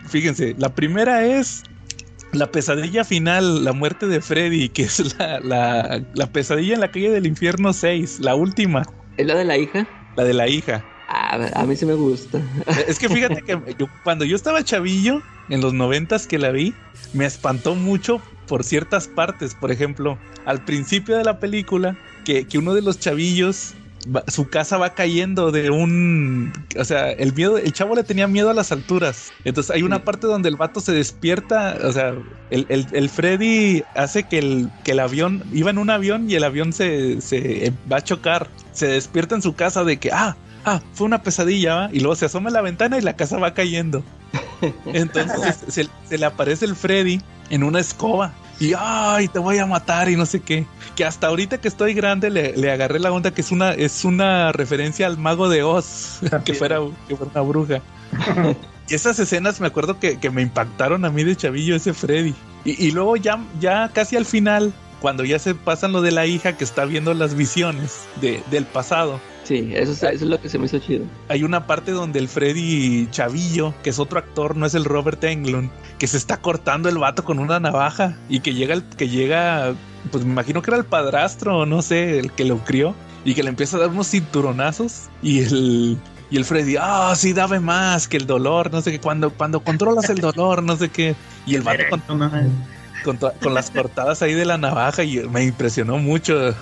fíjense, 0.08 0.56
la 0.58 0.74
primera 0.74 1.26
es 1.26 1.64
la 2.34 2.52
pesadilla 2.52 3.04
final, 3.04 3.64
la 3.64 3.74
muerte 3.74 4.08
de 4.08 4.22
Freddy, 4.22 4.70
que 4.70 4.84
es 4.84 5.18
la, 5.18 5.40
la, 5.40 6.04
la, 6.14 6.28
pesadilla 6.28 6.76
en 6.76 6.80
la 6.82 6.92
calle 6.92 7.10
del 7.10 7.26
infierno 7.26 7.74
6, 7.74 8.20
la 8.22 8.36
última. 8.36 8.84
¿Es 9.18 9.26
la 9.26 9.36
de 9.36 9.46
la 9.46 9.58
hija? 9.58 9.88
La 10.16 10.24
de 10.24 10.34
la 10.34 10.48
hija. 10.48 10.86
Ah, 11.08 11.50
a 11.56 11.66
mí 11.66 11.76
sí 11.76 11.86
me 11.86 11.94
gusta. 11.94 12.42
Es 12.88 12.98
que 12.98 13.10
fíjate 13.10 13.42
que 13.42 13.60
yo, 13.78 13.88
cuando 14.04 14.24
yo 14.24 14.36
estaba 14.36 14.64
chavillo, 14.64 15.22
en 15.50 15.60
los 15.60 15.74
noventas 15.74 16.26
que 16.26 16.40
la 16.40 16.52
vi, 16.52 16.74
me 17.14 17.26
espantó 17.26 17.76
mucho 17.76 18.22
por 18.48 18.64
ciertas 18.64 19.10
partes. 19.10 19.54
Por 19.54 19.72
ejemplo, 19.72 20.18
al 20.46 20.64
principio 20.64 21.18
de 21.18 21.26
la 21.26 21.40
película, 21.40 21.98
que, 22.24 22.48
que 22.48 22.58
uno 22.58 22.74
de 22.74 22.82
los 22.82 23.00
chavillos 23.00 23.74
va- 24.08 24.24
su 24.28 24.50
casa 24.50 24.78
va 24.78 24.94
cayendo 24.94 25.52
de 25.52 25.70
un. 25.70 26.52
O 26.80 26.86
sea, 26.86 27.12
el 27.12 27.34
miedo, 27.34 27.58
el 27.58 27.72
chavo 27.74 27.96
le 27.96 28.04
tenía 28.04 28.28
miedo 28.28 28.50
a 28.50 28.54
las 28.54 28.72
alturas. 28.72 29.32
Entonces 29.44 29.72
hay 29.76 29.84
una 29.84 30.04
parte 30.04 30.28
donde 30.28 30.50
el 30.50 30.56
vato 30.56 30.80
se 30.82 30.92
despierta. 30.92 31.78
O 31.84 31.92
sea, 31.92 32.14
el, 32.50 32.66
el- 32.70 32.88
el 32.92 33.10
Freddy 33.10 33.84
hace 33.96 34.24
que 34.24 34.40
el, 34.40 34.70
que 34.84 34.92
el 34.92 35.00
avión. 35.00 35.44
Iba 35.54 35.70
en 35.72 35.78
un 35.78 35.90
avión 35.90 36.30
y 36.30 36.36
el 36.36 36.44
avión 36.44 36.74
se, 36.74 37.22
se 37.22 37.68
eh, 37.68 37.74
va 37.92 37.98
a 37.98 38.04
chocar. 38.04 38.50
Se 38.74 38.88
despierta 38.88 39.36
en 39.36 39.42
su 39.42 39.56
casa 39.56 39.84
de 39.84 39.98
que, 39.98 40.12
ah, 40.12 40.38
ah, 40.66 40.82
fue 40.94 41.06
una 41.08 41.24
pesadilla, 41.24 41.76
¿va? 41.76 41.90
Y 41.92 42.00
luego 42.00 42.16
se 42.16 42.26
asoma 42.26 42.50
a 42.50 42.54
la 42.54 42.62
ventana 42.62 42.98
y 42.98 43.02
la 43.02 43.16
casa 43.16 43.38
va 43.38 43.54
cayendo. 43.54 44.04
Entonces 44.94 45.58
se, 45.68 45.88
se 46.08 46.18
le 46.18 46.26
aparece 46.26 46.66
el 46.66 46.76
Freddy 46.76 47.22
en 47.50 47.64
una 47.64 47.80
escoba. 47.80 48.34
Y 48.62 48.74
ay, 48.78 49.28
te 49.28 49.40
voy 49.40 49.58
a 49.58 49.66
matar 49.66 50.08
y 50.08 50.16
no 50.16 50.28
sé 50.28 50.40
qué. 50.40 50.68
Que 50.96 51.04
hasta 51.04 51.26
ahorita 51.26 51.60
que 51.60 51.68
estoy 51.68 51.96
grande 51.96 52.30
le, 52.30 52.56
le 52.56 52.72
agarré 52.72 53.00
la 53.00 53.12
onda 53.12 53.34
que 53.34 53.42
es 53.42 53.52
una, 53.52 53.72
es 53.72 54.06
una 54.06 54.52
referencia 54.52 55.08
al 55.08 55.18
mago 55.18 55.50
de 55.50 55.64
Oz, 55.64 56.20
que 56.46 56.54
fuera, 56.54 56.78
que 57.08 57.16
fuera 57.16 57.32
una 57.34 57.42
bruja. 57.42 57.82
y 58.88 58.94
esas 58.94 59.18
escenas 59.18 59.60
me 59.60 59.66
acuerdo 59.66 60.00
que, 60.00 60.20
que 60.20 60.30
me 60.30 60.44
impactaron 60.44 61.06
a 61.06 61.10
mí 61.10 61.24
de 61.24 61.36
chavillo 61.36 61.76
ese 61.76 61.96
Freddy. 61.96 62.36
Y, 62.64 62.86
y 62.86 62.92
luego 62.92 63.16
ya, 63.18 63.44
ya 63.60 63.90
casi 63.92 64.16
al 64.16 64.26
final, 64.26 64.72
cuando 65.02 65.26
ya 65.26 65.40
se 65.40 65.56
pasan 65.56 65.92
lo 65.92 66.02
de 66.02 66.12
la 66.12 66.26
hija 66.26 66.56
que 66.56 66.64
está 66.64 66.86
viendo 66.86 67.14
las 67.14 67.36
visiones 67.36 68.06
de, 68.22 68.42
del 68.52 68.66
pasado. 68.66 69.20
Sí, 69.44 69.72
eso 69.74 69.92
es, 69.92 70.04
eso 70.04 70.14
es 70.14 70.22
lo 70.22 70.40
que 70.40 70.48
se 70.48 70.60
me 70.60 70.66
hizo 70.66 70.80
chido. 70.80 71.06
Hay 71.28 71.44
una 71.44 71.66
parte 71.66 71.92
donde 71.92 72.20
el 72.20 72.28
Freddy 72.28 73.08
Chavillo, 73.10 73.74
que 73.84 73.90
es 73.90 74.00
otro 74.00 74.20
actor, 74.20 74.56
no 74.56 74.66
es 74.66 74.76
el 74.76 74.86
Robert 74.86 75.24
Englund, 75.24 75.72
que 75.98 76.08
se 76.08 76.18
está 76.18 76.38
cortando 76.38 76.88
el 76.88 77.00
vato 77.00 77.26
con 77.26 77.40
una 77.40 77.60
navaja 77.60 78.16
y 78.30 78.42
que 78.42 78.54
llega, 78.54 78.76
el, 78.76 78.84
que 78.84 79.10
llega, 79.10 79.74
pues 80.12 80.24
me 80.24 80.32
imagino 80.32 80.62
que 80.62 80.70
era 80.70 80.78
el 80.78 80.86
padrastro, 80.86 81.66
no 81.66 81.82
sé, 81.82 82.20
el 82.20 82.32
que 82.32 82.46
lo 82.46 82.60
crió, 82.60 82.96
y 83.26 83.34
que 83.34 83.44
le 83.44 83.50
empieza 83.50 83.78
a 83.78 83.82
dar 83.82 83.90
unos 83.90 84.10
cinturonazos 84.10 85.10
y 85.22 85.42
el, 85.42 85.98
y 86.30 86.38
el 86.38 86.46
Freddy, 86.46 86.76
ah, 86.80 87.14
sí, 87.16 87.34
dame 87.34 87.60
más 87.60 88.08
que 88.08 88.18
el 88.18 88.28
dolor, 88.28 88.72
no 88.72 88.82
sé 88.82 88.92
qué, 88.92 89.00
cuando, 89.00 89.32
cuando 89.32 89.62
controlas 89.62 90.10
el 90.10 90.20
dolor, 90.20 90.64
no 90.64 90.78
sé 90.78 90.90
qué, 90.90 91.16
y 91.46 91.56
el 91.56 91.64
vato 91.64 91.84
con, 93.04 93.18
con, 93.18 93.54
las 93.54 93.72
cortadas 93.72 94.22
ahí 94.22 94.34
de 94.34 94.46
la 94.46 94.58
navaja 94.58 95.04
y 95.04 95.20
me 95.30 95.44
impresionó 95.44 95.98
mucho. 95.98 96.54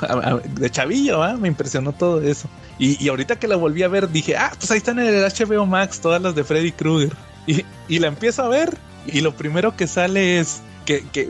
De 0.56 0.70
chavillo, 0.70 1.24
¿ah? 1.24 1.38
me 1.38 1.48
impresionó 1.48 1.94
todo 1.94 2.22
eso. 2.22 2.49
Y, 2.78 3.03
y 3.03 3.10
ahorita 3.10 3.38
que 3.38 3.48
la 3.48 3.56
volví 3.56 3.84
a 3.84 3.88
ver, 3.88 4.10
dije, 4.10 4.38
ah, 4.38 4.52
pues 4.57 4.72
ahí 4.72 4.78
están 4.78 4.99
en 4.99 5.07
el 5.07 5.24
HBO 5.24 5.66
Max 5.66 5.99
todas 5.99 6.22
las 6.22 6.36
de 6.36 6.44
Freddy 6.44 6.72
Krueger. 6.72 7.14
Y, 7.48 7.66
y 7.88 7.99
la 7.99 8.07
empiezo 8.07 8.44
a 8.44 8.48
ver 8.48 8.78
y 9.07 9.22
lo 9.22 9.34
primero 9.34 9.76
que 9.76 9.88
sale 9.88 10.40
es 10.40 10.61
que, 10.86 11.03
que 11.11 11.30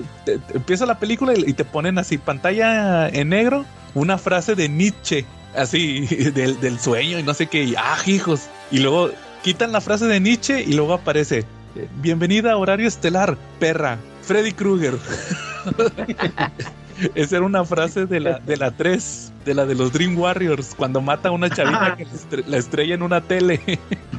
empieza 0.53 0.85
la 0.85 0.99
película 0.99 1.33
y, 1.35 1.53
te 1.53 1.65
ponen 1.65 1.97
así, 1.97 2.17
pantalla 2.17 3.09
en 3.09 3.29
negro, 3.29 3.65
una 3.93 4.17
frase 4.17 4.55
de 4.55 4.69
Nietzsche, 4.69 5.25
así, 5.55 6.05
del, 6.33 6.59
del 6.59 6.79
sueño 6.79 7.19
y 7.19 7.23
no 7.23 7.33
sé 7.33 7.47
qué, 7.47 7.63
y, 7.63 7.75
ah, 7.77 7.97
hijos. 8.05 8.47
Y 8.71 8.79
luego 8.79 9.11
quitan 9.43 9.71
la 9.71 9.81
frase 9.81 10.05
de 10.05 10.19
Nietzsche 10.19 10.61
y 10.61 10.73
luego 10.73 10.93
aparece, 10.93 11.39
eh, 11.75 11.87
bienvenida 12.01 12.53
a 12.53 12.57
Horario 12.57 12.87
Estelar, 12.87 13.37
perra. 13.59 13.97
Freddy 14.21 14.51
Krueger. 14.51 14.95
Esa 17.15 17.37
era 17.37 17.45
una 17.45 17.63
frase 17.63 18.05
de 18.05 18.19
la, 18.19 18.39
de 18.39 18.57
la 18.57 18.71
3, 18.71 19.31
de 19.45 19.53
la 19.53 19.65
de 19.65 19.73
los 19.73 19.93
Dream 19.93 20.17
Warriors, 20.17 20.73
cuando 20.75 20.99
mata 20.99 21.29
a 21.29 21.31
una 21.31 21.49
chavita 21.49 21.95
que 21.95 22.03
la 22.05 22.11
estre- 22.11 22.45
la 22.45 22.57
estrella 22.57 22.95
en 22.95 23.01
una 23.03 23.21
tele. 23.21 23.61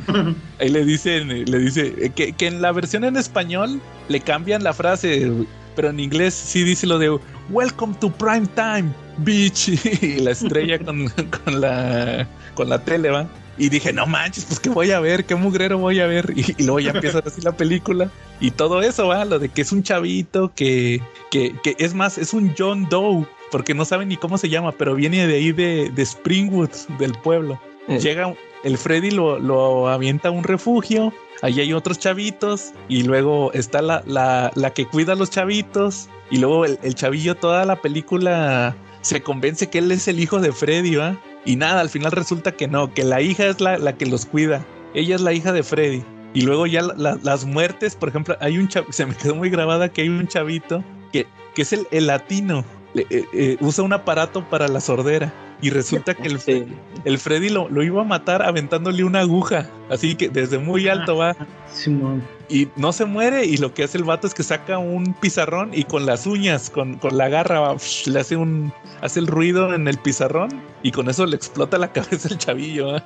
Ahí 0.58 0.68
le 0.70 0.84
dicen, 0.84 1.28
le 1.28 1.58
dice 1.58 1.94
eh, 1.98 2.10
que, 2.14 2.32
que 2.32 2.46
en 2.46 2.62
la 2.62 2.72
versión 2.72 3.04
en 3.04 3.16
español 3.16 3.80
le 4.08 4.20
cambian 4.20 4.64
la 4.64 4.72
frase, 4.72 5.30
pero 5.76 5.90
en 5.90 6.00
inglés 6.00 6.32
sí 6.34 6.62
dice 6.64 6.86
lo 6.86 6.98
de 6.98 7.18
Welcome 7.50 7.94
to 8.00 8.10
prime 8.10 8.46
time, 8.54 8.90
bitch. 9.18 9.68
Y 10.02 10.20
la 10.20 10.30
estrella 10.30 10.78
con, 10.78 11.06
con 11.44 11.60
la 11.60 12.26
con 12.54 12.70
la 12.70 12.82
tele, 12.82 13.10
va. 13.10 13.26
Y 13.60 13.68
dije, 13.68 13.92
no 13.92 14.06
manches, 14.06 14.46
pues 14.46 14.58
qué 14.58 14.70
voy 14.70 14.90
a 14.90 15.00
ver, 15.00 15.26
qué 15.26 15.34
mugrero 15.34 15.76
voy 15.76 16.00
a 16.00 16.06
ver. 16.06 16.32
Y, 16.34 16.54
y 16.56 16.64
luego 16.64 16.80
ya 16.80 16.92
empieza 16.92 17.18
así 17.18 17.42
la 17.42 17.52
película. 17.52 18.10
Y 18.40 18.52
todo 18.52 18.80
eso, 18.80 19.08
va, 19.08 19.26
lo 19.26 19.38
de 19.38 19.50
que 19.50 19.60
es 19.60 19.70
un 19.70 19.82
chavito 19.82 20.50
que, 20.54 21.02
que, 21.30 21.54
que 21.62 21.76
es 21.78 21.92
más, 21.92 22.16
es 22.16 22.32
un 22.32 22.54
John 22.56 22.88
Doe, 22.88 23.26
porque 23.50 23.74
no 23.74 23.84
saben 23.84 24.08
ni 24.08 24.16
cómo 24.16 24.38
se 24.38 24.48
llama, 24.48 24.72
pero 24.72 24.94
viene 24.94 25.26
de 25.26 25.34
ahí 25.34 25.52
de, 25.52 25.90
de 25.94 26.02
Springwood, 26.02 26.70
del 26.98 27.12
pueblo. 27.12 27.60
Eh, 27.86 27.98
Llega, 27.98 28.34
el 28.64 28.78
Freddy 28.78 29.10
lo, 29.10 29.38
lo 29.38 29.88
avienta 29.88 30.28
a 30.28 30.30
un 30.30 30.44
refugio, 30.44 31.12
ahí 31.42 31.60
hay 31.60 31.74
otros 31.74 31.98
chavitos, 31.98 32.72
y 32.88 33.02
luego 33.02 33.52
está 33.52 33.82
la, 33.82 34.02
la, 34.06 34.52
la 34.54 34.70
que 34.70 34.86
cuida 34.86 35.12
a 35.12 35.16
los 35.16 35.28
chavitos, 35.28 36.08
y 36.30 36.38
luego 36.38 36.64
el, 36.64 36.78
el 36.82 36.94
chavillo 36.94 37.34
toda 37.34 37.66
la 37.66 37.76
película 37.76 38.74
se 39.02 39.20
convence 39.22 39.68
que 39.68 39.78
él 39.80 39.92
es 39.92 40.08
el 40.08 40.18
hijo 40.18 40.40
de 40.40 40.52
Freddy, 40.52 40.96
¿va? 40.96 41.20
Y 41.44 41.56
nada, 41.56 41.80
al 41.80 41.88
final 41.88 42.12
resulta 42.12 42.52
que 42.52 42.68
no, 42.68 42.92
que 42.92 43.04
la 43.04 43.20
hija 43.22 43.46
es 43.46 43.60
la, 43.60 43.78
la 43.78 43.94
que 43.96 44.06
los 44.06 44.26
cuida, 44.26 44.64
ella 44.94 45.14
es 45.14 45.20
la 45.20 45.32
hija 45.32 45.52
de 45.52 45.62
Freddy. 45.62 46.02
Y 46.34 46.42
luego 46.42 46.66
ya 46.66 46.82
la- 46.82 46.94
la- 46.96 47.18
las 47.22 47.44
muertes, 47.44 47.94
por 47.96 48.08
ejemplo, 48.08 48.36
hay 48.40 48.58
un 48.58 48.68
chav- 48.68 48.86
se 48.92 49.06
me 49.06 49.14
quedó 49.14 49.34
muy 49.34 49.50
grabada 49.50 49.88
que 49.88 50.02
hay 50.02 50.08
un 50.08 50.26
chavito 50.28 50.84
que, 51.12 51.26
que 51.54 51.62
es 51.62 51.72
el, 51.72 51.86
el 51.90 52.06
latino, 52.06 52.64
eh, 52.94 53.24
eh, 53.32 53.56
usa 53.60 53.84
un 53.84 53.92
aparato 53.92 54.48
para 54.48 54.68
la 54.68 54.80
sordera. 54.80 55.32
Y 55.62 55.70
resulta 55.70 56.14
que 56.14 56.28
el, 56.28 56.40
sí. 56.40 56.64
el 57.04 57.18
Freddy 57.18 57.50
lo, 57.50 57.68
lo 57.68 57.82
iba 57.82 58.00
a 58.00 58.04
matar 58.04 58.42
aventándole 58.42 59.04
una 59.04 59.20
aguja. 59.20 59.68
Así 59.90 60.14
que 60.14 60.28
desde 60.28 60.58
muy 60.58 60.88
alto 60.88 61.16
va. 61.16 61.36
Simón. 61.70 62.22
Y 62.48 62.68
no 62.76 62.92
se 62.92 63.04
muere. 63.04 63.44
Y 63.44 63.58
lo 63.58 63.74
que 63.74 63.84
hace 63.84 63.98
el 63.98 64.04
vato 64.04 64.26
es 64.26 64.34
que 64.34 64.42
saca 64.42 64.78
un 64.78 65.14
pizarrón 65.14 65.70
y 65.72 65.84
con 65.84 66.06
las 66.06 66.26
uñas, 66.26 66.70
con, 66.70 66.96
con 66.96 67.18
la 67.18 67.28
garra, 67.28 67.60
va, 67.60 67.76
le 68.06 68.20
hace 68.20 68.36
un. 68.36 68.72
hace 69.02 69.20
el 69.20 69.26
ruido 69.26 69.74
en 69.74 69.86
el 69.86 69.98
pizarrón. 69.98 70.50
Y 70.82 70.92
con 70.92 71.08
eso 71.10 71.26
le 71.26 71.36
explota 71.36 71.78
la 71.78 71.92
cabeza 71.92 72.28
al 72.30 72.38
chavillo. 72.38 72.96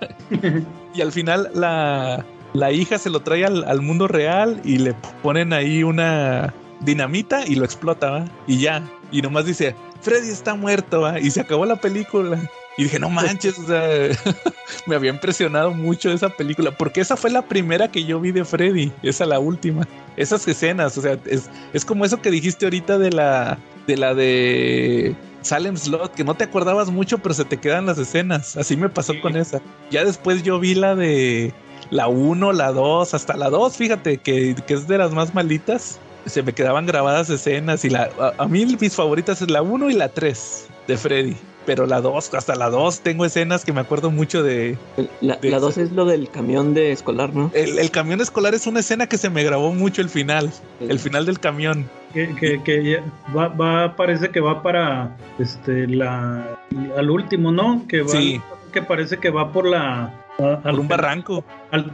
y 0.94 1.00
al 1.00 1.12
final 1.12 1.50
la, 1.54 2.24
la 2.52 2.72
hija 2.72 2.98
se 2.98 3.10
lo 3.10 3.20
trae 3.20 3.44
al, 3.44 3.64
al 3.64 3.82
mundo 3.82 4.06
real 4.06 4.60
y 4.64 4.78
le 4.78 4.94
ponen 5.22 5.52
ahí 5.52 5.82
una 5.82 6.54
dinamita 6.84 7.46
y 7.46 7.54
lo 7.54 7.64
explota, 7.64 8.10
¿va? 8.10 8.24
Y 8.46 8.58
ya. 8.58 8.82
Y 9.10 9.22
nomás 9.22 9.46
dice, 9.46 9.74
Freddy 10.02 10.30
está 10.30 10.54
muerto, 10.54 11.02
¿va? 11.02 11.18
Y 11.20 11.30
se 11.30 11.40
acabó 11.40 11.66
la 11.66 11.76
película. 11.76 12.38
Y 12.76 12.84
dije, 12.84 12.98
no 12.98 13.08
manches, 13.08 13.56
o 13.58 13.66
sea, 13.66 13.82
me 14.86 14.96
había 14.96 15.10
impresionado 15.10 15.70
mucho 15.70 16.10
esa 16.10 16.28
película, 16.28 16.72
porque 16.72 17.00
esa 17.00 17.16
fue 17.16 17.30
la 17.30 17.42
primera 17.42 17.88
que 17.88 18.04
yo 18.04 18.18
vi 18.20 18.32
de 18.32 18.44
Freddy, 18.44 18.90
esa 19.02 19.26
la 19.26 19.38
última. 19.38 19.86
Esas 20.16 20.46
escenas, 20.48 20.98
o 20.98 21.02
sea, 21.02 21.16
es, 21.26 21.48
es 21.72 21.84
como 21.84 22.04
eso 22.04 22.20
que 22.20 22.30
dijiste 22.32 22.66
ahorita 22.66 22.98
de 22.98 23.10
la 23.12 23.58
de 23.86 23.96
la 23.96 24.14
de 24.14 25.14
Salem 25.42 25.76
Slot, 25.76 26.14
que 26.14 26.24
no 26.24 26.34
te 26.34 26.44
acordabas 26.44 26.90
mucho, 26.90 27.18
pero 27.18 27.34
se 27.34 27.44
te 27.44 27.58
quedan 27.58 27.86
las 27.86 27.98
escenas. 27.98 28.56
Así 28.56 28.76
me 28.76 28.88
pasó 28.88 29.12
Sí. 29.12 29.20
con 29.20 29.36
esa. 29.36 29.60
Ya 29.90 30.04
después 30.04 30.42
yo 30.42 30.58
vi 30.58 30.74
la 30.74 30.96
de 30.96 31.52
la 31.90 32.08
1, 32.08 32.52
la 32.52 32.72
2, 32.72 33.14
hasta 33.14 33.36
la 33.36 33.50
2, 33.50 33.76
fíjate, 33.76 34.18
que, 34.18 34.56
que 34.66 34.74
es 34.74 34.88
de 34.88 34.98
las 34.98 35.12
más 35.12 35.32
malitas. 35.34 36.00
Se 36.26 36.42
me 36.42 36.52
quedaban 36.52 36.86
grabadas 36.86 37.28
escenas 37.30 37.84
y 37.84 37.90
la 37.90 38.08
a, 38.18 38.42
a 38.42 38.48
mí 38.48 38.64
mis 38.80 38.94
favoritas 38.94 39.42
es 39.42 39.50
la 39.50 39.62
1 39.62 39.90
y 39.90 39.94
la 39.94 40.08
3 40.08 40.68
de 40.88 40.96
Freddy. 40.96 41.36
Pero 41.66 41.86
la 41.86 42.02
2, 42.02 42.34
hasta 42.34 42.54
la 42.56 42.68
2 42.68 43.00
tengo 43.00 43.24
escenas 43.24 43.64
que 43.64 43.72
me 43.72 43.80
acuerdo 43.80 44.10
mucho 44.10 44.42
de... 44.42 44.76
La, 45.22 45.36
de- 45.36 45.48
la 45.50 45.58
dos 45.58 45.78
es 45.78 45.92
lo 45.92 46.04
del 46.04 46.28
camión 46.28 46.74
de 46.74 46.92
escolar, 46.92 47.32
¿no? 47.34 47.50
El, 47.54 47.78
el 47.78 47.90
camión 47.90 48.20
escolar 48.20 48.52
es 48.54 48.66
una 48.66 48.80
escena 48.80 49.06
que 49.06 49.16
se 49.16 49.30
me 49.30 49.42
grabó 49.44 49.72
mucho 49.72 50.02
el 50.02 50.10
final. 50.10 50.50
El 50.80 50.98
final 50.98 51.24
del 51.24 51.40
camión. 51.40 51.88
Que, 52.12 52.34
que, 52.36 52.62
que 52.62 52.84
ya 52.84 53.02
va, 53.34 53.48
va, 53.48 53.96
parece 53.96 54.28
que 54.28 54.40
va 54.40 54.62
para 54.62 55.16
este 55.38 55.86
la 55.88 56.58
al 56.98 57.10
último, 57.10 57.50
¿no? 57.50 57.82
Que 57.88 58.02
va 58.02 58.08
Sí. 58.10 58.40
que 58.70 58.82
parece 58.82 59.16
que 59.16 59.30
va 59.30 59.50
por 59.50 59.66
la 59.66 60.12
a- 60.38 60.60
Por 60.62 60.80
un 60.80 60.88
barranco. 60.88 61.44
al, 61.70 61.92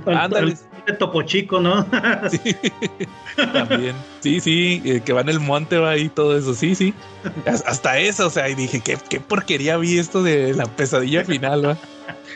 Topo 0.99 1.23
Chico, 1.23 1.61
¿no? 1.61 1.87
Sí, 2.31 2.57
también. 3.53 3.95
Sí, 4.21 4.41
sí, 4.41 4.83
eh, 4.85 5.01
que 5.05 5.13
va 5.13 5.21
en 5.21 5.29
el 5.29 5.41
monte, 5.41 5.79
va 5.79 5.91
ahí 5.91 6.09
todo 6.09 6.37
eso. 6.37 6.55
Sí, 6.55 6.75
sí. 6.75 6.95
Has- 7.47 7.65
Hasta 7.67 7.99
eso, 7.99 8.27
o 8.27 8.31
sea, 8.31 8.49
y 8.49 8.55
dije, 8.55 8.81
¿qué, 8.81 8.99
qué 9.09 9.21
porquería 9.21 9.77
vi 9.77 9.99
esto 9.99 10.23
de 10.23 10.53
la 10.55 10.65
pesadilla 10.67 11.25
final, 11.25 11.65
va. 11.67 11.77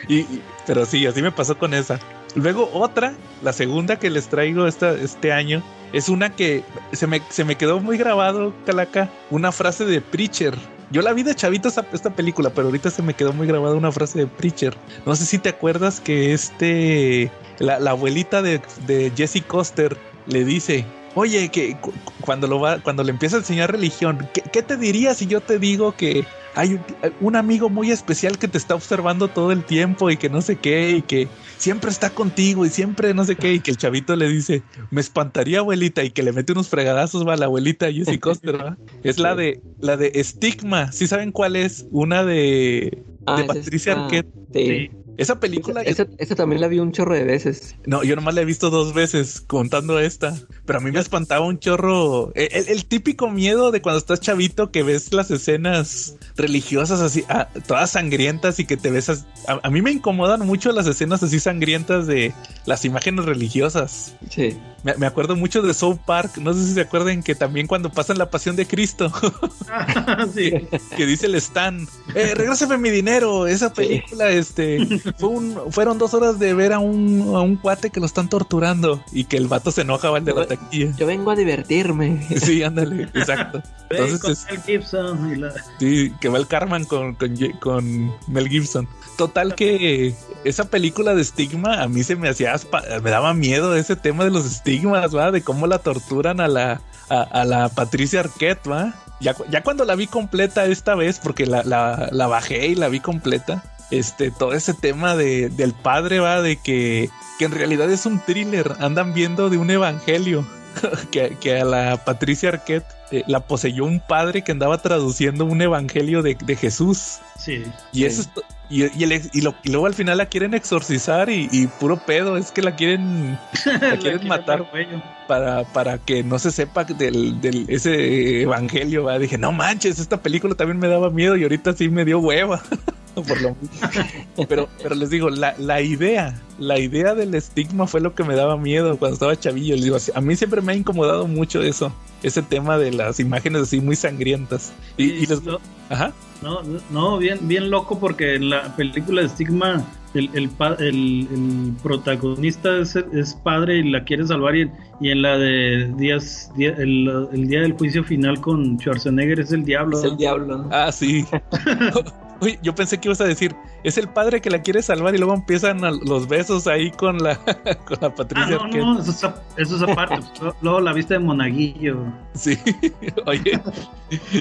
Y, 0.07 0.19
y- 0.19 0.41
pero 0.65 0.85
sí, 0.85 1.05
así 1.05 1.21
me 1.21 1.31
pasó 1.31 1.57
con 1.57 1.73
esa. 1.73 1.99
Luego 2.35 2.69
otra, 2.73 3.13
la 3.43 3.53
segunda 3.53 3.97
que 3.97 4.09
les 4.09 4.27
traigo 4.29 4.67
esta, 4.67 4.91
este 4.93 5.31
año, 5.31 5.61
es 5.93 6.09
una 6.09 6.29
que 6.35 6.63
se 6.91 7.07
me, 7.07 7.21
se 7.29 7.43
me 7.45 7.55
quedó 7.55 7.79
muy 7.79 7.97
grabado, 7.97 8.53
Calaca, 8.65 9.09
una 9.29 9.51
frase 9.51 9.85
de 9.85 10.01
Preacher. 10.01 10.55
Yo 10.91 11.01
la 11.01 11.13
vi 11.13 11.23
de 11.23 11.35
chavito 11.35 11.67
esta, 11.67 11.85
esta 11.93 12.11
película, 12.11 12.51
pero 12.51 12.67
ahorita 12.67 12.89
se 12.91 13.01
me 13.01 13.13
quedó 13.13 13.33
muy 13.33 13.47
grabada 13.47 13.75
una 13.75 13.91
frase 13.91 14.19
de 14.19 14.27
Preacher. 14.27 14.75
No 15.05 15.15
sé 15.15 15.25
si 15.25 15.39
te 15.39 15.49
acuerdas 15.49 15.99
que 15.99 16.33
este, 16.33 17.31
la, 17.59 17.79
la 17.79 17.91
abuelita 17.91 18.41
de, 18.41 18.61
de 18.85 19.11
Jesse 19.15 19.43
Coster 19.45 19.97
le 20.27 20.45
dice, 20.45 20.85
oye, 21.15 21.49
que 21.49 21.75
cu- 21.79 21.93
cuando 22.21 22.47
lo 22.47 22.59
va, 22.59 22.79
cuando 22.79 23.03
le 23.03 23.11
empieza 23.11 23.37
a 23.37 23.39
enseñar 23.39 23.71
religión, 23.71 24.27
¿qué, 24.33 24.41
qué 24.41 24.61
te 24.61 24.77
diría 24.77 25.13
si 25.15 25.25
yo 25.27 25.41
te 25.41 25.57
digo 25.59 25.95
que 25.95 26.25
hay 26.55 26.73
un, 26.73 26.79
un 27.21 27.35
amigo 27.35 27.69
muy 27.69 27.91
especial 27.91 28.37
que 28.37 28.47
te 28.47 28.57
está 28.57 28.75
observando 28.75 29.27
todo 29.27 29.51
el 29.51 29.63
tiempo 29.63 30.09
y 30.09 30.17
que 30.17 30.29
no 30.29 30.41
sé 30.41 30.55
qué 30.55 30.91
y 30.97 31.01
que 31.01 31.27
siempre 31.57 31.89
está 31.91 32.09
contigo 32.09 32.65
y 32.65 32.69
siempre 32.69 33.13
no 33.13 33.25
sé 33.25 33.35
qué 33.35 33.53
y 33.53 33.59
que 33.59 33.71
el 33.71 33.77
chavito 33.77 34.15
le 34.15 34.27
dice, 34.29 34.61
me 34.91 35.01
espantaría 35.01 35.59
abuelita 35.59 36.03
y 36.03 36.11
que 36.11 36.23
le 36.23 36.31
mete 36.31 36.53
unos 36.53 36.69
fregadazos 36.69 37.25
a 37.27 37.35
la 37.37 37.45
abuelita 37.45 37.91
Jessie 37.91 38.19
Coster, 38.19 38.53
¿verdad? 38.53 38.77
Es 39.03 39.19
la 39.19 39.35
de 39.35 39.59
la 39.79 39.97
de 39.97 40.11
Estigma, 40.15 40.91
¿sí 40.91 41.07
saben 41.07 41.31
cuál 41.31 41.55
es? 41.55 41.85
Una 41.91 42.23
de, 42.23 43.03
Ah, 43.25 43.37
de 43.37 43.43
esa 43.43 43.53
Patricia 43.53 43.91
está- 43.93 44.05
Arquette. 44.05 44.27
Sí. 44.53 44.91
Esa 45.17 45.39
película 45.39 45.83
yo- 45.83 45.89
Esa, 45.89 46.07
esa 46.17 46.35
también 46.35 46.61
la 46.61 46.67
vi 46.67 46.79
un 46.79 46.91
chorro 46.91 47.13
de 47.13 47.23
veces. 47.23 47.75
No, 47.85 48.03
yo 48.03 48.15
nomás 48.15 48.33
la 48.35 48.41
he 48.41 48.45
visto 48.45 48.69
dos 48.69 48.93
veces 48.93 49.41
contando 49.41 49.99
esta, 49.99 50.35
pero 50.65 50.79
a 50.79 50.81
mí 50.81 50.91
me 50.91 50.99
espantaba 50.99 51.45
un 51.45 51.59
chorro. 51.59 52.31
El, 52.35 52.49
el- 52.51 52.69
el 52.69 52.85
típico 52.85 53.29
miedo 53.29 53.71
de 53.71 53.81
cuando 53.81 53.99
estás 53.99 54.19
chavito 54.19 54.71
que 54.71 54.83
ves 54.83 55.13
las 55.13 55.31
escenas 55.31 56.15
religiosas 56.35 57.01
así, 57.01 57.23
ah, 57.29 57.49
todas 57.67 57.91
sangrientas 57.91 58.59
y 58.59 58.65
que 58.65 58.77
te 58.77 58.91
ves. 58.91 59.09
as- 59.09 59.25
A, 59.47 59.59
a 59.63 59.69
mí 59.69 59.81
me 59.81 59.91
incomodan 59.91 60.45
mucho 60.45 60.71
las 60.71 60.87
escenas 60.87 61.21
así 61.23 61.39
sangrientas 61.39 62.07
de 62.07 62.33
las 62.65 62.83
imágenes 62.85 63.25
religiosas. 63.25 64.15
Sí. 64.29 64.57
Me, 64.83 64.93
me 64.97 65.07
acuerdo 65.07 65.35
mucho 65.35 65.61
de 65.63 65.73
South 65.73 65.97
Park, 66.05 66.37
no 66.37 66.53
sé 66.53 66.63
si 66.63 66.73
se 66.73 66.81
acuerdan 66.81 67.23
que 67.23 67.33
también 67.33 67.65
cuando 67.65 67.91
pasan 67.91 68.19
la 68.19 68.29
pasión 68.29 68.55
de 68.55 68.67
Cristo, 68.67 69.11
sí. 70.35 70.51
que 70.95 71.05
dice 71.05 71.25
el 71.25 71.35
Stan, 71.35 71.87
eh, 72.13 72.33
regrésame 72.35 72.77
mi 72.77 72.89
dinero, 72.91 73.47
esa 73.47 73.73
película, 73.73 74.29
este, 74.29 74.77
fue 75.13 75.29
un, 75.29 75.71
fueron 75.71 75.97
dos 75.97 76.13
horas 76.13 76.39
de 76.39 76.53
ver 76.53 76.73
a 76.73 76.79
un, 76.79 77.33
a 77.35 77.41
un 77.41 77.55
cuate 77.57 77.89
que 77.89 77.99
lo 77.99 78.05
están 78.05 78.29
torturando 78.29 79.03
y 79.11 79.25
que 79.25 79.37
el 79.37 79.47
vato 79.47 79.71
se 79.71 79.81
enoja, 79.81 80.09
va 80.09 80.17
el 80.19 80.25
de 80.25 80.33
la 80.33 80.45
taquilla. 80.47 80.93
Yo 80.97 81.05
vengo 81.07 81.31
a 81.31 81.35
divertirme. 81.35 82.25
Sí, 82.37 82.63
ándale, 82.63 83.03
exacto. 83.13 83.61
Entonces, 83.89 84.19
con 84.19 84.31
es- 84.31 84.45
Mel 84.49 84.61
Gibson 84.63 85.31
y 85.31 85.35
la- 85.37 85.53
sí, 85.79 86.11
que 86.19 86.29
va 86.29 86.37
el 86.37 86.47
Carman 86.47 86.85
con, 86.85 87.15
con, 87.15 87.35
con 87.59 88.13
Mel 88.27 88.49
Gibson. 88.49 88.87
Total 89.17 89.55
que 89.55 90.13
esa 90.43 90.65
película 90.65 91.15
de 91.15 91.21
estigma 91.21 91.81
a 91.81 91.87
mí 91.87 92.03
se 92.03 92.15
me 92.15 92.27
hacía, 92.29 92.53
aspa- 92.53 92.83
me 93.01 93.09
daba 93.09 93.33
miedo 93.33 93.75
ese 93.75 93.95
tema 93.95 94.23
de 94.25 94.31
los 94.31 94.45
estigmas, 94.45 95.15
¿va? 95.15 95.31
De 95.31 95.41
cómo 95.41 95.67
la 95.67 95.79
torturan 95.79 96.41
a 96.41 96.47
la, 96.49 96.81
a, 97.09 97.21
a 97.21 97.45
la 97.45 97.69
Patricia 97.69 98.19
Arquette, 98.21 98.69
¿va? 98.69 98.93
Ya, 99.21 99.33
ya 99.49 99.63
cuando 99.63 99.85
la 99.85 99.95
vi 99.95 100.07
completa 100.07 100.65
esta 100.65 100.93
vez, 100.95 101.19
porque 101.23 101.45
la, 101.45 101.63
la, 101.63 102.09
la 102.11 102.27
bajé 102.27 102.67
y 102.67 102.75
la 102.75 102.89
vi 102.89 102.99
completa, 102.99 103.63
este, 103.91 104.31
todo 104.31 104.53
ese 104.53 104.73
tema 104.73 105.15
de, 105.15 105.49
del 105.49 105.73
padre, 105.73 106.19
¿va? 106.19 106.41
De 106.41 106.57
que, 106.57 107.09
que 107.39 107.45
en 107.45 107.51
realidad 107.51 107.89
es 107.91 108.05
un 108.05 108.19
thriller, 108.19 108.73
andan 108.79 109.13
viendo 109.13 109.49
de 109.49 109.57
un 109.57 109.69
evangelio. 109.69 110.45
que, 111.11 111.37
que 111.39 111.57
a 111.61 111.63
la 111.63 112.03
Patricia 112.03 112.49
Arquette 112.49 112.85
eh, 113.09 113.23
la 113.27 113.39
poseyó 113.47 113.85
un 113.85 114.01
padre 114.01 114.43
que 114.43 114.51
andaba 114.51 114.77
traduciendo 114.79 115.45
un 115.45 115.61
evangelio 115.61 116.21
de, 116.21 116.35
de 116.35 116.55
Jesús. 116.57 117.19
Sí. 117.39 117.63
Y 117.93 117.99
Sí. 117.99 118.05
eso 118.05 118.21
es 118.23 118.29
y, 118.67 118.81
y 118.99 119.03
el 119.03 119.21
y 119.31 119.41
lo- 119.41 119.53
y 119.63 119.69
luego 119.69 119.85
al 119.85 119.93
final 119.93 120.17
la 120.17 120.25
quieren 120.25 120.55
exorcizar 120.55 121.29
y, 121.29 121.47
y 121.51 121.67
puro 121.67 121.97
pedo, 122.03 122.35
es 122.35 122.51
que 122.51 122.63
la 122.63 122.75
quieren 122.75 123.37
La 123.79 123.95
quieren 123.97 124.27
matar. 124.27 124.61
dar 124.61 124.71
cuello. 124.71 125.01
para, 125.27 125.63
para 125.65 125.99
que 125.99 126.23
no 126.23 126.39
se 126.39 126.51
sepa 126.51 126.83
del, 126.83 127.39
del 127.39 127.65
ese 127.69 128.41
evangelio. 128.41 129.03
¿va? 129.05 129.17
Dije, 129.19 129.37
no 129.37 129.51
manches, 129.51 129.99
esta 129.99 130.19
película 130.21 130.55
también 130.55 130.79
me 130.79 130.87
daba 130.87 131.09
miedo 131.11 131.37
y 131.37 131.43
ahorita 131.43 131.73
sí 131.73 131.87
me 131.89 132.03
dio 132.05 132.19
hueva. 132.19 132.61
Por 133.27 133.41
lo 133.41 133.55
mismo. 133.61 134.45
pero, 134.47 134.67
pero 134.83 134.95
les 134.95 135.09
digo, 135.09 135.29
la, 135.29 135.55
la 135.57 135.81
idea, 135.81 136.41
la 136.59 136.77
idea 136.79 137.15
del 137.15 137.33
estigma 137.35 137.87
fue 137.87 138.01
lo 138.01 138.13
que 138.13 138.23
me 138.23 138.35
daba 138.35 138.57
miedo 138.57 138.97
cuando 138.97 139.13
estaba 139.13 139.35
chavillo. 139.39 139.75
Les 139.75 139.83
digo, 139.85 139.97
a 140.13 140.21
mí 140.21 140.35
siempre 140.35 140.61
me 140.61 140.73
ha 140.73 140.75
incomodado 140.75 141.27
mucho 141.27 141.61
eso, 141.61 141.93
ese 142.23 142.41
tema 142.41 142.77
de 142.77 142.91
las 142.91 143.19
imágenes 143.19 143.61
así 143.63 143.79
muy 143.79 143.95
sangrientas. 143.95 144.73
Y, 144.97 145.05
y 145.05 145.25
les- 145.25 145.41
No, 145.43 145.59
ajá. 145.89 146.11
No, 146.41 146.59
no, 146.91 147.17
bien, 147.17 147.39
bien 147.47 147.69
loco 147.71 147.97
porque 147.97 148.35
en 148.35 148.49
la 148.49 148.75
película 148.75 149.21
de 149.21 149.29
Stigma 149.29 149.83
el, 150.13 150.29
el, 150.33 150.49
el- 150.79 151.27
el 151.31 151.73
protagonista 151.81 152.77
es, 152.77 152.95
es 152.95 153.33
padre 153.35 153.77
y 153.77 153.89
la 153.89 154.03
quiere 154.03 154.27
salvar 154.27 154.55
y, 154.55 154.61
en- 154.61 154.73
y 154.99 155.09
en 155.11 155.21
la 155.21 155.37
de 155.37 155.91
días, 155.97 156.51
día- 156.55 156.75
el, 156.77 157.27
el 157.31 157.47
día 157.47 157.61
del 157.61 157.73
juicio 157.73 158.03
final 158.03 158.39
con 158.41 158.77
Schwarzenegger 158.79 159.39
es 159.39 159.51
el 159.53 159.63
diablo. 159.63 159.97
Es 159.97 160.03
el 160.03 160.17
diablo. 160.17 160.67
Ah, 160.71 160.91
sí. 160.91 161.25
Uy, 162.41 162.59
yo 162.61 162.75
pensé 162.75 162.99
que 162.99 163.07
ibas 163.07 163.21
a 163.21 163.25
decir, 163.25 163.55
es 163.83 163.97
el 163.97 164.07
padre 164.09 164.41
que 164.41 164.49
la 164.49 164.61
quiere 164.61 164.81
salvar 164.81 165.15
y 165.15 165.17
luego 165.17 165.33
empiezan 165.33 165.83
a- 165.85 165.91
los 165.91 166.27
besos 166.27 166.67
ahí 166.67 166.91
con 166.91 167.17
la, 167.23 167.35
con 167.85 167.97
la 168.01 168.07
Ah, 168.07 168.15
Patricia 168.15 168.55
no, 168.57 168.63
Arquette. 168.63 168.81
no, 168.81 168.99
eso 169.01 169.11
es, 169.11 169.23
eso 169.67 169.75
es 169.77 169.81
aparte. 169.83 170.19
Luego 170.61 170.81
la 170.81 170.93
viste 170.93 171.13
de 171.15 171.19
Monaguillo. 171.21 171.97
Sí, 172.33 172.57
oye, 173.25 173.59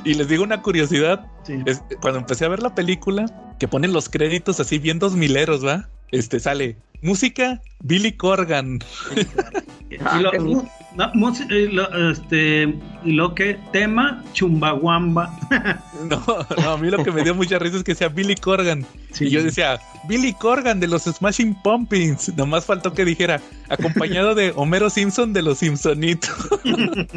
y 0.05 0.15
les 0.15 0.29
digo 0.29 0.43
una 0.45 0.61
curiosidad, 0.63 1.27
Sí. 1.45 1.55
es, 1.67 1.83
cuando 2.01 2.19
empecé 2.21 2.45
a 2.45 2.49
ver 2.49 2.63
la 2.63 2.75
película, 2.75 3.27
que 3.59 3.69
ponen 3.69 3.93
los 3.93 4.09
créditos 4.09 4.59
así 4.61 4.79
bien 4.79 4.99
dos 4.99 5.15
mileros, 5.15 5.65
¿va? 5.65 5.89
Este 6.11 6.41
sale 6.41 6.77
música 7.03 7.61
Billy 7.81 8.13
Corgan. 8.13 8.79
Ah, 10.05 10.21
y 10.21 10.25
no, 10.97 11.33
y 11.51 11.67
lo- 11.69 12.11
este, 12.11 12.75
lo 13.05 13.35
que 13.35 13.59
tema 13.73 14.23
Chumbawamba. 14.33 15.39
No, 16.11 16.23
no, 16.63 16.71
a 16.71 16.77
mí 16.77 16.91
lo 16.91 17.03
que 17.03 17.11
me 17.13 17.23
dio 17.23 17.35
mucha 17.35 17.59
risa 17.59 17.79
es 17.79 17.85
que 17.85 17.95
sea 17.95 18.09
Billy 18.09 18.35
Corgan. 18.35 18.85
Sí. 19.13 19.27
Y 19.27 19.31
yo 19.31 19.43
decía, 19.43 19.81
Billy 20.07 20.35
Corgan 20.35 20.81
de 20.81 20.87
los 20.89 21.05
Smashing 21.05 21.55
Pumpkins. 21.63 22.37
Nomás 22.37 22.67
faltó 22.67 22.93
que 22.93 23.05
dijera, 23.07 23.41
acompañado 23.71 24.35
de 24.35 24.53
Homero 24.55 24.91
Simpson 24.91 25.33
de 25.33 25.41
los 25.43 25.59
Simpsonitos. 25.59 26.31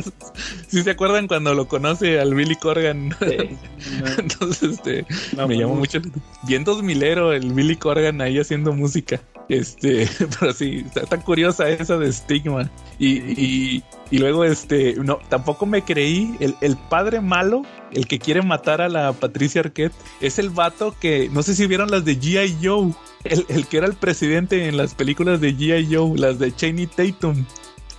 ¿Sí 0.67 0.83
se 0.83 0.91
acuerdan 0.91 1.27
cuando 1.27 1.53
lo 1.53 1.67
conoce 1.67 2.19
al 2.19 2.33
Billy 2.33 2.55
Corgan? 2.55 3.13
Sí. 3.19 3.57
Entonces, 4.19 4.63
este, 4.79 5.05
me 5.35 5.57
llamó 5.57 5.73
famosa. 5.75 5.99
mucho. 5.99 6.01
Bien 6.43 6.63
dos 6.63 6.81
milero 6.83 7.33
el 7.33 7.51
Billy 7.51 7.75
Corgan 7.75 8.21
ahí 8.21 8.39
haciendo 8.39 8.71
música. 8.73 9.19
Este, 9.49 10.09
pero 10.39 10.51
sí, 10.53 10.83
está 10.85 11.01
tan 11.05 11.21
curiosa 11.21 11.67
esa 11.69 11.97
de 11.97 12.09
estigma. 12.09 12.69
Y, 12.99 13.17
y, 13.41 13.66
y 14.09 14.17
luego, 14.19 14.43
este, 14.43 14.95
no, 14.95 15.19
tampoco 15.29 15.65
me 15.65 15.81
creí. 15.83 16.35
El, 16.39 16.55
el 16.61 16.77
padre 16.77 17.21
malo, 17.21 17.63
el 17.91 18.07
que 18.07 18.19
quiere 18.19 18.41
matar 18.41 18.81
a 18.81 18.89
la 18.89 19.13
Patricia 19.13 19.61
Arquette, 19.61 19.93
es 20.21 20.39
el 20.39 20.49
vato 20.49 20.95
que, 20.99 21.29
no 21.29 21.43
sé 21.43 21.55
si 21.55 21.67
vieron 21.67 21.91
las 21.91 22.05
de 22.05 22.19
G.I. 22.19 22.57
Joe. 22.63 22.93
El, 23.23 23.45
el 23.49 23.67
que 23.67 23.77
era 23.77 23.87
el 23.87 23.95
presidente 23.95 24.67
en 24.67 24.77
las 24.77 24.93
películas 24.93 25.41
de 25.41 25.55
G.I. 25.55 25.93
Joe, 25.93 26.17
las 26.17 26.39
de 26.39 26.55
Chaney 26.55 26.87
Tatum. 26.87 27.45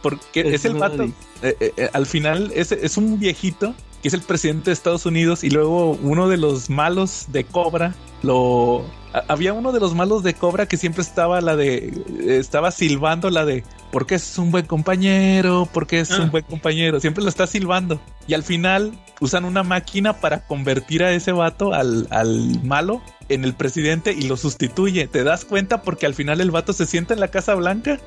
Porque 0.03 0.41
es 0.41 0.65
el 0.65 0.75
vato. 0.75 1.05
eh, 1.05 1.13
eh, 1.43 1.73
eh, 1.77 1.91
al 1.93 2.07
final 2.07 2.53
es, 2.55 2.71
es 2.73 2.97
un 2.97 3.19
viejito 3.19 3.75
que 4.01 4.09
es 4.09 4.15
el 4.15 4.23
presidente 4.23 4.67
de 4.71 4.75
Estados 4.75 5.07
Unidos 5.07 5.43
y 5.43 5.51
luego 5.51 5.99
uno 6.03 6.29
de 6.29 6.37
los 6.37 6.71
malos 6.71 7.27
de 7.33 7.43
Cobra 7.43 7.95
lo 8.23 8.85
había 9.29 9.53
uno 9.55 9.73
de 9.73 9.81
los 9.81 9.95
malos 9.95 10.23
de 10.23 10.35
Cobra 10.35 10.67
que 10.67 10.77
siempre 10.77 11.03
estaba 11.03 11.41
la 11.41 11.57
de 11.57 11.77
eh, 12.21 12.37
estaba 12.39 12.71
silbando 12.71 13.31
la 13.31 13.45
de 13.45 13.65
porque 13.91 14.17
es 14.17 14.39
un 14.39 14.51
buen 14.51 14.67
compañero, 14.67 15.69
porque 15.73 16.01
es 16.01 16.11
Ah. 16.11 16.23
un 16.23 16.31
buen 16.31 16.45
compañero, 16.45 17.01
siempre 17.01 17.23
lo 17.23 17.29
está 17.31 17.47
silbando 17.47 18.01
y 18.29 18.35
al 18.35 18.45
final 18.45 18.93
usan 19.21 19.45
una 19.45 19.65
máquina 19.65 20.21
para 20.21 20.47
convertir 20.47 21.03
a 21.03 21.11
ese 21.13 21.33
vato 21.33 21.75
al, 21.75 22.07
al 22.11 22.63
malo 22.63 23.03
en 23.29 23.45
el 23.45 23.55
presidente 23.55 24.13
y 24.13 24.23
lo 24.23 24.37
sustituye. 24.37 25.07
¿Te 25.07 25.25
das 25.25 25.45
cuenta? 25.45 25.83
Porque 25.83 26.07
al 26.07 26.15
final 26.15 26.41
el 26.41 26.51
vato 26.51 26.73
se 26.73 26.87
sienta 26.87 27.15
en 27.15 27.21
la 27.21 27.29
Casa 27.29 27.55
Blanca 27.55 28.01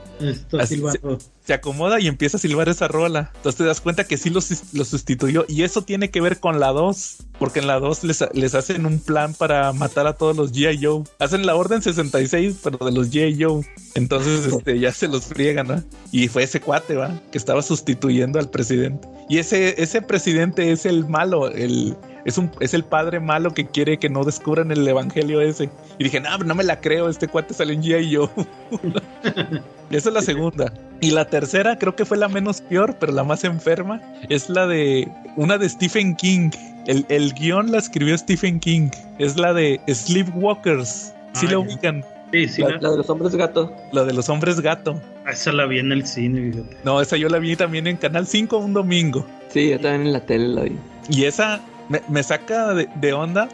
Así 0.60 0.76
silbando. 0.76 1.20
se 1.46 1.54
acomoda 1.54 2.00
y 2.00 2.08
empieza 2.08 2.38
a 2.38 2.40
silbar 2.40 2.70
esa 2.70 2.88
rola. 2.88 3.32
Entonces 3.36 3.58
te 3.58 3.66
das 3.66 3.82
cuenta 3.82 4.06
que 4.06 4.18
sí 4.18 4.30
lo, 4.30 4.40
lo 4.74 4.86
sustituyó. 4.86 5.46
Y 5.48 5.64
eso 5.64 5.84
tiene 5.84 6.10
que 6.10 6.22
ver 6.22 6.40
con 6.40 6.60
la 6.60 6.70
2. 6.70 7.18
Porque 7.38 7.60
en 7.60 7.68
la 7.68 7.80
2 7.80 8.04
les, 8.04 8.24
les 8.34 8.56
hacen 8.56 8.86
un 8.86 9.00
plan 9.00 9.34
para 9.34 9.74
matar 9.74 10.08
a 10.08 10.14
todos 10.14 10.36
los 10.36 10.54
G.I. 10.54 10.80
Joe. 10.84 11.04
Hacen 11.20 11.46
la 11.46 11.56
orden 11.56 11.82
66, 11.82 12.58
pero 12.64 12.78
de 12.86 12.92
los 12.92 13.12
G.I. 13.12 13.44
Joe. 13.44 13.66
Entonces 13.96 14.46
este, 14.46 14.80
ya 14.80 14.92
se 14.92 15.08
los 15.08 15.26
friegan, 15.26 15.68
¿no? 15.68 15.84
Y 16.12 16.28
fue 16.28 16.44
ese 16.44 16.62
cuate, 16.62 16.96
¿va? 16.96 17.20
Que 17.32 17.38
estaba 17.38 17.62
sustituyendo 17.62 18.40
al 18.40 18.50
presidente. 18.50 19.08
Y 19.30 19.38
ese, 19.38 19.82
ese 19.82 20.02
presidente 20.12 20.72
es 20.72 20.86
el 20.86 21.08
malo, 21.08 21.48
el, 21.50 21.96
es, 22.26 22.38
un, 22.38 22.52
es 22.60 22.74
el 22.74 22.84
padre 22.84 23.20
malo 23.22 23.54
que 23.54 23.66
quiere 23.66 23.98
que 23.98 24.10
no 24.10 24.24
descubran 24.26 24.70
el 24.72 24.86
evangelio 24.86 25.40
ese. 25.40 25.70
Y 25.98 26.04
dije, 26.04 26.20
no, 26.20 26.38
no 26.40 26.54
me 26.54 26.64
la 26.66 26.82
creo, 26.82 27.08
este 27.10 27.28
cuate 27.30 27.54
salió 27.54 27.74
en 27.74 27.82
G.I. 27.82 28.16
Joe. 28.16 28.30
Y 29.90 29.96
esa 29.96 30.10
es 30.10 30.14
la 30.16 30.22
segunda. 30.22 30.74
Y 31.00 31.12
la 31.12 31.26
tercera, 31.26 31.78
creo 31.78 31.96
que 31.96 32.04
fue 32.06 32.18
la 32.18 32.28
menos 32.28 32.60
peor, 32.62 32.98
pero 33.00 33.14
la 33.14 33.24
más 33.24 33.44
enferma, 33.46 34.02
es 34.30 34.50
la 34.50 34.68
de 34.68 35.08
una 35.38 35.58
de 35.58 35.70
Stephen 35.70 36.16
King. 36.16 36.52
El, 36.88 37.06
el 37.10 37.34
guion 37.34 37.72
la 37.72 37.78
escribió 37.78 38.18
Stephen 38.18 38.60
King. 38.60 38.90
Es 39.18 39.38
la 39.38 39.54
de 39.54 39.80
Sleepwalkers. 39.88 41.14
Si 41.34 41.46
Ah, 41.48 41.50
la 41.50 41.52
ya. 41.52 41.60
ubican, 41.60 42.06
Sí, 42.32 42.48
sí, 42.48 42.62
La, 42.62 42.70
la- 42.70 42.78
la 42.80 42.92
de 42.92 42.98
los 42.98 43.10
hombres 43.10 43.36
gato. 43.36 43.76
la 43.92 44.04
de 44.06 44.14
los 44.14 44.30
hombres 44.30 44.60
gato. 44.62 45.02
esa 45.30 45.52
la 45.52 45.66
vi 45.66 45.80
en 45.80 45.92
el 45.92 46.06
cine, 46.08 46.52
fíjate. 46.52 46.78
No, 46.84 47.02
esa 47.02 47.18
yo 47.18 47.28
la 47.30 47.40
vi 47.40 47.56
también 47.56 47.88
en 47.88 47.98
Canal 47.98 48.26
5 48.28 48.58
un 48.58 48.74
domingo. 48.74 49.26
Sí, 49.50 49.70
yo 49.70 49.80
también 49.80 50.08
en 50.08 50.14
la 50.14 50.22
tele 50.26 50.48
la 50.48 50.62
vi. 50.64 50.78
Y 51.10 51.26
esa 51.26 51.60
me, 51.90 52.02
me 52.08 52.24
saca 52.24 52.74
de, 52.74 52.88
de 52.96 53.14
onda. 53.14 53.50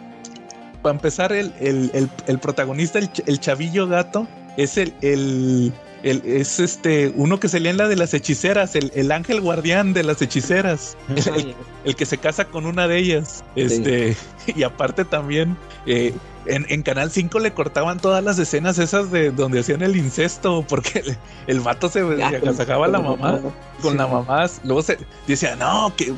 Para 0.83 0.93
empezar, 0.95 1.33
el, 1.33 1.51
el- 1.59 1.89
el- 1.93 2.09
el 2.27 2.39
protagonista, 2.39 2.99
el, 2.99 3.11
ch- 3.11 3.23
el 3.25 3.39
chavillo 3.39 3.87
gato, 3.87 4.27
es 4.57 4.77
el, 4.77 4.93
el, 5.01 5.73
el, 6.03 6.21
es 6.23 6.59
este 6.59 7.11
uno 7.15 7.39
que 7.39 7.49
salía 7.49 7.71
en 7.71 7.77
la 7.77 7.87
de 7.87 7.95
las 7.95 8.13
hechiceras, 8.13 8.75
el, 8.75 8.91
el 8.95 9.11
ángel 9.11 9.41
guardián 9.41 9.93
de 9.93 10.03
las 10.03 10.21
hechiceras, 10.21 10.95
el, 11.35 11.55
el 11.83 11.95
que 11.95 12.05
se 12.05 12.19
casa 12.19 12.45
con 12.45 12.67
una 12.67 12.87
de 12.87 12.99
ellas. 12.99 13.43
Este, 13.55 14.15
y 14.55 14.61
aparte 14.63 15.03
también 15.03 15.57
eh, 15.87 16.13
en, 16.47 16.65
en 16.69 16.81
Canal 16.83 17.11
5 17.11 17.39
le 17.39 17.53
cortaban 17.53 17.99
todas 17.99 18.23
las 18.23 18.39
escenas 18.39 18.77
esas 18.79 19.11
de 19.11 19.31
donde 19.31 19.59
hacían 19.59 19.81
el 19.81 19.95
incesto, 19.95 20.65
porque 20.67 20.99
el, 20.99 21.17
el 21.47 21.59
vato 21.61 21.89
se, 21.89 22.03
se 22.15 22.23
agasajaba 22.37 22.85
a 22.85 22.89
la 22.89 22.99
mamá 22.99 23.39
con 23.81 23.97
la 23.97 24.07
mamá. 24.07 24.45
Luego 24.63 24.81
se 24.81 24.97
decía, 25.27 25.55
no, 25.55 25.93
que 25.95 26.13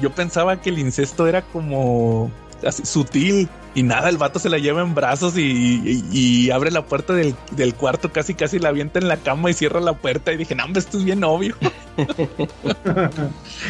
yo 0.00 0.10
pensaba 0.10 0.60
que 0.60 0.70
el 0.70 0.78
incesto 0.78 1.26
era 1.26 1.42
como 1.42 2.30
así, 2.66 2.84
sutil. 2.84 3.48
Y 3.72 3.84
nada, 3.84 4.08
el 4.08 4.18
vato 4.18 4.40
se 4.40 4.48
la 4.48 4.58
lleva 4.58 4.82
en 4.82 4.96
brazos 4.96 5.36
y, 5.38 5.42
y- 5.42 6.04
y 6.10 6.50
abre 6.50 6.72
la 6.72 6.84
puerta 6.86 7.12
del, 7.12 7.36
del 7.52 7.72
cuarto, 7.74 8.10
casi 8.12 8.34
casi 8.34 8.58
la 8.58 8.70
avienta 8.70 8.98
en 8.98 9.06
la 9.06 9.16
cama 9.18 9.48
y 9.48 9.54
cierra 9.54 9.80
la 9.80 9.92
puerta. 9.92 10.32
Y 10.32 10.36
dije, 10.38 10.56
no, 10.56 10.64
hombre, 10.64 10.80
esto 10.80 10.98
es 10.98 11.04
bien 11.04 11.22
obvio. 11.22 11.54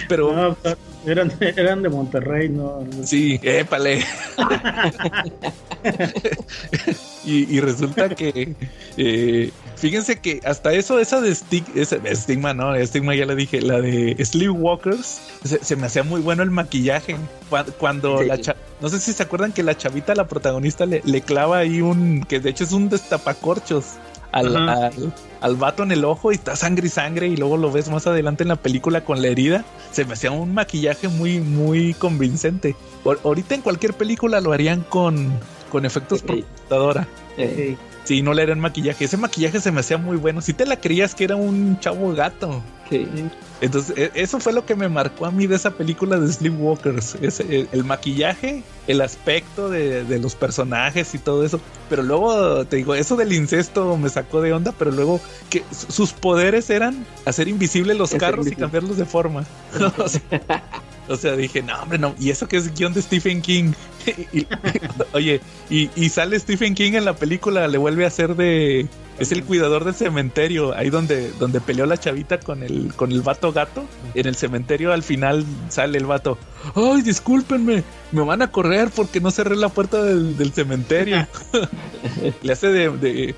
Pero 0.09 0.33
No, 0.33 0.55
pues, 0.55 0.77
eran, 1.07 1.33
eran 1.41 1.83
de 1.83 1.89
Monterrey, 1.89 2.49
¿no? 2.49 2.85
sí, 3.05 3.39
épale. 3.43 4.05
y, 7.25 7.57
y 7.57 7.61
resulta 7.61 8.09
que, 8.11 8.55
eh, 8.97 9.51
fíjense 9.77 10.19
que 10.21 10.41
hasta 10.45 10.73
eso, 10.73 10.99
esa 10.99 11.21
de 11.21 11.31
Stig- 11.33 11.75
esa- 11.75 11.99
Stigma, 12.15 12.55
no, 12.55 12.75
Stigma 12.87 13.15
ya 13.15 13.27
le 13.27 13.35
dije, 13.37 13.61
la 13.61 13.81
de 13.81 14.17
Sleepwalkers, 14.25 15.21
se, 15.45 15.63
se 15.65 15.77
me 15.77 15.87
hacía 15.87 16.03
muy 16.03 16.21
bueno 16.21 16.43
el 16.43 16.51
maquillaje. 16.51 17.17
Cuan- 17.49 17.67
Cuando, 17.79 18.19
Sí. 18.21 18.27
la 18.27 18.39
cha- 18.41 18.57
no 18.81 18.89
sé 18.89 19.01
si 19.01 19.13
se 19.13 19.23
acuerdan 19.23 19.53
que 19.53 19.63
la 19.63 19.77
chavita, 19.77 20.15
la 20.15 20.27
protagonista, 20.27 20.87
le, 20.87 21.03
le 21.05 21.21
clava 21.23 21.59
ahí 21.59 21.81
un, 21.83 22.25
que 22.29 22.41
de 22.41 22.51
hecho 22.51 22.65
es 22.65 22.73
un 22.73 22.89
destapacorchos. 22.89 23.85
Al, 24.33 24.57
al, 24.69 25.13
al 25.41 25.57
vato 25.57 25.83
en 25.83 25.91
el 25.93 26.05
ojo 26.05 26.31
y 26.31 26.37
está 26.37 26.55
sangre 26.55 26.87
y 26.87 26.91
sangre 26.91 27.27
y 27.29 27.37
luego 27.37 27.57
lo 27.57 27.73
ves 27.73 27.89
más 27.91 28.07
adelante 28.07 28.45
en 28.45 28.49
la 28.49 28.57
película 28.57 29.05
con 29.05 29.21
la 29.23 29.29
herida 29.29 29.65
se 29.91 30.05
me 30.05 30.13
hacía 30.13 30.31
un 30.31 30.55
maquillaje 30.55 31.09
muy 31.09 31.41
muy 31.41 31.95
convincente 31.95 32.77
Ahor- 33.05 33.19
ahorita 33.25 33.55
en 33.57 33.63
cualquier 33.63 33.95
película 33.95 34.41
lo 34.41 34.53
harían 34.53 34.83
con 34.83 35.33
con 35.71 35.85
efectos 35.85 36.23
por 36.23 36.37
Sí. 36.37 36.43
computadora 36.43 37.09
Sí, 38.05 38.23
no 38.23 38.33
le 38.35 38.43
harían 38.43 38.59
maquillaje. 38.61 39.05
Ese 39.05 39.17
maquillaje 39.17 39.61
se 39.61 39.71
me 39.71 39.81
hacía 39.81 39.99
muy 39.99 40.17
bueno. 40.17 40.41
Si 40.41 40.53
te 40.55 40.67
la 40.67 40.81
creías 40.81 41.15
que 41.15 41.25
era 41.25 41.37
un 41.37 41.79
chavo 41.81 42.13
gato. 42.13 42.63
Sí. 42.91 43.09
Entonces, 43.63 43.97
e- 43.97 44.11
eso 44.15 44.41
fue 44.41 44.53
lo 44.53 44.65
que 44.67 44.75
me 44.75 44.89
marcó 44.89 45.27
a 45.27 45.31
mí 45.31 45.47
de 45.47 45.57
esa 45.57 45.71
película 45.71 46.19
de 46.19 46.33
Sleepwalkers. 46.33 47.17
Ese, 47.21 47.43
el, 47.61 47.69
el 47.73 47.85
maquillaje, 47.85 48.63
el 48.87 49.01
aspecto 49.03 49.69
de, 49.69 50.05
de 50.05 50.19
los 50.19 50.35
personajes 50.35 51.15
y 51.15 51.19
todo 51.19 51.45
eso. 51.45 51.61
Pero 51.89 52.03
luego, 52.03 52.65
te 52.65 52.77
digo, 52.77 52.95
eso 52.95 53.17
del 53.17 53.33
incesto 53.33 53.97
me 53.97 54.09
sacó 54.09 54.41
de 54.41 54.53
onda, 54.53 54.73
pero 54.79 54.91
luego 54.91 55.21
que 55.51 55.63
su- 55.71 55.93
sus 55.93 56.13
poderes 56.13 56.71
eran 56.71 57.07
hacer 57.27 57.49
invisibles 57.49 57.97
los 57.97 58.11
carros 58.19 58.47
y 58.47 58.51
cambiarlos 58.61 58.97
de 58.97 59.05
forma. 59.07 59.45
o, 61.11 61.17
sea, 61.17 61.37
dije, 61.37 61.63
no, 61.63 61.75
hombre, 61.83 61.99
no. 61.99 62.15
Y 62.19 62.31
eso 62.31 62.49
que 62.49 62.57
es 62.57 62.73
guion 62.75 62.93
de 62.95 63.03
Stephen 63.03 63.43
King. 63.43 63.73
Y- 64.33 64.47
oye, 65.13 65.41
y, 65.69 65.91
y 65.95 66.09
sale 66.09 66.39
Stephen 66.41 66.75
King 66.75 66.93
en 66.95 67.05
la 67.05 67.15
película, 67.17 67.69
le 67.69 67.77
vuelve 67.79 68.05
a 68.05 68.09
hacer 68.09 68.35
de... 68.37 68.89
Es 69.19 69.31
el 69.33 69.45
cuidador 69.45 69.85
del 69.85 69.95
cementerio, 69.95 70.75
ahí 70.75 70.89
donde, 70.89 71.31
donde 71.33 71.61
peleó 71.61 71.85
la 71.85 71.99
chavita 71.99 72.41
con 72.41 72.63
el, 72.63 72.95
con 72.97 73.13
el 73.13 73.21
vato 73.21 73.53
gato. 73.53 73.85
En 74.15 74.27
el 74.27 74.35
cementerio 74.37 74.95
al 74.95 75.03
final 75.03 75.45
sale 75.69 75.99
el 75.99 76.07
vato. 76.07 76.39
Ay, 76.75 77.03
discúlpenme, 77.03 77.85
me 78.13 78.23
van 78.23 78.41
a 78.41 78.51
correr 78.51 78.89
porque 78.97 79.21
no 79.21 79.31
cerré 79.31 79.57
la 79.57 79.69
puerta 79.69 80.03
del, 80.03 80.39
del 80.39 80.53
cementerio. 80.55 81.27
le 82.43 82.53
hace 82.53 82.69
de, 82.69 82.89
de- 82.97 83.35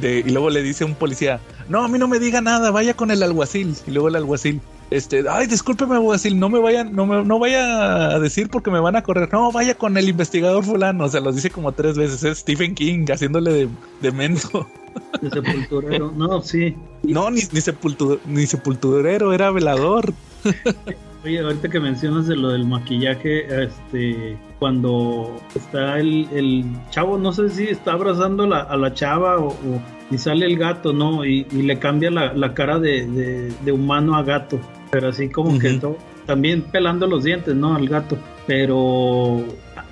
de- 0.00 0.24
Y 0.26 0.30
luego 0.30 0.48
le 0.48 0.62
dice 0.62 0.84
a 0.84 0.86
un 0.86 0.94
policía, 0.94 1.40
no, 1.68 1.84
a 1.84 1.88
mí 1.88 1.98
no 1.98 2.08
me 2.08 2.18
diga 2.18 2.40
nada, 2.40 2.70
vaya 2.70 2.94
con 2.94 3.10
el 3.10 3.22
alguacil. 3.22 3.74
Y 3.86 3.90
luego 3.90 4.08
el 4.08 4.16
alguacil, 4.16 4.62
este, 4.90 5.24
ay, 5.28 5.46
discúlpeme, 5.46 5.94
alguacil, 5.96 6.38
no 6.38 6.48
me 6.48 6.58
vayan, 6.58 6.94
no 6.94 7.06
me, 7.06 7.24
no 7.24 7.38
vaya 7.38 8.10
a 8.14 8.18
decir 8.18 8.48
porque 8.48 8.70
me 8.70 8.80
van 8.80 8.96
a 8.96 9.02
correr. 9.02 9.28
No, 9.32 9.52
vaya 9.52 9.74
con 9.76 9.96
el 9.96 10.08
investigador 10.08 10.64
fulano. 10.64 11.04
O 11.04 11.08
sea, 11.08 11.20
los 11.20 11.34
dice 11.36 11.50
como 11.50 11.72
tres 11.72 11.96
veces. 11.98 12.22
Es 12.24 12.38
Stephen 12.38 12.74
King 12.74 13.04
haciéndole 13.10 13.52
de, 13.52 13.68
de 14.00 14.12
menso. 14.12 14.66
De 15.20 15.30
sepulturero. 15.30 16.12
No, 16.16 16.40
sí. 16.42 16.74
No, 17.04 17.30
ni, 17.30 17.40
ni, 17.40 17.60
sepultu- 17.60 18.18
ni 18.26 18.46
sepulturero, 18.46 19.32
era 19.32 19.50
velador. 19.52 20.12
Oye, 21.24 21.40
ahorita 21.40 21.68
que 21.68 21.78
mencionas 21.80 22.26
de 22.26 22.36
lo 22.36 22.48
del 22.50 22.64
maquillaje, 22.66 23.64
este, 23.64 24.36
cuando 24.58 25.36
está 25.54 25.98
el, 25.98 26.28
el 26.32 26.64
chavo, 26.90 27.18
no 27.18 27.32
sé 27.32 27.48
si 27.50 27.64
está 27.64 27.92
abrazando 27.92 28.46
la- 28.46 28.62
a 28.62 28.76
la 28.76 28.94
chava 28.94 29.38
o, 29.38 29.48
o- 29.48 29.82
y 30.10 30.18
sale 30.18 30.46
el 30.46 30.56
gato, 30.58 30.92
¿no? 30.92 31.24
Y, 31.24 31.46
y 31.52 31.62
le 31.62 31.78
cambia 31.78 32.10
la, 32.10 32.32
la 32.32 32.54
cara 32.54 32.78
de, 32.78 33.06
de- 33.06 33.52
de 33.64 33.72
humano 33.72 34.16
a 34.16 34.22
gato, 34.22 34.58
pero 34.90 35.08
así 35.08 35.28
como 35.28 35.58
que 35.58 35.70
Ujú. 35.72 35.78
to- 35.80 35.98
también 36.26 36.62
pelando 36.62 37.06
los 37.06 37.24
dientes, 37.24 37.54
¿no? 37.54 37.74
Al 37.74 37.88
gato, 37.88 38.18
pero 38.46 38.76
o, 38.78 39.44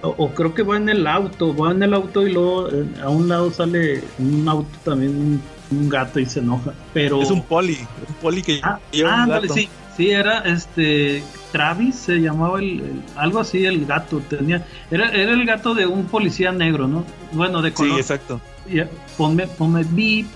o 0.02 0.30
creo 0.34 0.54
que 0.54 0.62
va 0.62 0.76
en 0.76 0.88
el 0.88 1.06
auto, 1.06 1.54
va 1.56 1.72
en 1.72 1.82
el 1.82 1.94
auto 1.94 2.26
y 2.26 2.32
luego 2.32 2.68
eh, 2.70 2.84
a 3.02 3.08
un 3.08 3.28
lado 3.28 3.50
sale 3.50 4.02
un 4.18 4.46
auto 4.48 4.78
también 4.84 5.12
un, 5.16 5.42
un 5.78 5.88
gato 5.88 6.20
y 6.20 6.26
se 6.26 6.40
enoja, 6.40 6.72
pero 6.92 7.20
Es 7.22 7.30
un 7.30 7.42
poli, 7.42 7.78
un 8.08 8.14
poli 8.16 8.42
que 8.42 8.60
Ah, 8.62 8.78
lleva 8.92 9.14
un 9.14 9.20
ándale, 9.20 9.42
gato. 9.48 9.54
sí, 9.54 9.68
sí, 9.96 10.10
era 10.10 10.40
este 10.40 11.22
Travis, 11.52 11.96
se 11.96 12.16
llamaba 12.18 12.58
el, 12.60 12.80
el- 12.80 13.02
algo 13.16 13.40
así, 13.40 13.64
el 13.64 13.86
gato, 13.86 14.20
tenía, 14.28 14.66
era, 14.90 15.10
era 15.10 15.32
el 15.32 15.44
gato 15.46 15.74
de 15.74 15.86
un 15.86 16.04
policía 16.04 16.52
negro, 16.52 16.86
¿no? 16.86 17.04
Bueno, 17.32 17.62
de 17.62 17.70
Sí, 17.70 17.74
color. 17.76 18.00
exacto. 18.00 18.40
Ya, 18.68 18.88
ponme, 19.16 19.46
ponme 19.46 19.84
beep, 19.90 20.26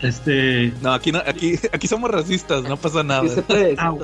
este, 0.00 0.72
No, 0.82 0.92
aquí 0.92 1.12
no, 1.12 1.18
aquí, 1.26 1.54
aquí 1.72 1.86
somos 1.88 2.10
racistas, 2.10 2.62
no 2.64 2.76
pasa 2.76 3.02
nada. 3.02 3.22
Sí 3.22 3.28
se 3.30 3.42
puede, 3.42 3.74
Ah. 3.78 3.94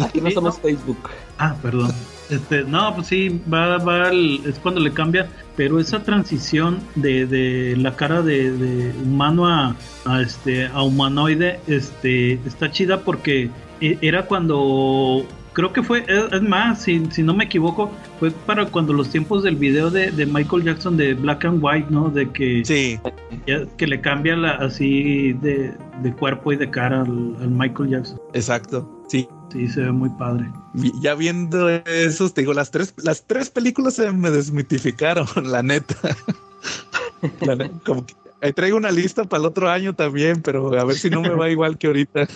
Aquí 0.00 0.20
no 0.20 0.30
somos 0.30 0.56
no. 0.56 0.62
Facebook. 0.62 1.08
ah, 1.38 1.56
perdón, 1.60 1.90
este, 2.30 2.62
no, 2.64 2.94
pues 2.94 3.08
sí, 3.08 3.40
va, 3.52 3.78
va, 3.78 4.08
al- 4.08 4.40
es 4.46 4.58
cuando 4.60 4.80
le 4.80 4.92
cambia, 4.92 5.28
pero 5.56 5.80
esa 5.80 6.02
transición 6.04 6.78
de, 6.94 7.26
de 7.26 7.74
la 7.76 7.96
cara 7.96 8.22
de, 8.22 8.52
de 8.52 8.92
humano 9.02 9.48
a, 9.48 9.74
a 10.04 10.20
este, 10.20 10.66
a 10.66 10.82
humanoide, 10.82 11.58
este, 11.66 12.34
está 12.46 12.70
chida 12.70 13.00
porque 13.00 13.50
eh, 13.80 13.98
era 14.02 14.26
cuando 14.26 15.26
creo 15.58 15.72
que 15.72 15.82
fue, 15.82 16.04
es 16.08 16.40
más, 16.42 16.82
si, 16.84 17.04
si 17.10 17.20
no 17.24 17.34
me 17.34 17.44
equivoco, 17.46 17.90
fue 18.20 18.30
para 18.30 18.66
cuando 18.66 18.92
los 18.92 19.10
tiempos 19.10 19.42
del 19.42 19.56
video 19.56 19.90
de, 19.90 20.12
de 20.12 20.24
Michael 20.24 20.62
Jackson 20.62 20.96
de 20.96 21.14
Black 21.14 21.44
and 21.46 21.58
White, 21.60 21.88
¿no? 21.90 22.10
De 22.10 22.30
que, 22.30 22.62
Sí, 22.64 22.96
ya- 23.44 23.66
que 23.76 23.88
le 23.88 24.00
cambia 24.00 24.36
la, 24.36 24.52
así 24.52 25.32
de, 25.32 25.74
de 26.00 26.12
cuerpo 26.14 26.52
y 26.52 26.56
de 26.56 26.70
cara 26.70 27.00
al, 27.02 27.36
al 27.40 27.50
Michael 27.50 27.90
Jackson. 27.90 28.20
exacto. 28.34 28.88
Sí, 29.08 29.26
Sí, 29.50 29.66
se 29.66 29.80
ve 29.80 29.90
muy 29.92 30.10
padre. 30.10 30.44
Ya 31.00 31.14
viendo 31.16 31.68
esos, 31.70 32.34
te 32.34 32.42
digo, 32.42 32.52
las 32.52 32.70
tres, 32.70 32.94
las 32.98 33.26
tres 33.26 33.48
películas 33.50 33.94
se 33.94 34.12
me 34.12 34.30
desmitificaron, 34.30 35.26
la 35.42 35.62
neta. 35.64 35.96
La 37.40 37.56
ne- 37.56 37.70
como 37.84 38.06
que- 38.06 38.14
ahí 38.42 38.52
traigo 38.52 38.76
una 38.76 38.90
lista 38.92 39.24
para 39.24 39.40
el 39.40 39.46
otro 39.46 39.68
año 39.68 39.92
también, 39.94 40.40
pero 40.42 40.78
a 40.78 40.84
ver 40.84 40.96
si 40.96 41.10
no 41.10 41.20
me 41.22 41.30
va 41.30 41.50
igual 41.50 41.78
que 41.78 41.88
ahorita. 41.88 42.28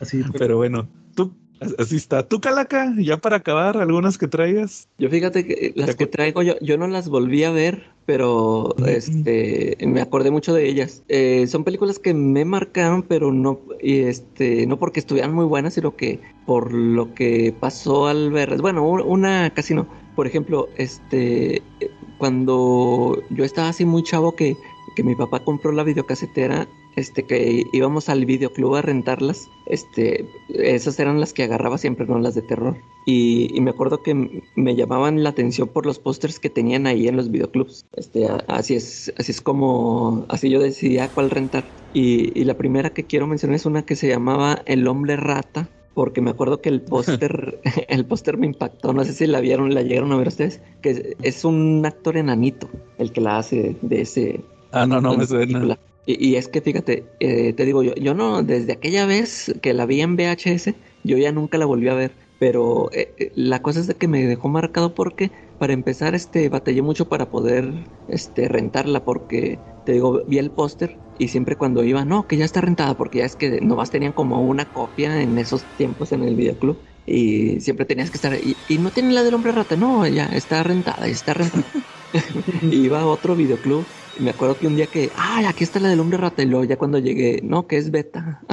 Así, 0.00 0.18
pero- 0.22 0.32
Pero 0.38 0.56
bueno, 0.56 0.88
tú, 1.14 1.32
así 1.78 1.96
está. 1.96 2.26
Tú, 2.26 2.40
Calaca, 2.40 2.94
ya 2.98 3.16
para 3.16 3.36
acabar, 3.36 3.76
algunas 3.76 4.18
que 4.18 4.28
traigas. 4.28 4.88
Yo 4.98 5.08
fíjate 5.08 5.46
que 5.46 5.72
las 5.74 5.88
De 5.88 5.94
que 5.96 6.06
traigo 6.06 6.42
yo, 6.42 6.54
yo 6.60 6.78
no 6.78 6.86
las 6.86 7.08
volví 7.08 7.44
a 7.44 7.50
ver, 7.50 7.84
pero 8.04 8.74
este 8.86 9.76
me 9.86 10.00
acordé 10.00 10.30
mucho 10.30 10.54
de 10.54 10.68
ellas. 10.68 11.02
Eh, 11.08 11.46
son 11.46 11.64
películas 11.64 11.98
que 11.98 12.14
me 12.14 12.44
marcaron, 12.44 13.02
pero 13.02 13.32
no, 13.32 13.60
y 13.80 14.00
este, 14.00 14.66
no 14.66 14.78
porque 14.78 15.00
estuvieran 15.00 15.34
muy 15.34 15.44
buenas, 15.44 15.74
sino 15.74 15.96
que 15.96 16.20
por 16.46 16.72
lo 16.72 17.14
que 17.14 17.54
pasó 17.58 18.06
al 18.06 18.30
verlas. 18.30 18.60
Bueno, 18.60 18.84
una 18.84 19.50
casi 19.50 19.74
no. 19.74 19.86
Por 20.14 20.26
ejemplo, 20.26 20.68
este, 20.76 21.56
eh, 21.56 21.90
cuando 22.18 23.22
yo 23.30 23.44
estaba 23.44 23.68
así 23.68 23.84
muy 23.84 24.02
chavo 24.02 24.34
que, 24.34 24.56
que 24.94 25.02
mi 25.02 25.14
papá 25.14 25.40
compró 25.40 25.72
la 25.72 25.82
videocasetera, 25.82 26.66
este, 26.96 27.24
que 27.26 27.64
íbamos 27.72 28.08
al 28.08 28.24
videoclub 28.26 28.74
a 28.76 28.82
rentarlas, 28.82 29.48
este, 29.66 30.26
esas 30.48 30.98
eran 30.98 31.20
las 31.20 31.32
que 31.32 31.44
agarraba 31.44 31.78
siempre, 31.78 32.06
no 32.06 32.18
las 32.18 32.34
de 32.34 32.42
terror. 32.42 32.76
Y, 33.04 33.56
y 33.56 33.60
me 33.60 33.70
acuerdo 33.70 34.02
que 34.02 34.42
me 34.56 34.74
llamaban 34.74 35.22
la 35.22 35.30
atención 35.30 35.68
por 35.68 35.86
los 35.86 35.98
pósters 35.98 36.40
que 36.40 36.50
tenían 36.50 36.86
ahí 36.86 37.06
en 37.06 37.16
los 37.16 37.30
videoclubs. 37.30 37.86
Este, 37.96 38.26
a- 38.26 38.44
así 38.48 38.74
es, 38.74 39.12
así 39.18 39.32
es 39.32 39.40
como, 39.40 40.26
así 40.28 40.50
yo 40.50 40.60
decidía 40.60 41.12
cuál 41.12 41.30
rentar. 41.30 41.72
Y, 41.92 42.38
y 42.38 42.44
la 42.44 42.54
primera 42.56 42.90
que 42.90 43.06
quiero 43.06 43.26
mencionar 43.26 43.56
es 43.56 43.66
una 43.66 43.84
que 43.84 43.96
se 43.96 44.08
llamaba 44.08 44.62
El 44.66 44.86
Hombre 44.88 45.16
Rata, 45.16 45.68
porque 45.94 46.20
me 46.20 46.30
acuerdo 46.30 46.60
que 46.60 46.68
el 46.68 46.82
póster, 46.82 47.60
el 47.88 48.06
póster 48.06 48.36
me 48.38 48.46
impactó. 48.46 48.92
No 48.92 49.04
sé 49.04 49.12
si 49.12 49.26
la 49.26 49.40
vieron, 49.40 49.72
la 49.74 49.82
llegaron 49.82 50.12
a 50.12 50.16
ver 50.16 50.28
ustedes, 50.28 50.60
que 50.82 50.90
es, 50.90 51.02
es 51.22 51.44
un 51.44 51.84
actor 51.86 52.16
enanito 52.16 52.68
el 52.98 53.12
que 53.12 53.20
la 53.20 53.38
hace 53.38 53.76
de 53.82 54.00
ese, 54.00 54.40
Ah, 54.72 54.86
no, 54.86 55.00
no 55.00 55.14
me 55.14 55.26
suena. 55.26 55.78
Y, 56.06 56.30
y 56.30 56.36
es 56.36 56.48
que 56.48 56.60
fíjate, 56.62 57.12
eh, 57.20 57.52
te 57.52 57.64
digo 57.64 57.82
yo, 57.82 57.94
yo 57.96 58.14
no, 58.14 58.42
desde 58.42 58.72
aquella 58.72 59.06
vez 59.06 59.52
que 59.60 59.74
la 59.74 59.86
vi 59.86 60.00
en 60.00 60.16
VHS, 60.16 60.74
yo 61.02 61.18
ya 61.18 61.32
nunca 61.32 61.58
la 61.58 61.66
volví 61.66 61.88
a 61.88 61.94
ver. 61.94 62.16
Pero 62.38 62.90
eh, 62.92 63.14
eh, 63.18 63.32
la 63.34 63.62
cosa 63.62 63.80
es 63.80 63.86
de 63.86 63.96
que 63.96 64.08
me 64.08 64.24
dejó 64.26 64.48
marcado 64.48 64.94
porque, 64.94 65.32
para 65.58 65.72
empezar, 65.72 66.14
este, 66.14 66.48
batallé 66.48 66.82
mucho 66.82 67.08
para 67.08 67.30
poder 67.30 67.88
este, 68.08 68.48
rentarla 68.48 69.04
porque 69.04 69.58
te 69.84 69.92
digo, 69.92 70.22
vi 70.26 70.38
el 70.38 70.52
póster 70.52 71.00
y 71.18 71.28
siempre 71.28 71.56
cuando 71.56 71.82
iba, 71.84 72.04
no, 72.04 72.26
que 72.26 72.36
ya 72.36 72.44
está 72.44 72.60
rentada, 72.60 72.96
porque 72.96 73.18
ya 73.18 73.24
es 73.24 73.36
que 73.36 73.60
nomás 73.62 73.90
tenían 73.90 74.12
como 74.12 74.42
una 74.42 74.66
copia 74.66 75.22
en 75.22 75.38
esos 75.38 75.74
tiempos 75.76 76.12
en 76.12 76.24
el 76.24 76.36
videoclub 76.36 76.82
y 77.06 77.60
siempre 77.60 77.86
tenías 77.86 78.10
que 78.10 78.18
estar, 78.18 78.34
y, 78.34 78.64
y 78.66 78.78
no 78.78 78.92
tiene 78.92 79.12
la 79.14 79.22
del 79.22 79.34
hombre 79.34 79.52
rata, 79.52 79.76
no, 79.76 80.06
ya 80.06 80.26
está 80.26 80.62
rentada, 80.62 81.06
está 81.06 81.34
rentada. 81.34 81.66
iba 82.62 83.00
a 83.00 83.06
otro 83.06 83.36
videoclub 83.36 83.92
me 84.18 84.30
acuerdo 84.30 84.58
que 84.58 84.66
un 84.66 84.76
día 84.76 84.86
que, 84.86 85.10
ay, 85.16 85.44
aquí 85.44 85.64
está 85.64 85.80
la 85.80 85.88
del 85.88 86.00
hombre 86.00 86.18
rata, 86.18 86.42
y 86.42 86.46
luego 86.46 86.64
ya 86.64 86.76
cuando 86.76 86.98
llegué, 86.98 87.40
no, 87.42 87.66
que 87.66 87.76
es 87.76 87.90
beta. 87.90 88.40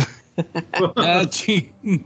Ah, 0.95 1.27
sí. 1.29 1.71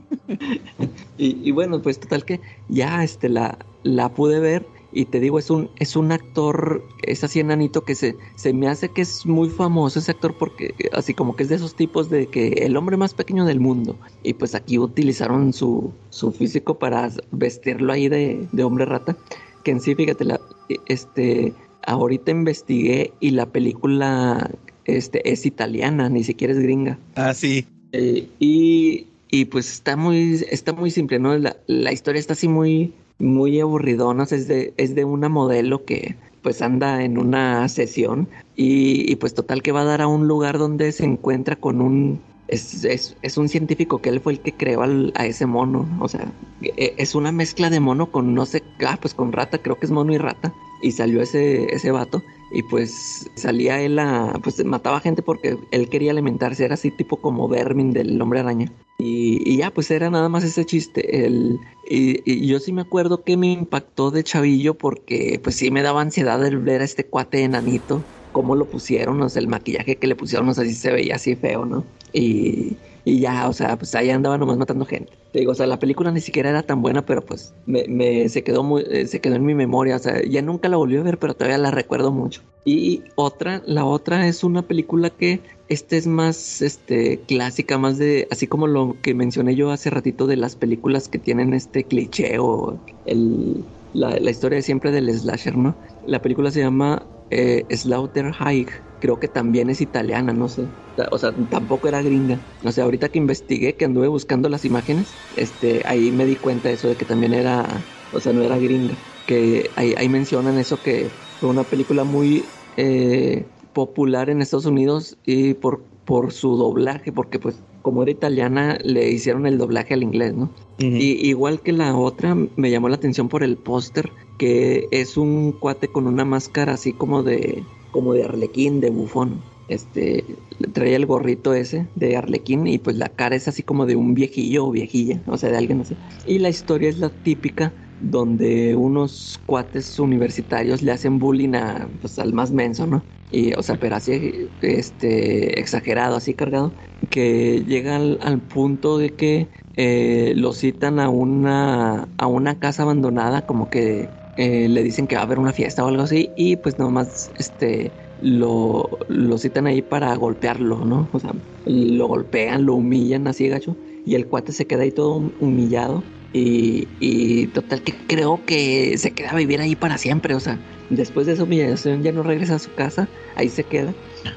Y, 1.16 1.48
y 1.48 1.50
bueno, 1.50 1.80
pues 1.80 1.98
total 1.98 2.26
que 2.26 2.40
ya 2.68 3.02
este, 3.02 3.30
la, 3.30 3.58
la 3.82 4.10
pude 4.10 4.38
ver 4.38 4.66
y 4.92 5.04
te 5.04 5.20
digo, 5.20 5.38
es 5.38 5.50
un, 5.50 5.70
es 5.76 5.96
un 5.96 6.12
actor, 6.12 6.82
es 7.02 7.22
así 7.22 7.40
enanito 7.40 7.84
que 7.84 7.94
se, 7.94 8.16
se 8.36 8.52
me 8.52 8.68
hace 8.68 8.88
que 8.88 9.02
es 9.02 9.26
muy 9.26 9.50
famoso 9.50 9.98
ese 9.98 10.12
actor 10.12 10.36
porque 10.38 10.74
así 10.92 11.12
como 11.12 11.36
que 11.36 11.42
es 11.42 11.50
de 11.50 11.56
esos 11.56 11.74
tipos 11.74 12.08
de 12.08 12.28
que 12.28 12.48
el 12.48 12.76
hombre 12.76 12.96
más 12.96 13.14
pequeño 13.14 13.44
del 13.44 13.60
mundo. 13.60 13.96
Y 14.22 14.34
pues 14.34 14.54
aquí 14.54 14.78
utilizaron 14.78 15.52
su, 15.52 15.92
su 16.10 16.32
físico 16.32 16.78
para 16.78 17.10
vestirlo 17.30 17.92
ahí 17.92 18.08
de, 18.08 18.48
de 18.50 18.64
hombre 18.64 18.86
rata. 18.86 19.16
Que 19.62 19.72
en 19.72 19.80
sí, 19.80 19.94
fíjate, 19.94 20.24
la, 20.24 20.40
este, 20.86 21.52
ahorita 21.86 22.30
investigué 22.30 23.12
y 23.20 23.30
la 23.30 23.46
película 23.46 24.50
este, 24.84 25.30
es 25.30 25.46
italiana, 25.46 26.08
ni 26.08 26.24
siquiera 26.24 26.52
es 26.52 26.58
gringa. 26.58 26.98
Ah, 27.14 27.34
sí. 27.34 27.66
Eh, 27.92 28.28
y, 28.38 29.06
y, 29.30 29.44
pues 29.46 29.70
está 29.70 29.96
muy, 29.96 30.44
está 30.50 30.72
muy 30.72 30.90
simple, 30.90 31.18
¿no? 31.18 31.36
La, 31.36 31.56
la 31.66 31.92
historia 31.92 32.20
está 32.20 32.32
así 32.32 32.48
muy, 32.48 32.92
muy 33.18 33.60
aburridona. 33.60 34.24
Es 34.24 34.48
de, 34.48 34.72
es 34.76 34.94
de 34.94 35.04
una 35.04 35.28
modelo 35.28 35.84
que 35.84 36.16
pues 36.42 36.62
anda 36.62 37.02
en 37.02 37.18
una 37.18 37.68
sesión 37.68 38.28
y, 38.56 39.10
y, 39.10 39.16
pues 39.16 39.34
total 39.34 39.62
que 39.62 39.72
va 39.72 39.82
a 39.82 39.84
dar 39.84 40.00
a 40.00 40.06
un 40.06 40.28
lugar 40.28 40.58
donde 40.58 40.92
se 40.92 41.04
encuentra 41.04 41.56
con 41.56 41.80
un... 41.80 42.20
Es, 42.48 42.84
es, 42.84 43.16
es 43.22 43.36
un 43.36 43.48
científico 43.48 44.00
que 44.00 44.08
él 44.08 44.20
fue 44.20 44.34
el 44.34 44.40
que 44.40 44.52
creó 44.52 44.82
a 44.82 45.26
ese 45.26 45.46
mono. 45.46 45.86
O 46.00 46.08
sea, 46.08 46.32
e, 46.62 46.94
es 46.96 47.14
una 47.14 47.30
mezcla 47.32 47.70
de 47.70 47.80
mono 47.80 48.10
con 48.10 48.34
no 48.34 48.46
sé, 48.46 48.62
ah, 48.86 48.98
pues 49.00 49.14
con 49.14 49.32
rata, 49.32 49.58
creo 49.58 49.78
que 49.78 49.86
es 49.86 49.92
mono 49.92 50.12
y 50.12 50.18
rata. 50.18 50.52
Y 50.82 50.92
salió 50.92 51.22
ese, 51.22 51.64
ese 51.74 51.90
vato 51.90 52.22
y 52.50 52.62
pues 52.62 53.30
salía 53.34 53.80
él 53.80 53.98
a, 53.98 54.38
pues 54.42 54.64
mataba 54.64 55.00
gente 55.00 55.22
porque 55.22 55.58
él 55.70 55.88
quería 55.88 56.12
alimentarse, 56.12 56.64
era 56.64 56.74
así 56.74 56.90
tipo 56.90 57.16
como 57.16 57.48
Vermin 57.48 57.92
del 57.92 58.20
hombre 58.20 58.40
araña. 58.40 58.72
Y, 59.00 59.56
ya, 59.56 59.70
pues 59.70 59.92
era 59.92 60.10
nada 60.10 60.28
más 60.28 60.42
ese 60.42 60.64
chiste. 60.64 61.24
El, 61.24 61.60
y, 61.88 62.20
y, 62.30 62.48
yo 62.48 62.58
sí 62.58 62.72
me 62.72 62.82
acuerdo 62.82 63.22
que 63.22 63.36
me 63.36 63.52
impactó 63.52 64.10
de 64.10 64.24
chavillo 64.24 64.74
porque 64.74 65.40
pues 65.42 65.54
sí 65.54 65.70
me 65.70 65.82
daba 65.82 66.00
ansiedad 66.00 66.44
el 66.44 66.58
ver 66.58 66.80
a 66.80 66.84
este 66.84 67.04
cuate 67.04 67.44
enanito, 67.44 68.04
cómo 68.32 68.54
lo 68.54 68.66
pusieron, 68.66 69.20
o 69.22 69.28
sea, 69.28 69.40
el 69.40 69.48
maquillaje 69.48 69.96
que 69.96 70.06
le 70.06 70.16
pusieron, 70.16 70.48
o 70.48 70.54
sea, 70.54 70.64
sí 70.64 70.74
se 70.74 70.92
veía 70.92 71.16
así 71.16 71.34
feo, 71.34 71.64
¿no? 71.64 71.84
Y, 72.12 72.76
y 73.04 73.20
ya, 73.20 73.48
o 73.48 73.52
sea, 73.52 73.76
pues 73.76 73.94
ahí 73.94 74.10
andaba 74.10 74.36
nomás 74.36 74.58
matando 74.58 74.84
gente. 74.84 75.12
Te 75.32 75.40
digo, 75.40 75.52
o 75.52 75.54
sea, 75.54 75.66
la 75.66 75.78
película 75.78 76.10
ni 76.10 76.20
siquiera 76.20 76.50
era 76.50 76.62
tan 76.62 76.82
buena, 76.82 77.06
pero 77.06 77.24
pues 77.24 77.54
me, 77.64 77.84
me 77.88 78.28
se 78.28 78.42
quedó 78.42 78.62
muy, 78.62 78.84
eh, 78.90 79.06
se 79.06 79.20
quedó 79.20 79.36
en 79.36 79.46
mi 79.46 79.54
memoria. 79.54 79.96
O 79.96 79.98
sea, 79.98 80.22
ya 80.22 80.42
nunca 80.42 80.68
la 80.68 80.76
volví 80.76 80.96
a 80.96 81.02
ver, 81.02 81.18
pero 81.18 81.34
todavía 81.34 81.58
la 81.58 81.70
recuerdo 81.70 82.12
mucho. 82.12 82.42
Y 82.64 83.02
otra, 83.14 83.62
la 83.64 83.86
otra 83.86 84.26
es 84.26 84.44
una 84.44 84.60
película 84.60 85.08
que 85.08 85.40
esta 85.68 85.96
es 85.96 86.06
más 86.06 86.60
este 86.60 87.20
clásica, 87.20 87.78
más 87.78 87.96
de 87.96 88.28
así 88.30 88.46
como 88.46 88.66
lo 88.66 88.96
que 89.00 89.14
mencioné 89.14 89.54
yo 89.54 89.70
hace 89.70 89.88
ratito 89.88 90.26
de 90.26 90.36
las 90.36 90.56
películas 90.56 91.08
que 91.08 91.18
tienen 91.18 91.54
este 91.54 91.84
cliché 91.84 92.38
o 92.38 92.78
el, 93.06 93.64
la, 93.94 94.18
la 94.18 94.30
historia 94.30 94.56
de 94.56 94.62
siempre 94.62 94.92
del 94.92 95.10
slasher, 95.18 95.56
¿no? 95.56 95.74
La 96.06 96.20
película 96.20 96.50
se 96.50 96.60
llama 96.60 97.02
eh, 97.30 97.66
Slaughter 97.76 98.32
High, 98.32 98.66
creo 98.98 99.18
que 99.18 99.28
también 99.28 99.70
es 99.70 99.80
italiana, 99.80 100.32
no 100.32 100.48
sé. 100.48 100.72
O 101.12 101.18
sea, 101.18 101.32
tampoco 101.48 101.86
era 101.88 102.02
gringa. 102.02 102.42
O 102.64 102.72
sea, 102.72 102.84
ahorita 102.84 103.08
que 103.10 103.18
investigué, 103.18 103.76
que 103.76 103.84
anduve 103.84 104.08
buscando 104.08 104.48
las 104.48 104.64
imágenes, 104.64 105.20
este, 105.30 105.82
ahí 105.86 106.10
me 106.12 106.26
di 106.26 106.36
cuenta 106.36 106.68
de 106.68 106.74
eso 106.74 106.88
de 106.88 106.96
que 106.96 107.04
también 107.06 107.34
era, 107.34 107.86
o 108.10 108.20
sea, 108.20 108.32
no 108.32 108.42
era 108.42 108.58
gringa. 108.58 108.98
Que 109.24 109.72
ahí, 109.76 109.94
ahí 109.96 110.08
mencionan 110.08 110.58
eso 110.58 110.82
que 110.82 111.14
fue 111.38 111.48
una 111.50 111.68
película 111.68 112.04
muy 112.04 112.54
eh, 112.76 113.52
popular 113.72 114.28
en 114.30 114.42
Estados 114.42 114.66
Unidos 114.66 115.18
y 115.24 115.54
por, 115.54 115.86
por 116.04 116.32
su 116.32 116.56
doblaje, 116.56 117.12
porque 117.12 117.38
pues 117.38 117.62
como 117.82 118.02
era 118.02 118.12
italiana 118.12 118.78
le 118.82 119.10
hicieron 119.10 119.46
el 119.46 119.58
doblaje 119.58 119.94
al 119.94 120.02
inglés, 120.02 120.34
¿no? 120.34 120.44
Uh 120.80 120.82
-huh. 120.82 121.00
Y 121.00 121.28
igual 121.28 121.60
que 121.60 121.72
la 121.72 121.96
otra, 121.96 122.34
me 122.34 122.70
llamó 122.70 122.88
la 122.88 122.96
atención 122.96 123.28
por 123.28 123.42
el 123.42 123.56
póster, 123.56 124.10
que 124.38 124.88
es 124.90 125.16
un 125.16 125.52
cuate 125.52 125.88
con 125.88 126.06
una 126.06 126.24
máscara 126.24 126.74
así 126.74 126.92
como 126.92 127.22
de 127.22 127.62
como 127.90 128.14
de 128.14 128.24
arlequín, 128.24 128.80
de 128.80 128.90
bufón. 128.90 129.40
Este, 129.68 130.24
traía 130.72 130.96
el 130.96 131.04
gorrito 131.04 131.52
ese 131.52 131.86
de 131.94 132.16
arlequín 132.16 132.66
y 132.66 132.78
pues 132.78 132.96
la 132.96 133.10
cara 133.10 133.36
es 133.36 133.48
así 133.48 133.62
como 133.62 133.84
de 133.84 133.96
un 133.96 134.14
viejillo 134.14 134.64
o 134.66 134.70
viejilla, 134.70 135.20
o 135.26 135.36
sea, 135.36 135.50
de 135.50 135.58
alguien 135.58 135.82
así. 135.82 135.94
Y 136.26 136.38
la 136.38 136.48
historia 136.48 136.88
es 136.88 136.98
la 136.98 137.10
típica 137.10 137.72
donde 138.00 138.76
unos 138.76 139.40
cuates 139.46 139.98
universitarios 139.98 140.82
le 140.82 140.92
hacen 140.92 141.18
bullying 141.18 141.54
a, 141.54 141.88
pues, 142.00 142.18
al 142.18 142.32
más 142.32 142.52
menso, 142.52 142.86
¿no? 142.86 143.02
Y, 143.30 143.52
o 143.54 143.62
sea, 143.62 143.76
pero 143.76 143.96
así, 143.96 144.48
este, 144.62 145.60
exagerado, 145.60 146.16
así 146.16 146.34
cargado, 146.34 146.72
que 147.10 147.64
llega 147.66 147.96
al, 147.96 148.40
punto 148.40 148.98
de 148.98 149.10
que 149.10 149.48
eh, 149.76 150.32
lo 150.36 150.52
citan 150.52 150.98
a 150.98 151.10
una, 151.10 152.08
a 152.16 152.26
una 152.26 152.58
casa 152.58 152.82
abandonada, 152.82 153.46
como 153.46 153.68
que 153.68 154.08
eh, 154.36 154.68
le 154.68 154.82
dicen 154.82 155.06
que 155.06 155.16
va 155.16 155.22
a 155.22 155.24
haber 155.24 155.38
una 155.38 155.52
fiesta 155.52 155.84
o 155.84 155.88
algo 155.88 156.02
así 156.02 156.30
y 156.36 156.56
pues 156.56 156.78
nomás 156.78 157.32
este 157.38 157.90
lo, 158.22 158.88
lo 159.08 159.38
citan 159.38 159.66
ahí 159.66 159.82
para 159.82 160.14
golpearlo, 160.14 160.84
¿no? 160.84 161.08
O 161.12 161.18
sea, 161.18 161.32
lo 161.66 162.06
golpean, 162.06 162.64
lo 162.64 162.76
humillan 162.76 163.26
así 163.26 163.48
gacho 163.48 163.76
y 164.06 164.14
el 164.14 164.26
cuate 164.26 164.52
se 164.52 164.66
queda 164.66 164.82
ahí 164.82 164.92
todo 164.92 165.32
humillado 165.40 166.02
y, 166.32 166.86
y 167.00 167.46
total 167.48 167.82
que 167.82 167.94
creo 168.06 168.40
que 168.44 168.98
se 168.98 169.12
queda 169.12 169.30
a 169.30 169.36
vivir 169.36 169.60
ahí 169.60 169.76
para 169.76 169.98
siempre, 169.98 170.34
o 170.34 170.40
sea, 170.40 170.58
después 170.90 171.26
de 171.26 171.34
esa 171.34 171.44
humillación 171.44 172.02
ya 172.02 172.12
no 172.12 172.22
regresa 172.22 172.56
a 172.56 172.58
su 172.58 172.72
casa, 172.74 173.08
ahí 173.36 173.48
se 173.48 173.64
queda 173.64 173.94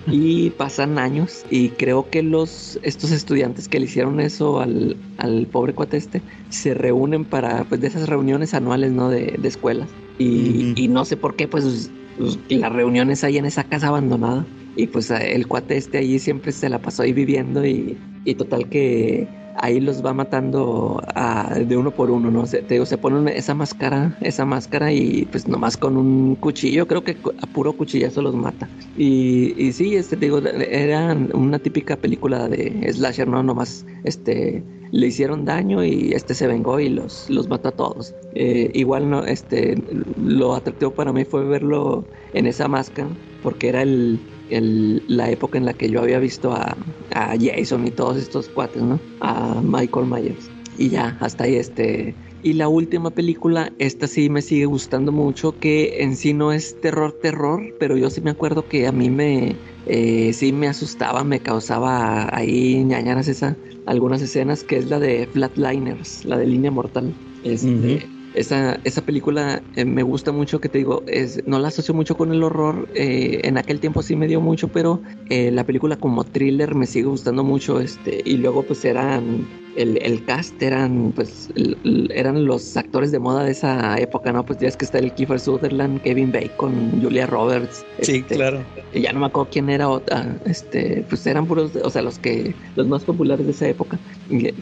y 0.08 0.50
pasan 0.58 0.98
años 1.00 1.46
y 1.50 1.70
creo 1.70 2.10
que 2.10 2.24
los 2.24 2.80
estos 2.84 3.12
estudiantes 3.12 3.68
que 3.68 3.80
le 3.80 3.86
hicieron 3.86 4.20
eso 4.20 4.60
al, 4.60 4.96
al 5.18 5.48
pobre 5.48 5.74
cuate 5.74 5.98
este 5.98 6.22
se 6.50 6.74
reúnen 6.74 7.26
para 7.26 7.64
pues 7.66 7.82
de 7.82 7.88
esas 7.88 8.08
reuniones 8.08 8.54
anuales 8.54 8.92
no 8.92 9.10
de, 9.10 9.38
de 9.40 9.48
escuelas 9.48 9.90
y, 10.18 10.26
uh 10.26 10.32
-huh. 10.32 10.80
y, 10.80 10.88
no 10.88 11.06
sé 11.06 11.18
por 11.18 11.36
qué 11.36 11.48
pues, 11.48 11.90
pues, 12.18 12.38
las 12.50 12.72
reuniones 12.72 13.24
ahí 13.24 13.38
en 13.38 13.46
esa 13.46 13.64
casa 13.64 13.88
abandonada 13.88 14.46
y 14.76 14.88
pues 14.88 15.10
el 15.12 15.48
cuate 15.48 15.78
este 15.78 15.98
allí 15.98 16.20
siempre 16.20 16.52
se 16.52 16.70
la 16.70 16.80
pasó 16.80 17.04
ahí 17.04 17.14
viviendo 17.14 17.66
y, 17.66 17.98
y 18.24 18.36
total 18.36 18.70
que 18.70 19.28
ahí 19.56 19.80
los 19.80 20.06
va 20.06 20.14
matando 20.14 21.02
a, 21.16 21.56
de 21.60 21.78
uno 21.78 21.92
por 21.92 22.12
uno, 22.12 22.32
¿no? 22.32 22.46
Se, 22.46 22.62
te 22.62 22.76
digo, 22.76 22.86
se 22.86 22.98
ponen 22.98 23.28
esa 23.28 23.54
máscara, 23.54 24.18
esa 24.22 24.46
máscara 24.46 24.92
y 24.92 25.28
pues 25.32 25.48
nomás 25.48 25.78
con 25.78 25.98
un 25.98 26.36
cuchillo, 26.36 26.88
creo 26.88 27.04
que 27.04 27.18
a 27.42 27.48
puro 27.48 27.74
cuchillazo 27.74 28.22
los 28.22 28.36
mata. 28.36 28.70
Y, 28.98 29.54
y 29.58 29.74
sí, 29.74 29.96
este, 29.96 30.18
te 30.18 30.26
digo, 30.26 30.40
era 30.40 31.16
una 31.34 31.60
típica 31.60 31.96
película 31.96 32.48
de 32.48 32.92
slasher, 32.94 33.28
¿no? 33.28 33.44
Nomás, 33.44 33.86
este, 34.04 34.64
le 34.92 35.08
hicieron 35.08 35.46
daño 35.46 35.84
y 35.84 36.12
este 36.14 36.34
se 36.34 36.48
vengó 36.48 36.80
y 36.80 36.90
los, 36.90 37.30
los 37.30 37.48
mató 37.48 37.70
a 37.70 37.72
todos. 37.72 38.14
Eh, 38.36 38.72
igual, 38.74 39.10
no, 39.10 39.24
este, 39.26 39.82
lo 40.22 40.54
atractivo 40.54 40.92
para 40.92 41.14
mí 41.14 41.26
fue 41.26 41.46
verlo 41.46 42.06
en 42.34 42.46
esa 42.46 42.68
máscara, 42.68 43.10
porque 43.42 43.70
era 43.70 43.82
el, 43.82 44.20
la 44.60 45.30
época 45.30 45.58
en 45.58 45.66
la 45.66 45.74
que 45.74 45.90
yo 45.90 46.02
había 46.02 46.20
visto 46.20 46.52
a, 46.52 46.76
a, 47.14 47.36
Jason 47.40 47.88
y 47.88 47.92
todos 47.92 48.18
estos 48.18 48.50
cuates, 48.50 48.82
¿no? 48.82 49.00
A 49.20 49.62
Michael 49.64 50.08
Myers. 50.08 50.50
Y 50.78 50.90
ya, 50.90 51.18
hasta 51.20 51.46
ahí 51.46 51.56
este... 51.56 52.16
Y 52.44 52.54
la 52.54 52.68
última 52.68 53.12
película, 53.12 53.72
esta 53.78 54.08
sí 54.08 54.28
me 54.30 54.42
sigue 54.42 54.66
gustando 54.66 55.12
mucho, 55.12 55.60
que 55.60 56.02
en 56.02 56.16
sí 56.16 56.34
no 56.34 56.52
es 56.52 56.80
terror, 56.82 57.16
terror, 57.22 57.62
pero 57.80 57.98
yo 57.98 58.10
sí 58.10 58.20
me 58.20 58.32
acuerdo 58.32 58.68
que 58.68 58.88
a 58.88 58.92
mí 58.92 59.10
me... 59.12 59.56
Eh, 59.86 60.34
sí 60.34 60.52
me 60.52 60.68
asustaba, 60.68 61.24
me 61.24 61.40
causaba 61.40 62.36
ahí 62.36 62.84
ñañaras 62.84 63.28
esa, 63.28 63.56
algunas 63.86 64.24
escenas, 64.24 64.64
que 64.64 64.78
es 64.78 64.90
la 64.90 65.00
de 65.00 65.28
Flatliners, 65.32 66.26
la 66.26 66.38
de 66.38 66.48
Línea 66.48 66.72
Mortal. 66.72 67.14
Este... 67.44 68.08
esa, 68.34 68.80
esa 68.84 69.02
película 69.02 69.62
eh, 69.76 69.86
me 69.86 70.04
gusta 70.04 70.32
mucho, 70.32 70.60
que 70.62 70.70
te 70.70 70.80
digo, 70.80 71.04
es, 71.08 71.46
no 71.46 71.60
la 71.60 71.70
asocio 71.70 71.94
mucho 71.94 72.16
con 72.16 72.32
el 72.32 72.44
horror, 72.44 72.88
eh, 72.96 73.42
en 73.44 73.58
aquel 73.58 73.80
tiempo 73.80 74.02
sí 74.02 74.16
me 74.16 74.28
dio 74.28 74.42
mucho, 74.42 74.68
pero 74.70 75.02
eh, 75.30 75.52
la 75.52 75.64
película 75.64 75.98
como 75.98 76.24
thriller 76.24 76.76
me 76.76 76.88
sigue 76.88 77.08
gustando 77.08 77.44
mucho, 77.44 77.80
este, 77.80 78.22
y 78.24 78.38
luego 78.38 78.64
pues 78.64 78.84
eran, 78.86 79.48
el, 79.76 79.98
el 80.02 80.24
cast 80.26 80.62
eran, 80.62 81.12
pues, 81.16 81.50
el, 81.56 82.12
eran 82.14 82.46
los 82.46 82.76
actores 82.78 83.12
de 83.12 83.20
moda 83.20 83.44
de 83.44 83.52
esa 83.52 83.98
época, 84.00 84.32
¿no? 84.32 84.46
Pues 84.46 84.60
ya 84.60 84.68
es 84.68 84.78
que 84.78 84.86
está 84.86 85.00
el 85.00 85.12
Kiefer 85.14 85.40
Sutherland, 85.40 86.02
Kevin 86.02 86.32
Bacon, 86.32 87.00
Julia 87.02 87.26
Roberts. 87.28 87.86
Sí, 88.02 88.18
este, 88.18 88.36
claro. 88.36 88.64
Ya 88.94 89.14
no 89.14 89.20
me 89.22 89.26
acuerdo 89.28 89.50
quién 89.52 89.70
era 89.70 89.90
otra, 89.90 90.38
este, 90.46 91.06
pues 91.10 91.26
eran 91.26 91.46
puros, 91.46 91.72
o 91.76 91.90
sea, 91.90 92.02
los 92.02 92.20
que, 92.20 92.54
los 92.76 92.88
más 92.88 93.04
populares 93.04 93.46
de 93.46 93.52
esa 93.52 93.68
época, 93.68 94.00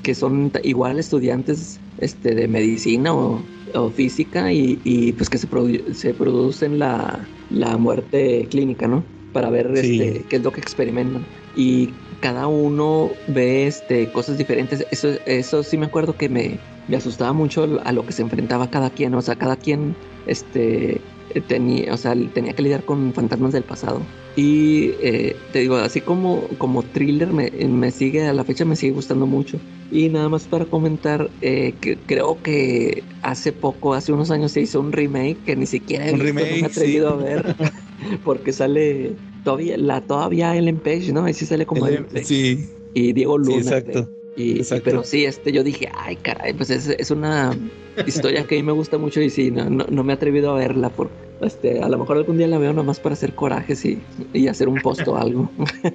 que 0.03 0.15
son 0.15 0.51
igual 0.63 0.99
estudiantes, 0.99 1.79
este, 1.99 2.35
de 2.35 2.47
medicina 2.47 3.13
o 3.13 3.41
o 3.75 3.91
física 3.91 4.51
y, 4.51 4.79
y, 4.83 5.11
pues 5.11 5.29
que 5.29 5.37
se, 5.37 5.45
produ 5.45 5.93
se 5.93 6.13
producen 6.15 6.79
la, 6.79 7.19
la, 7.51 7.77
muerte 7.77 8.47
clínica, 8.49 8.87
¿no? 8.87 9.03
para 9.33 9.49
ver 9.49 9.71
Sí. 9.77 10.01
este, 10.01 10.25
qué 10.27 10.35
es 10.37 10.43
lo 10.43 10.51
que 10.51 10.59
experimentan. 10.59 11.23
Y 11.55 11.89
cada 12.19 12.47
uno 12.47 13.11
ve 13.27 13.67
este, 13.67 14.11
cosas 14.11 14.37
diferentes. 14.37 14.85
Eso, 14.91 15.09
eso 15.25 15.63
sí 15.63 15.77
me 15.77 15.85
acuerdo 15.85 16.15
que 16.15 16.29
me, 16.29 16.59
me 16.87 16.97
asustaba 16.97 17.33
mucho 17.33 17.79
a 17.83 17.91
lo 17.91 18.05
que 18.05 18.13
se 18.13 18.21
enfrentaba 18.21 18.69
cada 18.69 18.89
quien. 18.89 19.13
O 19.13 19.21
sea, 19.21 19.35
cada 19.35 19.55
quien 19.55 19.95
este, 20.27 21.01
tenía, 21.47 21.93
o 21.93 21.97
sea, 21.97 22.15
tenía 22.33 22.53
que 22.53 22.61
lidiar 22.61 22.83
con 22.83 23.13
fantasmas 23.13 23.53
del 23.53 23.63
pasado. 23.63 24.01
Y 24.35 24.91
eh, 25.01 25.35
te 25.51 25.59
digo, 25.59 25.75
así 25.75 26.01
como, 26.01 26.43
como 26.57 26.83
thriller 26.83 27.33
me, 27.33 27.51
me 27.51 27.91
sigue, 27.91 28.25
a 28.27 28.33
la 28.33 28.43
fecha 28.43 28.65
me 28.65 28.75
sigue 28.75 28.93
gustando 28.93 29.25
mucho. 29.25 29.59
Y 29.91 30.09
nada 30.09 30.29
más 30.29 30.43
para 30.43 30.65
comentar, 30.65 31.29
eh, 31.41 31.73
que 31.81 31.97
creo 31.97 32.41
que 32.41 33.03
hace 33.21 33.51
poco, 33.51 33.93
hace 33.93 34.13
unos 34.13 34.31
años 34.31 34.51
se 34.51 34.61
hizo 34.61 34.79
un 34.79 34.91
remake 34.91 35.37
que 35.45 35.55
ni 35.55 35.65
siquiera 35.65 36.07
he 36.07 36.13
visto, 36.13 36.27
no 36.27 36.33
me 36.33 36.41
he 36.41 36.45
remake, 36.45 36.71
atrevido 36.71 37.09
sí. 37.09 37.15
a 37.15 37.25
ver. 37.25 37.55
Porque 38.23 38.53
sale 38.53 39.13
todavía, 39.43 39.77
la 39.77 40.05
todavía 40.05 40.55
Ellen 40.55 40.79
Page, 40.81 41.11
¿no? 41.13 41.25
Ahí 41.25 41.33
sí 41.33 41.45
sale 41.45 41.65
como 41.65 41.87
Ellen 41.87 42.07
Page. 42.07 42.25
Sí, 42.25 42.69
Y 42.93 43.13
Diego 43.13 43.37
sí, 43.41 43.57
Luna. 43.57 43.57
exacto. 43.57 43.83
creo. 43.83 44.11
Y, 44.35 44.75
y- 44.77 44.81
exacto. 44.81 44.81
pero 44.81 45.03
sí, 45.03 45.25
este, 45.25 45.51
yo 45.51 45.63
dije, 45.63 45.89
ay, 45.93 46.17
caray, 46.17 46.53
pues 46.53 46.69
es, 46.69 46.87
es 46.87 47.11
una 47.11 47.59
historia 48.05 48.47
que 48.47 48.55
a 48.55 48.57
mí 48.59 48.63
me 48.63 48.71
gusta 48.73 48.97
mucho 48.97 49.21
y 49.21 49.29
sí, 49.29 49.51
no, 49.51 49.69
no, 49.69 49.85
no 49.89 50.03
me 50.03 50.13
he 50.13 50.15
atrevido 50.15 50.51
a 50.51 50.57
verla. 50.59 50.93
Por, 50.95 51.15
este, 51.39 51.81
a 51.81 51.89
lo 51.89 51.97
mejor 51.99 52.17
algún 52.17 52.37
día 52.37 52.47
la 52.47 52.57
veo 52.59 52.73
nomás 52.73 52.99
para 52.99 53.13
hacer 53.13 53.35
corajes 53.35 53.83
y, 53.85 54.07
y 54.33 54.47
hacer 54.47 54.69
un 54.69 54.81
post 54.81 55.07
o 55.07 55.17
algo. 55.17 55.53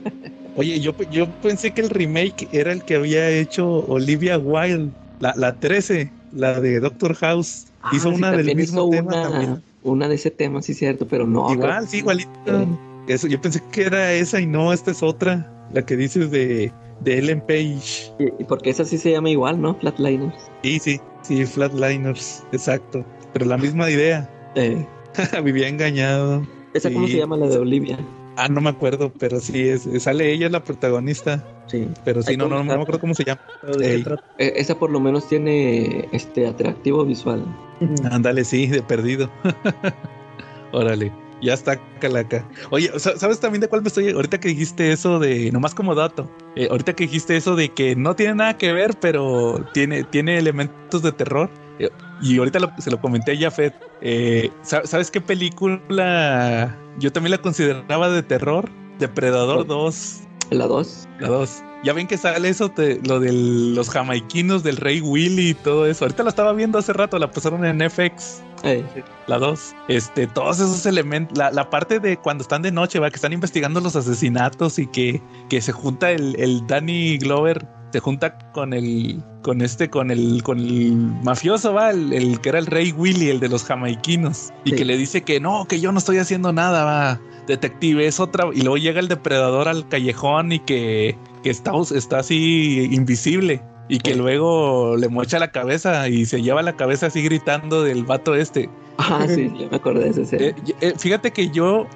Oye, 0.52 0.80
yo, 0.80 0.94
yo 1.08 1.32
pensé 1.34 1.72
que 1.72 1.80
el 1.80 1.90
remake 1.90 2.48
era 2.52 2.72
el 2.72 2.84
que 2.84 2.94
había 2.96 3.28
hecho 3.30 3.68
Olivia 3.68 4.38
Wilde, 4.38 4.94
la, 5.18 5.34
la 5.36 5.58
13, 5.58 6.14
la 6.30 6.60
de 6.60 6.78
Doctor 6.80 7.14
House. 7.16 7.66
hizo 7.90 8.08
Ah, 8.08 8.14
sí, 8.14 8.22
una 8.22 8.32
del 8.32 8.52
mismo 8.52 8.84
hizo 8.84 8.86
tema 8.88 9.16
una, 9.16 9.20
también. 9.20 9.64
una 9.82 10.08
de 10.08 10.14
ese 10.16 10.30
tema, 10.30 10.62
sí, 10.62 10.74
cierto, 10.74 11.06
pero 11.06 11.26
no. 11.26 11.50
Igual, 11.52 11.88
sí, 11.88 11.98
igualito. 11.98 12.30
Eh, 12.44 12.78
Eso, 13.08 13.26
yo 13.26 13.40
pensé 13.40 13.62
que 13.70 13.82
era 13.82 14.12
esa 14.12 14.40
y 14.40 14.46
no, 14.46 14.72
esta 14.72 14.90
es 14.90 15.02
otra, 15.02 15.50
la 15.72 15.84
que 15.84 15.96
dices 15.96 16.30
de, 16.30 16.72
de 17.00 17.18
Ellen 17.18 17.40
Page. 17.40 18.12
y, 18.18 18.44
porque 18.44 18.70
esa 18.70 18.84
sí 18.84 18.98
se 18.98 19.12
llama 19.12 19.30
igual, 19.30 19.60
¿no? 19.60 19.74
Flatliners. 19.74 20.34
Sí, 20.62 20.78
sí, 20.78 21.00
sí, 21.22 21.44
Flatliners, 21.44 22.44
exacto. 22.52 23.04
Pero 23.32 23.46
la 23.46 23.58
misma 23.58 23.90
idea. 23.90 24.30
Eh, 24.54 24.86
Vivía 25.44 25.68
engañado. 25.68 26.46
¿Esa 26.72 26.92
cómo 26.92 27.06
se 27.06 27.18
llama 27.18 27.36
la 27.36 27.46
de 27.46 27.58
Olivia? 27.58 27.98
Ah, 28.36 28.48
no 28.48 28.60
me 28.60 28.70
acuerdo, 28.70 29.12
pero 29.16 29.38
sí, 29.38 29.68
es, 29.68 29.86
sale 30.02 30.32
ella 30.32 30.46
es 30.46 30.52
la 30.52 30.64
protagonista. 30.64 31.44
Sí. 31.66 31.88
Pero 32.04 32.22
sí, 32.22 32.36
no, 32.36 32.48
no, 32.48 32.56
no 32.58 32.64
me 32.64 32.72
acuerdo 32.72 33.00
cómo 33.00 33.14
se 33.14 33.24
llama. 33.24 33.40
Eh, 33.80 34.04
esa 34.38 34.76
por 34.76 34.90
lo 34.90 34.98
menos 34.98 35.28
tiene 35.28 36.08
este 36.12 36.46
atractivo 36.46 37.04
visual. 37.04 37.44
Ándale, 38.10 38.44
sí, 38.44 38.66
de 38.66 38.82
perdido. 38.82 39.30
Órale, 40.72 41.12
ya 41.44 41.54
está 41.54 41.78
calaca. 42.00 42.48
Oye, 42.70 42.90
sa- 42.98 43.16
¿sabes 43.16 43.38
también 43.40 43.60
de 43.60 43.68
cuál 43.68 43.82
me 43.82 43.88
estoy? 43.88 44.10
Ahorita 44.10 44.40
que 44.40 44.48
dijiste 44.48 44.90
eso 44.92 45.18
de, 45.18 45.52
nomás 45.52 45.74
como 45.74 45.94
dato, 45.94 46.30
eh, 46.56 46.68
ahorita 46.70 46.94
que 46.94 47.04
dijiste 47.04 47.36
eso 47.36 47.54
de 47.54 47.68
que 47.68 47.94
no 47.96 48.16
tiene 48.16 48.34
nada 48.34 48.56
que 48.58 48.72
ver, 48.72 48.96
pero 49.00 49.64
tiene, 49.72 50.04
tiene 50.04 50.38
elementos 50.38 51.02
de 51.02 51.12
terror. 51.12 51.50
eh, 51.78 51.90
y 52.22 52.38
ahorita 52.38 52.60
lo- 52.60 52.72
se 52.78 52.90
lo 52.90 53.00
comenté 53.00 53.32
a 53.32 53.36
Jafet. 53.38 53.74
eh, 54.00 54.50
sa- 54.62 54.86
¿Sabes 54.86 55.10
qué 55.10 55.20
película 55.20 56.78
yo 56.98 57.12
también 57.12 57.32
la 57.32 57.38
consideraba 57.38 58.08
de 58.10 58.22
terror? 58.22 58.70
Depredador 58.98 59.56
¿Cuál? 59.56 59.66
2. 59.68 60.20
La 60.50 60.66
2. 60.66 61.08
La 61.20 61.28
2. 61.28 61.62
Ya 61.84 61.92
ven 61.92 62.06
que 62.06 62.16
sale 62.16 62.48
eso, 62.48 62.72
lo 63.04 63.20
de 63.20 63.32
los 63.32 63.90
jamaiquinos 63.90 64.62
del 64.62 64.78
rey 64.78 65.00
Willy 65.00 65.50
y 65.50 65.54
todo 65.54 65.86
eso. 65.86 66.04
Ahorita 66.04 66.22
la 66.22 66.30
estaba 66.30 66.52
viendo 66.52 66.78
hace 66.78 66.92
rato, 66.92 67.18
la 67.18 67.30
pasaron 67.30 67.64
en 67.64 67.90
FX. 67.90 68.42
La 69.26 69.38
2. 69.38 69.74
Este, 69.88 70.26
todos 70.26 70.60
esos 70.60 70.86
elementos. 70.86 71.36
La, 71.36 71.50
la 71.50 71.68
parte 71.68 72.00
de 72.00 72.16
cuando 72.16 72.42
están 72.42 72.62
de 72.62 72.72
noche, 72.72 72.98
va, 72.98 73.10
que 73.10 73.16
están 73.16 73.34
investigando 73.34 73.80
los 73.80 73.96
asesinatos 73.96 74.78
y 74.78 74.86
que, 74.86 75.22
que 75.50 75.60
se 75.60 75.72
junta 75.72 76.10
el, 76.10 76.34
el 76.40 76.66
Danny 76.66 77.18
Glover. 77.18 77.66
Se 77.94 78.00
junta 78.00 78.36
con 78.52 78.72
el. 78.72 79.22
con 79.42 79.62
este, 79.62 79.88
con 79.88 80.10
el. 80.10 80.42
con 80.42 80.58
el 80.58 80.96
mafioso, 81.22 81.72
va, 81.74 81.90
el, 81.90 82.12
el 82.12 82.40
que 82.40 82.48
era 82.48 82.58
el 82.58 82.66
rey 82.66 82.90
Willy, 82.90 83.30
el 83.30 83.38
de 83.38 83.48
los 83.48 83.62
jamaiquinos. 83.62 84.52
Y 84.64 84.70
Sí. 84.70 84.76
que 84.76 84.84
le 84.84 84.96
dice 84.96 85.22
que 85.22 85.38
no, 85.38 85.64
que 85.66 85.78
yo 85.78 85.92
no 85.92 85.98
estoy 85.98 86.18
haciendo 86.18 86.52
nada, 86.52 86.82
va. 86.84 87.20
Detective, 87.46 88.04
es 88.04 88.18
otra. 88.18 88.46
Y 88.52 88.62
luego 88.62 88.78
llega 88.78 88.98
el 88.98 89.06
depredador 89.06 89.68
al 89.68 89.86
callejón 89.88 90.50
y 90.50 90.58
que, 90.58 91.16
que 91.44 91.50
está, 91.50 91.70
está 91.94 92.18
así 92.18 92.88
invisible. 92.90 93.62
Y 93.88 94.00
que 94.00 94.10
Sí. 94.14 94.18
luego 94.18 94.96
le 94.96 95.08
mocha 95.08 95.38
la 95.38 95.52
cabeza 95.52 96.08
y 96.08 96.26
se 96.26 96.42
lleva 96.42 96.60
la 96.62 96.74
cabeza 96.74 97.06
así 97.06 97.22
gritando 97.22 97.84
del 97.84 98.02
vato 98.02 98.34
este. 98.34 98.68
Ah, 98.98 99.24
sí, 99.28 99.52
ya 99.60 99.68
me 99.70 99.76
acordé 99.76 100.02
de 100.06 100.10
esa 100.10 100.22
escena. 100.22 100.44
Eh, 100.46 100.54
eh, 100.80 100.94
fíjate 100.98 101.30
que 101.30 101.48
yo, 101.50 101.86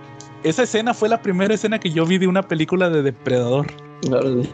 esa 0.45 0.63
escena 0.63 0.95
fue 0.95 1.09
la 1.09 1.21
primera 1.23 1.53
escena 1.55 1.81
que 1.81 1.91
yo 1.91 2.07
vi 2.07 2.19
de 2.19 2.29
una 2.29 2.43
película 2.45 2.89
de 2.89 3.03
depredador. 3.03 3.67
Órale. 4.09 4.49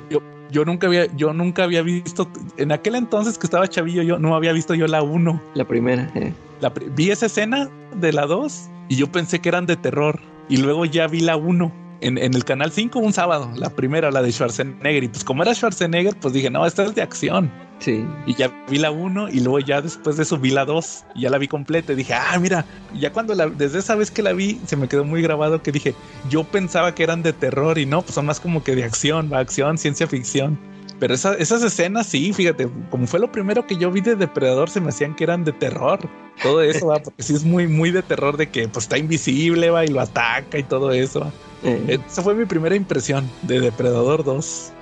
Yo 0.51 0.65
nunca 0.65 0.87
había, 0.87 1.07
yo 1.16 1.33
nunca 1.33 1.65
había 1.65 1.83
visto, 1.83 2.29
en 2.57 2.73
aquel 2.73 2.95
entonces 2.95 3.39
que 3.39 3.47
estaba 3.47 3.69
chavillo, 3.69 4.03
yo 4.03 4.19
no 4.19 4.35
había 4.35 4.53
visto 4.53 4.75
yo 4.75 4.87
la 4.87 5.03
1. 5.03 5.41
La 5.55 5.65
primera. 5.65 6.11
eh. 6.15 6.33
La 6.61 6.71
vi 6.71 7.11
esa 7.11 7.27
escena 7.27 7.69
de 7.97 8.12
la 8.12 8.27
2 8.27 8.71
y 8.89 8.97
yo 8.97 9.11
pensé 9.11 9.41
que 9.41 9.49
eran 9.49 9.66
de 9.66 9.77
terror. 9.77 10.21
Y 10.49 10.59
luego 10.59 10.85
ya 10.85 11.07
vi 11.07 11.21
la 11.21 11.37
1 11.37 11.84
en, 12.05 12.19
en 12.19 12.35
el 12.35 12.45
canal 12.45 12.71
5 12.71 12.99
un 12.99 13.13
sábado, 13.13 13.51
la 13.57 13.71
primera, 13.71 14.11
la 14.11 14.23
de 14.23 14.31
Schwarzenegger. 14.31 15.05
Y 15.05 15.09
pues 15.09 15.25
como 15.25 15.43
era 15.43 15.55
Schwarzenegger, 15.55 16.15
pues 16.21 16.35
dije, 16.35 16.51
no, 16.51 16.67
esta 16.67 16.85
es 16.85 16.95
de 16.95 17.03
acción. 17.03 17.51
Sí. 17.79 18.07
Y 18.27 18.35
ya 18.35 18.53
vi 18.69 18.79
la 18.79 18.91
1 18.91 19.31
y 19.31 19.41
luego 19.41 19.59
ya 19.59 19.81
después 19.81 20.17
de 20.17 20.23
eso 20.23 20.39
vi 20.39 20.51
la 20.51 20.65
2 20.65 21.05
y 21.15 21.23
ya 21.23 21.31
la 21.31 21.39
vi 21.39 21.49
completa 21.49 21.93
y 21.93 21.97
dije, 21.97 22.15
ah, 22.15 22.39
mira, 22.39 22.65
ya 22.99 23.13
cuando 23.13 23.35
la, 23.35 23.47
desde 23.47 23.79
esa 23.79 23.95
vez 23.95 24.11
que 24.11 24.23
la 24.23 24.33
vi 24.33 24.61
se 24.67 24.77
me 24.77 24.87
quedó 24.87 25.05
muy 25.05 25.23
grabado 25.23 25.63
que 25.63 25.73
dije, 25.73 25.95
yo 26.31 26.45
pensaba 26.45 26.95
que 26.95 27.03
eran 27.03 27.23
de 27.23 27.33
terror 27.33 27.79
y 27.79 27.87
no, 27.87 28.03
pues 28.03 28.15
son 28.15 28.27
más 28.27 28.39
como 28.39 28.63
que 28.63 28.77
de 28.77 28.85
acción, 28.85 29.35
acción, 29.35 29.79
ciencia 29.79 30.07
ficción. 30.07 30.59
Pero 31.05 31.13
esa- 31.17 31.35
esas 31.35 31.63
escenas 31.63 32.07
sí, 32.07 32.33
fíjate, 32.33 32.67
como 32.89 33.07
fue 33.07 33.21
lo 33.21 33.31
primero 33.31 33.67
que 33.67 33.77
yo 33.77 33.91
vi 33.91 34.01
de 34.01 34.17
Depredador, 34.17 34.71
se 34.71 34.81
me 34.81 34.89
hacían 34.89 35.15
que 35.15 35.25
eran 35.25 35.45
de 35.45 35.53
terror. 35.53 35.99
Todo 36.43 36.63
eso, 36.63 36.87
va, 36.87 36.99
porque 36.99 37.23
sí 37.23 37.35
es 37.35 37.45
muy, 37.45 37.69
muy 37.69 37.91
de 37.91 38.03
terror 38.03 38.39
de 38.39 38.49
que 38.49 38.69
pues 38.69 38.87
está 38.87 38.97
invisible, 38.97 39.69
va, 39.69 39.85
y 39.85 39.89
lo 39.89 40.01
ataca 40.01 40.57
y 40.59 40.63
todo 40.63 40.93
eso. 40.93 41.21
va. 41.21 41.31
Eh, 41.63 41.99
Esa 42.07 42.23
fue 42.23 42.35
mi 42.35 42.47
primera 42.47 42.75
impresión 42.75 43.29
de 43.43 43.61
Depredador 43.61 44.25
2. 44.25 44.73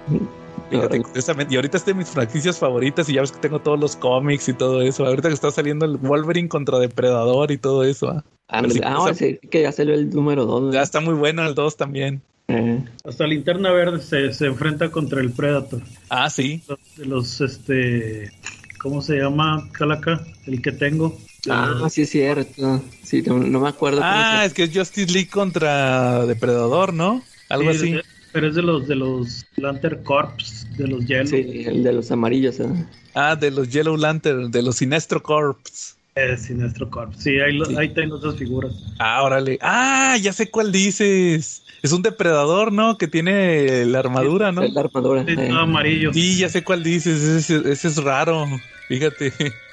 Fíjate, 0.70 1.02
y 1.50 1.56
ahorita 1.56 1.76
es 1.76 1.84
de 1.86 1.92
mis 1.94 2.08
franquicias 2.08 2.56
favoritas 2.56 3.08
y 3.08 3.14
ya 3.14 3.22
ves 3.22 3.32
que 3.32 3.40
tengo 3.40 3.58
todos 3.58 3.80
los 3.80 3.96
cómics 3.96 4.48
y 4.48 4.52
todo 4.52 4.80
eso. 4.80 5.04
Ahorita 5.04 5.26
que 5.26 5.34
está 5.34 5.50
saliendo 5.50 5.86
el 5.86 5.96
Wolverine 5.96 6.48
contra 6.48 6.78
Depredador 6.78 7.50
y 7.50 7.58
todo 7.58 7.82
eso. 7.82 8.10
¿ah? 8.10 8.24
Sí, 8.70 8.80
Ah, 8.84 9.06
esa- 9.10 9.14
sí, 9.14 9.40
que 9.50 9.62
ya 9.62 9.72
salió 9.72 9.94
el 9.94 10.10
número 10.10 10.46
2. 10.46 10.72
Ya 10.72 10.82
está 10.82 11.00
muy 11.00 11.14
bueno 11.14 11.44
el 11.44 11.56
2 11.56 11.76
también. 11.76 12.22
Hasta 13.04 13.26
Linterna 13.26 13.70
Verde 13.72 14.00
se, 14.00 14.32
se 14.32 14.46
enfrenta 14.46 14.90
contra 14.90 15.20
el 15.20 15.30
Predator. 15.32 15.82
Ah, 16.08 16.28
sí. 16.30 16.62
De 16.96 17.06
los, 17.06 17.40
este, 17.40 18.30
¿cómo 18.80 19.02
se 19.02 19.16
llama, 19.16 19.68
Calaca? 19.72 20.24
El 20.46 20.60
que 20.62 20.72
tengo. 20.72 21.18
Ah, 21.50 21.88
sí 21.90 22.02
es 22.02 22.10
cierto. 22.10 22.82
Sí, 23.02 23.22
no, 23.22 23.38
no 23.38 23.60
me 23.60 23.68
acuerdo. 23.68 24.00
Ah, 24.02 24.44
es 24.44 24.54
que 24.54 24.64
es 24.64 24.76
Justice 24.76 25.12
League 25.12 25.28
contra 25.28 26.24
Depredador, 26.26 26.92
¿no? 26.94 27.22
Algo 27.48 27.72
Sí, 27.72 27.76
así. 27.78 27.92
de- 27.92 28.02
Pero 28.32 28.48
es 28.48 28.54
de 28.54 28.62
los 28.62 28.88
de 28.88 28.94
los 28.96 29.44
Lantern 29.56 30.02
Corps, 30.04 30.66
de 30.78 30.86
los 30.88 31.04
Yellow. 31.06 31.26
Sí, 31.26 31.64
el 31.66 31.82
de 31.82 31.92
los 31.92 32.10
amarillos. 32.10 32.60
¿eh? 32.60 32.66
Ah, 33.14 33.36
de 33.36 33.50
los 33.50 33.68
Yellow 33.68 33.96
Lantern, 33.96 34.50
de 34.50 34.62
los 34.62 34.76
Sinestro 34.76 35.22
Corps. 35.22 35.96
Eh, 36.14 36.36
Sinestro 36.36 36.90
Corps. 36.90 37.16
Sí, 37.18 37.40
ahí, 37.40 37.54
lo- 37.56 37.64
Sí. 37.64 37.74
ahí 37.78 37.88
tengo 37.88 38.18
esas 38.18 38.36
figuras. 38.36 38.72
Ah, 38.98 39.22
órale. 39.22 39.58
Ah, 39.62 40.16
ya 40.20 40.32
sé 40.34 40.50
cuál 40.50 40.70
dices. 40.70 41.62
Es 41.82 41.92
un 41.92 42.02
depredador, 42.02 42.70
¿no? 42.70 42.98
Que 42.98 43.08
tiene 43.08 43.86
la 43.86 44.00
armadura, 44.00 44.52
¿no? 44.52 44.62
La 44.62 44.82
armadura. 44.82 45.24
Sí, 45.26 45.34
todo 45.34 45.58
amarillo. 45.58 46.12
Sí, 46.12 46.36
ya 46.38 46.48
sé 46.50 46.62
cuál 46.62 46.82
dices. 46.82 47.22
Ese, 47.22 47.62
ese 47.72 47.88
es 47.88 47.96
raro. 48.04 48.46
Fíjate. 48.88 49.30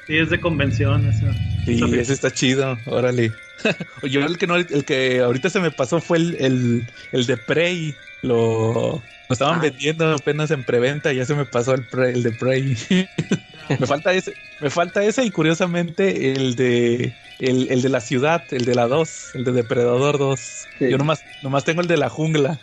Sí, 0.08 0.18
es 0.18 0.30
de 0.30 0.40
convención. 0.40 1.06
esa- 1.08 1.34
Sí, 1.66 1.80
ese 2.00 2.14
está 2.14 2.32
chido. 2.32 2.78
Órale. 2.86 3.34
Yo 4.10 4.26
el 4.26 4.38
que 4.38 4.48
no, 4.48 4.56
el 4.56 4.86
que 4.86 5.20
ahorita 5.20 5.50
se 5.50 5.60
me 5.60 5.72
pasó 5.72 6.00
fue 6.00 6.18
el, 6.20 6.36
el, 6.40 6.88
el 7.12 7.26
de 7.26 7.36
Prey. 7.36 7.94
Lo, 8.22 8.74
lo 8.94 9.34
estaban 9.34 9.60
Ah. 9.60 9.64
vendiendo 9.64 10.10
apenas 10.14 10.52
en 10.52 10.64
preventa. 10.64 11.12
Ya 11.12 11.26
se 11.26 11.36
me 11.36 11.46
pasó 11.46 11.74
el, 11.74 11.86
Prey- 11.88 12.14
el 12.14 12.24
de 12.24 12.32
Prey. 12.32 12.78
me 13.78 13.78
falta 13.88 14.14
ese. 14.14 14.34
Me 14.62 14.70
falta 14.70 15.04
ese 15.04 15.24
y 15.24 15.32
curiosamente 15.32 16.32
el 16.32 16.56
de 16.56 17.14
el, 17.40 17.72
el 17.72 17.82
de 17.82 17.90
la 17.90 18.02
ciudad, 18.02 18.44
el 18.52 18.66
de 18.66 18.76
la 18.76 18.88
2, 18.88 19.36
el 19.36 19.44
de 19.46 19.52
Depredador 19.52 20.18
2. 20.18 20.40
Sí. 20.40 20.90
Yo 20.90 20.98
nomás, 20.98 21.24
nomás 21.42 21.64
tengo 21.64 21.82
el 21.82 21.88
de 21.88 21.98
la 21.98 22.10
jungla. 22.10 22.60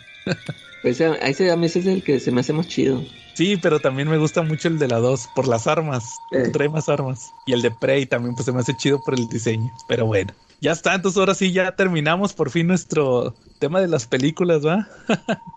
Pues 0.81 1.01
ese, 1.01 1.17
ese 1.21 1.51
a 1.51 1.55
mí 1.55 1.65
ese 1.65 1.79
es 1.79 1.85
el 1.87 2.03
que 2.03 2.19
se 2.19 2.31
me 2.31 2.41
hace 2.41 2.53
más 2.53 2.67
chido. 2.67 3.03
Sí, 3.33 3.55
pero 3.57 3.79
también 3.79 4.09
me 4.09 4.17
gusta 4.17 4.41
mucho 4.41 4.67
el 4.67 4.79
de 4.79 4.87
la 4.87 4.97
2 4.97 5.29
por 5.35 5.47
las 5.47 5.67
armas. 5.67 6.17
Eh. 6.31 6.49
Trae 6.51 6.69
más 6.69 6.89
armas. 6.89 7.33
Y 7.45 7.53
el 7.53 7.61
de 7.61 7.71
Prey 7.71 8.05
también 8.05 8.33
pues 8.33 8.45
se 8.45 8.51
me 8.51 8.59
hace 8.59 8.75
chido 8.75 8.99
por 8.99 9.13
el 9.13 9.27
diseño. 9.27 9.71
Pero 9.87 10.05
bueno, 10.07 10.33
ya 10.61 10.71
está. 10.71 10.95
Entonces 10.95 11.17
ahora 11.19 11.33
sí 11.35 11.51
ya 11.51 11.75
terminamos 11.75 12.33
por 12.33 12.49
fin 12.49 12.67
nuestro 12.67 13.33
tema 13.59 13.79
de 13.81 13.87
las 13.87 14.07
películas, 14.07 14.65
¿va? 14.65 14.87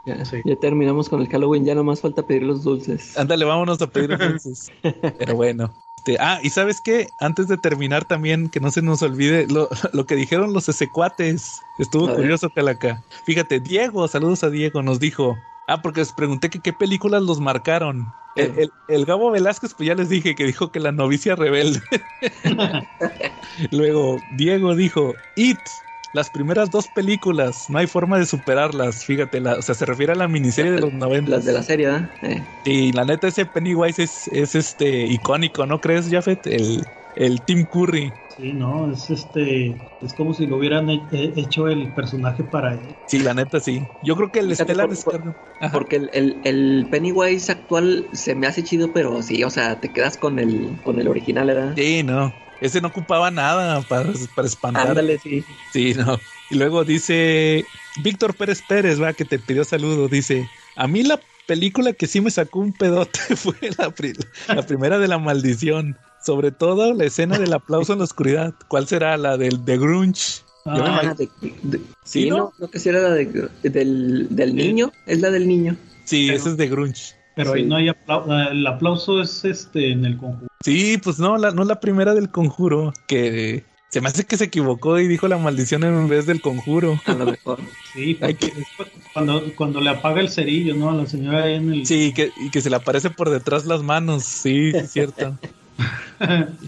Ya, 0.07 0.25
Sí. 0.25 0.39
ya 0.45 0.57
terminamos 0.57 1.09
con 1.09 1.21
el 1.21 1.29
Halloween, 1.29 1.65
ya 1.65 1.75
nomás 1.75 2.01
falta 2.01 2.27
pedir 2.27 2.43
los 2.43 2.63
dulces. 2.65 3.17
Ándale, 3.19 3.45
vámonos 3.45 3.81
a 3.83 3.87
pedir 3.87 4.17
dulces. 4.17 4.71
Pero 5.19 5.35
bueno, 5.37 5.73
Este, 5.99 6.17
ah, 6.19 6.41
y 6.43 6.49
sabes 6.49 6.81
qué, 6.83 7.09
antes 7.21 7.47
de 7.49 7.59
terminar 7.59 8.07
también, 8.07 8.49
que 8.49 8.59
no 8.61 8.71
se 8.71 8.81
nos 8.81 9.03
olvide 9.03 9.47
lo, 9.49 9.69
lo 9.93 10.07
que 10.07 10.17
dijeron 10.17 10.53
los 10.55 10.65
secuates. 10.65 11.61
Estuvo 11.79 12.09
A 12.09 12.15
curioso, 12.15 12.49
Calaca. 12.51 13.03
Fíjate, 13.27 13.61
Diego, 13.61 14.09
saludos 14.09 14.43
a 14.43 14.49
Diego, 14.51 14.83
nos 14.83 14.99
dijo. 14.99 15.37
Ah, 15.71 15.83
porque 15.83 16.01
les 16.01 16.13
pregunté 16.13 16.51
que 16.51 16.61
qué 16.63 16.73
películas 16.73 17.23
los 17.23 17.41
marcaron. 17.41 18.15
El, 18.35 18.53
el- 18.57 18.75
el 18.89 19.05
Gabo 19.07 19.31
Velázquez, 19.31 19.75
pues 19.75 19.87
ya 19.89 19.95
les 19.95 20.09
dije 20.09 20.35
que 20.35 20.45
dijo 20.47 20.73
que 20.73 20.81
la 20.81 20.93
novicia 20.93 21.37
rebelde. 21.37 21.83
Luego, 23.71 24.23
Diego 24.29 24.75
dijo, 24.75 25.17
It, 25.35 25.69
las 26.13 26.31
primeras 26.31 26.71
dos 26.71 26.89
películas, 26.89 27.69
no 27.71 27.79
hay 27.79 27.87
forma 27.87 28.19
de 28.19 28.27
superarlas. 28.27 29.05
Fíjate, 29.05 29.41
la, 29.41 29.55
o 29.59 29.63
sea, 29.63 29.75
se 29.75 29.87
refiere 29.87 30.13
a 30.13 30.17
la 30.17 30.29
miniserie 30.29 30.73
de 30.73 30.79
los 30.81 30.93
90. 30.93 31.31
Las 31.31 31.45
de 31.45 31.53
la 31.53 31.63
serie, 31.63 31.87
¿verdad? 31.87 32.11
Eh, 32.23 32.47
Y 32.63 32.93
la 32.93 33.05
neta, 33.05 33.29
ese 33.29 33.47
Pennywise 33.47 34.03
es, 34.03 34.29
es 34.29 34.55
este 34.55 35.07
icónico, 35.07 35.67
¿no 35.67 35.81
crees, 35.81 36.09
Jafet? 36.11 36.47
El, 36.47 36.87
el 37.17 37.43
Tim 37.43 37.67
Curry. 37.67 38.13
Sí, 38.29 38.53
no, 38.55 38.91
es 38.91 39.11
este, 39.11 39.77
es 40.01 40.15
como 40.15 40.33
si 40.33 40.47
lo 40.47 40.57
hubieran 40.57 40.89
he- 40.89 41.07
he- 41.11 41.33
hecho 41.41 41.69
el 41.69 41.89
personaje 41.89 42.43
para 42.45 42.75
él. 42.75 42.97
Sí, 43.07 43.19
la 43.19 43.35
neta, 43.35 43.61
sí. 43.61 43.87
Yo 44.03 44.17
creo 44.17 44.31
que 44.31 44.39
el 44.39 44.51
Fíjate, 44.51 44.73
Stellar 44.73 44.89
por-. 45.05 45.35
Porque 45.73 45.97
el, 45.97 46.11
el, 46.15 46.41
el 46.45 46.87
Pennywise 46.91 47.53
actual 47.53 48.09
se 48.13 48.35
me 48.35 48.47
hace 48.47 48.65
chido, 48.65 48.93
pero 48.93 49.23
sí, 49.23 49.45
o 49.45 49.51
sea, 49.51 49.79
te 49.81 49.91
quedas 49.91 50.17
con 50.17 50.39
el, 50.39 50.71
con 50.83 50.99
el 50.99 51.09
original, 51.09 51.49
¿verdad? 51.49 51.75
Sí, 51.77 52.03
no. 52.03 52.33
Ese 52.61 52.81
no 52.81 52.89
ocupaba 52.89 53.31
nada 53.31 53.81
para, 53.83 54.13
para 54.35 54.49
espantar. 54.49 54.89
Ándale, 54.89 55.19
sí. 55.19 55.45
Sí, 55.73 55.95
no. 55.95 56.19
Y 56.51 56.57
luego 56.57 56.85
dice 56.85 57.65
Víctor 58.03 58.35
Pérez 58.35 58.63
Pérez, 58.63 59.01
va, 59.01 59.13
que 59.13 59.25
te 59.25 59.39
pidió 59.39 59.65
saludo. 59.65 60.09
Dice: 60.09 60.47
A 60.77 60.87
mí 60.87 61.03
la 61.03 61.21
película 61.47 61.93
que 61.93 62.07
sí 62.07 62.21
me 62.21 62.31
sacó 62.31 62.61
un 62.61 62.73
pedote 62.73 63.19
fue 63.37 63.55
la, 63.79 63.91
pri- 63.91 64.15
la 64.49 64.63
primera 64.63 64.99
de 64.99 65.09
la 65.09 65.19
maldición. 65.19 65.97
Sobre 66.23 66.51
todo 66.53 66.93
la 66.95 67.05
escena 67.05 67.39
del 67.39 67.53
aplauso 67.53 67.93
en 67.93 67.99
la 68.01 68.05
oscuridad. 68.05 68.55
¿Cuál 68.69 68.87
será? 68.87 69.17
La 69.17 69.37
del 69.37 69.65
de 69.65 69.79
Grunge. 69.79 70.43
Ah, 70.67 71.15
de- 71.17 71.29
de- 71.63 71.81
Sí, 72.05 72.29
¿no? 72.29 72.37
no, 72.37 72.53
no 72.59 72.69
que 72.69 72.79
sí 72.79 72.91
era 72.91 73.01
la 73.01 73.11
de- 73.11 73.49
del, 73.63 74.27
del 74.31 74.55
niño, 74.55 74.93
es 75.07 75.21
la 75.21 75.31
del 75.31 75.49
niño. 75.49 75.77
Sí, 76.05 76.27
Pero- 76.27 76.39
ese 76.39 76.49
es 76.51 76.57
de 76.59 76.69
Grunge. 76.69 77.15
pero 77.35 77.55
ahí 77.55 77.65
no 77.65 77.77
hay 77.77 77.89
aplauso, 77.89 78.33
el 78.51 78.67
aplauso 78.67 79.21
es 79.23 79.45
este 79.47 79.93
en 79.93 80.05
el 80.05 80.19
conjunto. 80.19 80.49
Sí, 80.63 80.99
pues 81.03 81.19
no, 81.19 81.39
la, 81.39 81.53
no 81.53 81.65
la 81.65 81.81
primera 81.81 82.15
del 82.15 82.29
conjuro. 82.31 82.93
Que 83.09 83.65
se 83.89 84.03
me 84.03 84.09
hace 84.09 84.25
que 84.27 84.37
se 84.37 84.45
equivocó 84.45 84.99
y 85.01 85.09
dijo 85.09 85.27
la 85.29 85.39
maldición 85.39 85.83
en 85.85 86.07
vez 86.09 86.27
del 86.27 86.43
conjuro. 86.43 87.01
A 87.07 87.13
lo 87.15 87.25
mejor. 87.25 87.59
Sí, 87.95 88.19
después, 88.21 88.89
cuando, 89.15 89.43
cuando 89.57 89.81
le 89.81 89.89
apaga 89.91 90.21
el 90.21 90.29
cerillo, 90.29 90.75
¿no? 90.75 90.91
A 90.91 90.95
la 90.95 91.07
señora 91.07 91.45
ahí 91.45 91.55
en 91.55 91.73
el... 91.73 91.87
Sí, 91.87 92.13
que, 92.15 92.31
y 92.39 92.51
que 92.51 92.61
se 92.61 92.69
le 92.69 92.77
aparece 92.77 93.09
por 93.09 93.31
detrás 93.31 93.65
las 93.65 93.83
manos. 93.83 94.25
Sí, 94.25 94.73
sí, 94.73 94.77
es 94.77 94.91
cierto. 94.93 95.39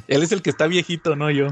Él 0.09 0.23
es 0.23 0.33
el 0.33 0.43
que 0.43 0.51
está 0.51 0.67
viejito, 0.67 1.17
no 1.17 1.31
yo. 1.31 1.49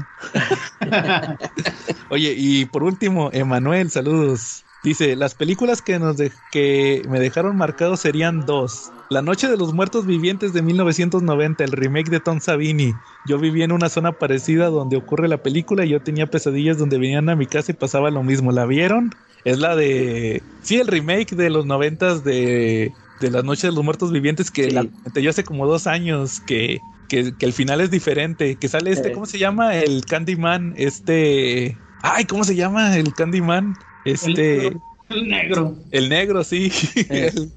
Oye, 2.09 2.33
y 2.37 2.65
por 2.65 2.83
último, 2.83 3.29
Emanuel, 3.33 3.89
saludos. 3.91 4.63
Dice, 4.83 5.15
las 5.15 5.35
películas 5.35 5.81
que 5.81 5.99
nos 5.99 6.17
de- 6.17 6.31
que 6.51 7.03
me 7.07 7.19
dejaron 7.19 7.55
marcado 7.55 7.95
serían 7.97 8.45
dos. 8.47 8.91
La 9.11 9.21
Noche 9.21 9.47
de 9.47 9.55
los 9.57 9.73
Muertos 9.73 10.07
Vivientes 10.07 10.53
de 10.53 10.63
1990, 10.63 11.63
el 11.63 11.71
remake 11.71 12.09
de 12.09 12.19
Tom 12.19 12.39
Savini. 12.39 12.95
Yo 13.27 13.37
vivía 13.37 13.65
en 13.65 13.73
una 13.73 13.89
zona 13.89 14.13
parecida 14.13 14.67
donde 14.69 14.97
ocurre 14.97 15.27
la 15.27 15.43
película 15.43 15.85
y 15.85 15.89
yo 15.89 16.01
tenía 16.01 16.25
pesadillas 16.31 16.79
donde 16.79 16.97
venían 16.97 17.29
a 17.29 17.35
mi 17.35 17.45
casa 17.45 17.71
y 17.71 17.75
pasaba 17.75 18.09
lo 18.09 18.23
mismo. 18.23 18.51
¿La 18.51 18.65
vieron? 18.65 19.13
Es 19.45 19.59
la 19.59 19.75
de... 19.75 20.41
Sí, 20.63 20.79
el 20.79 20.87
remake 20.87 21.35
de 21.35 21.51
los 21.51 21.65
noventas 21.67 22.23
de, 22.23 22.91
de 23.19 23.29
La 23.31 23.43
Noche 23.43 23.67
de 23.67 23.73
los 23.73 23.83
Muertos 23.83 24.11
Vivientes 24.11 24.49
que 24.49 24.63
Sí. 24.63 24.71
la 24.71 24.87
yo 25.21 25.29
hace 25.29 25.43
como 25.43 25.67
dos 25.67 25.85
años, 25.85 26.39
que, 26.39 26.79
que, 27.11 27.35
que 27.37 27.45
el 27.45 27.51
final 27.51 27.81
es 27.81 27.91
diferente, 27.91 28.55
que 28.55 28.69
sale 28.69 28.89
este. 28.91 29.11
¿cómo 29.11 29.25
se 29.25 29.37
llama? 29.37 29.75
El 29.75 30.05
Candyman, 30.05 30.73
este... 30.77 31.77
Ay, 32.01 32.23
¿cómo 32.23 32.45
se 32.45 32.55
llama 32.55 32.95
el 32.95 33.13
Candyman? 33.13 33.75
Este... 34.05 34.67
El, 34.67 34.81
el 35.09 35.27
negro. 35.27 35.75
El 35.91 36.07
negro, 36.07 36.43
sí. 36.45 36.71
El- 37.09 37.51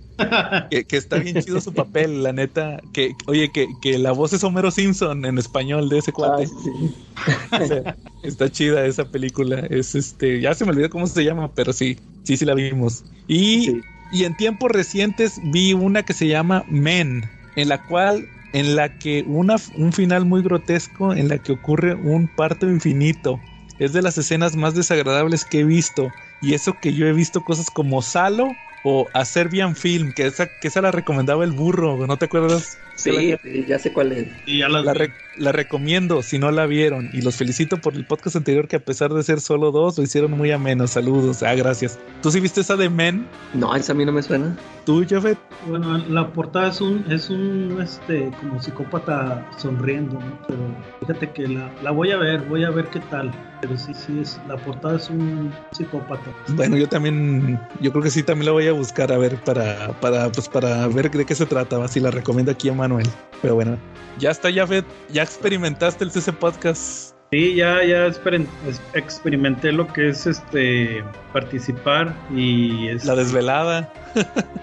que, 0.71 0.85
que 0.85 0.97
está 0.97 1.19
bien 1.19 1.41
chido 1.41 1.61
su 1.61 1.73
papel, 1.73 2.23
la 2.25 2.33
neta. 2.33 2.81
Que, 2.93 3.15
oye, 3.27 3.51
que, 3.53 3.67
que 3.81 3.99
la 3.99 4.11
voz 4.13 4.33
es 4.33 4.43
Homero 4.43 4.71
Simpson 4.73 5.25
en 5.25 5.39
español 5.39 5.89
de 5.89 5.99
ese 5.99 6.13
cuate. 6.13 6.45
Ah, 6.45 6.61
sí. 6.65 6.95
O 7.63 7.67
sea, 7.67 7.97
está 8.25 8.51
chida 8.51 8.85
esa 8.87 9.09
película. 9.11 9.61
Es 9.71 9.95
este, 9.95 10.41
ya 10.41 10.55
se 10.55 10.65
me 10.65 10.73
olvidó 10.73 10.91
cómo 10.91 11.07
se 11.07 11.23
llama, 11.25 11.53
pero 11.55 11.73
sí, 11.73 11.97
sí, 12.25 12.37
sí 12.37 12.45
la 12.45 12.55
vimos. 12.55 13.05
Y, 13.29 13.65
Sí. 13.67 13.81
y 14.11 14.25
en 14.25 14.37
tiempos 14.37 14.71
recientes 14.73 15.41
vi 15.43 15.73
una 15.75 16.03
que 16.05 16.13
se 16.13 16.27
llama 16.27 16.65
Men, 16.69 17.31
en 17.57 17.69
la 17.69 17.83
cual, 17.85 18.29
en 18.55 18.77
la 18.77 18.99
que 18.99 19.25
una, 19.27 19.57
un 19.75 19.93
final 19.93 20.27
muy 20.27 20.43
grotesco, 20.43 21.13
en 21.13 21.29
la 21.29 21.41
que 21.41 21.53
ocurre 21.53 21.95
un 21.97 22.29
parto 22.29 22.69
infinito. 22.71 23.45
Es 23.79 23.93
de 23.93 24.03
las 24.03 24.17
escenas 24.19 24.57
más 24.57 24.75
desagradables 24.75 25.45
que 25.45 25.61
he 25.61 25.65
visto. 25.65 26.15
Y 26.41 26.55
eso 26.55 26.79
que 26.81 26.95
yo 26.95 27.07
he 27.07 27.13
visto 27.13 27.45
cosas 27.45 27.71
como 27.71 28.01
Salo 28.03 28.61
o 28.83 29.11
A 29.15 29.25
Serbian 29.25 29.77
Film, 29.77 30.13
que 30.13 30.27
esa, 30.27 30.47
que 30.49 30.69
esa 30.69 30.83
la 30.83 30.93
recomendaba 30.93 31.45
el 31.45 31.53
burro, 31.53 32.07
¿no 32.07 32.19
te 32.19 32.27
acuerdas? 32.27 32.81
Sí, 32.97 33.35
sí, 33.43 33.65
ya 33.67 33.79
sé 33.79 33.93
cuál 33.93 34.13
es. 34.13 34.29
Y 34.47 34.59
ya 34.59 34.69
las 34.69 34.85
La, 34.85 34.93
vi. 34.93 34.99
re- 35.01 35.13
la 35.37 35.51
recomiendo 35.51 36.23
si 36.23 36.39
no 36.39 36.53
la 36.53 36.65
vieron 36.67 37.11
y 37.13 37.23
los 37.23 37.35
felicito 37.37 37.79
por 37.81 37.95
el 37.95 38.05
podcast 38.07 38.37
anterior 38.37 38.69
que 38.69 38.77
a 38.77 38.85
pesar 38.85 39.13
de 39.13 39.23
ser 39.25 39.41
solo 39.41 39.73
dos 39.73 39.99
lo 39.99 40.05
hicieron 40.05 40.31
muy 40.31 40.53
ameno. 40.53 40.87
Saludos, 40.87 41.43
ah, 41.43 41.55
gracias. 41.55 41.99
¿Tú 42.23 42.31
sí 42.31 42.39
viste 42.41 42.61
esa 42.61 42.77
de 42.77 42.89
Men? 42.89 43.27
No, 43.53 43.75
esa 43.75 43.93
a 43.93 43.95
mí 43.97 44.05
no 44.05 44.13
me 44.13 44.23
suena. 44.23 44.57
¿Tú, 44.87 45.05
Jafet? 45.09 45.39
Bueno, 45.67 45.99
la 46.09 46.33
portada 46.33 46.69
es 46.69 46.81
un, 46.81 47.05
es 47.11 47.31
un, 47.31 47.79
este, 47.83 48.31
como 48.41 48.63
psicópata 48.63 49.45
sonriendo, 49.59 50.15
¿no? 50.21 50.39
Pero 50.47 50.61
fíjate 51.01 51.31
que 51.33 51.49
la, 51.49 51.73
la 51.83 51.91
voy 51.91 52.13
a 52.13 52.17
ver, 52.17 52.43
voy 52.43 52.65
a 52.65 52.71
ver 52.71 52.87
qué 52.89 53.01
tal. 53.01 53.33
Pero 53.61 53.79
sí, 53.79 53.93
sí, 53.95 54.19
es, 54.21 54.39
la 54.47 54.57
portada 54.59 54.97
es 54.97 55.09
un 55.09 55.51
psicópata. 55.73 56.31
Bueno, 56.49 56.77
yo 56.77 56.87
también, 56.87 57.59
yo 57.81 57.91
creo 57.93 58.03
que 58.05 58.11
sí 58.11 58.23
también 58.23 58.45
la 58.47 58.53
voy 58.53 58.67
a 58.69 58.73
buscar 58.73 59.11
a 59.11 59.17
ver 59.17 59.37
para, 59.43 59.99
para, 60.01 60.31
pues 60.31 60.49
para 60.51 60.87
ver 60.89 61.11
de 61.11 61.25
qué 61.25 61.35
se 61.35 61.47
trata, 61.47 61.89
si 61.89 61.99
la 62.01 62.11
recomiendo 62.11 62.53
aquí 62.53 62.69
a 62.69 62.75
Manuel. 62.89 63.07
Pero 63.43 63.55
bueno, 63.55 63.77
ya 64.19 64.31
está, 64.31 64.53
Jafet, 64.53 64.85
ya 65.11 65.23
experimentaste 65.23 66.05
el 66.05 66.11
CC 66.11 66.33
Podcast. 66.33 67.13
Sí, 67.33 67.55
ya, 67.57 67.83
ya 67.85 68.07
es- 68.07 68.21
experimenté 68.93 69.73
lo 69.73 69.87
que 69.89 70.11
es 70.11 70.27
este 70.27 71.03
participar 71.33 72.15
y 72.35 72.89
es 72.89 73.05
La 73.07 73.17
desvelada. 73.17 73.93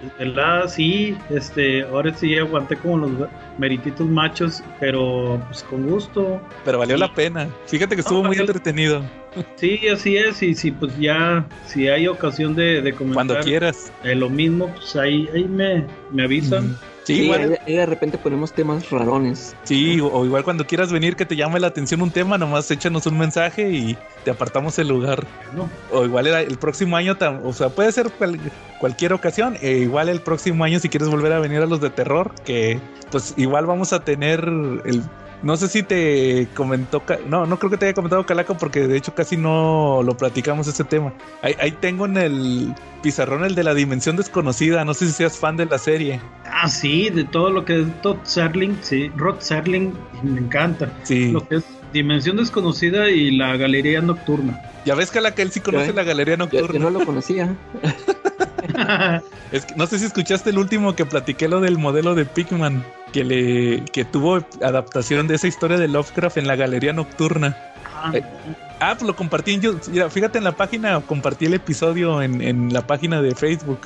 desvelada, 0.01 0.67
sí, 0.69 1.17
este, 1.29 1.81
ahora 1.83 2.13
sí 2.15 2.37
aguanté 2.37 2.77
como 2.77 2.97
los 2.99 3.11
merititos 3.57 4.07
machos, 4.07 4.63
pero 4.79 5.41
pues 5.47 5.63
con 5.63 5.87
gusto. 5.89 6.39
Pero 6.63 6.79
valió 6.79 6.95
Sí. 6.95 7.01
la 7.01 7.13
pena. 7.13 7.49
Fíjate 7.67 7.95
que 7.95 8.01
estuvo 8.01 8.19
muy 8.23 8.37
valió- 8.37 8.43
entretenido. 8.43 9.03
Sí, 9.55 9.87
así 9.89 10.15
es, 10.17 10.41
y 10.43 10.53
si 10.55 10.71
pues 10.71 10.97
ya, 10.97 11.45
si 11.65 11.87
hay 11.89 12.07
ocasión 12.07 12.55
de, 12.55 12.81
de 12.81 12.93
comentar 12.93 13.25
Cuando 13.27 13.39
quieras. 13.43 13.91
eh, 14.03 14.15
lo 14.15 14.29
mismo, 14.29 14.67
pues 14.73 14.95
ahí, 14.95 15.27
ahí 15.33 15.43
me, 15.45 15.85
me 16.11 16.23
avisan. 16.23 16.77
Sí, 17.03 17.15
Sí, 17.15 17.21
igual, 17.23 17.41
ahí, 17.41 17.57
ahí 17.65 17.73
de 17.77 17.85
repente 17.87 18.17
ponemos 18.19 18.53
temas 18.53 18.89
rarones. 18.91 19.55
Sí, 19.63 19.99
o, 19.99 20.07
o 20.07 20.23
igual 20.25 20.43
cuando 20.43 20.67
quieras 20.67 20.91
venir 20.91 21.15
que 21.15 21.25
te 21.25 21.35
llame 21.35 21.59
la 21.59 21.67
atención 21.67 22.01
un 22.03 22.11
tema, 22.11 22.37
nomás 22.37 22.69
échanos 22.69 23.05
un 23.07 23.17
mensaje 23.17 23.71
y 23.71 23.97
te 24.23 24.29
apartamos 24.31 24.77
el 24.79 24.87
lugar. 24.89 25.25
¿no? 25.55 25.67
O 25.91 26.05
igual 26.05 26.27
el, 26.27 26.35
el 26.35 26.57
próximo 26.59 26.95
año, 26.97 27.17
tam- 27.17 27.41
o 27.43 27.53
sea, 27.53 27.69
puede 27.69 27.91
ser 27.91 28.11
cual- 28.11 28.39
cualquier 28.79 29.13
ocasión. 29.13 29.57
E 29.61 29.77
igual 29.79 30.09
el 30.09 30.21
próximo 30.21 30.63
año, 30.63 30.79
si 30.79 30.89
quieres 30.89 31.09
volver 31.09 31.33
a 31.33 31.39
venir 31.39 31.61
a 31.61 31.65
los 31.65 31.81
de 31.81 31.89
terror, 31.89 32.31
que 32.45 32.79
pues 33.09 33.33
igual 33.35 33.65
vamos 33.65 33.93
a 33.93 34.01
tener 34.03 34.41
el. 34.41 35.01
No 35.43 35.57
sé 35.57 35.67
si 35.67 35.81
te 35.81 36.47
comentó, 36.53 37.01
no, 37.27 37.45
no 37.47 37.57
creo 37.57 37.71
que 37.71 37.77
te 37.77 37.85
haya 37.85 37.95
comentado 37.95 38.25
Calaca 38.25 38.53
porque 38.53 38.87
de 38.87 38.97
hecho 38.97 39.15
casi 39.15 39.37
no 39.37 40.01
lo 40.03 40.15
platicamos 40.15 40.67
ese 40.67 40.83
tema. 40.83 41.13
Ahí, 41.41 41.55
ahí 41.59 41.71
tengo 41.71 42.05
en 42.05 42.17
el 42.17 42.75
pizarrón 43.01 43.43
el 43.43 43.55
de 43.55 43.63
la 43.63 43.73
dimensión 43.73 44.15
desconocida, 44.15 44.85
no 44.85 44.93
sé 44.93 45.07
si 45.07 45.13
seas 45.13 45.37
fan 45.37 45.57
de 45.57 45.65
la 45.65 45.79
serie. 45.79 46.21
Ah, 46.45 46.69
sí, 46.69 47.09
de 47.09 47.23
todo 47.23 47.49
lo 47.49 47.65
que 47.65 47.81
es 47.81 48.01
Todd 48.01 48.17
Serling, 48.23 48.77
sí, 48.81 49.09
Rod 49.15 49.39
Serling, 49.39 49.93
me 50.21 50.41
encanta. 50.41 50.91
Sí. 51.03 51.31
Lo 51.31 51.47
que 51.47 51.55
es 51.55 51.63
Dimensión 51.93 52.37
Desconocida 52.37 53.09
y 53.09 53.31
la 53.31 53.57
Galería 53.57 54.01
Nocturna. 54.01 54.61
Ya 54.85 54.95
ves 54.95 55.11
Calaca, 55.11 55.41
él 55.41 55.51
sí 55.51 55.59
conoce 55.59 55.93
la 55.93 56.03
galería 56.03 56.37
nocturna. 56.37 56.73
yo 56.73 56.79
no 56.79 56.89
lo 56.89 57.05
conocía. 57.05 57.55
Es 59.51 59.65
que 59.65 59.75
no 59.75 59.85
sé 59.85 59.99
si 59.99 60.05
escuchaste 60.05 60.49
el 60.51 60.57
último 60.57 60.95
que 60.95 61.05
platiqué 61.05 61.47
lo 61.49 61.59
del 61.59 61.77
modelo 61.77 62.15
de 62.15 62.25
Pigman 62.25 62.85
que 63.11 63.23
le 63.23 63.83
que 63.91 64.05
tuvo 64.05 64.45
adaptación 64.61 65.27
de 65.27 65.35
esa 65.35 65.47
historia 65.47 65.77
de 65.77 65.87
Lovecraft 65.89 66.37
en 66.37 66.47
la 66.47 66.55
galería 66.55 66.93
nocturna. 66.93 67.57
Ah, 67.93 68.11
Eh, 68.13 68.23
Ah, 68.83 68.93
pues 68.97 69.03
lo 69.07 69.15
compartí 69.15 69.53
en 69.53 69.61
YouTube. 69.61 69.91
Mira, 69.91 70.09
fíjate 70.09 70.39
en 70.39 70.43
la 70.43 70.53
página, 70.53 70.99
compartí 71.01 71.45
el 71.45 71.53
episodio 71.53 72.19
en, 72.23 72.41
en 72.41 72.73
la 72.73 72.81
página 72.87 73.21
de 73.21 73.35
Facebook. 73.35 73.81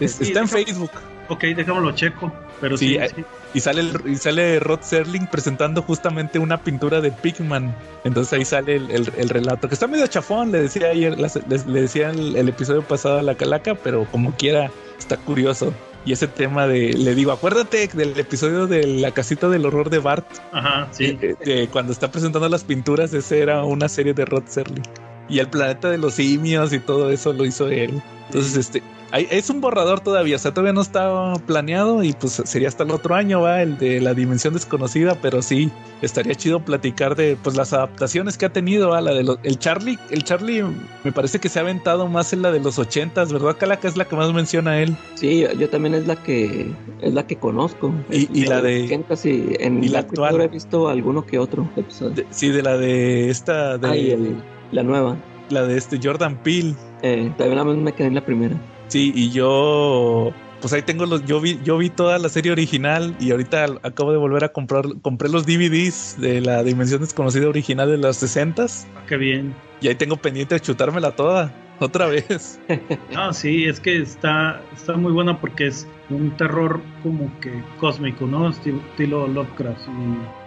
Es- 0.00 0.12
Sí, 0.12 0.24
está 0.24 0.40
en 0.40 0.48
Facebook. 0.48 0.90
Ok, 1.28 1.42
déjamelo 1.56 1.92
checo. 1.92 2.32
Pero 2.60 2.76
Sí, 2.76 2.88
sí, 2.88 2.94
eh, 2.96 3.08
sí. 3.14 3.24
Y 3.54 3.60
sale 3.60 3.80
el- 3.82 4.00
y 4.06 4.16
sale 4.16 4.58
Rod 4.60 4.80
Serling 4.82 5.26
presentando 5.28 5.82
justamente 5.82 6.38
una 6.38 6.58
pintura 6.62 7.00
de 7.00 7.10
Pigman. 7.12 7.74
Entonces 8.04 8.32
ahí 8.32 8.44
sale 8.44 8.76
el, 8.76 8.90
el- 8.90 9.12
el 9.16 9.28
relato, 9.28 9.68
que 9.68 9.74
está 9.74 9.86
medio 9.86 10.06
chafón, 10.06 10.50
le 10.52 10.60
decía 10.62 10.88
ayer, 10.88 11.16
le, 11.18 11.28
le 11.66 11.80
decía 11.82 12.10
el, 12.10 12.36
el 12.36 12.48
episodio 12.48 12.82
pasado 12.82 13.18
a 13.18 13.22
la 13.22 13.34
calaca, 13.36 13.74
pero 13.76 14.06
como 14.10 14.32
quiera, 14.32 14.70
está 14.98 15.16
curioso. 15.16 15.72
Y 16.04 16.12
ese 16.12 16.26
tema 16.28 16.66
de, 16.66 16.94
le 16.94 17.14
digo, 17.14 17.32
acuérdate 17.32 17.88
del 17.92 18.18
episodio 18.18 18.66
de 18.66 18.86
la 18.86 19.10
casita 19.12 19.48
del 19.48 19.66
horror 19.66 19.90
de 19.90 19.98
Bart. 19.98 20.26
Ajá, 20.52 20.88
sí. 20.90 21.12
De, 21.12 21.34
de 21.34 21.68
cuando 21.68 21.92
está 21.92 22.10
presentando 22.10 22.48
las 22.48 22.64
pinturas, 22.64 23.12
ese 23.12 23.40
era 23.40 23.62
una 23.64 23.88
serie 23.88 24.14
de 24.14 24.24
Rod 24.24 24.44
Serling. 24.46 24.82
Y 25.28 25.40
el 25.40 25.48
planeta 25.48 25.90
de 25.90 25.98
los 25.98 26.14
simios 26.14 26.72
y 26.72 26.78
todo 26.78 27.10
eso 27.10 27.32
lo 27.34 27.44
hizo 27.44 27.68
él. 27.68 28.00
Entonces, 28.26 28.56
este, 28.56 28.82
es 29.12 29.48
un 29.48 29.60
borrador 29.60 30.00
todavía, 30.00 30.36
o 30.36 30.38
sea, 30.38 30.52
todavía 30.52 30.72
no 30.74 30.82
está 30.82 31.32
planeado 31.46 32.02
y 32.02 32.12
pues 32.12 32.42
sería 32.44 32.68
hasta 32.68 32.84
el 32.84 32.90
otro 32.90 33.14
año, 33.14 33.40
va, 33.40 33.62
el 33.62 33.78
de 33.78 34.00
la 34.00 34.12
dimensión 34.14 34.52
desconocida, 34.54 35.16
pero 35.22 35.40
sí, 35.40 35.70
estaría 36.02 36.34
chido 36.34 36.60
platicar 36.60 37.16
de 37.16 37.36
pues 37.42 37.56
las 37.56 37.72
adaptaciones 37.72 38.36
que 38.36 38.44
ha 38.46 38.52
tenido, 38.52 38.90
¿va? 38.90 39.00
la 39.00 39.14
de 39.14 39.24
los, 39.24 39.38
el 39.44 39.58
Charlie, 39.58 39.98
el 40.10 40.24
Charlie 40.24 40.62
me 41.04 41.12
parece 41.12 41.38
que 41.38 41.48
se 41.48 41.58
ha 41.58 41.62
aventado 41.62 42.06
más 42.06 42.32
en 42.34 42.42
la 42.42 42.52
de 42.52 42.60
los 42.60 42.78
ochentas, 42.78 43.32
¿verdad? 43.32 43.56
Calaca 43.58 43.88
es 43.88 43.96
la 43.96 44.04
que 44.04 44.14
más 44.16 44.32
menciona 44.32 44.80
él. 44.80 44.94
Sí, 45.14 45.44
yo, 45.58 45.68
también 45.70 45.94
es 45.94 46.06
la 46.06 46.16
que 46.16 46.70
es 47.00 47.14
la 47.14 47.26
que 47.26 47.36
conozco. 47.36 47.92
Y- 48.10 48.28
y 48.38 48.44
la 48.46 48.60
de- 48.60 48.84
80, 48.84 49.16
sí, 49.16 49.48
en 49.58 49.82
y 49.82 49.88
la 49.88 50.00
actual. 50.00 50.40
he 50.42 50.48
visto 50.48 50.88
alguno 50.88 51.24
que 51.24 51.38
otro 51.38 51.68
episodio. 51.76 52.14
De- 52.14 52.26
sí, 52.30 52.50
de 52.50 52.62
la 52.62 52.76
de 52.76 53.30
esta, 53.30 53.78
de 53.78 53.96
y 53.98 54.10
el- 54.10 54.42
la 54.72 54.82
nueva. 54.82 55.16
la 55.48 55.62
de 55.64 55.78
este 55.78 55.98
Jordan 56.02 56.36
Peele. 56.42 56.74
Eh, 57.02 57.32
también 57.38 57.56
la 57.56 57.64
me 57.64 57.92
quedé 57.94 58.08
en 58.08 58.14
la 58.14 58.24
primera. 58.24 58.54
Sí, 58.88 59.12
y 59.14 59.30
yo, 59.30 60.32
pues 60.60 60.72
ahí 60.72 60.82
tengo 60.82 61.06
los, 61.06 61.24
yo 61.24 61.40
vi, 61.40 61.58
yo 61.62 61.76
vi 61.78 61.90
toda 61.90 62.18
la 62.18 62.28
serie 62.28 62.52
original 62.52 63.14
y 63.20 63.30
ahorita 63.30 63.66
acabo 63.82 64.12
de 64.12 64.18
volver 64.18 64.44
a 64.44 64.48
comprar, 64.48 64.84
compré 65.02 65.28
los 65.28 65.44
DVDs 65.46 66.16
de 66.20 66.40
la 66.40 66.62
Dimensión 66.62 67.00
Desconocida 67.02 67.48
original 67.48 67.90
de 67.90 67.98
los 67.98 68.16
60 68.16 68.64
Ah, 68.96 69.02
Qué 69.06 69.16
bien. 69.16 69.54
y 69.80 69.88
ahí 69.88 69.94
tengo 69.94 70.16
pendiente 70.16 70.54
de 70.54 70.60
chutármela 70.60 71.12
toda, 71.12 71.54
otra 71.80 72.06
vez. 72.06 72.58
Ah, 73.16 73.32
sí, 73.32 73.64
es 73.64 73.80
que 73.80 74.00
está, 74.00 74.62
está 74.76 74.96
muy 74.96 75.12
buena 75.12 75.40
porque 75.40 75.66
es 75.66 75.86
un 76.10 76.30
terror 76.36 76.80
como 77.02 77.30
que 77.40 77.62
cósmico, 77.78 78.26
¿no? 78.26 78.48
Estilo, 78.50 79.26
Lovecraft. 79.26 79.80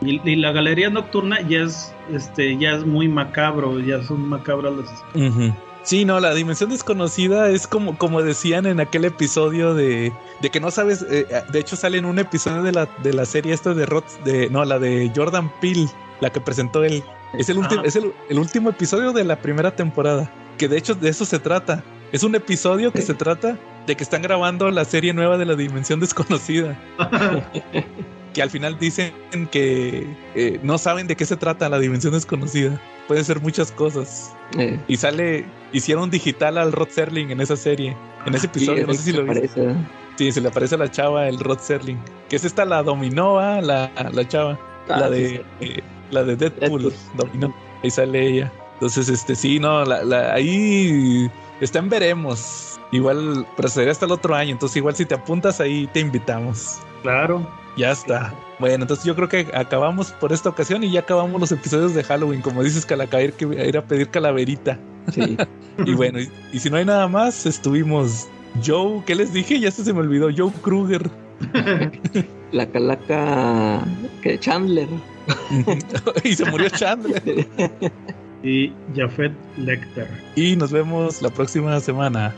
Y, 0.02 0.10
y- 0.12 0.22
y 0.24 0.36
la 0.36 0.52
galería 0.52 0.90
nocturna 0.90 1.42
ya 1.42 1.64
es, 1.64 1.94
este, 2.14 2.58
ya 2.58 2.72
es 2.72 2.86
muy 2.86 3.08
macabro, 3.08 3.80
ya 3.82 4.02
son 4.04 4.30
macabras 4.30 4.74
las 4.74 4.90
Ujú. 5.16 5.54
Sí, 5.84 6.06
no, 6.06 6.20
la 6.20 6.34
dimensión 6.34 6.70
desconocida 6.70 7.50
es 7.50 7.66
como, 7.66 7.98
como 7.98 8.22
decían 8.22 8.66
en 8.66 8.80
aquel 8.80 9.06
episodio 9.06 9.74
de, 9.74 10.14
de 10.42 10.50
que 10.50 10.60
no 10.60 10.70
sabes, 10.70 11.04
eh, 11.10 11.26
de 11.52 11.60
hecho 11.60 11.76
sale 11.76 11.98
en 11.98 12.06
un 12.06 12.20
episodio 12.20 12.62
de 12.62 12.72
la, 12.72 12.88
de 13.02 13.14
la 13.14 13.26
serie 13.26 13.54
esta 13.54 13.74
de 13.74 13.86
Rod, 13.88 14.04
de, 14.24 14.50
no, 14.50 14.64
la 14.64 14.78
de 14.78 15.12
Jordan 15.16 15.52
Peele, 15.60 15.88
la 16.20 16.30
que 16.30 16.40
presentó 16.40 16.84
él. 16.84 17.04
Es 17.34 17.50
el, 17.50 17.58
último 17.58 17.82
Ajá. 17.82 17.88
es 17.88 17.96
el, 17.96 18.14
el 18.30 18.38
último 18.38 18.70
episodio 18.70 19.12
de 19.12 19.24
la 19.24 19.42
primera 19.42 19.76
temporada, 19.76 20.32
que 20.58 20.68
de 20.68 20.78
hecho 20.78 20.94
de 20.94 21.10
eso 21.10 21.26
se 21.26 21.40
trata. 21.40 21.84
Es 22.12 22.24
un 22.24 22.36
episodio 22.36 22.92
que 22.92 23.02
se 23.02 23.14
trata 23.14 23.58
de 23.88 23.96
que 23.96 24.04
están 24.04 24.22
grabando 24.22 24.70
la 24.70 24.86
serie 24.86 25.14
nueva 25.14 25.38
de 25.38 25.46
la 25.46 25.56
dimensión 25.56 26.00
desconocida. 26.00 26.78
que 28.34 28.42
al 28.42 28.50
final 28.50 28.78
dicen 28.80 29.14
que 29.52 30.08
eh, 30.36 30.60
no 30.64 30.78
saben 30.78 31.08
de 31.08 31.16
qué 31.16 31.26
se 31.26 31.38
trata 31.38 31.70
la 31.70 31.80
dimensión 31.80 32.14
desconocida. 32.14 32.82
Puede 33.12 33.26
ser 33.26 33.42
muchas 33.42 33.74
cosas. 33.74 34.34
Eh, 34.58 34.80
Y 34.88 34.96
sale, 34.96 35.46
hicieron 35.74 36.10
digital 36.10 36.58
al 36.58 36.72
Rod 36.72 36.88
Serling 36.88 37.30
en 37.32 37.42
esa 37.42 37.58
serie, 37.58 37.94
en 38.26 38.34
ese 38.34 38.44
sí, 38.44 38.48
episodio, 38.48 38.88
no 38.88 38.94
sé 38.94 39.02
si 39.04 39.12
lo 39.12 39.24
viste. 39.24 39.40
parece, 39.50 39.64
¿eh? 39.66 39.76
Sí, 40.16 40.32
se 40.32 40.40
le 40.40 40.48
aparece 40.48 40.76
a 40.76 40.78
la 40.78 40.90
chava 40.90 41.28
el 41.28 41.38
Rod 41.38 41.60
Serling, 41.60 42.00
que 42.30 42.38
es 42.38 42.46
esta 42.46 42.64
la 42.64 42.82
dominó, 42.84 43.42
la, 43.62 43.92
la 44.14 44.28
chava, 44.30 44.58
Ah, 44.88 44.98
la 45.02 45.08
sí, 45.10 45.14
de 45.14 45.46
eh, 45.60 45.84
la 46.10 46.24
de 46.24 46.38
Deadpool, 46.38 46.84
Deadpool. 46.84 46.94
dominó, 47.18 47.54
ahí 47.84 47.92
sale 47.92 48.28
ella. 48.30 48.54
Entonces, 48.76 49.10
este 49.10 49.36
sí, 49.36 49.60
no, 49.60 49.84
la, 49.84 50.06
la- 50.06 50.34
ahí 50.34 51.30
está 51.60 51.80
en 51.80 51.90
veremos. 51.90 52.80
Igual, 52.94 53.46
pero 53.58 53.68
sería 53.68 53.92
hasta 53.92 54.06
el 54.06 54.14
otro 54.14 54.36
año, 54.36 54.52
entonces 54.54 54.78
igual 54.78 54.96
si 54.96 55.06
te 55.06 55.16
apuntas 55.16 55.60
ahí 55.60 55.86
te 55.88 56.00
invitamos. 56.00 56.80
Claro. 57.02 57.46
Ya 57.78 57.92
está. 57.92 58.34
Bueno, 58.60 58.84
entonces 58.84 59.06
yo 59.06 59.16
creo 59.16 59.30
que 59.30 59.48
acabamos 59.54 60.12
por 60.14 60.34
esta 60.34 60.50
ocasión 60.50 60.84
y 60.84 60.92
ya 60.92 61.02
acabamos 61.02 61.40
los 61.40 61.52
episodios 61.52 61.96
de 61.96 62.04
Halloween. 62.04 62.42
Como 62.42 62.64
dices, 62.64 62.86
Calacair, 62.86 63.34
que 63.34 63.46
ir 63.46 63.78
a 63.78 63.82
pedir 63.84 64.10
calaverita. 64.10 64.78
Sí. 65.14 65.38
Y 65.86 65.96
bueno, 65.96 66.20
y, 66.20 66.30
y 66.52 66.60
si 66.60 66.70
no 66.70 66.76
hay 66.76 66.86
nada 66.86 67.08
más, 67.08 67.46
estuvimos 67.46 68.28
Joe, 68.64 69.02
¿qué 69.06 69.16
les 69.16 69.34
dije? 69.34 69.60
Ya 69.60 69.70
hasta 69.70 69.84
se 69.84 69.94
me 69.94 70.00
olvidó, 70.00 70.30
Joe 70.36 70.52
Kruger. 70.62 71.10
La 72.52 72.70
calaca 72.70 73.84
que 74.22 74.38
Chandler. 74.40 74.88
y 76.24 76.36
se 76.36 76.46
murió 76.46 76.70
Chandler. 76.70 77.48
Y 78.44 78.74
Jafet 78.96 79.32
Lecter. 79.58 80.08
Y 80.36 80.56
nos 80.56 80.72
vemos 80.72 81.22
la 81.22 81.30
próxima 81.30 81.80
semana. 81.80 82.34